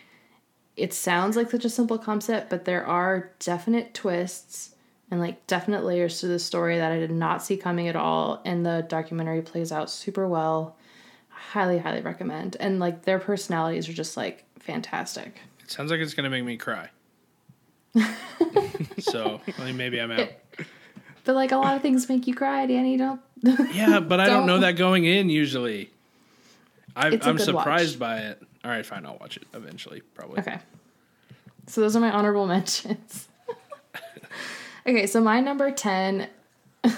it 0.76 0.92
sounds 0.92 1.34
like 1.34 1.50
such 1.50 1.64
a 1.64 1.70
simple 1.70 1.96
concept, 1.96 2.50
but 2.50 2.66
there 2.66 2.86
are 2.86 3.30
definite 3.38 3.94
twists 3.94 4.71
and 5.12 5.20
like 5.20 5.46
definite 5.46 5.84
layers 5.84 6.20
to 6.20 6.26
the 6.26 6.38
story 6.38 6.78
that 6.78 6.90
I 6.90 6.98
did 6.98 7.10
not 7.10 7.42
see 7.42 7.58
coming 7.58 7.86
at 7.86 7.94
all. 7.96 8.40
And 8.46 8.64
the 8.64 8.86
documentary 8.88 9.42
plays 9.42 9.70
out 9.70 9.90
super 9.90 10.26
well. 10.26 10.74
Highly, 11.28 11.76
highly 11.78 12.00
recommend. 12.00 12.56
And 12.58 12.80
like 12.80 13.02
their 13.02 13.18
personalities 13.18 13.90
are 13.90 13.92
just 13.92 14.16
like 14.16 14.46
fantastic. 14.58 15.38
It 15.62 15.70
sounds 15.70 15.90
like 15.90 16.00
it's 16.00 16.14
going 16.14 16.24
to 16.24 16.30
make 16.30 16.44
me 16.44 16.56
cry. 16.56 16.88
so, 18.98 19.40
I 19.58 19.64
mean, 19.66 19.76
maybe 19.76 20.00
I'm 20.00 20.10
out. 20.10 20.30
But 21.24 21.36
like 21.36 21.52
a 21.52 21.56
lot 21.56 21.76
of 21.76 21.82
things 21.82 22.08
make 22.08 22.26
you 22.26 22.34
cry, 22.34 22.66
Danny. 22.66 22.96
Don't. 22.96 23.20
Yeah, 23.72 24.00
but 24.00 24.18
I 24.18 24.26
don't 24.26 24.44
know 24.46 24.54
Don't- 24.54 24.62
that 24.62 24.72
going 24.72 25.04
in 25.04 25.28
usually. 25.30 25.88
I, 26.96 27.10
It's 27.10 27.24
a 27.24 27.28
I'm 27.28 27.36
good 27.36 27.44
surprised 27.44 28.00
watch. 28.00 28.08
by 28.10 28.18
it. 28.22 28.42
All 28.64 28.70
right, 28.72 28.84
fine. 28.84 29.06
I'll 29.06 29.18
watch 29.18 29.36
it 29.36 29.44
eventually, 29.54 30.00
probably. 30.14 30.40
Okay. 30.40 30.58
So 31.68 31.80
those 31.80 31.94
are 31.94 32.00
my 32.00 32.10
honorable 32.10 32.46
mentions. 32.48 33.28
Okay, 34.86 35.06
so 35.06 35.20
my 35.20 35.40
number 35.40 35.70
10 35.70 36.28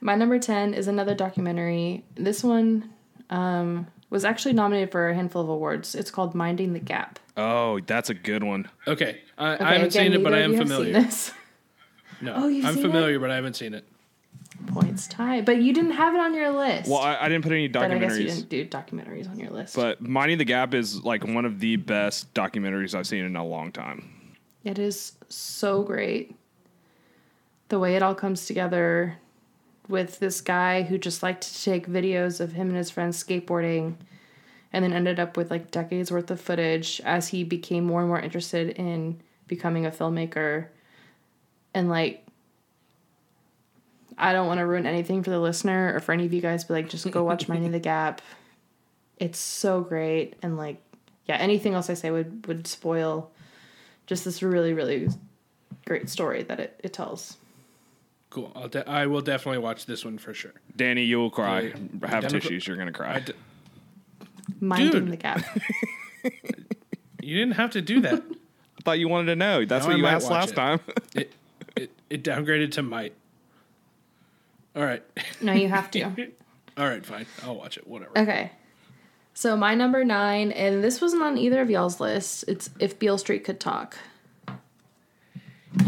My 0.00 0.14
number 0.14 0.38
10 0.38 0.74
is 0.74 0.86
another 0.86 1.14
documentary. 1.14 2.04
This 2.14 2.44
one 2.44 2.90
um, 3.30 3.86
was 4.10 4.24
actually 4.24 4.52
nominated 4.52 4.92
for 4.92 5.08
a 5.08 5.14
handful 5.14 5.40
of 5.40 5.48
awards. 5.48 5.94
It's 5.94 6.10
called 6.10 6.34
Minding 6.34 6.74
the 6.74 6.78
Gap. 6.78 7.18
Oh, 7.38 7.80
that's 7.80 8.10
a 8.10 8.14
good 8.14 8.42
one. 8.42 8.68
Okay. 8.86 9.22
I, 9.38 9.54
Okay, 9.54 9.64
I 9.64 9.72
haven't 9.72 9.86
again, 9.96 10.12
seen 10.12 10.12
it, 10.12 10.22
but 10.22 10.34
I 10.34 10.40
am 10.40 10.56
familiar. 10.56 10.92
seen 10.92 11.02
this. 11.02 11.32
No, 12.20 12.34
Oh, 12.36 12.48
you've 12.48 12.66
I'm 12.66 12.74
seen 12.74 12.84
it? 12.84 12.88
familiar, 12.88 13.18
but 13.18 13.30
I 13.30 13.34
haven't 13.36 13.56
seen 13.56 13.72
it. 13.72 13.84
Points 14.66 15.06
tied. 15.08 15.46
But 15.46 15.62
you 15.62 15.72
didn't 15.72 15.92
have 15.92 16.14
it 16.14 16.20
on 16.20 16.34
your 16.34 16.50
list. 16.50 16.88
Well, 16.90 17.00
I, 17.00 17.16
I 17.22 17.28
didn't 17.30 17.42
put 17.42 17.52
any 17.52 17.68
but 17.68 17.90
I 17.90 17.98
guess 17.98 18.18
you 18.18 18.26
didn't 18.28 18.48
do 18.50 18.66
documentaries 18.66 19.28
on 19.28 19.38
your 19.38 19.50
list. 19.50 19.74
But 19.74 20.02
Minding 20.02 20.36
the 20.38 20.44
Gap 20.44 20.74
is 20.74 21.02
like 21.02 21.24
one 21.26 21.44
of 21.46 21.60
the 21.60 21.76
best 21.76 22.32
documentaries 22.34 22.94
I've 22.94 23.06
seen 23.06 23.24
in 23.24 23.36
a 23.36 23.44
long 23.44 23.72
time. 23.72 24.10
It 24.64 24.78
is 24.78 25.12
so 25.28 25.82
great. 25.82 26.36
The 27.68 27.78
way 27.78 27.96
it 27.96 28.02
all 28.02 28.14
comes 28.14 28.46
together 28.46 29.18
with 29.88 30.18
this 30.18 30.40
guy 30.40 30.82
who 30.82 30.98
just 30.98 31.22
liked 31.22 31.42
to 31.42 31.62
take 31.62 31.86
videos 31.86 32.40
of 32.40 32.52
him 32.52 32.68
and 32.68 32.76
his 32.76 32.90
friends 32.90 33.22
skateboarding 33.22 33.96
and 34.72 34.84
then 34.84 34.92
ended 34.92 35.20
up 35.20 35.36
with 35.36 35.50
like 35.50 35.70
decades 35.70 36.10
worth 36.10 36.30
of 36.30 36.40
footage 36.40 37.00
as 37.04 37.28
he 37.28 37.44
became 37.44 37.84
more 37.84 38.00
and 38.00 38.08
more 38.08 38.20
interested 38.20 38.70
in 38.70 39.20
becoming 39.46 39.86
a 39.86 39.90
filmmaker. 39.90 40.66
And 41.74 41.88
like 41.88 42.26
I 44.16 44.32
don't 44.32 44.46
want 44.46 44.58
to 44.58 44.66
ruin 44.66 44.86
anything 44.86 45.22
for 45.22 45.30
the 45.30 45.40
listener 45.40 45.92
or 45.94 46.00
for 46.00 46.12
any 46.12 46.24
of 46.24 46.32
you 46.32 46.40
guys, 46.40 46.64
but 46.64 46.74
like 46.74 46.88
just 46.88 47.10
go 47.10 47.22
watch 47.22 47.48
Minding 47.48 47.72
the 47.72 47.78
Gap. 47.78 48.20
It's 49.18 49.38
so 49.38 49.80
great 49.80 50.34
and 50.42 50.56
like 50.56 50.80
yeah, 51.26 51.36
anything 51.36 51.74
else 51.74 51.88
I 51.88 51.94
say 51.94 52.10
would 52.10 52.46
would 52.46 52.66
spoil 52.66 53.30
just 54.06 54.24
this 54.24 54.42
really 54.42 54.72
really 54.72 55.08
great 55.86 56.08
story 56.08 56.42
that 56.44 56.60
it, 56.60 56.80
it 56.82 56.92
tells 56.92 57.36
Cool. 58.30 58.50
I'll 58.56 58.66
de- 58.66 58.88
I 58.90 59.06
will 59.06 59.20
definitely 59.20 59.58
watch 59.58 59.86
this 59.86 60.04
one 60.04 60.18
for 60.18 60.34
sure. 60.34 60.50
Danny, 60.74 61.04
you 61.04 61.18
will 61.18 61.30
cry. 61.30 61.60
Yeah. 61.60 61.68
Have 61.76 62.00
Democrat- 62.00 62.30
tissues. 62.42 62.66
You're 62.66 62.76
gonna 62.76 62.90
cry. 62.90 63.14
I 63.14 63.20
d- 63.20 63.32
minding 64.60 64.90
Dude. 65.04 65.12
the 65.12 65.16
gap 65.16 65.44
you 67.22 67.36
didn't 67.38 67.52
have 67.54 67.70
to 67.70 67.80
do 67.80 68.00
that. 68.00 68.14
I 68.78 68.82
thought 68.82 68.98
you 68.98 69.08
wanted 69.08 69.26
to 69.26 69.36
know. 69.36 69.64
That's 69.64 69.84
Now 69.86 69.90
what 69.92 69.96
I 69.96 69.98
you 70.00 70.06
asked 70.06 70.30
last 70.30 70.50
it. 70.52 70.56
time. 70.56 70.80
it, 71.14 71.32
it 71.76 71.90
it 72.10 72.24
downgraded 72.24 72.72
to 72.72 72.82
might. 72.82 73.14
All 74.74 74.82
right. 74.84 75.02
no 75.40 75.52
you 75.52 75.68
have 75.68 75.90
to 75.92 76.02
All 76.76 76.88
right, 76.88 77.06
fine. 77.06 77.26
I'll 77.44 77.54
watch 77.54 77.76
it. 77.78 77.86
Whatever. 77.86 78.18
okay 78.18 78.50
so 79.34 79.56
my 79.56 79.74
number 79.74 80.04
nine 80.04 80.50
and 80.52 80.82
this 80.82 81.00
wasn't 81.00 81.22
on 81.22 81.36
either 81.36 81.60
of 81.60 81.68
y'all's 81.68 82.00
list 82.00 82.44
it's 82.48 82.70
if 82.78 82.98
beale 82.98 83.18
street 83.18 83.44
could 83.44 83.60
talk 83.60 83.96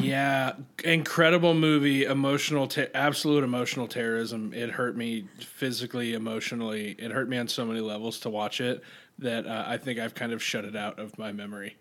Yeah, 0.01 0.55
incredible 0.84 1.55
movie. 1.55 2.05
Emotional, 2.05 2.66
te- 2.66 2.88
absolute 2.92 3.44
emotional 3.44 3.86
terrorism. 3.86 4.53
It 4.53 4.70
hurt 4.70 4.97
me 4.97 5.28
physically, 5.38 6.14
emotionally. 6.14 6.97
It 6.99 7.12
hurt 7.12 7.28
me 7.28 7.38
on 7.38 7.47
so 7.47 7.64
many 7.64 7.78
levels 7.80 8.18
to 8.20 8.30
watch 8.30 8.61
it 8.61 8.82
that 9.20 9.47
uh, 9.47 9.64
I 9.66 9.76
think 9.78 10.01
I've 10.01 10.14
kind 10.14 10.32
of 10.32 10.42
shut 10.42 10.64
it 10.64 10.74
out 10.74 10.99
of 10.99 11.16
my 11.18 11.30
memory. 11.30 11.76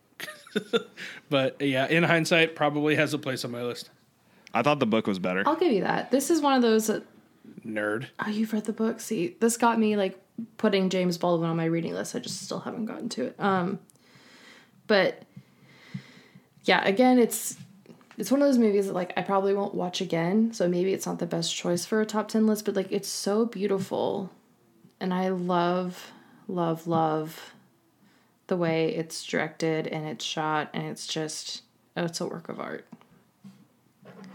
but 1.32 1.60
yeah, 1.60 1.88
in 1.88 2.04
hindsight, 2.04 2.56
probably 2.56 2.96
has 2.96 3.14
a 3.16 3.18
place 3.18 3.44
on 3.44 3.50
my 3.52 3.64
list. 3.64 3.90
I 4.54 4.62
thought 4.62 4.80
the 4.80 4.86
book 4.86 5.08
was 5.08 5.18
better. 5.20 5.44
i'll 5.48 5.56
give 5.58 5.72
you 5.74 5.82
that 5.82 6.12
this 6.12 6.30
is 6.30 6.42
one 6.42 6.54
of 6.54 6.62
those 6.62 6.88
that 6.88 7.04
Nerd. 7.66 8.08
oh 8.20 8.30
you've 8.30 8.54
read 8.54 8.66
the 8.66 8.74
book. 8.74 9.00
See 9.00 9.36
this 9.40 9.58
got 9.58 9.80
me 9.80 9.96
like 9.96 10.20
putting 10.58 10.90
james 10.90 11.18
baldwin 11.18 11.50
on 11.50 11.58
my 11.58 11.66
reading 11.66 11.94
list. 11.94 12.16
I 12.16 12.20
just 12.20 12.42
still 12.42 12.60
haven't 12.60 12.86
gotten 12.86 13.10
to 13.10 13.26
it. 13.26 13.36
Um 13.40 13.80
but 14.88 15.24
yeah 16.64 16.86
again 16.86 17.20
it's 17.20 17.58
it's 18.18 18.32
one 18.32 18.42
of 18.42 18.48
those 18.48 18.58
movies 18.58 18.88
that 18.88 18.94
like 18.94 19.14
I 19.18 19.22
probably 19.22 19.54
won't 19.54 19.76
watch 19.76 20.02
again, 20.02 20.54
so 20.54 20.68
maybe 20.68 20.94
it's 20.94 21.06
not 21.06 21.20
the 21.20 21.26
best 21.26 21.56
choice 21.56 21.86
for 21.86 22.02
a 22.02 22.06
top 22.06 22.30
10 22.30 22.48
list, 22.48 22.66
but 22.66 22.76
like 22.76 22.92
it's 22.92 23.10
so 23.10 23.46
beautiful. 23.46 24.32
And 25.00 25.14
I 25.14 25.30
love 25.30 26.12
love 26.48 26.88
love 26.88 27.54
the 28.48 28.56
way 28.56 28.96
it's 28.96 29.24
directed 29.26 29.88
and 29.88 30.06
it's 30.08 30.24
shot 30.24 30.70
and 30.74 30.86
it's 30.86 31.08
just 31.08 31.64
oh, 31.98 32.06
it's 32.06 32.22
a 32.22 32.26
work 32.26 32.50
of 32.50 32.60
art. 32.60 32.88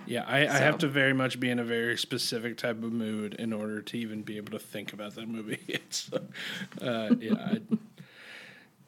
Yeah, 0.06 0.24
I, 0.26 0.40
I 0.40 0.58
have 0.58 0.78
to 0.78 0.88
very 0.88 1.12
much 1.12 1.38
be 1.38 1.50
in 1.50 1.60
a 1.60 1.64
very 1.64 1.96
specific 1.96 2.56
type 2.56 2.82
of 2.82 2.92
mood 2.92 3.34
in 3.34 3.52
order 3.52 3.80
to 3.80 3.98
even 3.98 4.22
be 4.22 4.38
able 4.38 4.50
to 4.52 4.58
think 4.58 4.92
about 4.92 5.14
that 5.14 5.28
movie. 5.28 5.60
It's, 5.68 6.10
uh, 6.82 7.14
yeah, 7.20 7.34
I 7.34 7.60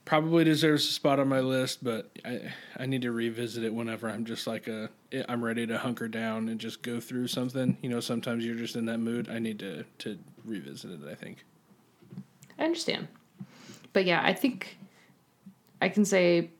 probably 0.04 0.44
deserves 0.44 0.88
a 0.88 0.92
spot 0.92 1.20
on 1.20 1.28
my 1.28 1.40
list, 1.40 1.84
but 1.84 2.10
I 2.24 2.52
I 2.76 2.86
need 2.86 3.02
to 3.02 3.12
revisit 3.12 3.64
it 3.64 3.72
whenever 3.72 4.08
I'm 4.08 4.24
just 4.24 4.46
like 4.46 4.68
a 4.68 4.90
I'm 5.28 5.44
ready 5.44 5.66
to 5.66 5.78
hunker 5.78 6.08
down 6.08 6.48
and 6.48 6.60
just 6.60 6.82
go 6.82 7.00
through 7.00 7.28
something. 7.28 7.76
You 7.82 7.88
know, 7.88 8.00
sometimes 8.00 8.44
you're 8.44 8.56
just 8.56 8.76
in 8.76 8.86
that 8.86 8.98
mood. 8.98 9.28
I 9.30 9.38
need 9.38 9.58
to 9.60 9.84
to 9.98 10.18
revisit 10.44 10.90
it. 10.90 11.08
I 11.08 11.14
think. 11.14 11.44
I 12.58 12.64
understand. 12.64 13.08
But 13.92 14.04
yeah, 14.04 14.22
I 14.24 14.32
think 14.32 14.76
I 15.80 15.88
can 15.88 16.04
say 16.04 16.50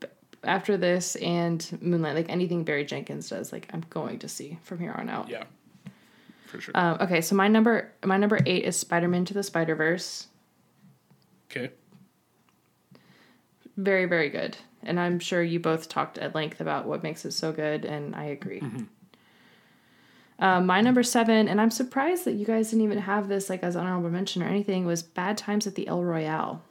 after 0.43 0.77
this 0.77 1.15
and 1.17 1.77
Moonlight, 1.81 2.15
like 2.15 2.29
anything 2.29 2.63
Barry 2.63 2.85
Jenkins 2.85 3.29
does, 3.29 3.51
like 3.51 3.69
I'm 3.73 3.83
going 3.89 4.19
to 4.19 4.27
see 4.27 4.59
from 4.63 4.79
here 4.79 4.91
on 4.91 5.09
out. 5.09 5.29
Yeah, 5.29 5.43
for 6.45 6.59
sure. 6.61 6.73
Um, 6.75 6.97
okay, 7.01 7.21
so 7.21 7.35
my 7.35 7.47
number 7.47 7.91
my 8.03 8.17
number 8.17 8.39
eight 8.45 8.63
is 8.65 8.77
Spider 8.77 9.07
Man 9.07 9.25
to 9.25 9.33
the 9.33 9.43
Spider 9.43 9.75
Verse. 9.75 10.27
okay. 11.51 11.71
Very 13.77 14.05
very 14.05 14.29
good, 14.29 14.57
and 14.83 14.99
I'm 14.99 15.19
sure 15.19 15.41
you 15.41 15.59
both 15.59 15.89
talked 15.89 16.17
at 16.17 16.35
length 16.35 16.61
about 16.61 16.85
what 16.85 17.01
makes 17.01 17.25
it 17.25 17.31
so 17.31 17.51
good, 17.51 17.85
and 17.85 18.15
I 18.15 18.25
agree. 18.25 18.61
Um, 20.39 20.65
my 20.65 20.81
number 20.81 21.03
seven, 21.03 21.47
and 21.47 21.61
I'm 21.61 21.71
surprised 21.71 22.25
that 22.25 22.33
you 22.33 22.45
guys 22.45 22.69
didn't 22.69 22.83
even 22.83 22.97
have 22.97 23.29
this 23.29 23.49
like 23.49 23.63
as 23.63 23.75
honorable 23.75 24.09
mention 24.09 24.43
or 24.43 24.47
anything, 24.47 24.85
was 24.85 25.01
Bad 25.01 25.37
Times 25.37 25.67
at 25.67 25.75
the 25.75 25.87
El 25.87 26.03
Royale. 26.03 26.61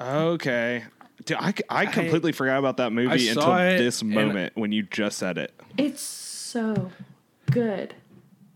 Okay. 0.00 0.84
Dude, 1.24 1.36
I, 1.38 1.54
I 1.68 1.86
completely 1.86 2.32
forgot 2.32 2.58
about 2.58 2.78
that 2.78 2.92
movie 2.92 3.28
until 3.28 3.54
this 3.54 4.02
moment 4.02 4.56
when 4.56 4.72
you 4.72 4.82
just 4.82 5.18
said 5.18 5.38
it. 5.38 5.52
It's 5.76 6.00
so 6.00 6.90
good. 7.50 7.94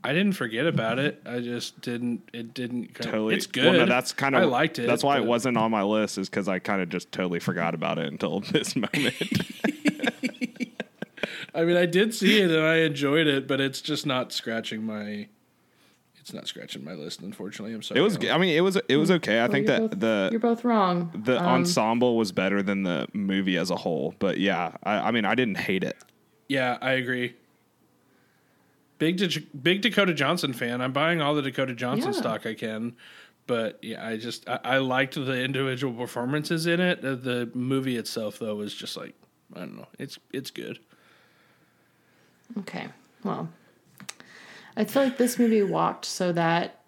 I 0.06 0.12
didn't 0.12 0.34
forget 0.34 0.66
about 0.66 0.98
it. 0.98 1.22
I 1.24 1.40
just 1.40 1.80
didn't. 1.80 2.28
It 2.34 2.52
didn't. 2.52 2.94
Come, 2.94 3.10
Totally. 3.10 3.34
It's 3.36 3.46
good. 3.46 3.64
Well, 3.64 3.72
no, 3.72 3.86
that's 3.86 4.12
kind 4.12 4.34
of. 4.34 4.42
I 4.42 4.44
liked 4.44 4.78
it. 4.78 4.86
That's 4.86 5.02
why 5.02 5.16
it 5.16 5.24
wasn't 5.24 5.56
on 5.56 5.70
my 5.70 5.82
list, 5.82 6.18
is 6.18 6.28
because 6.28 6.46
I 6.46 6.58
kind 6.58 6.82
of 6.82 6.90
just 6.90 7.10
totally 7.10 7.40
forgot 7.40 7.74
about 7.74 7.98
it 7.98 8.12
until 8.12 8.40
this 8.52 8.76
moment. 8.76 9.14
I 11.54 11.64
mean, 11.64 11.76
I 11.76 11.86
did 11.86 12.12
see 12.14 12.40
it 12.40 12.50
and 12.50 12.66
I 12.66 12.78
enjoyed 12.78 13.26
it, 13.28 13.46
but 13.46 13.60
it's 13.60 13.80
just 13.80 14.04
not 14.04 14.32
scratching 14.32 14.84
my. 14.84 15.28
It's 16.24 16.32
not 16.32 16.48
scratching 16.48 16.82
my 16.82 16.94
list. 16.94 17.20
Unfortunately, 17.20 17.74
I'm 17.74 17.82
sorry. 17.82 18.00
It 18.00 18.02
was. 18.02 18.16
I 18.16 18.38
mean, 18.38 18.56
it 18.56 18.62
was. 18.62 18.78
It 18.88 18.96
was 18.96 19.10
okay. 19.10 19.40
I 19.40 19.42
Well, 19.42 19.52
think 19.52 19.66
that 19.66 19.80
both- 19.90 20.00
the 20.00 20.28
you're 20.30 20.40
both 20.40 20.64
wrong. 20.64 21.10
the 21.22 21.38
Um, 21.38 21.46
ensemble 21.46 22.16
was 22.16 22.32
better 22.32 22.62
than 22.62 22.82
the 22.82 23.06
movie 23.12 23.58
as 23.58 23.68
a 23.70 23.76
whole. 23.76 24.14
But 24.18 24.38
yeah, 24.38 24.72
I, 24.84 25.08
I 25.08 25.10
mean, 25.10 25.26
I 25.26 25.34
didn't 25.34 25.58
hate 25.58 25.84
it. 25.84 25.98
Yeah, 26.48 26.78
I 26.80 26.92
agree. 26.92 27.34
Big 28.98 29.18
Da- 29.18 29.44
big 29.60 29.82
Dakota 29.82 30.14
Johnson 30.14 30.54
fan. 30.54 30.80
I'm 30.80 30.94
buying 30.94 31.20
all 31.20 31.34
the 31.34 31.42
Dakota 31.42 31.74
Johnson 31.74 32.14
Yeah. 32.14 32.20
stock 32.20 32.46
I 32.46 32.54
can, 32.54 32.96
but 33.46 33.78
yeah, 33.82 34.06
I 34.06 34.16
just 34.16 34.48
I, 34.48 34.60
I 34.64 34.78
liked 34.78 35.16
the 35.16 35.42
individual 35.44 35.92
performances 35.92 36.66
in 36.66 36.80
it. 36.80 37.04
Uh, 37.04 37.16
The 37.16 37.50
movie 37.52 37.98
itself, 37.98 38.38
though, 38.38 38.54
was 38.54 38.74
just 38.74 38.96
like 38.96 39.14
I 39.54 39.58
don't 39.60 39.76
know. 39.76 39.88
It's 39.98 40.18
it's 40.32 40.50
good. 40.50 40.78
Okay. 42.60 42.86
Well, 43.22 43.50
I 44.76 44.84
feel 44.84 45.04
like 45.04 45.18
this 45.18 45.38
movie 45.38 45.62
walked 45.62 46.04
so 46.04 46.32
that 46.32 46.80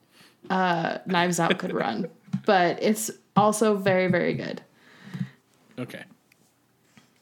uh, 0.51 0.99
Knives 1.07 1.39
Out 1.41 1.59
could 1.59 1.72
run, 1.72 2.09
but 2.45 2.82
it's 2.82 3.11
also 3.37 3.76
very, 3.76 4.09
very 4.09 4.34
good. 4.34 4.61
Okay. 5.78 6.03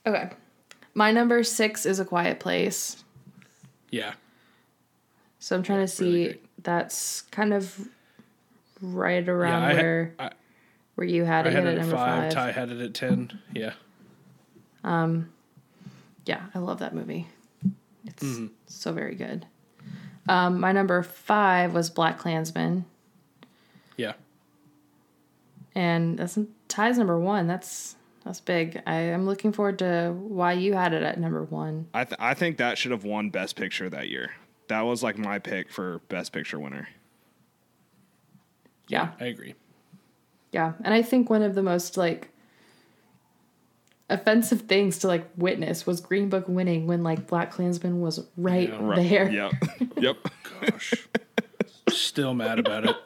Okay. 0.06 0.30
My 0.94 1.10
number 1.12 1.42
six 1.42 1.84
is 1.86 1.98
A 2.00 2.04
Quiet 2.04 2.38
Place. 2.40 3.02
Yeah. 3.90 4.14
So 5.38 5.56
I'm 5.56 5.62
trying 5.62 5.80
to 5.80 5.88
see. 5.88 6.04
Really 6.26 6.40
that's 6.62 7.22
kind 7.30 7.52
of 7.52 7.88
right 8.80 9.28
around 9.28 9.62
yeah. 9.62 9.68
I, 9.68 9.74
where 9.74 10.14
had, 10.18 10.32
I, 10.32 10.34
where 10.94 11.06
you 11.06 11.24
had 11.24 11.46
I 11.46 11.50
it, 11.50 11.52
had 11.52 11.64
it 11.64 11.68
at 11.68 11.74
at 11.74 11.80
number 11.80 11.96
five. 11.96 12.22
five. 12.22 12.32
Ty 12.32 12.52
had 12.52 12.70
it 12.70 12.80
at 12.80 12.94
ten. 12.94 13.38
Yeah. 13.52 13.72
Um. 14.82 15.30
Yeah, 16.26 16.42
I 16.54 16.58
love 16.60 16.78
that 16.78 16.94
movie. 16.94 17.26
It's 18.06 18.22
Mm-hmm. 18.22 18.46
so 18.66 18.92
very 18.92 19.14
good. 19.14 19.46
Um, 20.28 20.58
my 20.60 20.72
number 20.72 21.02
five 21.02 21.74
was 21.74 21.90
BlacKkKlansman, 21.90 22.84
Yeah. 23.96 24.14
and 25.74 26.18
that's 26.18 26.38
Ty's 26.68 26.96
number 26.98 27.18
one. 27.18 27.46
That's 27.46 27.96
that's 28.24 28.40
big. 28.40 28.82
I 28.86 28.94
am 28.94 29.26
looking 29.26 29.52
forward 29.52 29.78
to 29.80 30.14
why 30.16 30.54
you 30.54 30.72
had 30.72 30.94
it 30.94 31.02
at 31.02 31.20
number 31.20 31.42
one. 31.44 31.88
I 31.92 32.04
th- 32.04 32.16
I 32.18 32.32
think 32.34 32.56
that 32.56 32.78
should 32.78 32.90
have 32.90 33.04
won 33.04 33.28
Best 33.30 33.54
Picture 33.56 33.90
that 33.90 34.08
year. 34.08 34.30
That 34.68 34.80
was 34.82 35.02
like 35.02 35.18
my 35.18 35.38
pick 35.38 35.70
for 35.70 35.98
Best 36.08 36.32
Picture 36.32 36.58
winner. 36.58 36.88
Yeah, 38.88 39.10
I 39.20 39.26
agree. 39.26 39.54
yeah, 40.52 40.72
and 40.82 40.94
I 40.94 41.02
think 41.02 41.28
one 41.30 41.42
of 41.42 41.54
the 41.54 41.62
most 41.62 41.96
like 41.98 42.30
offensive 44.14 44.62
things 44.62 44.98
to 45.00 45.08
like 45.08 45.24
witness 45.36 45.86
was 45.86 46.00
Green 46.00 46.28
Book 46.28 46.44
winning 46.48 46.86
when 46.86 47.02
like 47.02 47.26
BlacKkKlansman 47.26 48.00
was 48.00 48.26
right 48.36 48.68
Yeah. 48.70 48.78
Right. 48.80 49.08
there. 49.08 49.30
Yep. 49.30 49.52
yep. 49.98 50.16
Gosh. 50.60 50.94
Still 51.90 52.34
mad 52.34 52.58
about 52.58 52.84
it. 52.88 52.96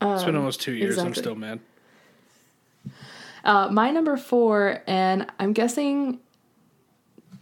it's 0.00 0.24
been 0.24 0.36
almost 0.36 0.60
two 0.60 0.72
years. 0.72 0.98
I'm 0.98 1.08
Um, 1.08 1.14
still 1.14 1.34
mad. 1.34 1.60
Uh, 3.44 3.68
my 3.70 3.90
number 3.90 4.16
four, 4.16 4.82
and 4.86 5.26
I'm 5.38 5.52
guessing 5.52 6.18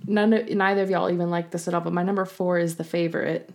none 0.06 0.32
of, 0.32 0.48
neither 0.48 0.82
of 0.82 0.90
y'all 0.90 1.10
even 1.10 1.30
like 1.30 1.50
this 1.50 1.66
at 1.66 1.74
all, 1.74 1.80
but 1.80 1.92
my 1.92 2.02
number 2.02 2.24
four 2.24 2.58
is 2.58 2.76
the 2.76 2.84
favorite. 2.84 3.50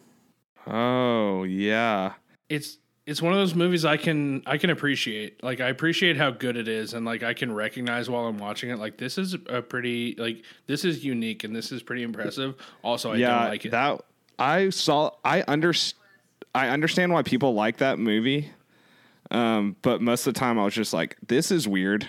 Oh 0.67 1.43
yeah. 1.43 2.13
it's 2.49 2.77
it's 3.11 3.21
one 3.21 3.33
of 3.33 3.39
those 3.39 3.53
movies 3.53 3.83
I 3.83 3.97
can 3.97 4.41
I 4.45 4.57
can 4.57 4.69
appreciate. 4.69 5.43
Like 5.43 5.59
I 5.59 5.67
appreciate 5.67 6.15
how 6.15 6.31
good 6.31 6.55
it 6.55 6.69
is, 6.69 6.93
and 6.93 7.05
like 7.05 7.23
I 7.23 7.33
can 7.33 7.53
recognize 7.53 8.09
while 8.09 8.25
I'm 8.25 8.37
watching 8.37 8.69
it. 8.69 8.79
Like 8.79 8.97
this 8.97 9.17
is 9.17 9.33
a 9.33 9.61
pretty 9.61 10.15
like 10.17 10.43
this 10.65 10.85
is 10.85 11.03
unique 11.03 11.43
and 11.43 11.53
this 11.53 11.73
is 11.73 11.83
pretty 11.83 12.03
impressive. 12.03 12.55
Also, 12.83 13.11
I 13.11 13.17
yeah. 13.17 13.39
don't 13.39 13.49
like 13.49 13.65
it. 13.65 13.71
That 13.71 14.01
I 14.39 14.69
saw. 14.69 15.11
I 15.25 15.43
under. 15.45 15.73
I 16.55 16.69
understand 16.69 17.11
why 17.11 17.21
people 17.21 17.53
like 17.53 17.77
that 17.77 17.99
movie. 17.99 18.49
Um, 19.29 19.75
but 19.81 20.01
most 20.01 20.25
of 20.25 20.33
the 20.33 20.39
time 20.39 20.57
I 20.57 20.63
was 20.63 20.73
just 20.73 20.93
like, 20.93 21.17
this 21.27 21.51
is 21.51 21.67
weird. 21.67 22.07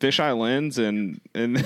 Fisheye 0.00 0.36
lens 0.38 0.78
and 0.78 1.20
and 1.34 1.56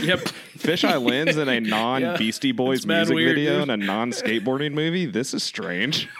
yep. 0.00 0.20
Fisheye 0.56 1.04
lens 1.04 1.36
in 1.36 1.48
a 1.50 1.60
non 1.60 2.16
Beastie 2.16 2.52
Boys 2.52 2.80
It's 2.80 2.86
music 2.86 3.14
video 3.14 3.60
dude. 3.60 3.68
and 3.68 3.70
a 3.70 3.76
non 3.76 4.10
skateboarding 4.10 4.72
movie. 4.72 5.04
This 5.04 5.34
is 5.34 5.42
strange. 5.42 6.08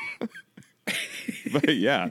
but 1.53 1.75
yeah, 1.77 2.11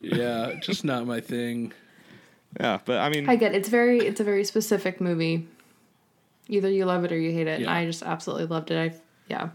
yeah, 0.00 0.54
just 0.60 0.84
not 0.84 1.06
my 1.06 1.20
thing. 1.20 1.72
yeah. 2.58 2.78
But 2.84 2.98
I 2.98 3.08
mean, 3.10 3.28
I 3.28 3.36
get 3.36 3.54
it's 3.54 3.68
very 3.68 3.98
it's 4.00 4.20
a 4.20 4.24
very 4.24 4.44
specific 4.44 5.00
movie. 5.00 5.46
Either 6.48 6.68
you 6.68 6.84
love 6.84 7.04
it 7.04 7.12
or 7.12 7.18
you 7.18 7.32
hate 7.32 7.46
it, 7.46 7.56
and 7.56 7.64
Yeah. 7.64 7.72
I 7.74 7.86
just 7.86 8.02
absolutely 8.02 8.46
loved 8.46 8.70
it. 8.70 8.92
I 8.92 8.96
yeah, 9.28 9.50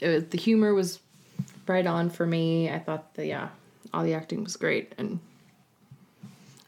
it 0.00 0.08
was, 0.08 0.24
the 0.26 0.38
humor 0.38 0.72
was 0.74 1.00
right 1.66 1.86
on 1.86 2.08
for 2.10 2.24
me. 2.26 2.70
I 2.70 2.78
thought 2.78 3.14
that 3.14 3.26
yeah, 3.26 3.48
all 3.92 4.02
the 4.04 4.14
acting 4.14 4.42
was 4.44 4.56
great, 4.56 4.94
and 4.96 5.20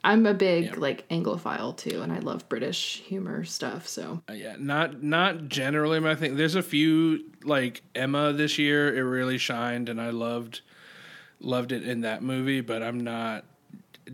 I'm 0.04 0.26
a 0.26 0.34
big 0.34 0.64
Yeah. 0.64 0.74
like 0.76 1.08
Anglophile 1.08 1.76
too, 1.76 2.02
and 2.02 2.12
I 2.12 2.18
love 2.18 2.48
British 2.48 3.02
humor 3.06 3.44
stuff. 3.44 3.86
So 3.88 4.20
Uh, 4.28 4.32
yeah, 4.34 4.56
not 4.58 5.02
not 5.02 5.48
generally 5.48 6.00
my 6.00 6.14
thing. 6.16 6.36
There's 6.36 6.56
a 6.56 6.62
few 6.62 7.24
like 7.44 7.82
Emma 7.94 8.32
this 8.32 8.58
year. 8.58 8.94
It 8.94 9.00
really 9.02 9.38
shined, 9.38 9.88
and 9.88 10.00
I 10.00 10.10
loved 10.10 10.60
loved 11.42 11.72
it 11.72 11.82
in 11.86 12.00
that 12.02 12.22
movie. 12.22 12.60
But 12.62 12.82
I'm 12.82 13.00
not 13.00 13.44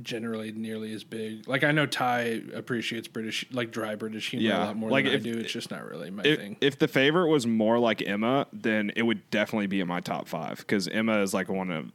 generally 0.02 0.52
nearly 0.52 0.92
as 0.92 1.02
big. 1.04 1.48
Like 1.48 1.64
I 1.64 1.72
know 1.72 1.86
Ty 1.86 2.42
appreciates 2.54 3.08
British, 3.08 3.46
like 3.50 3.70
dry 3.70 3.94
British 3.94 4.30
humor 4.30 4.46
Yeah, 4.46 4.64
a 4.64 4.66
lot 4.66 4.76
more 4.76 4.90
like 4.90 5.04
than 5.06 5.14
if- 5.14 5.20
I 5.20 5.24
do. 5.24 5.38
It's 5.38 5.52
just 5.52 5.70
not 5.70 5.84
really 5.88 6.10
my 6.10 6.22
if, 6.24 6.38
thing. 6.38 6.56
if 6.60 6.78
the 6.78 6.88
favorite 6.88 7.28
was 7.28 7.46
more 7.46 7.78
like 7.78 8.06
Emma, 8.06 8.46
then 8.52 8.92
it 8.96 9.02
would 9.02 9.28
definitely 9.30 9.66
be 9.66 9.80
in 9.80 9.88
my 9.88 10.00
top 10.00 10.28
five 10.28 10.58
because 10.58 10.88
Emma 10.88 11.20
is 11.22 11.32
like 11.32 11.48
one 11.48 11.70
of 11.70 11.90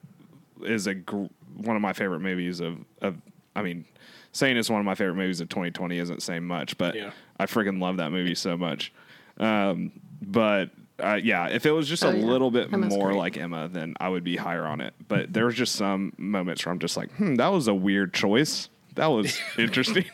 is 0.64 0.88
a 0.88 0.96
gr- 0.96 1.26
one 1.58 1.76
of 1.76 1.82
my 1.82 1.94
favorite 1.94 2.22
movies 2.22 2.60
of 2.60 2.78
of. 3.02 3.18
I 3.56 3.62
mean, 3.62 3.86
saying 4.32 4.58
it's 4.58 4.72
one 4.72 4.80
of 4.80 4.86
my 4.86 4.96
favorite 4.96 5.16
movies 5.16 5.40
of 5.40 5.48
2020 5.50 6.00
isn't 6.00 6.24
saying 6.24 6.44
much, 6.44 6.76
but 6.80 6.96
Yeah. 6.96 7.12
I 7.38 7.46
freaking 7.46 7.80
love 7.80 7.98
that 7.98 8.12
movie 8.12 8.34
so 8.34 8.58
much. 8.58 8.92
Um, 9.38 9.92
but 10.24 10.72
uh, 11.02 11.20
yeah, 11.22 11.48
if 11.48 11.66
it 11.66 11.72
was 11.72 11.88
just 11.88 12.04
Oh, 12.04 12.10
a 12.10 12.16
yeah. 12.18 12.26
little 12.26 12.52
bit 12.52 12.72
Emma's 12.74 12.94
more 12.94 13.08
great. 13.10 13.18
like 13.18 13.38
Emma, 13.38 13.68
then 13.72 13.96
I 14.00 14.10
would 14.10 14.24
be 14.24 14.36
higher 14.36 14.66
on 14.66 14.82
it. 14.82 14.94
But 15.08 15.34
there 15.34 15.46
was 15.46 15.56
just 15.56 15.76
some 15.76 16.14
moments 16.18 16.66
where 16.66 16.72
I'm 16.74 16.80
just 16.80 16.98
like, 16.98 17.12
hmm, 17.16 17.36
that 17.36 17.48
was 17.50 17.68
a 17.68 17.74
weird 17.74 18.14
choice. 18.14 18.70
That 18.96 19.08
was 19.08 19.40
interesting. 19.58 20.06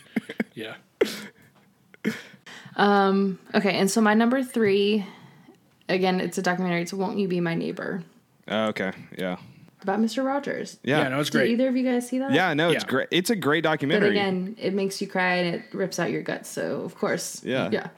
yeah, 0.54 0.74
Um, 2.76 3.38
okay, 3.54 3.74
and 3.78 3.90
so 3.90 4.00
my 4.00 4.14
number 4.14 4.42
three, 4.42 5.04
again, 5.90 6.20
it's 6.20 6.38
a 6.38 6.42
documentary. 6.42 6.80
It's 6.82 6.92
"Won't 6.92 7.18
You 7.18 7.28
Be 7.28 7.38
My 7.40 7.54
Neighbor" 7.54 8.02
Uh, 8.50 8.68
okay, 8.70 8.92
yeah, 9.18 9.36
about 9.82 10.00
Mr. 10.00 10.24
Rogers. 10.24 10.78
yeah, 10.82 11.02
yeah, 11.02 11.08
no, 11.08 11.20
it's 11.20 11.28
Did 11.28 11.38
great. 11.38 11.50
either 11.50 11.68
of 11.68 11.76
you 11.76 11.84
guys 11.84 12.08
see 12.08 12.18
that? 12.18 12.32
yeah. 12.32 12.54
No, 12.54 12.70
it's 12.70 12.84
Yeah. 12.84 12.90
great. 12.90 13.08
It's 13.10 13.28
a 13.30 13.36
great 13.36 13.62
But 13.62 13.70
documentary. 13.72 14.10
again, 14.10 14.56
it 14.58 14.72
makes 14.72 15.02
you 15.02 15.06
cry 15.06 15.34
and 15.34 15.54
it 15.56 15.62
rips 15.74 15.98
out 15.98 16.10
your 16.10 16.22
guts. 16.22 16.48
So 16.48 16.80
of 16.82 16.94
course, 16.96 17.42
Yeah. 17.44 17.68
yeah. 17.70 17.88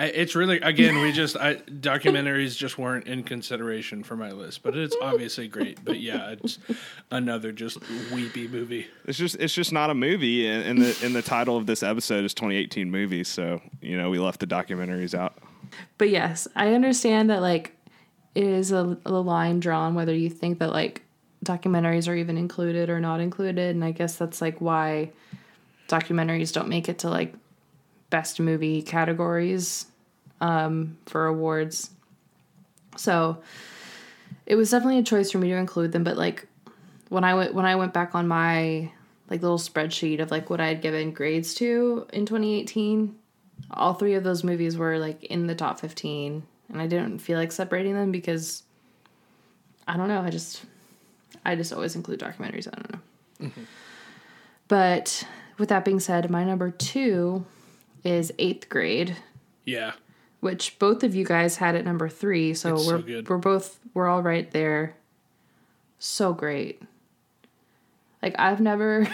I, 0.00 0.04
it's 0.04 0.34
really 0.34 0.58
again 0.60 1.02
we 1.02 1.12
just 1.12 1.36
I, 1.36 1.56
documentaries 1.56 2.56
just 2.56 2.78
weren't 2.78 3.06
in 3.06 3.22
consideration 3.22 4.02
for 4.02 4.16
my 4.16 4.30
list, 4.30 4.62
but 4.62 4.74
it's 4.74 4.96
obviously 5.02 5.46
great. 5.46 5.84
But 5.84 6.00
yeah, 6.00 6.36
it's 6.40 6.58
another 7.10 7.52
just 7.52 7.78
weepy 8.10 8.48
movie. 8.48 8.86
It's 9.04 9.18
just 9.18 9.36
it's 9.36 9.52
just 9.52 9.74
not 9.74 9.90
a 9.90 9.94
movie, 9.94 10.48
and, 10.48 10.64
and 10.64 10.80
the 10.80 11.04
and 11.04 11.14
the 11.14 11.20
title 11.20 11.58
of 11.58 11.66
this 11.66 11.82
episode 11.82 12.24
is 12.24 12.32
2018 12.32 12.90
movies. 12.90 13.28
So 13.28 13.60
you 13.82 13.94
know 13.94 14.08
we 14.08 14.18
left 14.18 14.40
the 14.40 14.46
documentaries 14.46 15.14
out. 15.14 15.36
But 15.98 16.08
yes, 16.08 16.48
I 16.56 16.72
understand 16.72 17.28
that 17.28 17.42
like 17.42 17.76
it 18.34 18.44
is 18.44 18.72
a, 18.72 18.96
a 19.04 19.12
line 19.12 19.60
drawn 19.60 19.94
whether 19.94 20.14
you 20.14 20.30
think 20.30 20.60
that 20.60 20.70
like 20.70 21.02
documentaries 21.44 22.08
are 22.08 22.16
even 22.16 22.38
included 22.38 22.88
or 22.88 23.00
not 23.00 23.20
included, 23.20 23.76
and 23.76 23.84
I 23.84 23.90
guess 23.90 24.16
that's 24.16 24.40
like 24.40 24.62
why 24.62 25.10
documentaries 25.88 26.54
don't 26.54 26.68
make 26.68 26.88
it 26.88 27.00
to 27.00 27.10
like 27.10 27.34
best 28.10 28.40
movie 28.40 28.82
categories 28.82 29.86
um, 30.40 30.98
for 31.06 31.26
awards. 31.26 31.90
So 32.96 33.42
it 34.46 34.56
was 34.56 34.70
definitely 34.70 34.98
a 34.98 35.04
choice 35.04 35.30
for 35.30 35.38
me 35.38 35.48
to 35.48 35.56
include 35.56 35.92
them, 35.92 36.04
but 36.04 36.16
like 36.16 36.46
when 37.08 37.24
I 37.24 37.34
went 37.34 37.54
when 37.54 37.66
I 37.66 37.76
went 37.76 37.92
back 37.92 38.14
on 38.14 38.28
my 38.28 38.90
like 39.28 39.42
little 39.42 39.58
spreadsheet 39.58 40.20
of 40.20 40.30
like 40.30 40.50
what 40.50 40.60
I 40.60 40.66
had 40.66 40.82
given 40.82 41.12
grades 41.12 41.54
to 41.54 42.06
in 42.12 42.26
2018, 42.26 43.14
all 43.70 43.94
three 43.94 44.14
of 44.14 44.24
those 44.24 44.42
movies 44.42 44.76
were 44.76 44.98
like 44.98 45.22
in 45.24 45.46
the 45.46 45.54
top 45.54 45.78
15 45.78 46.42
and 46.68 46.82
I 46.82 46.86
didn't 46.86 47.18
feel 47.20 47.38
like 47.38 47.52
separating 47.52 47.94
them 47.94 48.10
because 48.10 48.64
I 49.86 49.96
don't 49.96 50.08
know, 50.08 50.20
I 50.20 50.30
just 50.30 50.64
I 51.44 51.54
just 51.54 51.72
always 51.72 51.94
include 51.96 52.20
documentaries, 52.20 52.66
I 52.66 52.76
don't 52.76 52.92
know. 52.92 53.50
But 54.68 55.26
with 55.58 55.68
that 55.70 55.84
being 55.84 56.00
said, 56.00 56.30
my 56.30 56.44
number 56.44 56.70
2 56.70 57.44
is 58.04 58.32
8th 58.38 58.68
grade 58.68 59.16
Yeah, 59.64 59.92
which 60.40 60.78
both 60.78 61.02
of 61.04 61.14
you 61.14 61.24
guys 61.24 61.56
had 61.56 61.74
at 61.74 61.84
number 61.84 62.08
three. 62.08 62.54
So 62.54 62.74
It's 62.74 62.86
we're 62.86 62.98
good. 62.98 63.28
we're 63.28 63.38
both 63.38 63.78
we're 63.94 64.08
all 64.08 64.22
right 64.22 64.50
there. 64.50 64.94
So 65.98 66.32
great. 66.32 66.82
Like 68.22 68.34
I've 68.38 68.60
never 68.60 69.06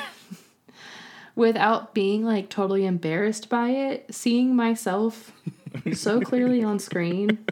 without 1.35 1.95
being 1.95 2.25
like 2.25 2.49
totally 2.49 2.87
embarrassed 2.87 3.49
by 3.49 3.71
it, 3.71 4.07
seeing 4.15 4.55
myself 4.57 5.33
so 5.95 6.21
clearly 6.31 6.63
on 6.65 6.79
screen, 6.79 7.45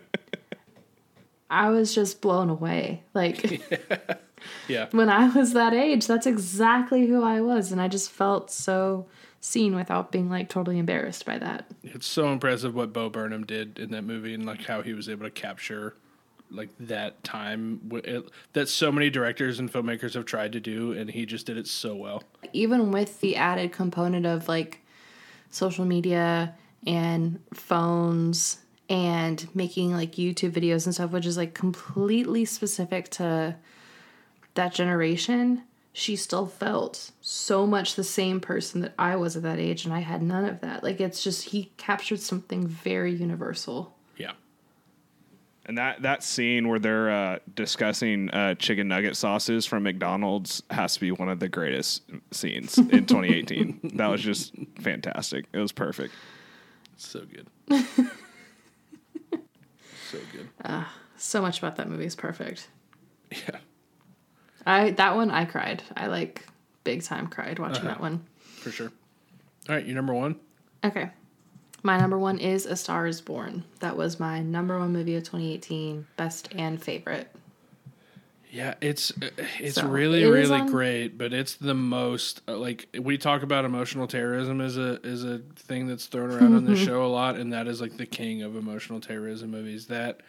I 1.51 1.69
was 1.71 1.95
just 1.95 2.21
blown 2.21 2.49
away. 2.51 3.03
Like 3.13 3.63
Yeah. 4.69 4.89
when 4.93 5.09
I 5.09 5.29
was 5.29 5.53
that 5.55 5.73
age, 5.75 6.07
that's 6.07 6.27
exactly 6.27 7.07
who 7.07 7.23
I 7.23 7.41
was. 7.41 7.73
And 7.73 7.81
I 7.81 7.89
just 7.89 8.11
felt 8.11 8.51
so 8.51 9.07
seen 9.45 9.77
without 9.77 10.11
being 10.11 10.31
like 10.31 10.49
totally 10.49 10.79
embarrassed 10.79 11.27
by 11.27 11.39
that. 11.39 11.67
It's 11.83 12.07
so 12.07 12.29
impressive 12.33 12.75
what 12.75 12.93
Bo 12.93 13.11
Burnham 13.11 13.45
did 13.45 13.79
in 13.79 13.91
that 13.91 14.03
movie 14.03 14.33
and 14.33 14.47
like 14.47 14.65
how 14.65 14.81
he 14.81 14.95
was 14.95 15.09
able 15.09 15.25
to 15.25 15.31
capture 15.31 15.95
like 16.51 16.71
that 16.79 17.23
time 17.25 17.81
it, 18.05 18.25
that 18.55 18.69
so 18.69 18.91
many 18.91 19.11
directors 19.11 19.59
and 19.59 19.71
filmmakers 19.71 20.15
have 20.15 20.25
tried 20.25 20.53
to 20.53 20.61
do 20.61 20.93
and 20.93 21.11
he 21.11 21.27
just 21.27 21.45
did 21.45 21.59
it 21.59 21.67
so 21.67 21.95
well. 21.95 22.23
Even 22.53 22.91
with 22.91 23.21
the 23.21 23.37
added 23.37 23.71
component 23.73 24.25
of 24.25 24.49
like 24.49 24.81
social 25.51 25.85
media 25.85 26.55
and 26.87 27.39
phones 27.53 28.59
and 28.89 29.47
making 29.55 29.93
like 29.93 30.13
YouTube 30.13 30.53
videos 30.53 30.87
and 30.87 30.95
stuff, 30.95 31.11
which 31.11 31.27
is 31.27 31.37
like 31.37 31.53
completely 31.53 32.47
specific 32.47 33.11
to 33.11 33.57
that 34.55 34.73
generation, 34.73 35.63
she 35.97 36.17
still 36.17 36.45
felt 36.45 37.13
so 37.21 37.69
much 37.69 37.95
the 37.95 38.03
same 38.03 38.41
person 38.41 38.81
that 38.81 38.95
I 38.99 39.15
was 39.15 39.37
at 39.37 39.45
that 39.45 39.61
age, 39.61 39.85
and 39.85 39.95
I 39.95 40.01
had 40.01 40.23
none 40.23 40.45
of 40.45 40.61
that. 40.61 40.83
Like, 40.83 41.01
it's 41.01 41.23
just 41.23 41.51
he 41.51 41.71
captured 41.77 42.19
something 42.19 42.67
very 42.67 43.15
universal. 43.15 43.97
Yeah. 44.17 44.33
And 45.67 45.79
that 45.79 46.03
that 46.03 46.25
scene 46.25 46.67
where 46.67 46.81
they're 46.81 47.11
uh, 47.11 47.39
discussing 47.55 48.29
uh, 48.31 48.57
chicken 48.57 48.89
nugget 48.89 49.17
sauces 49.17 49.67
from 49.67 49.85
McDonald's 49.85 50.65
has 50.71 50.95
to 50.95 51.01
be 51.01 51.13
one 51.13 51.29
of 51.29 51.39
the 51.39 51.49
greatest 51.49 52.03
scenes 52.33 52.77
in 52.77 52.89
2018. 53.07 53.93
that 53.95 54.09
was 54.09 54.21
just 54.21 54.53
fantastic. 54.81 55.47
It 55.53 55.61
was 55.61 55.71
perfect. 55.71 56.13
So 56.97 57.21
good. 57.21 57.47
so 60.11 60.19
good. 60.33 60.49
So 61.19 61.41
much 61.41 61.61
about 61.61 61.77
that 61.77 61.89
movie 61.89 62.05
is 62.05 62.17
perfect. 62.17 62.69
Yeah. 63.31 63.59
I 64.67 64.91
that 64.93 65.15
one 65.17 65.31
I 65.31 65.45
cried. 65.45 65.83
I 65.97 66.07
like 66.07 66.47
big 66.85 67.03
time 67.03 67.27
cried 67.29 67.59
watching 67.59 67.85
that 67.85 68.01
one. 68.01 68.25
For 68.61 68.71
sure. 68.71 68.93
All 69.69 69.75
right, 69.75 69.85
your 69.87 69.95
number 69.95 70.13
1? 70.15 70.37
Okay. 70.85 71.09
My 71.83 71.99
number 71.99 72.19
one 72.19 72.39
is 72.39 72.67
A 72.67 72.77
Star 72.77 73.07
is 73.07 73.21
Born. 73.21 73.65
That 73.81 73.97
was 73.97 74.19
my 74.21 74.41
number 74.43 74.79
one 74.79 74.93
movie 74.93 75.17
of 75.17 75.23
2018, 75.25 76.07
best 76.17 76.49
and 76.55 76.83
favorite. 76.83 77.29
Yeah, 78.51 78.75
it's 78.81 79.11
uh, 79.21 79.31
it's 79.59 79.75
So, 79.77 79.89
really 79.89 80.23
it 80.23 80.29
really 80.29 80.61
on- 80.61 80.71
great, 80.71 81.19
but 81.19 81.33
it's 81.33 81.55
the 81.57 81.75
most 81.75 82.41
uh, 82.47 82.57
like 82.57 82.87
we 82.99 83.19
talk 83.19 83.43
about 83.43 83.65
emotional 83.65 84.07
terrorism 84.07 84.61
is 84.61 84.79
a 84.79 85.01
is 85.05 85.25
a 85.25 85.41
thing 85.57 85.89
that's 85.89 86.07
thrown 86.07 86.31
around 86.31 86.55
on 86.55 86.65
this 86.65 86.79
show 86.85 87.05
a 87.05 87.09
lot, 87.09 87.37
and 87.37 87.53
that 87.53 87.67
is 87.67 87.81
like 87.81 87.97
the 87.97 88.07
king 88.07 88.43
of 88.43 88.55
emotional 88.55 89.01
terrorism 89.01 89.51
movies. 89.51 89.87
That 89.89 90.21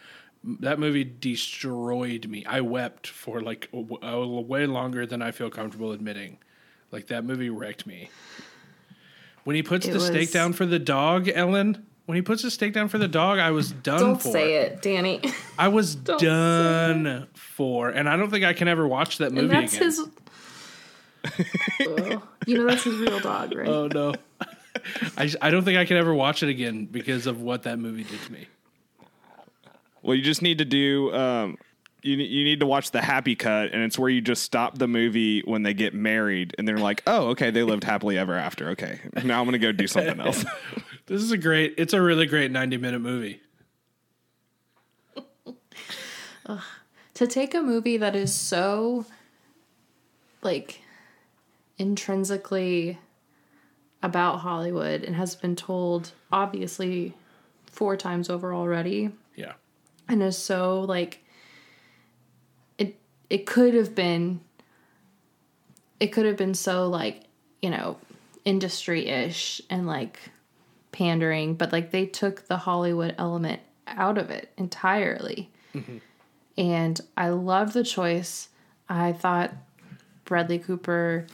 that 0.60 0.78
movie 0.78 1.04
destroyed 1.04 2.28
me. 2.28 2.44
I 2.44 2.60
wept 2.60 3.08
for 3.08 3.40
like 3.40 3.68
a, 3.72 4.06
a, 4.06 4.40
way 4.40 4.66
longer 4.66 5.04
than 5.06 5.20
I 5.20 5.32
feel 5.32 5.50
comfortable 5.50 5.92
admitting. 5.92 6.38
Like 6.92 7.08
that 7.08 7.24
movie 7.24 7.50
wrecked 7.50 7.86
me. 7.86 8.10
When 9.44 9.56
he 9.56 9.62
puts 9.62 9.86
It 9.86 9.92
the 9.92 9.98
was- 9.98 10.30
down 10.30 10.52
for 10.52 10.66
the 10.66 10.78
dog, 10.78 11.28
Ellen. 11.28 11.86
When 12.06 12.14
he 12.14 12.22
puts 12.22 12.42
the 12.42 12.52
steak 12.52 12.72
down 12.72 12.86
for 12.86 12.98
the 12.98 13.08
dog, 13.08 13.40
I 13.40 13.50
was 13.50 13.72
done 13.72 13.98
Don't 13.98 14.22
for. 14.22 14.30
say 14.30 14.54
it, 14.58 14.80
Danny. 14.80 15.20
I 15.58 15.66
was 15.66 15.96
done 15.96 17.26
for, 17.34 17.88
and 17.88 18.08
I 18.08 18.16
don't 18.16 18.30
think 18.30 18.44
I 18.44 18.52
can 18.52 18.68
ever 18.68 18.86
watch 18.86 19.18
that 19.18 19.32
movie 19.32 19.46
and 19.46 19.68
that's 19.68 19.74
again. 19.74 19.86
his. 19.86 20.00
Ugh. 21.80 22.22
you 22.46 22.58
know 22.58 22.66
that's 22.68 22.84
his 22.84 22.96
real 22.98 23.18
dog, 23.18 23.52
right? 23.56 23.66
Oh 23.68 23.88
no, 23.88 24.14
I 25.18 25.32
I 25.42 25.50
don't 25.50 25.64
think 25.64 25.78
I 25.78 25.84
can 25.84 25.96
ever 25.96 26.14
watch 26.14 26.44
it 26.44 26.48
again 26.48 26.86
because 26.86 27.26
of 27.26 27.42
what 27.42 27.64
that 27.64 27.80
movie 27.80 28.04
did 28.04 28.20
to 28.22 28.32
me. 28.32 28.46
Well, 30.06 30.14
you 30.14 30.22
just 30.22 30.40
need 30.40 30.58
to 30.58 30.64
do. 30.64 31.12
Um, 31.12 31.58
you 32.02 32.16
you 32.16 32.44
need 32.44 32.60
to 32.60 32.66
watch 32.66 32.92
the 32.92 33.02
happy 33.02 33.34
cut, 33.34 33.72
and 33.72 33.82
it's 33.82 33.98
where 33.98 34.08
you 34.08 34.20
just 34.20 34.44
stop 34.44 34.78
the 34.78 34.86
movie 34.86 35.40
when 35.40 35.64
they 35.64 35.74
get 35.74 35.94
married, 35.94 36.54
and 36.56 36.68
they're 36.68 36.78
like, 36.78 37.02
"Oh, 37.08 37.30
okay, 37.30 37.50
they 37.50 37.64
lived 37.64 37.82
happily 37.82 38.16
ever 38.16 38.34
after." 38.34 38.68
Okay, 38.70 39.00
now 39.24 39.40
I'm 39.40 39.46
gonna 39.46 39.58
go 39.58 39.72
do 39.72 39.86
something 39.88 40.20
else. 40.20 40.44
This 41.06 41.22
is 41.22 41.30
a 41.30 41.38
great. 41.38 41.74
It's 41.78 41.92
a 41.92 42.02
really 42.02 42.26
great 42.26 42.50
ninety 42.50 42.76
minute 42.78 42.98
movie. 43.00 43.40
to 47.14 47.26
take 47.28 47.54
a 47.54 47.62
movie 47.62 47.96
that 47.96 48.16
is 48.16 48.34
so 48.34 49.06
like 50.42 50.80
intrinsically 51.78 52.98
about 54.02 54.40
Hollywood 54.40 55.04
and 55.04 55.14
has 55.14 55.36
been 55.36 55.54
told 55.54 56.10
obviously 56.32 57.14
four 57.66 57.96
times 57.96 58.28
over 58.28 58.52
already 58.52 59.02
Yeah, 59.02 59.10
and 60.08 60.22
is 60.22 60.38
so 60.38 60.80
like 60.82 61.24
it 62.78 62.96
it 63.30 63.46
could 63.46 63.74
have 63.74 63.94
been 63.94 64.40
it 66.00 66.08
could 66.08 66.26
have 66.26 66.36
been 66.36 66.54
so 66.54 66.88
like 66.88 67.22
you 67.62 67.70
know 67.70 67.96
industry-ish 68.44 69.60
and 69.70 69.86
like 69.86 70.18
pandering 70.92 71.54
but 71.54 71.72
like 71.72 71.90
they 71.90 72.06
took 72.06 72.46
the 72.46 72.56
hollywood 72.56 73.14
element 73.18 73.60
out 73.86 74.18
of 74.18 74.30
it 74.30 74.52
entirely. 74.56 75.50
And 76.58 77.00
i 77.16 77.28
love 77.28 77.72
the 77.72 77.84
choice. 77.84 78.48
I 78.88 79.12
thought 79.12 79.52
bradley 80.24 80.58
cooper 80.58 81.26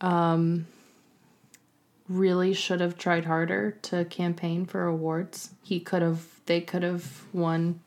um 0.00 0.66
really 2.08 2.52
should 2.52 2.80
have 2.80 2.98
tried 2.98 3.24
harder 3.24 3.72
to 3.82 4.04
campaign 4.06 4.66
for 4.66 4.84
awards. 4.86 5.50
He 5.62 5.80
could 5.80 6.02
have 6.02 6.26
they 6.46 6.60
could 6.60 6.82
have 6.82 7.22
won 7.32 7.80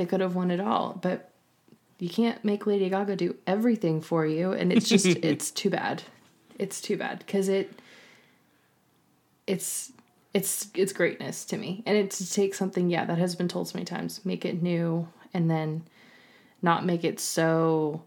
they 0.00 0.06
could 0.06 0.20
have 0.20 0.34
won 0.34 0.50
it 0.50 0.60
all 0.60 0.98
but 1.02 1.30
you 2.00 2.08
can't 2.08 2.42
make 2.44 2.66
lady 2.66 2.88
gaga 2.88 3.14
do 3.14 3.36
everything 3.46 4.00
for 4.00 4.26
you 4.26 4.52
and 4.52 4.72
it's 4.72 4.88
just 4.88 5.06
it's 5.22 5.50
too 5.50 5.70
bad. 5.70 6.02
It's 6.58 6.80
too 6.80 6.96
bad 6.96 7.20
because 7.20 7.48
it 7.48 7.80
it's 9.46 9.92
it's 10.32 10.68
it's 10.74 10.92
greatness 10.92 11.44
to 11.46 11.56
me. 11.56 11.82
And 11.86 11.96
it's 11.96 12.18
to 12.18 12.32
take 12.32 12.54
something 12.54 12.88
yeah 12.88 13.04
that 13.04 13.18
has 13.18 13.36
been 13.36 13.48
told 13.48 13.68
so 13.68 13.76
many 13.76 13.84
times 13.84 14.24
make 14.24 14.44
it 14.44 14.62
new 14.62 15.08
and 15.32 15.50
then 15.50 15.84
not 16.62 16.84
make 16.84 17.04
it 17.04 17.20
so 17.20 18.02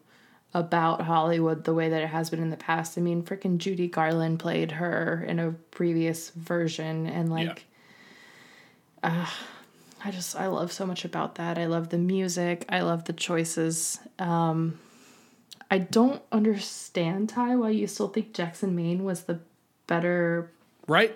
about 0.56 1.02
hollywood 1.02 1.64
the 1.64 1.74
way 1.74 1.90
that 1.90 2.04
it 2.04 2.10
has 2.10 2.30
been 2.30 2.42
in 2.42 2.50
the 2.50 2.58
past. 2.58 2.98
I 2.98 3.02
mean 3.02 3.24
freaking 3.24 3.60
judy 3.60 3.88
garland 3.88 4.40
played 4.40 4.72
her 4.72 5.24
in 5.28 5.40
a 5.40 5.52
previous 5.52 6.32
version 6.32 7.06
and 7.06 7.30
like 7.30 7.66
I 10.06 10.12
just 10.12 10.36
I 10.36 10.48
love 10.48 10.72
so 10.72 10.86
much 10.86 11.06
about 11.06 11.36
that. 11.36 11.58
I 11.58 11.66
love 11.66 11.90
the 11.90 11.98
music. 11.98 12.66
I 12.70 12.82
love 12.82 13.06
the 13.06 13.14
choices. 13.14 14.00
Um, 14.20 14.80
I 15.72 15.78
don't 15.80 16.22
understand 16.32 17.30
Ty 17.30 17.56
why 17.56 17.70
you 17.70 17.88
still 17.88 18.08
think 18.10 18.34
Jackson 18.34 18.76
Maine 18.76 19.04
was 19.04 19.24
the 19.24 19.40
better 19.88 20.52
right, 20.88 21.16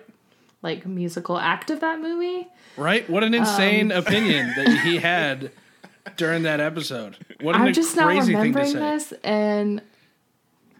like 0.62 0.86
musical 0.86 1.38
act 1.38 1.70
of 1.70 1.80
that 1.80 2.00
movie. 2.00 2.46
right. 2.76 3.08
What 3.08 3.22
an 3.24 3.34
Um, 3.34 3.40
insane 3.40 3.92
opinion 3.92 4.52
that 4.56 4.80
he 4.84 4.96
had 4.98 5.50
during 6.16 6.42
that 6.44 6.60
episode. 6.60 7.16
What 7.40 7.54
an 7.56 7.62
I'm 7.62 7.72
just 7.74 7.94
not 7.94 8.06
crazy 8.06 8.32
thing 8.32 8.52
to 8.54 8.58
remembering 8.58 8.72
say. 8.72 8.78
this, 8.78 9.12
and 9.22 9.82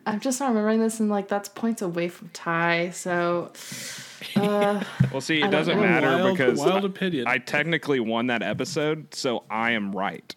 I'm 0.09 0.21
just 0.21 0.41
not 0.41 0.49
remembering 0.49 0.81
this, 0.81 1.01
and 1.01 1.09
like 1.11 1.29
that's 1.29 1.49
points 1.49 1.83
away 1.83 2.09
from 2.09 2.31
Ty. 2.31 2.91
So 2.91 3.53
uh, 4.37 4.83
Well, 5.13 5.21
see, 5.21 5.43
it 5.43 5.51
doesn't 5.51 5.77
know. 5.77 5.83
matter 5.83 6.07
Wild- 6.09 6.37
because 6.37 6.59
wild 6.59 6.85
opinion. 6.85 7.27
I 7.27 7.39
technically 7.39 8.01
won 8.01 8.27
that 8.29 8.43
episode, 8.43 9.15
so 9.15 9.45
I 9.51 9.73
am 9.73 9.93
right 9.93 10.35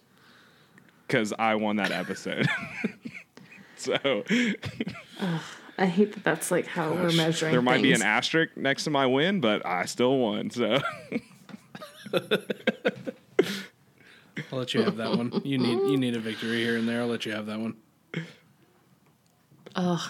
because 1.06 1.32
I 1.38 1.54
won 1.56 1.76
that 1.76 1.90
episode. 1.90 2.48
so 3.76 4.22
I 5.78 5.86
hate 5.86 6.12
that 6.14 6.24
that's 6.24 6.50
like 6.50 6.66
how 6.66 6.92
we're 6.92 7.12
measuring. 7.12 7.52
there 7.52 7.62
might 7.62 7.82
be 7.82 7.92
an 7.92 8.02
asterisk 8.02 8.56
next 8.56 8.84
to 8.84 8.90
my 8.90 9.06
win, 9.06 9.40
but 9.40 9.64
I 9.66 9.86
still 9.86 10.18
won. 10.18 10.50
So 10.50 10.78
I'll 14.50 14.58
let 14.58 14.74
you 14.74 14.82
have 14.82 14.96
that 14.96 15.10
one. 15.16 15.40
You 15.44 15.58
need 15.58 15.90
you 15.90 15.96
need 15.96 16.14
a 16.16 16.20
victory 16.20 16.62
here 16.62 16.76
and 16.76 16.88
there. 16.88 17.00
I'll 17.02 17.06
let 17.08 17.26
you 17.26 17.32
have 17.32 17.46
that 17.46 17.58
one. 17.58 17.74
Ugh. 19.76 20.00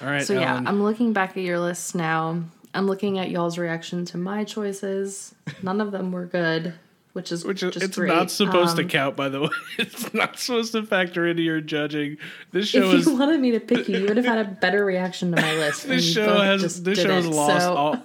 All 0.00 0.08
right, 0.08 0.22
So 0.24 0.34
yeah, 0.34 0.52
Ellen. 0.52 0.66
I'm 0.66 0.82
looking 0.82 1.12
back 1.12 1.30
at 1.36 1.42
your 1.42 1.58
list 1.58 1.94
now. 1.94 2.42
I'm 2.74 2.86
looking 2.86 3.18
at 3.18 3.30
y'all's 3.30 3.58
reaction 3.58 4.04
to 4.06 4.18
my 4.18 4.44
choices. 4.44 5.34
None 5.62 5.80
of 5.80 5.90
them 5.90 6.12
were 6.12 6.26
good, 6.26 6.74
which 7.14 7.32
is 7.32 7.44
Which 7.44 7.62
is 7.62 7.74
just 7.74 7.84
it's 7.86 7.96
great. 7.96 8.08
not 8.08 8.30
supposed 8.30 8.76
to 8.76 8.82
Um, 8.82 8.88
count, 8.88 9.16
by 9.16 9.28
the 9.28 9.40
way. 9.42 9.48
It's 9.78 10.12
not 10.14 10.38
supposed 10.38 10.72
to 10.72 10.84
factor 10.84 11.26
into 11.26 11.42
your 11.42 11.60
judging. 11.60 12.18
This 12.52 12.68
show 12.68 12.88
If 12.90 12.94
is 13.00 13.06
you 13.06 13.16
wanted 13.16 13.40
me 13.40 13.50
to 13.52 13.60
pick 13.60 13.88
you, 13.88 13.98
you 13.98 14.06
would 14.06 14.16
have 14.16 14.26
had 14.26 14.38
a 14.38 14.44
better 14.48 14.84
reaction 14.84 15.32
to 15.34 15.40
my 15.42 15.54
list. 15.56 15.88
this 15.88 16.04
show 16.08 16.40
has 16.40 16.82
this 16.82 17.00
show 17.00 17.10
has 17.10 17.26
lost 17.26 17.64
So, 17.64 17.74
all. 17.74 18.02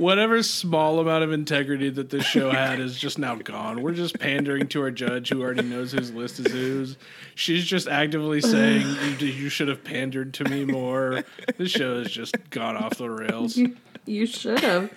Whatever 0.00 0.42
small 0.42 0.98
amount 0.98 1.22
of 1.22 1.30
integrity 1.30 1.90
that 1.90 2.08
this 2.08 2.24
show 2.24 2.50
had 2.50 2.80
is 2.80 2.98
just 2.98 3.18
now 3.18 3.34
gone. 3.34 3.82
We're 3.82 3.92
just 3.92 4.18
pandering 4.18 4.66
to 4.68 4.80
our 4.80 4.90
judge 4.90 5.28
who 5.28 5.42
already 5.42 5.62
knows 5.62 5.92
whose 5.92 6.10
list 6.10 6.40
is 6.40 6.50
whose. 6.50 6.96
She's 7.34 7.64
just 7.66 7.86
actively 7.86 8.40
saying 8.40 8.86
you, 9.18 9.26
you 9.26 9.48
should 9.50 9.68
have 9.68 9.84
pandered 9.84 10.32
to 10.34 10.44
me 10.44 10.64
more. 10.64 11.22
This 11.58 11.70
show 11.70 11.98
has 11.98 12.10
just 12.10 12.34
gone 12.48 12.76
off 12.76 12.96
the 12.96 13.10
rails. 13.10 13.56
You, 13.56 13.76
you 14.06 14.26
should 14.26 14.60
have. 14.60 14.90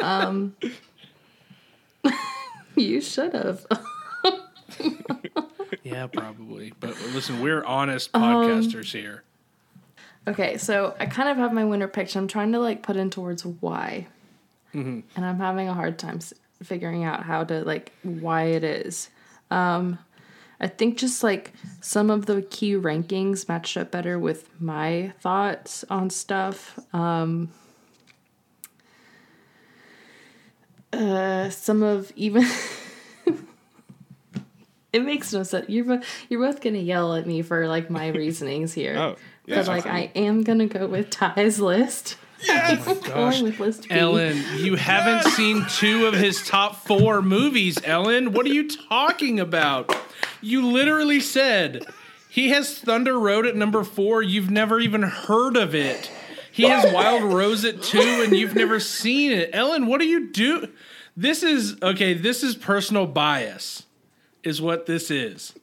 Um, 0.00 0.56
you 2.76 3.00
should 3.00 3.32
have. 3.32 3.64
Yeah, 5.82 6.08
probably. 6.08 6.72
But 6.80 7.00
listen, 7.12 7.40
we're 7.40 7.64
honest 7.64 8.12
podcasters 8.12 8.92
here. 8.92 9.22
Okay, 10.26 10.58
so 10.58 10.96
I 10.98 11.06
kind 11.06 11.28
of 11.28 11.36
have 11.36 11.52
my 11.52 11.64
winner 11.64 11.86
picked. 11.86 12.16
I'm 12.16 12.26
trying 12.26 12.50
to 12.52 12.58
like 12.58 12.82
put 12.82 12.96
into 12.96 13.20
words 13.20 13.44
why, 13.44 14.08
and 14.76 15.24
I'm 15.24 15.38
having 15.38 15.68
a 15.68 15.74
hard 15.74 15.98
time 15.98 16.20
figuring 16.62 17.04
out 17.04 17.22
how 17.22 17.44
to 17.44 17.64
like 17.64 17.92
why 18.02 18.44
it 18.44 18.64
is. 18.64 19.10
Um, 19.50 19.98
I 20.60 20.68
think 20.68 20.96
just 20.96 21.22
like 21.22 21.52
some 21.80 22.10
of 22.10 22.26
the 22.26 22.42
key 22.42 22.74
rankings 22.74 23.48
matched 23.48 23.76
up 23.76 23.90
better 23.90 24.18
with 24.18 24.48
my 24.60 25.12
thoughts 25.20 25.84
on 25.90 26.10
stuff. 26.10 26.78
Um, 26.94 27.50
uh, 30.92 31.50
some 31.50 31.82
of 31.82 32.12
even. 32.16 32.44
It 34.96 35.04
makes 35.04 35.30
no 35.30 35.42
sense. 35.42 35.68
You're 35.68 35.84
both 35.84 36.06
you're 36.30 36.40
both 36.40 36.62
gonna 36.62 36.78
yell 36.78 37.14
at 37.16 37.26
me 37.26 37.42
for 37.42 37.68
like 37.68 37.90
my 37.90 38.06
reasonings 38.08 38.72
here. 38.72 38.96
Oh, 38.96 39.16
yeah, 39.44 39.56
but 39.56 39.66
like 39.68 39.84
I 39.84 40.10
am 40.14 40.42
gonna 40.42 40.68
go 40.68 40.86
with 40.86 41.10
Ty's 41.10 41.60
list. 41.60 42.16
I'm 42.48 42.82
Gosh. 42.82 43.00
going 43.06 43.44
with 43.44 43.60
list 43.60 43.88
B. 43.88 43.94
Ellen, 43.94 44.42
you 44.58 44.76
haven't 44.76 45.32
seen 45.32 45.64
two 45.68 46.06
of 46.06 46.14
his 46.14 46.46
top 46.46 46.76
four 46.86 47.22
movies, 47.22 47.78
Ellen. 47.84 48.32
What 48.32 48.46
are 48.46 48.50
you 48.50 48.68
talking 48.68 49.40
about? 49.40 49.94
You 50.40 50.66
literally 50.66 51.20
said 51.20 51.86
he 52.28 52.50
has 52.50 52.78
Thunder 52.78 53.18
Road 53.18 53.46
at 53.46 53.56
number 53.56 53.82
four. 53.84 54.22
You've 54.22 54.50
never 54.50 54.78
even 54.80 55.02
heard 55.02 55.56
of 55.56 55.74
it. 55.74 56.10
He 56.52 56.64
has 56.64 56.92
Wild 56.92 57.22
Rose 57.22 57.64
at 57.64 57.82
two, 57.82 58.22
and 58.24 58.34
you've 58.34 58.54
never 58.54 58.80
seen 58.80 59.32
it. 59.32 59.50
Ellen, 59.52 59.86
what 59.86 60.00
do 60.00 60.06
you 60.06 60.28
do? 60.30 60.68
This 61.16 61.42
is 61.42 61.76
okay. 61.82 62.14
This 62.14 62.42
is 62.42 62.54
personal 62.54 63.06
bias, 63.06 63.84
is 64.42 64.60
what 64.62 64.86
this 64.86 65.10
is. 65.10 65.54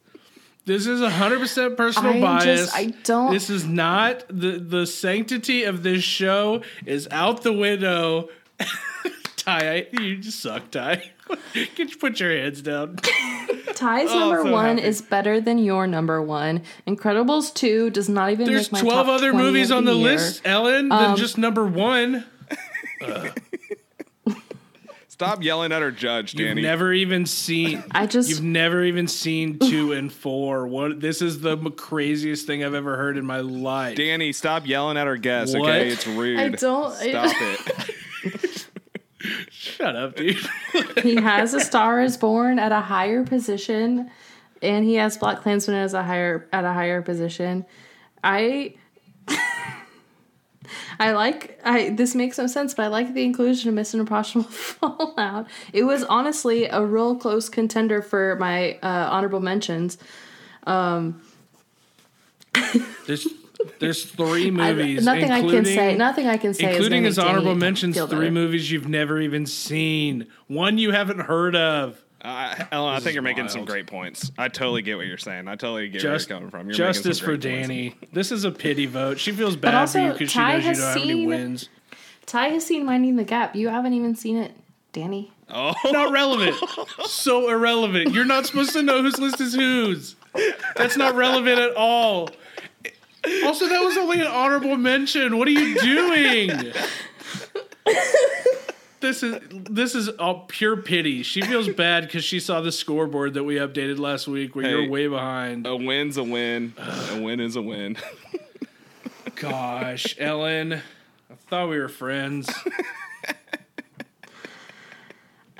This 0.65 0.87
is 0.87 1.01
hundred 1.01 1.39
percent 1.39 1.75
personal 1.75 2.13
I 2.13 2.21
bias. 2.21 2.45
just- 2.61 2.75
I 2.75 2.85
don't- 3.03 3.33
This 3.33 3.49
is 3.49 3.65
not 3.65 4.23
the 4.29 4.59
the 4.59 4.85
sanctity 4.85 5.63
of 5.65 5.83
this 5.83 6.03
show 6.03 6.61
is 6.85 7.07
out 7.11 7.43
the 7.43 7.51
window. 7.53 8.29
Ty, 9.35 9.73
I, 9.73 9.87
you 10.01 10.17
just 10.19 10.39
suck, 10.39 10.71
Ty. 10.71 11.03
Can 11.75 11.89
you 11.89 11.97
put 11.97 12.21
your 12.21 12.31
hands 12.31 12.61
down? 12.61 12.95
Ty's 13.75 14.09
Oh, 14.09 14.19
number 14.19 14.43
so 14.43 14.51
one 14.53 14.77
happy. 14.77 14.87
is 14.87 15.01
better 15.01 15.41
than 15.41 15.57
your 15.57 15.85
number 15.85 16.21
one. 16.21 16.61
Incredibles 16.87 17.53
two 17.53 17.89
does 17.89 18.07
not 18.07 18.31
even 18.31 18.45
There's 18.45 18.71
make 18.71 18.83
my 18.83 18.89
twelve 18.89 19.09
other 19.09 19.31
20 19.31 19.43
movies 19.45 19.69
on 19.71 19.83
the 19.83 19.93
year. 19.93 20.11
list, 20.13 20.41
Ellen, 20.45 20.89
Um, 20.93 21.03
than 21.03 21.15
just 21.17 21.37
number 21.37 21.65
one. 21.65 22.23
Stop 25.23 25.43
yelling 25.43 25.71
at 25.71 25.81
our 25.81 25.91
judge, 25.91 26.33
You've 26.33 26.47
Danny. 26.49 26.61
never 26.61 26.91
even 26.93 27.25
seen. 27.25 27.83
I 27.91 28.07
just 28.07 28.29
You've 28.29 28.43
never 28.43 28.83
even 28.83 29.07
seen 29.07 29.57
two 29.59 29.93
and 29.93 30.11
four. 30.11 30.67
What? 30.67 30.99
This 30.99 31.21
is 31.21 31.39
the 31.39 31.57
craziest 31.71 32.45
thing 32.45 32.63
I've 32.63 32.73
ever 32.73 32.97
heard 32.97 33.17
in 33.17 33.25
my 33.25 33.39
life. 33.39 33.95
Danny, 33.97 34.33
stop 34.33 34.67
yelling 34.67 34.97
at 34.97 35.07
our 35.07 35.17
guests. 35.17 35.55
What? 35.55 35.69
Okay, 35.69 35.89
it's 35.89 36.05
rude. 36.05 36.39
I 36.39 36.49
don't- 36.49 36.93
I- 36.95 37.27
Stop 37.27 37.35
it. 37.41 38.67
Shut 39.49 39.95
up, 39.95 40.15
dude. 40.17 40.37
he 41.01 41.15
has 41.15 41.53
a 41.53 41.61
Star 41.61 42.01
is 42.01 42.17
Born 42.17 42.59
at 42.59 42.73
a 42.73 42.81
higher 42.81 43.23
position, 43.23 44.11
and 44.61 44.83
he 44.83 44.95
has 44.95 45.17
BlacKkKlansman 45.17 45.73
as 45.81 45.93
a 45.93 46.03
higher 46.03 46.49
at 46.51 46.65
a 46.65 46.73
higher 46.73 47.01
position. 47.01 47.65
I 48.21 48.75
I 50.99 51.11
like 51.11 51.59
I 51.63 51.89
this 51.89 52.15
makes 52.15 52.37
no 52.37 52.47
sense, 52.47 52.73
but 52.73 52.83
I 52.83 52.87
like 52.87 53.13
the 53.13 53.23
inclusion 53.23 53.69
of 53.69 53.75
Mission 53.75 53.99
Impossible 53.99 54.43
Fallout. 54.49 55.47
It 55.71 55.83
was 55.83 56.03
honestly 56.05 56.65
a 56.65 56.81
real 56.83 57.15
close 57.15 57.49
contender 57.49 58.01
for 58.01 58.35
my 58.39 58.73
uh, 58.83 59.09
honorable 59.11 59.39
mentions. 59.39 59.97
Um, 60.65 61.21
There's 63.07 63.27
there's 63.79 64.05
three 64.05 64.47
I- 64.47 64.51
movies. 64.51 65.05
nothing 65.05 65.31
I 65.31 65.41
can 65.41 65.65
say. 65.65 65.95
Nothing 65.95 66.27
I 66.27 66.37
can 66.37 66.53
say. 66.53 66.71
including 66.73 67.03
his 67.03 67.17
honorable 67.17 67.55
mentions, 67.55 67.99
three 68.05 68.29
movies 68.29 68.71
you've 68.71 68.87
never 68.87 69.19
even 69.19 69.45
seen. 69.45 70.27
One 70.47 70.77
you 70.77 70.91
haven't 70.91 71.19
heard 71.21 71.55
of. 71.55 72.02
Uh, 72.23 72.55
Ellen, 72.71 72.93
I 72.93 72.99
think 73.01 73.13
you're 73.15 73.21
making 73.23 73.49
some 73.49 73.65
great 73.65 73.85
points. 73.87 74.31
I 74.37 74.47
totally 74.47 74.81
get 74.81 74.95
what 74.97 75.05
you're 75.07 75.17
saying. 75.17 75.47
I 75.49 75.55
totally 75.55 75.89
get 75.89 76.01
Just, 76.01 76.29
where 76.29 76.39
you're 76.39 76.49
coming 76.49 76.51
from. 76.51 76.67
You're 76.67 76.77
justice 76.77 77.19
for 77.19 77.35
great 77.37 77.41
points. 77.41 77.67
Danny. 77.67 77.95
This 78.13 78.31
is 78.31 78.45
a 78.45 78.51
pity 78.51 78.85
vote. 78.85 79.19
She 79.19 79.31
feels 79.33 79.55
bad 79.57 79.75
also, 79.75 79.99
for 79.99 80.05
you 80.05 80.13
because 80.13 80.31
she 80.31 80.39
Ty 80.39 80.53
knows 80.53 80.63
you 80.63 80.69
has 80.69 80.77
don't 80.79 80.87
have 80.87 80.97
any 80.97 81.05
seen- 81.13 81.27
wins. 81.27 81.69
Ty 82.25 82.47
has 82.49 82.65
seen 82.65 82.85
Minding 82.85 83.17
the 83.17 83.25
Gap. 83.25 83.55
You 83.55 83.67
haven't 83.67 83.93
even 83.93 84.15
seen 84.15 84.37
it, 84.37 84.53
Danny. 84.93 85.31
Oh, 85.49 85.73
Not 85.91 86.11
relevant. 86.13 86.55
so 87.05 87.49
irrelevant. 87.49 88.13
You're 88.13 88.23
not 88.25 88.45
supposed 88.45 88.71
to 88.73 88.81
know 88.81 89.01
whose 89.01 89.19
list 89.19 89.41
is 89.41 89.53
whose. 89.53 90.15
That's 90.77 90.95
not 90.95 91.15
relevant 91.15 91.59
at 91.59 91.75
all. 91.75 92.29
Also, 93.43 93.67
that 93.67 93.81
was 93.81 93.97
only 93.97 94.21
an 94.21 94.27
honorable 94.27 94.77
mention. 94.77 95.37
What 95.37 95.47
are 95.49 95.51
you 95.51 95.75
doing? 95.79 96.73
This 99.03 99.21
is 99.21 99.37
this 99.51 99.95
is 99.95 100.07
all 100.07 100.45
pure 100.47 100.77
pity. 100.77 101.23
She 101.23 101.41
feels 101.41 101.67
bad 101.75 102.05
because 102.05 102.23
she 102.23 102.39
saw 102.39 102.61
the 102.61 102.71
scoreboard 102.71 103.33
that 103.33 103.43
we 103.43 103.55
updated 103.55 103.99
last 103.99 104.29
week 104.29 104.55
where 104.55 104.63
Hey. 104.63 104.71
you're 104.71 104.89
way 104.89 105.07
behind. 105.07 105.67
a 105.67 105.75
win's 105.75 106.15
a 106.15 106.23
win. 106.23 106.73
A 107.11 107.19
win 107.21 107.41
is 107.41 107.57
a 107.57 107.61
win. 107.61 107.97
Gosh, 109.35 110.15
Ellen, 110.17 110.73
I 111.29 111.33
thought 111.49 111.67
we 111.69 111.79
were 111.79 111.89
friends. 111.89 112.49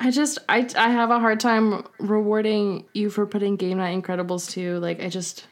I 0.00 0.10
just 0.10 0.38
I 0.48 0.66
I 0.76 0.88
have 0.88 1.10
a 1.10 1.18
hard 1.20 1.38
time 1.38 1.84
rewarding 1.98 2.86
you 2.94 3.10
for 3.10 3.26
putting 3.26 3.56
Game 3.56 3.76
Night 3.76 4.00
Incredibles 4.02 4.50
2. 4.50 4.78
Like 4.78 5.02
I 5.02 5.10
just 5.10 5.46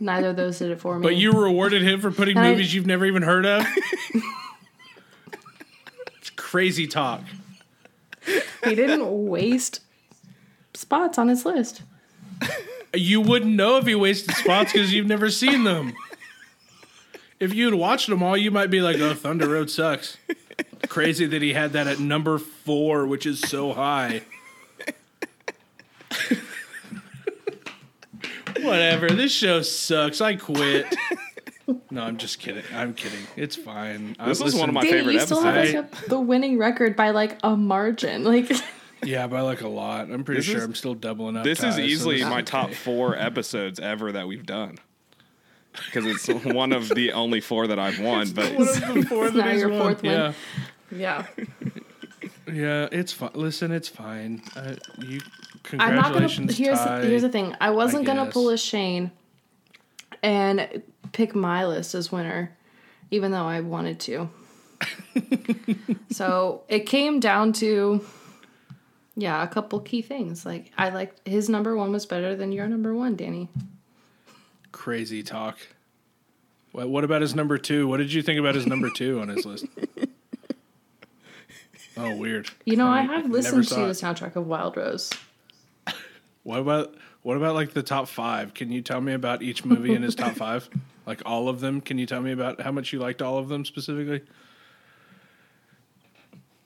neither 0.00 0.30
of 0.30 0.36
those 0.36 0.58
did 0.58 0.70
it 0.70 0.80
for 0.80 0.98
me. 0.98 1.02
But 1.02 1.16
you 1.16 1.32
rewarded 1.32 1.82
him 1.82 2.00
for 2.00 2.10
putting 2.10 2.38
And 2.38 2.46
I- 2.46 2.50
movies 2.52 2.74
you've 2.74 2.86
never 2.86 3.04
even 3.04 3.22
heard 3.22 3.44
of. 3.44 3.66
crazy 6.48 6.86
talk. 6.86 7.20
he 8.64 8.74
didn't 8.74 9.26
waste 9.28 9.80
spots 10.72 11.18
on 11.18 11.28
his 11.28 11.44
list. 11.44 11.82
You 12.94 13.20
wouldn't 13.20 13.54
know 13.54 13.76
if 13.76 13.84
he 13.86 13.94
wasted 13.94 14.34
spots 14.34 14.72
because 14.72 14.94
you've 14.94 15.06
never 15.06 15.30
seen 15.30 15.64
them. 15.64 15.92
If 17.38 17.52
you'd 17.52 17.74
watched 17.74 18.08
them 18.08 18.22
all, 18.22 18.34
you 18.36 18.50
might 18.50 18.70
be 18.70 18.80
like, 18.80 18.98
"Oh, 18.98 19.12
Thunder 19.12 19.46
Road 19.46 19.70
sucks." 19.70 20.16
Crazy 20.88 21.26
that 21.26 21.42
he 21.42 21.52
had 21.52 21.74
that 21.74 21.86
at 21.86 21.98
number 22.00 22.38
four, 22.38 23.06
which 23.06 23.26
is 23.26 23.40
so 23.40 23.74
high. 23.74 24.22
Whatever. 28.62 29.10
This 29.10 29.32
show 29.32 29.60
sucks. 29.60 30.22
I 30.22 30.36
quit. 30.36 30.86
No, 31.90 32.02
I'm 32.02 32.16
just 32.16 32.38
kidding. 32.38 32.64
I'm 32.74 32.94
kidding. 32.94 33.20
It's 33.36 33.56
fine. 33.56 34.16
This 34.24 34.40
was 34.42 34.54
one 34.54 34.68
of 34.68 34.74
my 34.74 34.82
Danny, 34.82 34.92
favorite 34.98 35.12
you 35.14 35.20
still 35.20 35.42
have 35.42 35.54
like 35.56 35.74
episodes. 35.74 36.06
a, 36.06 36.08
the 36.10 36.20
winning 36.20 36.58
record 36.58 36.96
by 36.96 37.10
like 37.10 37.38
a 37.42 37.56
margin. 37.56 38.24
Like 38.24 38.50
Yeah, 39.04 39.26
by 39.26 39.42
like 39.42 39.60
a 39.60 39.68
lot. 39.68 40.10
I'm 40.10 40.24
pretty 40.24 40.40
This 40.40 40.46
sure 40.46 40.58
is- 40.58 40.64
I'm 40.64 40.74
still 40.74 40.94
doubling 40.94 41.36
up. 41.36 41.44
This 41.44 41.58
ties, 41.60 41.70
is 41.72 41.76
so 41.76 41.80
easily 41.82 42.16
this 42.18 42.26
my 42.26 42.36
okay. 42.36 42.42
top 42.44 42.70
four 42.74 43.16
episodes 43.16 43.78
ever 43.80 44.12
that 44.12 44.26
we've 44.26 44.46
done. 44.46 44.78
Because 45.86 46.06
it's 46.06 46.44
one 46.44 46.72
of 46.72 46.88
the 46.88 47.12
only 47.12 47.40
four 47.40 47.66
that 47.68 47.78
I've 47.78 48.00
won. 48.00 48.30
But 48.30 48.52
One 48.58 48.68
of 48.68 48.94
the 48.94 49.02
four 49.08 49.26
It's 49.26 49.36
that 49.36 49.44
now 49.46 49.52
your 49.52 49.68
won. 49.68 49.78
fourth 49.80 50.02
win. 50.02 50.10
Yeah, 50.12 50.32
yeah. 50.90 51.26
yeah, 52.52 52.88
it's 52.90 53.12
fine. 53.12 53.30
Listen, 53.34 53.70
it's 53.70 53.88
fine. 53.88 54.42
Uh, 54.56 54.74
you, 55.06 55.20
I'm 55.78 55.94
not 55.94 56.12
gonna 56.14 56.26
congratulations, 56.26 56.56
here's 56.56 56.78
Ty. 56.78 57.04
here's 57.04 57.22
the 57.22 57.28
thing. 57.28 57.54
I 57.60 57.70
wasn't 57.70 58.06
gonna 58.06 58.26
pull 58.26 58.48
a 58.48 58.56
Shane 58.58 59.12
and 60.22 60.82
pick 61.18 61.34
my 61.34 61.66
list 61.66 61.96
as 61.96 62.12
winner, 62.12 62.56
even 63.10 63.32
though 63.32 63.44
I 63.44 63.60
wanted 63.60 63.98
to. 64.00 64.30
so 66.10 66.62
it 66.68 66.86
came 66.86 67.18
down 67.18 67.52
to 67.54 68.04
yeah, 69.16 69.42
a 69.42 69.48
couple 69.48 69.80
key 69.80 70.00
things. 70.00 70.46
Like 70.46 70.70
I 70.78 70.90
liked 70.90 71.26
his 71.26 71.48
number 71.48 71.76
one 71.76 71.90
was 71.90 72.06
better 72.06 72.36
than 72.36 72.52
your 72.52 72.68
number 72.68 72.94
one, 72.94 73.16
Danny. 73.16 73.48
Crazy 74.70 75.24
talk. 75.24 75.58
What, 76.70 76.88
what 76.88 77.02
about 77.02 77.20
his 77.20 77.34
number 77.34 77.58
two? 77.58 77.88
What 77.88 77.96
did 77.96 78.12
you 78.12 78.22
think 78.22 78.38
about 78.38 78.54
his 78.54 78.68
number 78.68 78.88
two 78.88 79.20
on 79.20 79.28
his 79.28 79.44
list? 79.44 79.66
Oh, 82.00 82.14
weird. 82.14 82.48
You 82.64 82.76
know, 82.76 82.86
I 82.86 83.02
never 83.02 83.14
have 83.14 83.28
listened 83.28 83.66
to 83.66 83.74
the 83.74 83.86
soundtrack 83.86 84.36
of 84.36 84.46
Wild 84.46 84.76
Rose. 84.76 85.10
What 86.44 86.60
about 86.60 86.94
what 87.22 87.36
about 87.36 87.56
like 87.56 87.72
the 87.72 87.82
top 87.82 88.06
five? 88.06 88.54
Can 88.54 88.70
you 88.70 88.82
tell 88.82 89.00
me 89.00 89.12
about 89.14 89.42
each 89.42 89.64
movie 89.64 89.94
in 89.94 90.02
his 90.02 90.14
top 90.14 90.36
five? 90.36 90.70
Like 91.08 91.22
all 91.24 91.48
of 91.48 91.60
them? 91.60 91.80
Can 91.80 91.96
you 91.96 92.04
tell 92.04 92.20
me 92.20 92.32
about 92.32 92.60
how 92.60 92.70
much 92.70 92.92
you 92.92 92.98
liked 92.98 93.22
all 93.22 93.38
of 93.38 93.48
them 93.48 93.64
specifically? 93.64 94.20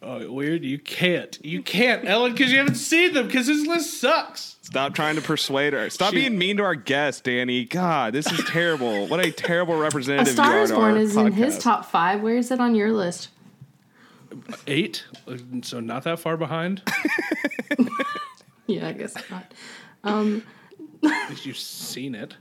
Oh, 0.02 0.32
weird. 0.32 0.64
You 0.64 0.80
can't. 0.80 1.38
You 1.44 1.62
can't, 1.62 2.04
Ellen, 2.08 2.32
because 2.32 2.50
you 2.50 2.58
haven't 2.58 2.74
seen 2.74 3.14
them. 3.14 3.28
Because 3.28 3.46
this 3.46 3.64
list 3.68 4.00
sucks. 4.00 4.56
Stop 4.62 4.94
trying 4.94 5.14
to 5.14 5.22
persuade 5.22 5.74
her. 5.74 5.88
Stop 5.90 6.10
She- 6.10 6.16
being 6.22 6.36
mean 6.36 6.56
to 6.56 6.64
our 6.64 6.74
guest, 6.74 7.22
Danny. 7.22 7.64
God, 7.64 8.14
this 8.14 8.26
is 8.32 8.44
terrible. 8.46 9.06
what 9.06 9.24
a 9.24 9.30
terrible 9.30 9.74
A 9.74 9.78
representative 9.78 10.32
Star 10.34 10.50
you 10.54 10.58
are 10.58 10.62
is 10.62 10.72
Born 10.72 10.94
our 10.94 10.98
is 10.98 11.16
in 11.16 11.32
his 11.32 11.56
top 11.56 11.84
five. 11.84 12.20
Where 12.20 12.36
is 12.36 12.50
it 12.50 12.58
on 12.58 12.74
your 12.74 12.90
list? 12.90 13.28
Eight. 14.66 15.04
So 15.62 15.78
not 15.78 16.02
that 16.02 16.18
far 16.18 16.36
behind. 16.36 16.82
Yeah, 18.66 18.88
I 18.88 18.92
guess 18.92 19.14
not. 19.30 19.52
Um, 20.04 20.42
At 21.04 21.30
least 21.30 21.44
you've 21.46 21.56
seen 21.58 22.14
it. 22.14 22.36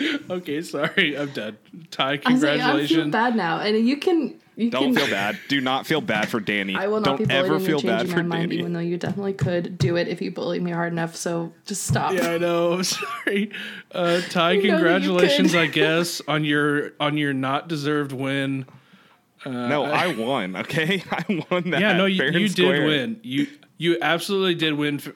okay, 0.30 0.62
sorry. 0.62 1.16
I'm 1.18 1.30
done. 1.30 1.58
Ty, 1.90 2.20
I 2.24 2.32
was 2.32 2.42
like, 2.42 2.60
I 2.60 2.86
feel 2.86 3.08
bad 3.10 3.36
now, 3.36 3.60
and 3.60 3.86
you 3.86 3.96
can. 3.96 4.40
You 4.56 4.70
Don't 4.70 4.94
can, 4.94 4.96
feel 4.96 5.06
bad. 5.10 5.38
Do 5.48 5.60
not 5.62 5.86
feel 5.86 6.02
bad 6.02 6.28
for 6.28 6.38
Danny. 6.38 6.76
I 6.76 6.86
will 6.86 7.00
not 7.00 7.04
Don't 7.04 7.18
be 7.18 7.24
bullied 7.24 7.44
ever 7.44 7.54
into 7.54 7.66
feel 7.66 7.80
bad 7.80 8.00
changing 8.00 8.16
for 8.16 8.22
my 8.24 8.36
mind, 8.36 8.50
Danny. 8.50 8.60
even 8.60 8.72
though 8.74 8.80
you 8.80 8.98
definitely 8.98 9.32
could 9.32 9.78
do 9.78 9.96
it 9.96 10.06
if 10.06 10.20
you 10.20 10.32
bullied 10.32 10.60
me 10.62 10.70
hard 10.70 10.92
enough. 10.92 11.16
So 11.16 11.54
just 11.64 11.84
stop. 11.84 12.12
Yeah, 12.12 12.32
I 12.32 12.38
know. 12.38 12.72
I'm 12.74 12.84
sorry. 12.84 13.52
Uh, 13.90 14.20
Ty, 14.28 14.52
You 14.52 14.56
know 14.72 14.82
that 14.82 15.02
you 15.02 15.08
congratulations. 15.08 15.54
I 15.54 15.66
guess, 15.66 16.20
on 16.28 16.44
your 16.44 16.92
on 17.00 17.16
your 17.16 17.32
not 17.32 17.68
deserved 17.68 18.12
win. 18.12 18.66
no, 19.46 19.84
I 19.84 20.14
won. 20.14 20.56
Okay, 20.56 21.02
I 21.10 21.46
won 21.50 21.70
that. 21.70 21.80
yeah, 21.80 21.92
no, 21.94 22.04
you, 22.04 22.22
you 22.24 22.48
did 22.50 22.84
win. 22.84 23.20
You 23.22 23.46
you 23.80 23.96
absolutely 24.02 24.54
did 24.54 24.74
win, 24.74 24.96
f- 24.96 25.10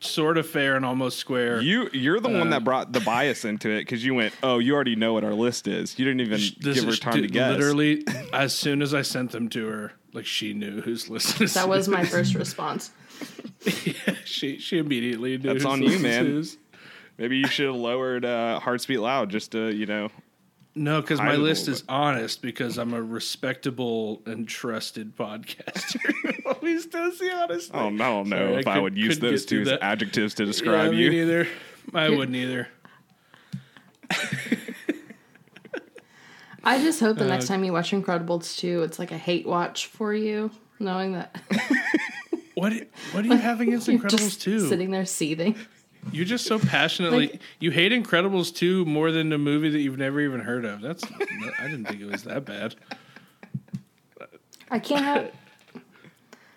sort 0.00 0.36
of 0.36 0.46
fair 0.46 0.76
and 0.76 0.84
almost 0.84 1.16
square. 1.18 1.58
You 1.62 1.88
you're 1.94 2.20
the 2.20 2.28
Uh, 2.28 2.38
one 2.38 2.50
that 2.50 2.62
brought 2.62 2.92
the 2.92 3.00
bias 3.00 3.46
into 3.46 3.70
it 3.70 3.80
because 3.80 4.04
you 4.04 4.12
went, 4.14 4.34
oh, 4.42 4.58
you 4.58 4.74
already 4.74 4.94
know 4.94 5.14
what 5.14 5.24
our 5.24 5.32
list 5.32 5.66
is. 5.66 5.98
You 5.98 6.04
didn't 6.04 6.20
even 6.20 6.38
This 6.60 6.80
give 6.80 6.84
her 6.84 6.92
time 6.96 7.14
dude, 7.14 7.22
to 7.22 7.28
guess. 7.30 7.52
Literally, 7.52 8.04
as 8.34 8.54
soon 8.54 8.82
as 8.82 8.92
I 8.92 9.00
sent 9.00 9.30
them 9.32 9.48
to 9.48 9.66
her, 9.68 9.92
like 10.12 10.26
she 10.26 10.52
knew 10.52 10.82
whose 10.82 11.08
list 11.08 11.38
this 11.38 11.54
That 11.54 11.66
was 11.68 11.88
my 11.88 12.04
first 12.04 12.34
response. 12.44 12.90
yeah, 13.64 14.14
she 14.26 14.58
she 14.58 14.76
immediately 14.76 15.38
knew. 15.38 15.44
That's 15.54 15.62
whose 15.64 15.72
on 15.72 15.82
you, 15.82 15.98
man. 15.98 16.26
is. 16.26 16.58
Maybe 17.16 17.38
you 17.38 17.46
should 17.48 17.66
have 17.66 17.74
lowered 17.74 18.24
uh, 18.26 18.60
Heartbeat 18.60 19.00
Loud 19.00 19.30
just 19.30 19.52
to 19.52 19.74
you 19.74 19.86
know. 19.86 20.10
No, 20.78 21.00
because 21.00 21.18
my 21.18 21.26
Hide 21.26 21.34
it 21.34 21.40
a 21.40 21.42
list 21.42 21.68
is 21.68 21.84
honest 21.88 22.40
because 22.42 22.78
I'm 22.78 22.94
a 22.94 23.02
respectable 23.02 24.22
and 24.26 24.46
trusted 24.48 25.16
podcaster. 25.16 26.00
who 26.22 26.32
Always 26.50 26.86
does 26.86 27.18
the 27.18 27.30
honest. 27.32 27.70
Oh 27.74 27.88
thing. 27.88 27.96
no, 27.96 28.22
no! 28.22 28.36
Sorry, 28.36 28.54
if 28.60 28.66
I, 28.68 28.74
could- 28.74 28.82
would 28.84 28.96
use 28.96 29.18
those 29.18 29.44
two 29.44 29.62
as 29.62 29.68
that. 29.68 29.82
adjectives 29.82 30.34
to 30.34 30.44
Yeah, 30.44 30.46
describe 30.46 30.90
me 30.92 30.98
you. 30.98 31.10
neither. 31.10 31.48
I 31.94 32.10
wouldn't 32.10 32.36
either. 32.36 32.68
I 36.64 36.82
just 36.82 37.00
hope 37.00 37.16
the 37.18 37.24
Uh, 37.24 37.28
next 37.28 37.46
time 37.46 37.64
you 37.64 37.72
watch 37.72 37.92
Incredibles 37.92 38.58
2, 38.58 38.82
it's 38.82 38.98
like 38.98 39.10
a 39.12 39.16
hate 39.18 39.46
watch 39.46 39.86
for 39.86 40.12
you, 40.12 40.50
knowing 40.78 41.12
that 41.12 41.40
What 42.54 42.72
what 43.12 43.22
do 43.22 43.28
you 43.28 43.36
have 43.36 43.60
against 43.60 43.88
Incredibles 43.88 44.40
two? 44.40 44.68
sitting 44.68 44.90
there 44.90 45.04
seething. 45.06 45.54
You're 46.12 46.24
just 46.24 46.46
so 46.46 46.58
passionately 46.58 47.28
Like- 47.28 47.40
you 47.60 47.70
hate 47.70 47.92
Incredibles 47.92 48.54
two 48.54 48.84
more 48.84 49.10
than 49.12 49.32
a 49.32 49.38
movie 49.38 49.70
that 49.70 49.80
you've 49.80 49.98
never 49.98 50.20
even 50.20 50.40
heard 50.40 50.64
of. 50.64 50.80
That's 50.80 51.04
I 51.58 51.64
didn't 51.68 51.84
think 51.86 52.00
it 52.00 52.06
was 52.06 52.24
that 52.24 52.44
bad. 52.44 52.74
I 54.70 54.78
can't 54.78 55.04
have. 55.04 55.30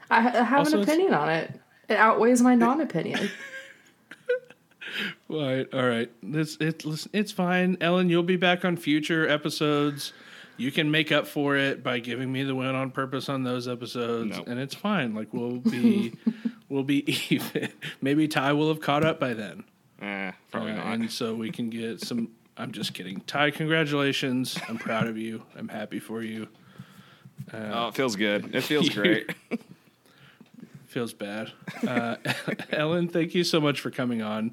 I 0.09 0.17
I 0.17 0.43
have 0.43 0.59
Also, 0.59 0.77
an 0.77 0.83
opinion 0.83 1.13
on 1.13 1.29
it. 1.29 1.59
It 1.89 1.95
outweighs 1.97 2.41
my 2.41 2.55
non-opinion. 2.55 3.29
All 5.29 5.41
right, 5.45 5.67
all 5.73 5.87
right. 5.87 6.11
It's 6.23 6.57
it, 6.59 6.83
listen, 6.85 7.11
it's 7.13 7.31
fine, 7.31 7.77
Ellen. 7.81 8.09
You'll 8.09 8.23
be 8.23 8.35
back 8.37 8.65
on 8.65 8.75
future 8.77 9.27
episodes. 9.27 10.13
You 10.57 10.71
can 10.71 10.91
make 10.91 11.11
up 11.11 11.25
for 11.27 11.55
it 11.55 11.81
by 11.83 11.99
giving 11.99 12.31
me 12.31 12.43
the 12.43 12.53
win 12.53 12.75
on 12.75 12.91
purpose 12.91 13.29
on 13.29 13.43
those 13.43 13.67
episodes, 13.67 14.37
No. 14.37 14.43
and 14.45 14.59
it's 14.59 14.75
fine. 14.75 15.15
Like 15.15 15.33
we'll 15.33 15.57
be 15.59 16.13
we'll 16.71 16.83
be 16.83 17.03
even. 17.29 17.69
Maybe 18.01 18.27
Ty 18.27 18.53
will 18.53 18.69
have 18.69 18.81
caught 18.81 19.03
up 19.05 19.19
by 19.19 19.33
then, 19.33 19.63
Eh, 20.01 20.31
probably 20.51 20.71
Uh, 20.71 20.75
not. 20.77 20.85
and 20.87 21.11
so 21.11 21.35
we 21.35 21.51
can 21.51 21.69
get 21.69 22.01
some. 22.01 22.29
I'm 22.57 22.71
just 22.71 22.93
kidding, 22.93 23.21
Ty. 23.27 23.51
Congratulations. 23.51 24.57
I'm 24.67 24.77
proud 24.77 25.07
of 25.07 25.17
you. 25.17 25.43
I'm 25.57 25.67
happy 25.67 25.99
for 25.99 26.21
you. 26.23 26.47
oh, 27.53 27.87
it 27.89 27.95
feels 27.95 28.15
good. 28.15 28.53
It 28.55 28.61
feels 28.61 28.89
great. 28.97 29.29
Feels 30.87 31.13
bad. 31.13 31.51
Uh, 31.87 32.17
Ellen, 32.71 33.07
thank 33.07 33.33
you 33.33 33.43
so 33.43 33.61
much 33.61 33.79
for 33.79 33.89
coming 33.91 34.21
on. 34.21 34.51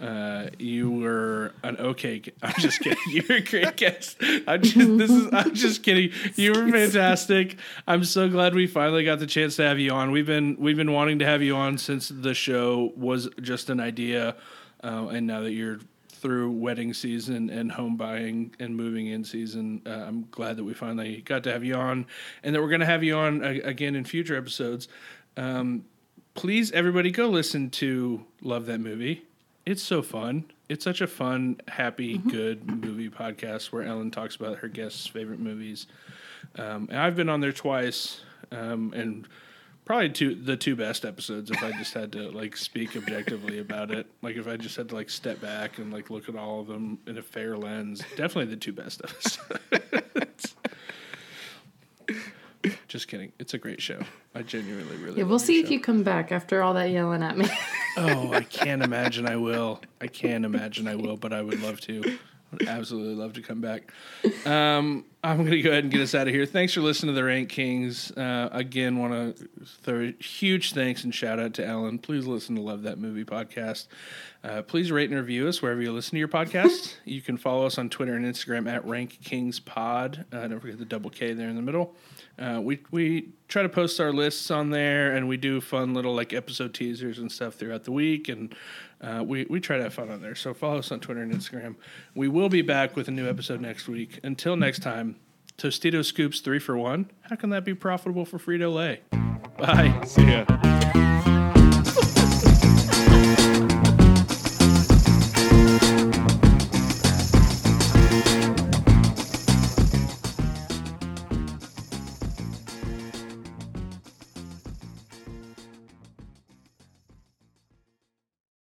Uh, 0.00 0.48
you 0.58 0.90
were 0.90 1.52
an 1.64 1.76
okay. 1.76 2.22
I'm 2.42 2.54
just 2.58 2.80
kidding. 2.80 2.98
You 3.08 3.22
were 3.28 3.36
a 3.36 3.40
great 3.40 3.76
guest. 3.76 4.16
I'm 4.46 4.62
just. 4.62 4.98
This 4.98 5.10
is. 5.10 5.28
I'm 5.32 5.54
just 5.54 5.82
kidding. 5.82 6.12
You 6.36 6.52
were 6.52 6.70
fantastic. 6.70 7.56
I'm 7.86 8.04
so 8.04 8.28
glad 8.28 8.54
we 8.54 8.66
finally 8.66 9.04
got 9.04 9.18
the 9.18 9.26
chance 9.26 9.56
to 9.56 9.62
have 9.62 9.78
you 9.78 9.90
on. 9.90 10.12
We've 10.12 10.26
been 10.26 10.56
we've 10.58 10.76
been 10.76 10.92
wanting 10.92 11.18
to 11.20 11.26
have 11.26 11.42
you 11.42 11.56
on 11.56 11.78
since 11.78 12.08
the 12.08 12.34
show 12.34 12.92
was 12.96 13.28
just 13.40 13.70
an 13.70 13.80
idea, 13.80 14.36
uh, 14.84 15.08
and 15.08 15.26
now 15.26 15.40
that 15.40 15.52
you're 15.52 15.80
through 16.08 16.50
wedding 16.50 16.92
season 16.92 17.48
and 17.50 17.72
home 17.72 17.96
buying 17.96 18.54
and 18.58 18.76
moving 18.76 19.06
in 19.06 19.24
season, 19.24 19.82
uh, 19.86 19.90
I'm 19.90 20.26
glad 20.30 20.56
that 20.56 20.64
we 20.64 20.74
finally 20.74 21.22
got 21.22 21.44
to 21.44 21.52
have 21.52 21.64
you 21.64 21.74
on, 21.74 22.06
and 22.42 22.54
that 22.54 22.60
we're 22.60 22.68
going 22.68 22.80
to 22.80 22.86
have 22.86 23.02
you 23.02 23.16
on 23.16 23.44
uh, 23.44 23.58
again 23.64 23.96
in 23.96 24.04
future 24.04 24.36
episodes. 24.36 24.86
Um, 25.36 25.84
please, 26.34 26.70
everybody, 26.70 27.10
go 27.10 27.28
listen 27.28 27.70
to 27.70 28.24
Love 28.42 28.66
That 28.66 28.78
Movie. 28.78 29.24
It's 29.68 29.82
so 29.82 30.00
fun. 30.00 30.46
It's 30.70 30.82
such 30.82 31.02
a 31.02 31.06
fun, 31.06 31.60
happy, 31.68 32.16
good 32.16 32.66
movie 32.82 33.10
podcast 33.10 33.70
where 33.70 33.82
Ellen 33.82 34.10
talks 34.10 34.34
about 34.34 34.60
her 34.60 34.68
guests' 34.68 35.06
favorite 35.06 35.40
movies. 35.40 35.86
Um, 36.56 36.88
and 36.90 36.98
I've 36.98 37.14
been 37.14 37.28
on 37.28 37.42
there 37.42 37.52
twice, 37.52 38.22
um, 38.50 38.94
and 38.96 39.28
probably 39.84 40.08
two 40.08 40.34
the 40.34 40.56
two 40.56 40.74
best 40.74 41.04
episodes. 41.04 41.50
If 41.50 41.62
I 41.62 41.72
just 41.72 41.92
had 41.92 42.12
to 42.12 42.30
like 42.30 42.56
speak 42.56 42.96
objectively 42.96 43.58
about 43.58 43.90
it, 43.90 44.06
like 44.22 44.36
if 44.36 44.48
I 44.48 44.56
just 44.56 44.74
had 44.74 44.88
to 44.88 44.94
like 44.94 45.10
step 45.10 45.38
back 45.42 45.76
and 45.76 45.92
like 45.92 46.08
look 46.08 46.30
at 46.30 46.34
all 46.34 46.60
of 46.60 46.66
them 46.66 46.98
in 47.06 47.18
a 47.18 47.22
fair 47.22 47.54
lens, 47.54 48.00
definitely 48.16 48.46
the 48.46 48.56
two 48.56 48.72
best 48.72 49.02
episodes. 49.04 50.54
just 52.88 53.08
kidding. 53.08 53.32
It's 53.38 53.54
a 53.54 53.58
great 53.58 53.80
show. 53.80 54.00
I 54.34 54.42
genuinely 54.42 54.96
really. 54.96 55.18
Yeah, 55.18 55.24
we'll 55.24 55.38
see 55.38 55.60
if 55.60 55.66
show. 55.66 55.72
you 55.72 55.80
come 55.80 56.02
back 56.02 56.32
after 56.32 56.62
all 56.62 56.74
that 56.74 56.90
yelling 56.90 57.22
at 57.22 57.36
me. 57.36 57.46
Oh, 57.96 58.32
I 58.32 58.42
can't 58.42 58.82
imagine 58.82 59.26
I 59.26 59.36
will. 59.36 59.80
I 60.00 60.06
can't 60.06 60.44
imagine 60.44 60.86
I 60.86 60.94
will, 60.94 61.16
but 61.16 61.32
I 61.32 61.42
would 61.42 61.60
love 61.60 61.80
to. 61.82 62.18
Would 62.52 62.66
absolutely 62.66 63.14
love 63.14 63.34
to 63.34 63.42
come 63.42 63.60
back. 63.60 63.92
Um, 64.46 65.04
I'm 65.22 65.38
going 65.38 65.50
to 65.50 65.60
go 65.60 65.70
ahead 65.70 65.84
and 65.84 65.92
get 65.92 66.00
us 66.00 66.14
out 66.14 66.28
of 66.28 66.34
here. 66.34 66.46
Thanks 66.46 66.72
for 66.72 66.80
listening 66.80 67.14
to 67.14 67.20
the 67.20 67.24
Rank 67.24 67.50
Kings. 67.50 68.10
Uh, 68.12 68.48
again, 68.52 68.98
want 68.98 69.36
to 69.36 69.48
throw 69.82 70.00
a 70.04 70.22
huge 70.22 70.72
thanks 70.72 71.04
and 71.04 71.14
shout 71.14 71.38
out 71.38 71.54
to 71.54 71.66
Ellen. 71.66 71.98
Please 71.98 72.26
listen 72.26 72.54
to 72.56 72.62
Love 72.62 72.82
That 72.84 72.98
Movie 72.98 73.24
podcast. 73.24 73.88
Uh, 74.42 74.62
please 74.62 74.90
rate 74.90 75.10
and 75.10 75.18
review 75.18 75.48
us 75.48 75.60
wherever 75.60 75.82
you 75.82 75.92
listen 75.92 76.12
to 76.12 76.18
your 76.18 76.28
podcast. 76.28 76.94
you 77.04 77.20
can 77.20 77.36
follow 77.36 77.66
us 77.66 77.76
on 77.76 77.90
Twitter 77.90 78.14
and 78.14 78.24
Instagram 78.24 78.70
at 78.70 78.86
Rank 78.86 79.18
Kings 79.22 79.60
Pod. 79.60 80.24
Uh, 80.32 80.46
don't 80.46 80.60
forget 80.60 80.78
the 80.78 80.84
double 80.84 81.10
K 81.10 81.34
there 81.34 81.48
in 81.48 81.56
the 81.56 81.62
middle. 81.62 81.94
Uh, 82.38 82.60
we 82.62 82.78
we 82.92 83.30
try 83.48 83.62
to 83.62 83.68
post 83.68 83.98
our 83.98 84.12
lists 84.12 84.50
on 84.52 84.70
there, 84.70 85.16
and 85.16 85.26
we 85.26 85.36
do 85.36 85.60
fun 85.60 85.92
little 85.92 86.14
like 86.14 86.32
episode 86.32 86.72
teasers 86.72 87.18
and 87.18 87.32
stuff 87.32 87.54
throughout 87.54 87.82
the 87.82 87.90
week, 87.90 88.28
and 88.28 88.54
uh, 89.00 89.22
we 89.26 89.46
we 89.48 89.60
try 89.60 89.76
to 89.76 89.82
have 89.84 89.94
fun 89.94 90.10
on 90.10 90.20
there. 90.22 90.34
So 90.34 90.54
follow 90.54 90.78
us 90.78 90.90
on 90.90 91.00
Twitter 91.00 91.22
and 91.22 91.32
Instagram. 91.32 91.76
We 92.14 92.28
will 92.28 92.48
be 92.48 92.62
back 92.62 92.96
with 92.96 93.08
a 93.08 93.12
new 93.12 93.28
episode 93.28 93.60
next 93.60 93.88
week. 93.88 94.20
Until 94.22 94.56
next 94.56 94.82
time, 94.82 95.16
Tostito 95.56 96.04
scoops 96.04 96.40
three 96.40 96.58
for 96.58 96.76
one. 96.76 97.10
How 97.22 97.36
can 97.36 97.50
that 97.50 97.64
be 97.64 97.74
profitable 97.74 98.24
for 98.24 98.38
Frito 98.38 98.72
Lay? 98.72 99.00
Bye. 99.58 100.00
See 100.04 100.22
ya. 100.22 101.47